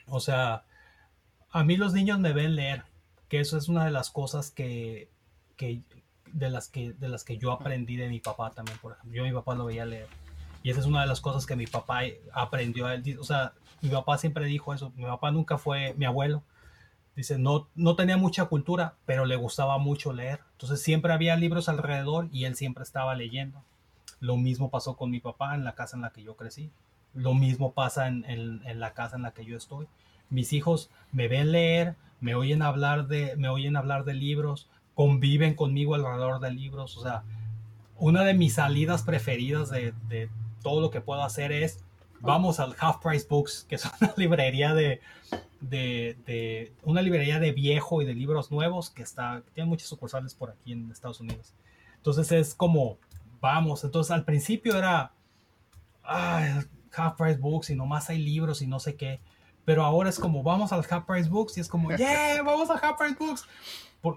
O 0.06 0.20
sea, 0.20 0.64
a 1.50 1.64
mí 1.64 1.76
los 1.76 1.92
niños 1.92 2.20
me 2.20 2.32
ven 2.32 2.54
leer, 2.54 2.84
que 3.28 3.40
eso 3.40 3.58
es 3.58 3.68
una 3.68 3.84
de 3.84 3.90
las 3.90 4.10
cosas 4.10 4.50
que, 4.50 5.10
que, 5.56 5.82
de 6.36 6.50
las 6.50 6.68
que, 6.68 6.92
de 6.92 7.08
las 7.08 7.24
que 7.24 7.38
yo 7.38 7.50
aprendí 7.50 7.96
de 7.96 8.08
mi 8.08 8.20
papá 8.20 8.50
también, 8.50 8.78
por 8.78 8.92
ejemplo. 8.92 9.16
Yo 9.16 9.24
mi 9.24 9.32
papá 9.32 9.54
lo 9.54 9.64
veía 9.64 9.86
leer. 9.86 10.06
Y 10.62 10.70
esa 10.70 10.80
es 10.80 10.86
una 10.86 11.00
de 11.00 11.06
las 11.06 11.20
cosas 11.20 11.46
que 11.46 11.56
mi 11.56 11.66
papá 11.66 12.00
aprendió 12.32 12.86
a 12.86 12.94
él. 12.94 13.18
O 13.18 13.24
sea, 13.24 13.54
mi 13.80 13.88
papá 13.88 14.18
siempre 14.18 14.44
dijo 14.46 14.74
eso. 14.74 14.92
Mi 14.96 15.04
papá 15.04 15.30
nunca 15.30 15.56
fue 15.58 15.94
mi 15.94 16.04
abuelo. 16.04 16.42
Dice, 17.14 17.38
no, 17.38 17.68
no 17.74 17.96
tenía 17.96 18.18
mucha 18.18 18.44
cultura, 18.46 18.94
pero 19.06 19.24
le 19.24 19.36
gustaba 19.36 19.78
mucho 19.78 20.12
leer. 20.12 20.40
Entonces 20.52 20.82
siempre 20.82 21.12
había 21.14 21.36
libros 21.36 21.70
alrededor 21.70 22.28
y 22.30 22.44
él 22.44 22.54
siempre 22.54 22.84
estaba 22.84 23.14
leyendo. 23.14 23.62
Lo 24.20 24.36
mismo 24.36 24.70
pasó 24.70 24.96
con 24.96 25.10
mi 25.10 25.20
papá 25.20 25.54
en 25.54 25.64
la 25.64 25.74
casa 25.74 25.96
en 25.96 26.02
la 26.02 26.10
que 26.10 26.22
yo 26.22 26.36
crecí. 26.36 26.70
Lo 27.14 27.32
mismo 27.32 27.72
pasa 27.72 28.08
en, 28.08 28.24
en, 28.26 28.60
en 28.66 28.80
la 28.80 28.92
casa 28.92 29.16
en 29.16 29.22
la 29.22 29.30
que 29.30 29.46
yo 29.46 29.56
estoy. 29.56 29.86
Mis 30.28 30.52
hijos 30.52 30.90
me 31.12 31.28
ven 31.28 31.52
leer, 31.52 31.96
me 32.20 32.34
oyen 32.34 32.60
hablar 32.62 33.06
de, 33.06 33.36
me 33.36 33.48
oyen 33.48 33.76
hablar 33.76 34.04
de 34.04 34.14
libros, 34.14 34.68
conviven 34.96 35.54
conmigo 35.54 35.94
alrededor 35.94 36.40
de 36.40 36.50
libros. 36.50 36.96
O 36.96 37.02
sea, 37.02 37.22
una 37.98 38.24
de 38.24 38.34
mis 38.34 38.54
salidas 38.54 39.02
preferidas 39.02 39.70
de, 39.70 40.28
todo 40.62 40.80
lo 40.80 40.90
que 40.90 41.00
puedo 41.00 41.22
hacer 41.22 41.52
es 41.52 41.84
vamos 42.20 42.58
al 42.58 42.74
Half 42.80 43.02
Price 43.02 43.26
Books, 43.28 43.66
que 43.68 43.76
es 43.76 43.84
una 44.00 44.12
librería 44.16 44.74
de, 44.74 45.00
de, 45.60 46.72
una 46.82 47.02
librería 47.02 47.38
de 47.38 47.52
viejo 47.52 48.00
y 48.02 48.06
de 48.06 48.14
libros 48.14 48.50
nuevos 48.50 48.90
que 48.90 49.02
está, 49.02 49.42
tiene 49.54 49.68
muchas 49.68 49.88
sucursales 49.88 50.34
por 50.34 50.50
aquí 50.50 50.72
en 50.72 50.90
Estados 50.90 51.20
Unidos. 51.20 51.52
Entonces 51.98 52.32
es 52.32 52.54
como, 52.54 52.96
vamos, 53.40 53.84
entonces 53.84 54.10
al 54.10 54.24
principio 54.24 54.76
era 54.76 55.12
Half 56.02 57.16
Price 57.18 57.38
Books 57.38 57.68
y 57.68 57.76
nomás 57.76 58.08
hay 58.08 58.18
libros 58.18 58.62
y 58.62 58.66
no 58.66 58.80
sé 58.80 58.96
qué. 58.96 59.20
Pero 59.66 59.84
ahora 59.84 60.08
es 60.08 60.18
como, 60.18 60.42
vamos 60.42 60.72
al 60.72 60.86
Half 60.88 61.04
Price 61.04 61.28
Books 61.28 61.58
y 61.58 61.60
es 61.60 61.68
como, 61.68 61.94
yeah, 61.94 62.42
vamos 62.42 62.70
a 62.70 62.74
Half 62.74 62.98
Price 62.98 63.16
Books 63.18 63.46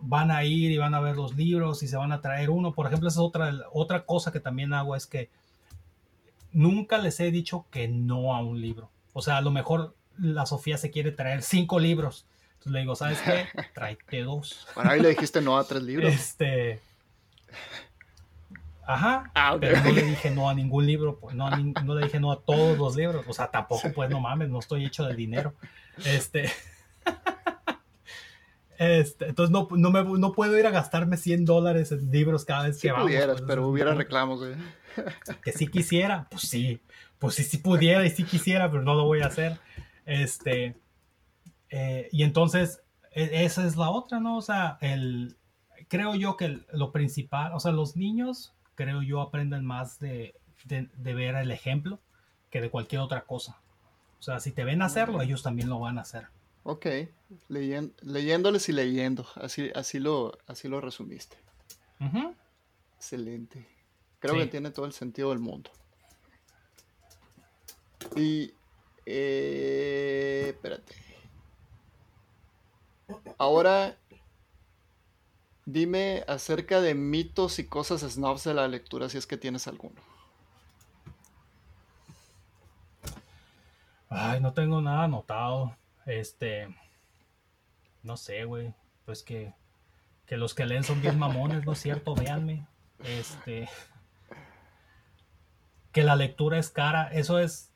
van 0.02 0.32
a 0.32 0.44
ir 0.44 0.72
y 0.72 0.78
van 0.78 0.94
a 0.94 1.00
ver 1.00 1.16
los 1.16 1.36
libros 1.36 1.84
y 1.84 1.88
se 1.88 1.98
van 1.98 2.12
a 2.12 2.22
traer 2.22 2.50
uno. 2.50 2.74
Por 2.74 2.88
ejemplo, 2.88 3.10
esa 3.10 3.20
es 3.20 3.26
otra, 3.26 3.54
otra 3.72 4.06
cosa 4.06 4.32
que 4.32 4.40
también 4.40 4.74
hago, 4.74 4.96
es 4.96 5.08
que 5.08 5.30
nunca 6.52 6.98
les 6.98 7.20
he 7.20 7.32
dicho 7.32 7.66
que 7.72 7.88
no 7.88 8.36
a 8.36 8.42
un 8.42 8.62
libro. 8.62 8.90
O 9.14 9.22
sea, 9.22 9.38
a 9.38 9.42
lo 9.42 9.52
mejor 9.52 9.96
la 10.18 10.46
Sofía 10.46 10.78
se 10.78 10.92
quiere 10.92 11.12
traer 11.12 11.42
cinco 11.42 11.80
libros. 11.80 12.26
Entonces 12.54 12.74
le 12.74 12.80
digo, 12.82 12.96
¿sabes 12.96 13.22
qué? 13.22 13.48
Tráete 13.74 14.24
dos. 14.24 14.68
Bueno, 14.76 14.92
ahí 14.92 15.00
le 15.00 15.10
dijiste 15.10 15.42
no 15.42 15.58
a 15.58 15.64
tres 15.64 15.84
libros. 15.84 16.14
Este. 16.14 16.82
Ajá. 18.86 19.32
Ah, 19.36 19.56
pero 19.60 19.82
no 19.84 19.92
le 19.92 20.04
dije 20.04 20.32
no 20.32 20.50
a 20.50 20.54
ningún 20.54 20.86
libro, 20.86 21.20
pues 21.20 21.36
no, 21.36 21.50
no 21.50 21.96
le 21.96 22.06
dije 22.06 22.20
no 22.20 22.32
a 22.32 22.42
todos 22.42 22.78
los 22.78 22.96
libros. 22.96 23.24
O 23.28 23.34
sea, 23.34 23.52
tampoco, 23.52 23.92
pues 23.94 24.10
no 24.10 24.20
mames, 24.20 24.50
no 24.50 24.60
estoy 24.60 24.86
hecho 24.86 25.06
de 25.06 25.16
dinero. 25.16 25.54
Este. 26.06 26.52
Este, 28.80 29.28
entonces 29.28 29.52
no, 29.52 29.68
no, 29.72 29.92
me, 29.92 30.04
no 30.18 30.32
puedo 30.32 30.58
ir 30.58 30.66
a 30.66 30.72
gastarme 30.72 31.18
100 31.18 31.44
dólares 31.44 31.92
en 31.92 32.10
libros 32.10 32.46
cada 32.46 32.64
vez 32.64 32.80
que 32.80 32.90
vamos. 32.90 33.08
pudieras, 33.08 33.42
pues, 33.42 33.44
pero 33.46 33.68
hubiera 33.68 33.94
reclamos, 33.94 34.40
güey. 34.40 34.56
Que 35.44 35.52
si 35.52 35.68
quisiera, 35.68 36.28
pues 36.32 36.44
sí. 36.44 36.82
Pues 37.20 37.36
sí, 37.36 37.44
sí 37.44 37.58
pudiera 37.58 38.06
y 38.06 38.10
sí 38.10 38.24
quisiera, 38.24 38.72
pero 38.72 38.82
no 38.82 38.96
lo 38.96 39.04
voy 39.04 39.20
a 39.20 39.26
hacer. 39.26 39.60
Este, 40.06 40.78
eh, 41.70 42.08
y 42.14 42.24
entonces, 42.24 42.82
e, 43.12 43.44
esa 43.44 43.68
es 43.68 43.76
la 43.76 43.90
otra, 43.90 44.22
¿no? 44.22 44.38
O 44.38 44.42
sea, 44.42 44.78
el, 44.80 45.36
creo 45.90 46.16
yo 46.16 46.38
que 46.38 46.62
lo 46.72 46.94
principal, 46.94 47.52
o 47.54 47.60
sea, 47.60 47.74
los 47.74 47.98
niños, 47.98 48.54
creo 48.76 49.02
yo, 49.02 49.20
aprenden 49.20 49.66
más 49.66 50.00
de, 50.00 50.36
ver 50.96 51.36
el 51.36 51.52
ejemplo 51.52 52.00
que 52.50 52.62
de 52.62 52.70
cualquier 52.70 53.02
otra 53.02 53.26
cosa. 53.26 53.58
O 54.20 54.24
sea, 54.24 54.40
si 54.40 54.52
te 54.52 54.64
ven 54.64 54.82
hacerlo, 54.82 55.22
ellos 55.22 55.44
también 55.44 55.68
lo 55.68 55.80
van 55.80 55.98
a 55.98 56.02
hacer. 56.02 56.28
Ok, 56.64 56.86
leyéndoles 57.48 58.70
y 58.70 58.74
leyendo, 58.74 59.26
así, 59.36 59.72
así, 59.74 60.00
lo, 60.00 60.38
así 60.48 60.68
lo 60.68 60.82
resumiste. 60.82 61.38
Excelente. 62.96 63.68
Creo 64.20 64.36
que 64.36 64.48
tiene 64.48 64.72
todo 64.72 64.86
el 64.86 64.94
sentido 64.94 65.30
del 65.30 65.40
mundo. 65.40 65.72
Y... 68.16 68.54
Eh, 69.06 70.50
espérate. 70.50 70.96
Ahora, 73.40 73.98
dime 75.66 76.24
acerca 76.28 76.82
de 76.82 76.94
mitos 76.94 77.58
y 77.58 77.66
cosas 77.66 78.02
snobs 78.02 78.44
de 78.44 78.54
la 78.54 78.68
lectura, 78.68 79.10
si 79.10 79.18
es 79.18 79.26
que 79.26 79.38
tienes 79.38 79.68
alguno. 79.68 80.00
Ay, 84.10 84.40
no 84.42 84.54
tengo 84.54 84.82
nada 84.82 85.06
anotado. 85.06 85.76
Este. 86.06 86.68
No 88.04 88.18
sé, 88.18 88.46
güey. 88.46 88.74
Pues 89.06 89.24
que. 89.24 89.54
Que 90.26 90.38
los 90.38 90.54
que 90.54 90.66
leen 90.66 90.84
son 90.84 91.02
bien 91.02 91.18
mamones, 91.18 91.66
¿no 91.66 91.74
es 91.74 91.80
cierto? 91.80 92.16
Véanme. 92.16 92.68
Este. 93.04 93.68
Que 95.92 96.04
la 96.04 96.16
lectura 96.16 96.60
es 96.60 96.70
cara. 96.70 97.08
Eso 97.12 97.40
es 97.40 97.70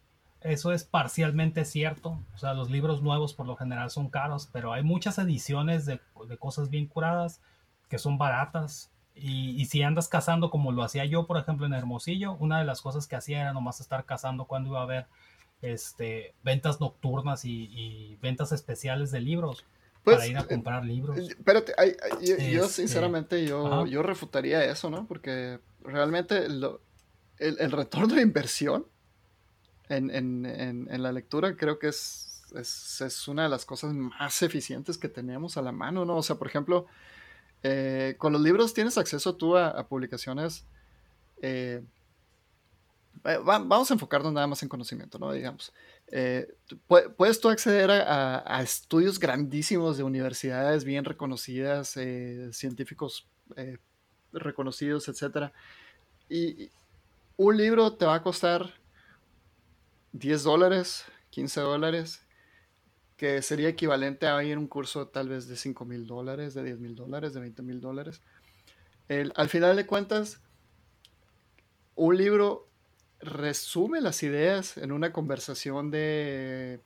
eso 0.44 0.74
es 0.74 0.84
parcialmente 0.84 1.64
cierto. 1.64 2.20
O 2.34 2.38
sea, 2.38 2.54
los 2.54 2.70
libros 2.70 3.02
nuevos 3.02 3.34
por 3.34 3.48
lo 3.48 3.56
general 3.56 3.90
son 3.90 4.10
caros, 4.10 4.50
pero 4.52 4.74
hay 4.74 4.84
muchas 4.84 5.18
ediciones 5.18 5.86
de, 5.86 6.02
cosas 6.38 6.70
bien 6.70 6.86
curadas 6.88 7.42
que 7.90 7.98
son 7.98 8.18
baratas. 8.18 8.92
Y, 9.16 9.64
si 9.66 9.84
andas 9.84 10.08
cazando 10.08 10.50
como 10.50 10.72
lo 10.72 10.84
hacía 10.84 11.06
yo, 11.06 11.28
por 11.28 11.38
ejemplo, 11.38 11.66
en 11.66 11.74
Hermosillo, 11.74 12.34
una 12.34 12.60
de 12.60 12.66
las 12.66 12.82
cosas 12.82 13.08
que 13.08 13.16
hacía 13.16 13.42
era 13.42 13.54
nomás 13.54 13.80
estar 13.80 14.06
cazando 14.06 14.46
cuando 14.46 14.70
iba 14.70 14.80
a 14.80 14.84
haber 14.84 15.08
este, 15.64 16.36
ventas 16.44 16.80
nocturnas 16.80 17.46
y, 17.46 18.20
ventas 18.22 18.52
especiales 18.52 19.10
de 19.10 19.22
libros. 19.22 19.66
para 20.04 20.18
pues, 20.18 20.30
ir 20.30 20.38
a 20.38 20.42
eh, 20.42 20.48
comprar 20.48 20.86
libros. 20.86 21.18
Eh, 21.18 21.28
espérate, 21.30 21.74
yo, 22.22 22.36
este, 22.36 22.68
sinceramente 22.70 23.46
yo, 23.46 23.88
yo 23.88 24.04
refutaría 24.04 24.64
eso, 24.64 24.92
¿no? 24.92 25.08
Porque 25.08 25.60
realmente 25.82 26.46
el, 26.46 26.68
el 27.40 27.72
retorno 27.72 28.14
de 28.14 28.22
inversión 28.22 28.86
en, 29.90 31.04
la 31.04 31.12
lectura 31.12 31.56
creo 31.56 31.80
que 31.80 31.88
es, 31.88 32.44
es, 32.56 33.28
una 33.28 33.44
de 33.44 33.50
las 33.50 33.66
cosas 33.66 33.94
más 33.94 34.42
eficientes 34.42 34.98
que 34.98 35.10
tenemos 35.10 35.58
a 35.58 35.62
la 35.62 35.72
mano, 35.72 36.06
¿no? 36.06 36.18
O 36.18 36.24
sea, 36.24 36.38
por 36.38 36.48
ejemplo, 36.48 36.86
eh, 37.64 38.16
con 38.18 38.34
los 38.34 38.42
libros 38.42 38.74
tienes 38.74 38.98
acceso 38.98 39.36
tú 39.36 39.58
a, 39.58 39.88
publicaciones. 39.88 40.66
Eh, 41.42 41.84
eh, 43.26 43.40
vamos 43.44 43.90
a 43.90 43.94
enfocarnos 43.94 44.34
nada 44.34 44.48
más 44.48 44.62
en 44.64 44.70
conocimiento, 44.70 45.18
¿no? 45.20 45.32
Digamos. 45.32 45.74
puedes 47.18 47.40
tú 47.40 47.50
acceder 47.50 47.90
a, 47.92 48.62
estudios 48.62 49.20
grandísimos 49.20 49.98
de 49.98 50.04
universidades 50.04 50.84
bien 50.84 51.06
reconocidas, 51.06 51.98
científicos 52.52 53.28
reconocidos, 54.32 55.08
etc. 55.08 55.52
y 56.30 56.70
un 57.38 57.58
libro 57.58 57.94
te 57.94 58.06
va 58.06 58.16
a 58.16 58.24
costar 58.24 58.74
10 60.14 60.44
dólares, 60.44 61.06
15 61.32 61.62
dólares, 61.62 62.22
que 63.18 63.42
sería 63.42 63.70
equivalente 63.70 64.28
a 64.28 64.44
ir 64.44 64.58
un 64.58 64.68
curso 64.68 65.08
tal 65.08 65.30
vez 65.30 65.48
de 65.48 65.56
5 65.56 65.86
mil 65.86 66.06
dólares, 66.06 66.54
de 66.54 66.64
10 66.64 66.80
mil 66.80 66.96
dólares, 66.96 67.34
de 67.34 67.40
20 67.40 67.64
mil 67.64 67.82
dólares. 67.82 68.22
al 69.08 69.50
final 69.50 69.76
de 69.76 69.86
cuentas, 69.86 70.40
un 71.96 72.18
libro 72.18 72.68
resume 73.24 74.02
las 74.02 74.24
ideas 74.24 74.78
en 74.78 74.92
una 74.92 75.12
conversación 75.12 75.92
de, 75.92 76.80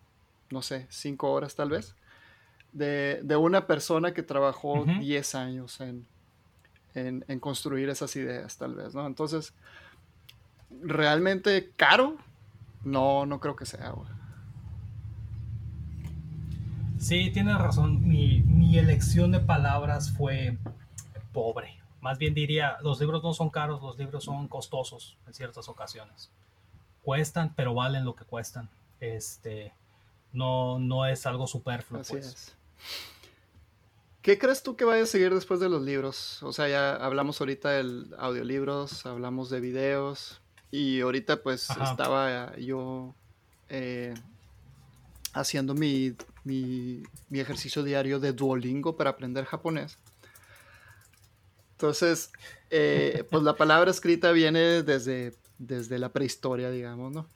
no 0.50 0.62
sé, 0.62 0.88
5 0.90 1.32
horas 1.32 1.56
tal 1.56 1.70
vez, 1.70 1.96
de, 2.74 3.36
una 3.40 3.68
persona 3.68 4.14
que 4.14 4.24
trabajó 4.24 4.86
10 4.86 5.36
años 5.36 5.82
en, 5.82 6.06
en, 6.94 7.40
construir 7.40 7.90
esas 7.90 8.16
ideas 8.16 8.58
tal 8.58 8.76
vez, 8.76 8.94
¿no? 8.94 9.06
Entonces, 9.06 9.54
realmente 10.82 11.72
caro, 11.76 12.18
no, 12.84 13.26
no 13.26 13.40
creo 13.40 13.56
que 13.56 13.66
sea, 13.66 13.92
güey. 13.92 14.18
Sí, 17.00 17.30
tienes 17.32 17.58
razón. 17.58 18.08
Mi, 18.08 18.78
elección 18.78 19.32
de 19.32 19.40
palabras 19.40 20.12
fue 20.12 20.58
pobre. 21.34 21.77
Más 22.02 22.18
bien 22.18 22.34
diría, 22.34 22.78
los 22.82 23.00
libros 23.00 23.24
no 23.24 23.34
son 23.34 23.50
caros, 23.50 23.82
los 23.82 23.98
libros 23.98 24.24
son 24.24 24.48
costosos 24.48 25.18
en 25.26 25.34
ciertas 25.34 25.68
ocasiones. 25.70 26.30
Cuestan, 27.04 27.54
pero 27.56 27.74
valen 27.74 28.06
lo 28.06 28.16
que 28.16 28.26
cuestan. 28.26 28.70
Este, 29.00 29.74
no, 30.34 30.80
no 30.80 31.06
es 31.06 31.26
algo 31.26 31.48
superfluo. 31.48 32.02
Así 32.02 32.14
pues. 32.14 32.26
es. 32.28 32.56
¿Qué 34.22 34.38
crees 34.38 34.62
tú 34.62 34.76
que 34.76 34.84
vaya 34.84 35.04
a 35.04 35.06
seguir 35.06 35.34
después 35.34 35.60
de 35.60 35.70
los 35.70 35.82
libros? 35.82 36.44
O 36.44 36.52
sea, 36.52 36.68
ya 36.68 36.96
hablamos 36.96 37.40
ahorita 37.40 37.70
de 37.70 38.08
audiolibros, 38.18 39.06
hablamos 39.06 39.50
de 39.50 39.62
videos, 39.62 40.42
y 40.70 41.00
ahorita 41.00 41.42
pues 41.42 41.70
estaba 41.70 42.56
yo 42.58 43.16
eh, 43.70 44.14
haciendo 45.34 45.74
mi, 45.74 46.14
ejercicio 47.32 47.84
diario 47.84 48.20
de 48.20 48.34
Duolingo 48.34 48.98
para 48.98 49.12
aprender 49.12 49.46
japonés. 49.46 49.98
Entonces, 51.78 52.32
eh, 52.72 53.24
pues 53.30 53.44
la 53.44 53.56
palabra 53.56 53.92
escrita 53.92 54.32
viene 54.32 54.84
desde, 54.84 55.36
desde 55.60 56.00
la 56.00 56.10
prehistoria, 56.10 56.72
digamos, 56.72 57.12
¿no? 57.12 57.28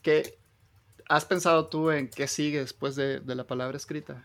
¿Qué 0.00 0.38
has 1.08 1.24
pensado 1.24 1.66
tú 1.66 1.90
en 1.90 2.08
qué 2.08 2.28
sigue 2.28 2.60
después 2.60 2.94
de, 2.94 3.20
de 3.20 3.34
la 3.34 3.44
palabra 3.44 3.76
escrita? 3.76 4.24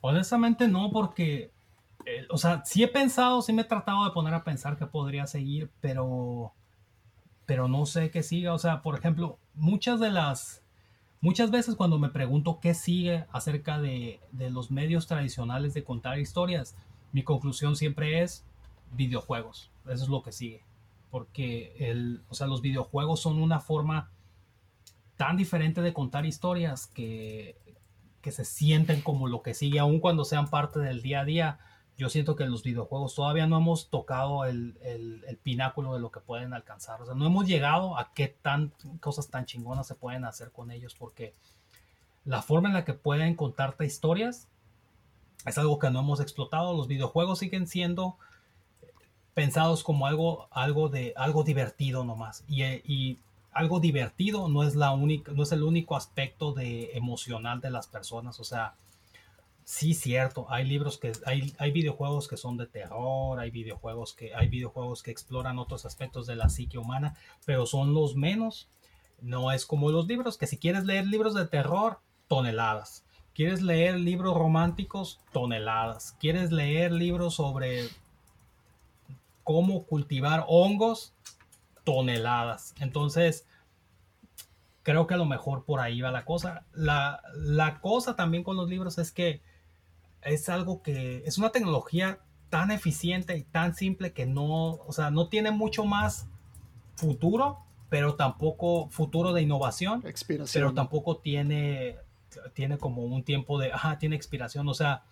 Honestamente 0.00 0.68
no, 0.68 0.90
porque 0.90 1.50
eh, 2.04 2.26
o 2.30 2.38
sea, 2.38 2.64
sí 2.64 2.82
he 2.82 2.88
pensado, 2.88 3.42
sí 3.42 3.52
me 3.52 3.62
he 3.62 3.64
tratado 3.64 4.04
de 4.04 4.10
poner 4.10 4.34
a 4.34 4.44
pensar 4.44 4.76
que 4.76 4.86
podría 4.86 5.26
seguir, 5.26 5.70
pero, 5.80 6.52
pero 7.46 7.68
no 7.68 7.86
sé 7.86 8.10
qué 8.10 8.22
siga. 8.22 8.54
O 8.54 8.58
sea, 8.58 8.82
por 8.82 8.98
ejemplo, 8.98 9.38
muchas 9.54 10.00
de 10.00 10.10
las, 10.10 10.61
muchas 11.22 11.50
veces 11.50 11.76
cuando 11.76 11.98
me 11.98 12.10
pregunto 12.10 12.60
qué 12.60 12.74
sigue 12.74 13.24
acerca 13.32 13.80
de, 13.80 14.20
de 14.32 14.50
los 14.50 14.70
medios 14.70 15.06
tradicionales 15.06 15.72
de 15.72 15.84
contar 15.84 16.18
historias, 16.18 16.76
mi 17.12 17.22
conclusión 17.22 17.76
siempre 17.76 18.20
es 18.22 18.44
videojuegos. 18.92 19.70
Eso 19.86 20.04
es 20.04 20.08
lo 20.08 20.22
que 20.22 20.32
sigue. 20.32 20.62
Porque 21.10 21.74
el, 21.78 22.22
o 22.28 22.34
sea, 22.34 22.46
los 22.46 22.60
videojuegos 22.60 23.20
son 23.20 23.40
una 23.40 23.60
forma 23.60 24.10
tan 25.16 25.36
diferente 25.36 25.80
de 25.80 25.92
contar 25.92 26.26
historias 26.26 26.86
que, 26.86 27.56
que 28.20 28.32
se 28.32 28.44
sienten 28.44 29.00
como 29.02 29.28
lo 29.28 29.42
que 29.42 29.54
sigue, 29.54 29.78
aun 29.78 30.00
cuando 30.00 30.24
sean 30.24 30.48
parte 30.48 30.80
del 30.80 31.02
día 31.02 31.20
a 31.20 31.24
día 31.24 31.58
yo 32.02 32.08
siento 32.08 32.34
que 32.34 32.44
los 32.46 32.64
videojuegos 32.64 33.14
todavía 33.14 33.46
no 33.46 33.58
hemos 33.58 33.88
tocado 33.88 34.44
el, 34.44 34.76
pináculo 35.44 35.94
de 35.94 36.00
lo 36.00 36.10
que 36.10 36.18
pueden 36.18 36.52
alcanzar. 36.52 37.00
O 37.00 37.06
sea, 37.06 37.14
no 37.14 37.24
hemos 37.24 37.46
llegado 37.46 37.96
a 37.96 38.12
qué 38.12 38.26
tan, 38.26 38.72
cosas 38.98 39.28
tan 39.28 39.46
chingonas 39.46 39.86
se 39.86 39.94
pueden 39.94 40.24
hacer 40.24 40.50
con 40.50 40.72
ellos, 40.72 40.96
porque 40.98 41.32
la 42.24 42.42
forma 42.42 42.68
en 42.68 42.74
la 42.74 42.84
que 42.84 42.92
pueden 42.92 43.36
contarte 43.36 43.84
historias 43.84 44.48
es 45.46 45.58
algo 45.58 45.78
que 45.78 45.90
no 45.90 46.00
hemos 46.00 46.18
explotado. 46.18 46.76
Los 46.76 46.88
videojuegos 46.88 47.38
siguen 47.38 47.68
siendo 47.68 48.16
pensados 49.34 49.84
como 49.84 50.08
algo, 50.08 50.48
algo, 50.50 50.88
de, 50.88 51.12
algo 51.14 51.44
divertido 51.44 52.02
nomás. 52.02 52.42
Y, 52.48 52.64
y 52.64 53.20
algo 53.52 53.78
divertido 53.78 54.48
no 54.48 54.64
es, 54.64 54.74
la 54.74 54.90
única, 54.90 55.30
no 55.30 55.44
es 55.44 55.52
el 55.52 55.62
único 55.62 55.94
aspecto 55.94 56.52
de, 56.52 56.96
emocional 56.96 57.60
de 57.60 57.70
las 57.70 57.86
personas. 57.86 58.40
O 58.40 58.44
sea, 58.44 58.74
Sí, 59.64 59.94
cierto. 59.94 60.46
Hay 60.48 60.64
libros 60.64 60.98
que 60.98 61.12
hay, 61.24 61.54
hay 61.58 61.70
videojuegos 61.70 62.28
que 62.28 62.36
son 62.36 62.56
de 62.56 62.66
terror, 62.66 63.38
hay 63.38 63.50
videojuegos 63.50 64.12
que 64.12 64.34
hay 64.34 64.48
videojuegos 64.48 65.02
que 65.02 65.10
exploran 65.10 65.58
otros 65.58 65.86
aspectos 65.86 66.26
de 66.26 66.36
la 66.36 66.48
psique 66.48 66.78
humana, 66.78 67.16
pero 67.44 67.66
son 67.66 67.94
los 67.94 68.16
menos. 68.16 68.68
No 69.20 69.52
es 69.52 69.64
como 69.64 69.90
los 69.90 70.08
libros 70.08 70.36
que 70.36 70.48
si 70.48 70.58
quieres 70.58 70.84
leer 70.84 71.06
libros 71.06 71.34
de 71.34 71.46
terror, 71.46 72.00
toneladas. 72.26 73.04
Quieres 73.34 73.62
leer 73.62 73.98
libros 73.98 74.34
románticos, 74.36 75.20
toneladas. 75.32 76.16
Quieres 76.18 76.50
leer 76.50 76.92
libros 76.92 77.34
sobre 77.36 77.88
cómo 79.44 79.84
cultivar 79.84 80.44
hongos, 80.48 81.14
toneladas. 81.84 82.74
Entonces, 82.80 83.46
creo 84.82 85.06
que 85.06 85.14
a 85.14 85.18
lo 85.18 85.24
mejor 85.24 85.64
por 85.64 85.80
ahí 85.80 86.00
va 86.00 86.10
la 86.10 86.24
cosa. 86.24 86.66
La, 86.72 87.22
la 87.34 87.80
cosa 87.80 88.16
también 88.16 88.42
con 88.42 88.56
los 88.56 88.68
libros 88.68 88.98
es 88.98 89.12
que 89.12 89.40
es 90.22 90.48
algo 90.48 90.82
que 90.82 91.22
es 91.26 91.38
una 91.38 91.50
tecnología 91.50 92.20
tan 92.48 92.70
eficiente 92.70 93.36
y 93.36 93.44
tan 93.44 93.74
simple 93.74 94.12
que 94.12 94.26
no, 94.26 94.74
o 94.74 94.92
sea, 94.92 95.10
no 95.10 95.28
tiene 95.28 95.50
mucho 95.50 95.84
más 95.84 96.26
futuro, 96.96 97.58
pero 97.88 98.14
tampoco 98.14 98.88
futuro 98.90 99.32
de 99.32 99.42
innovación, 99.42 100.04
pero 100.52 100.74
tampoco 100.74 101.16
tiene, 101.16 101.96
tiene 102.54 102.78
como 102.78 103.02
un 103.02 103.22
tiempo 103.22 103.58
de, 103.58 103.72
ajá, 103.72 103.98
tiene 103.98 104.16
expiración, 104.16 104.68
o 104.68 104.74
sea, 104.74 105.02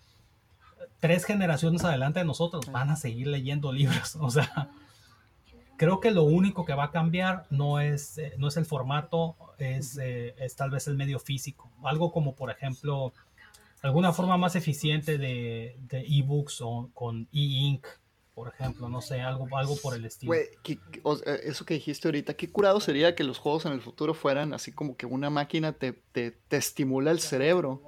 tres 0.99 1.25
generaciones 1.25 1.83
adelante 1.83 2.19
de 2.19 2.25
nosotros 2.25 2.71
van 2.71 2.89
a 2.89 2.95
seguir 2.95 3.27
leyendo 3.27 3.71
libros. 3.73 4.15
O 4.17 4.29
sea, 4.29 4.69
creo 5.77 5.99
que 5.99 6.11
lo 6.11 6.23
único 6.23 6.63
que 6.63 6.73
va 6.73 6.85
a 6.85 6.91
cambiar 6.91 7.47
no 7.49 7.79
es, 7.79 8.17
eh, 8.17 8.33
no 8.37 8.47
es 8.47 8.55
el 8.55 8.65
formato, 8.65 9.35
es, 9.57 9.97
eh, 9.97 10.35
es 10.37 10.55
tal 10.55 10.69
vez 10.69 10.87
el 10.87 10.95
medio 10.95 11.19
físico. 11.19 11.69
Algo 11.83 12.11
como, 12.11 12.35
por 12.35 12.51
ejemplo, 12.51 13.13
alguna 13.81 14.13
forma 14.13 14.37
más 14.37 14.55
eficiente 14.55 15.17
de, 15.17 15.77
de 15.79 16.05
ebooks 16.07 16.61
o 16.61 16.89
con 16.93 17.27
e-ink 17.31 17.85
por 18.33 18.47
ejemplo, 18.47 18.87
no 18.87 19.01
sé, 19.01 19.21
algo, 19.21 19.45
algo 19.57 19.75
por 19.75 19.93
el 19.93 20.05
estilo. 20.05 20.33
Eso 20.33 21.65
que 21.65 21.73
dijiste 21.73 22.07
ahorita, 22.07 22.33
qué 22.33 22.49
curado 22.49 22.79
sería 22.79 23.13
que 23.13 23.23
los 23.23 23.37
juegos 23.37 23.65
en 23.65 23.73
el 23.73 23.81
futuro 23.81 24.13
fueran 24.13 24.53
así 24.53 24.71
como 24.71 24.95
que 24.95 25.05
una 25.05 25.29
máquina 25.29 25.73
te, 25.73 25.91
te, 25.91 26.33
estimula 26.49 27.11
el 27.11 27.19
cerebro, 27.19 27.83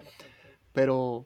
pero 0.74 1.26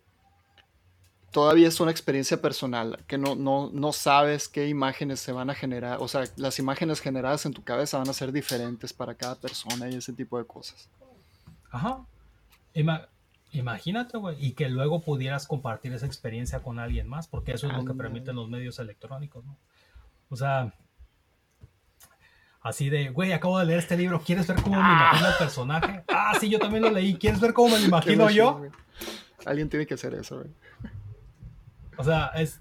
todavía 1.31 1.67
es 1.67 1.79
una 1.79 1.91
experiencia 1.91 2.41
personal, 2.41 3.03
que 3.07 3.17
no, 3.17 3.35
no, 3.35 3.71
no 3.73 3.91
sabes 3.91 4.47
qué 4.47 4.69
imágenes 4.69 5.19
se 5.19 5.31
van 5.31 5.49
a 5.49 5.55
generar, 5.55 5.97
o 5.99 6.07
sea, 6.07 6.23
las 6.37 6.59
imágenes 6.59 7.01
generadas 7.01 7.45
en 7.45 7.53
tu 7.53 7.63
cabeza 7.63 7.97
van 7.97 8.09
a 8.09 8.13
ser 8.13 8.31
diferentes 8.31 8.93
para 8.93 9.15
cada 9.15 9.35
persona 9.35 9.89
y 9.89 9.95
ese 9.95 10.13
tipo 10.13 10.37
de 10.37 10.45
cosas. 10.45 10.89
Ajá. 11.71 12.05
Imagínate, 13.51 14.17
güey, 14.17 14.35
y 14.45 14.51
que 14.51 14.69
luego 14.69 15.01
pudieras 15.01 15.47
compartir 15.47 15.93
esa 15.93 16.05
experiencia 16.05 16.61
con 16.61 16.79
alguien 16.79 17.07
más, 17.07 17.27
porque 17.27 17.53
eso 17.53 17.67
es 17.67 17.73
lo 17.73 17.85
que 17.85 17.93
permiten 17.93 18.35
los 18.35 18.49
medios 18.49 18.77
electrónicos, 18.79 19.45
¿no? 19.45 19.57
O 20.29 20.35
sea, 20.35 20.73
así 22.61 22.89
de, 22.89 23.09
güey, 23.09 23.31
acabo 23.31 23.57
de 23.57 23.65
leer 23.65 23.79
este 23.79 23.95
libro, 23.95 24.21
¿quieres 24.21 24.47
ver 24.47 24.61
cómo 24.61 24.75
me 24.75 24.81
ah. 24.83 25.09
imagino 25.09 25.29
el 25.29 25.35
personaje? 25.35 26.03
Ah, 26.09 26.37
sí, 26.39 26.49
yo 26.49 26.59
también 26.59 26.83
lo 26.83 26.91
leí, 26.91 27.15
¿quieres 27.15 27.39
ver 27.39 27.53
cómo 27.53 27.69
me 27.69 27.79
lo 27.79 27.85
imagino 27.85 28.29
yo? 28.29 28.61
Alguien 29.45 29.69
tiene 29.69 29.87
que 29.87 29.93
hacer 29.93 30.13
eso, 30.13 30.39
güey. 30.39 30.49
O 31.97 32.03
sea, 32.03 32.27
es... 32.35 32.59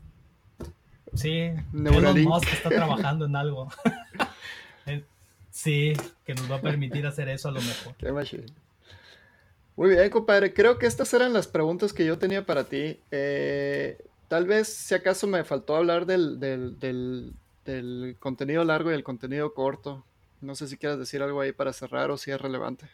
Sí, 1.15 1.53
Elon 1.73 2.23
Musk 2.23 2.53
está 2.53 2.69
trabajando 2.69 3.25
en 3.25 3.37
algo. 3.37 3.69
sí, 5.51 5.95
que 6.25 6.35
nos 6.35 6.51
va 6.51 6.57
a 6.57 6.61
permitir 6.61 7.07
hacer 7.07 7.29
eso 7.29 7.49
a 7.49 7.53
lo 7.53 7.61
mejor. 7.61 7.95
Qué 7.97 8.11
muy 9.77 9.91
bien, 9.91 10.09
compadre. 10.09 10.55
Creo 10.55 10.79
que 10.79 10.87
estas 10.87 11.13
eran 11.13 11.35
las 11.35 11.47
preguntas 11.47 11.93
que 11.93 12.07
yo 12.07 12.19
tenía 12.19 12.47
para 12.47 12.65
ti. 12.65 12.99
Eh, 13.11 14.03
tal 14.27 14.47
vez, 14.47 14.69
si 14.73 14.95
acaso 14.95 15.27
me 15.27 15.45
faltó 15.45 15.77
hablar 15.77 16.07
del, 16.07 16.41
del, 16.41 18.17
contenido 18.19 18.65
largo 18.65 18.91
y 18.91 18.95
el 18.95 19.05
contenido 19.05 19.53
corto. 19.53 20.03
No 20.41 20.55
sé 20.55 20.67
si 20.67 20.79
quieres 20.79 20.99
decir 20.99 21.23
algo 21.23 21.43
ahí 21.43 21.53
para 21.53 21.75
cerrar 21.75 22.11
o 22.11 22.17
si 22.17 22.31
es 22.31 22.41
relevante. 22.41 22.89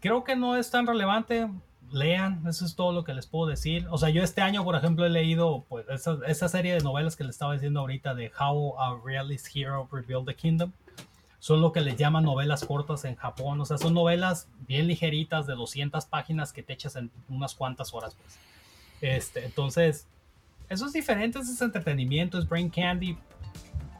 creo 0.00 0.24
que 0.24 0.34
no 0.34 0.56
es 0.56 0.70
tan 0.70 0.86
relevante. 0.86 1.50
Lean, 1.90 2.46
eso 2.46 2.64
es 2.64 2.74
todo 2.74 2.92
lo 2.92 3.04
que 3.04 3.12
les 3.12 3.26
puedo 3.26 3.50
decir. 3.50 3.86
O 3.90 3.98
sea, 3.98 4.08
yo 4.08 4.22
este 4.22 4.40
año, 4.40 4.64
por 4.64 4.76
ejemplo, 4.76 5.04
he 5.04 5.10
leído 5.10 5.64
pues, 5.68 5.86
esa, 5.90 6.18
esa 6.26 6.48
serie 6.48 6.74
de 6.74 6.80
novelas 6.80 7.16
que 7.16 7.24
les 7.24 7.34
estaba 7.34 7.52
diciendo 7.52 7.80
ahorita 7.80 8.14
de 8.14 8.30
How 8.38 8.80
a 8.80 9.00
Realist 9.04 9.48
Hero 9.54 9.88
Rebuild 9.92 10.26
the 10.26 10.34
Kingdom 10.34 10.72
son 11.38 11.60
lo 11.60 11.72
que 11.72 11.80
les 11.80 11.96
llaman 11.96 12.24
novelas 12.24 12.64
cortas 12.64 13.04
en 13.04 13.14
Japón. 13.14 13.60
O 13.60 13.64
sea, 13.64 13.78
son 13.78 13.94
novelas 13.94 14.48
bien 14.66 14.86
ligeritas 14.86 15.46
de 15.46 15.54
200 15.54 16.06
páginas 16.06 16.52
que 16.52 16.62
te 16.62 16.72
echas 16.72 16.96
en 16.96 17.10
unas 17.28 17.54
cuantas 17.54 17.94
horas. 17.94 18.16
Pues. 18.16 18.38
Este, 19.00 19.44
entonces, 19.44 20.06
eso 20.68 20.86
es 20.86 20.92
diferente, 20.92 21.38
es 21.38 21.60
entretenimiento, 21.60 22.38
es 22.38 22.48
brain 22.48 22.70
candy. 22.70 23.16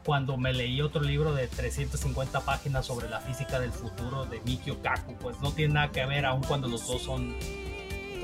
Cuando 0.03 0.37
me 0.37 0.53
leí 0.53 0.81
otro 0.81 1.01
libro 1.01 1.33
de 1.33 1.47
350 1.47 2.41
páginas 2.41 2.85
sobre 2.85 3.09
la 3.09 3.19
física 3.19 3.59
del 3.59 3.71
futuro 3.71 4.25
de 4.25 4.39
Mikio 4.41 4.81
Kaku, 4.81 5.13
pues 5.15 5.39
no 5.39 5.51
tiene 5.51 5.75
nada 5.75 5.91
que 5.91 6.05
ver, 6.05 6.25
aun 6.25 6.41
cuando 6.43 6.67
los 6.67 6.87
dos 6.87 7.03
son 7.03 7.35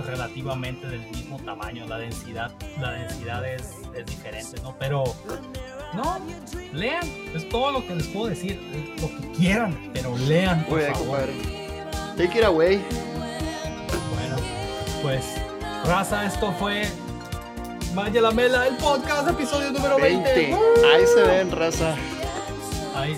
relativamente 0.05 0.87
del 0.87 1.01
mismo 1.11 1.37
tamaño. 1.39 1.85
La 1.85 1.97
densidad, 1.97 2.51
la 2.79 2.91
densidad 2.91 3.47
es, 3.47 3.73
es 3.95 4.05
diferente, 4.05 4.61
¿no? 4.61 4.75
Pero 4.79 5.03
no, 5.95 6.19
lean, 6.73 7.03
es 7.34 7.47
todo 7.49 7.72
lo 7.72 7.85
que 7.85 7.95
les 7.95 8.07
puedo 8.07 8.27
decir, 8.27 8.59
lo 9.01 9.07
que 9.07 9.31
quieran, 9.38 9.91
pero 9.93 10.17
lean. 10.17 10.65
Por 10.65 10.81
favor. 10.81 11.30
Take 12.17 12.39
it 12.39 12.43
away. 12.45 12.84
Bueno, 14.15 14.35
pues, 15.01 15.26
raza, 15.85 16.26
esto 16.26 16.53
fue 16.59 16.88
Vaya 17.95 18.22
la 18.22 18.31
Mela, 18.31 18.67
el 18.67 18.76
podcast, 18.76 19.30
episodio 19.30 19.72
número 19.72 19.97
20. 19.97 20.53
Ahí 20.53 21.03
se 21.13 21.23
ven, 21.23 21.49
raza. 21.49 21.95
Ahí. 22.93 23.17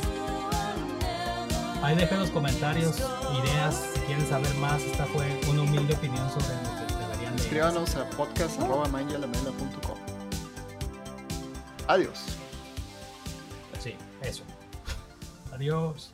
Ahí 1.81 1.95
dejen 1.95 2.19
los 2.19 2.29
comentarios, 2.29 2.97
ideas, 3.41 3.83
si 3.95 3.99
quieren 4.01 4.27
saber 4.29 4.53
más. 4.55 4.83
Esta 4.83 5.05
fue 5.05 5.25
una 5.49 5.63
humilde 5.63 5.95
opinión 5.95 6.29
sobre 6.29 6.55
lo 6.63 6.87
que 6.87 6.93
deberían. 6.93 7.35
Escríbanos 7.35 7.95
a 7.95 8.07
podcast.com. 8.11 9.97
Adiós. 11.87 12.37
Eso. 14.21 14.43
Adiós. 15.51 16.13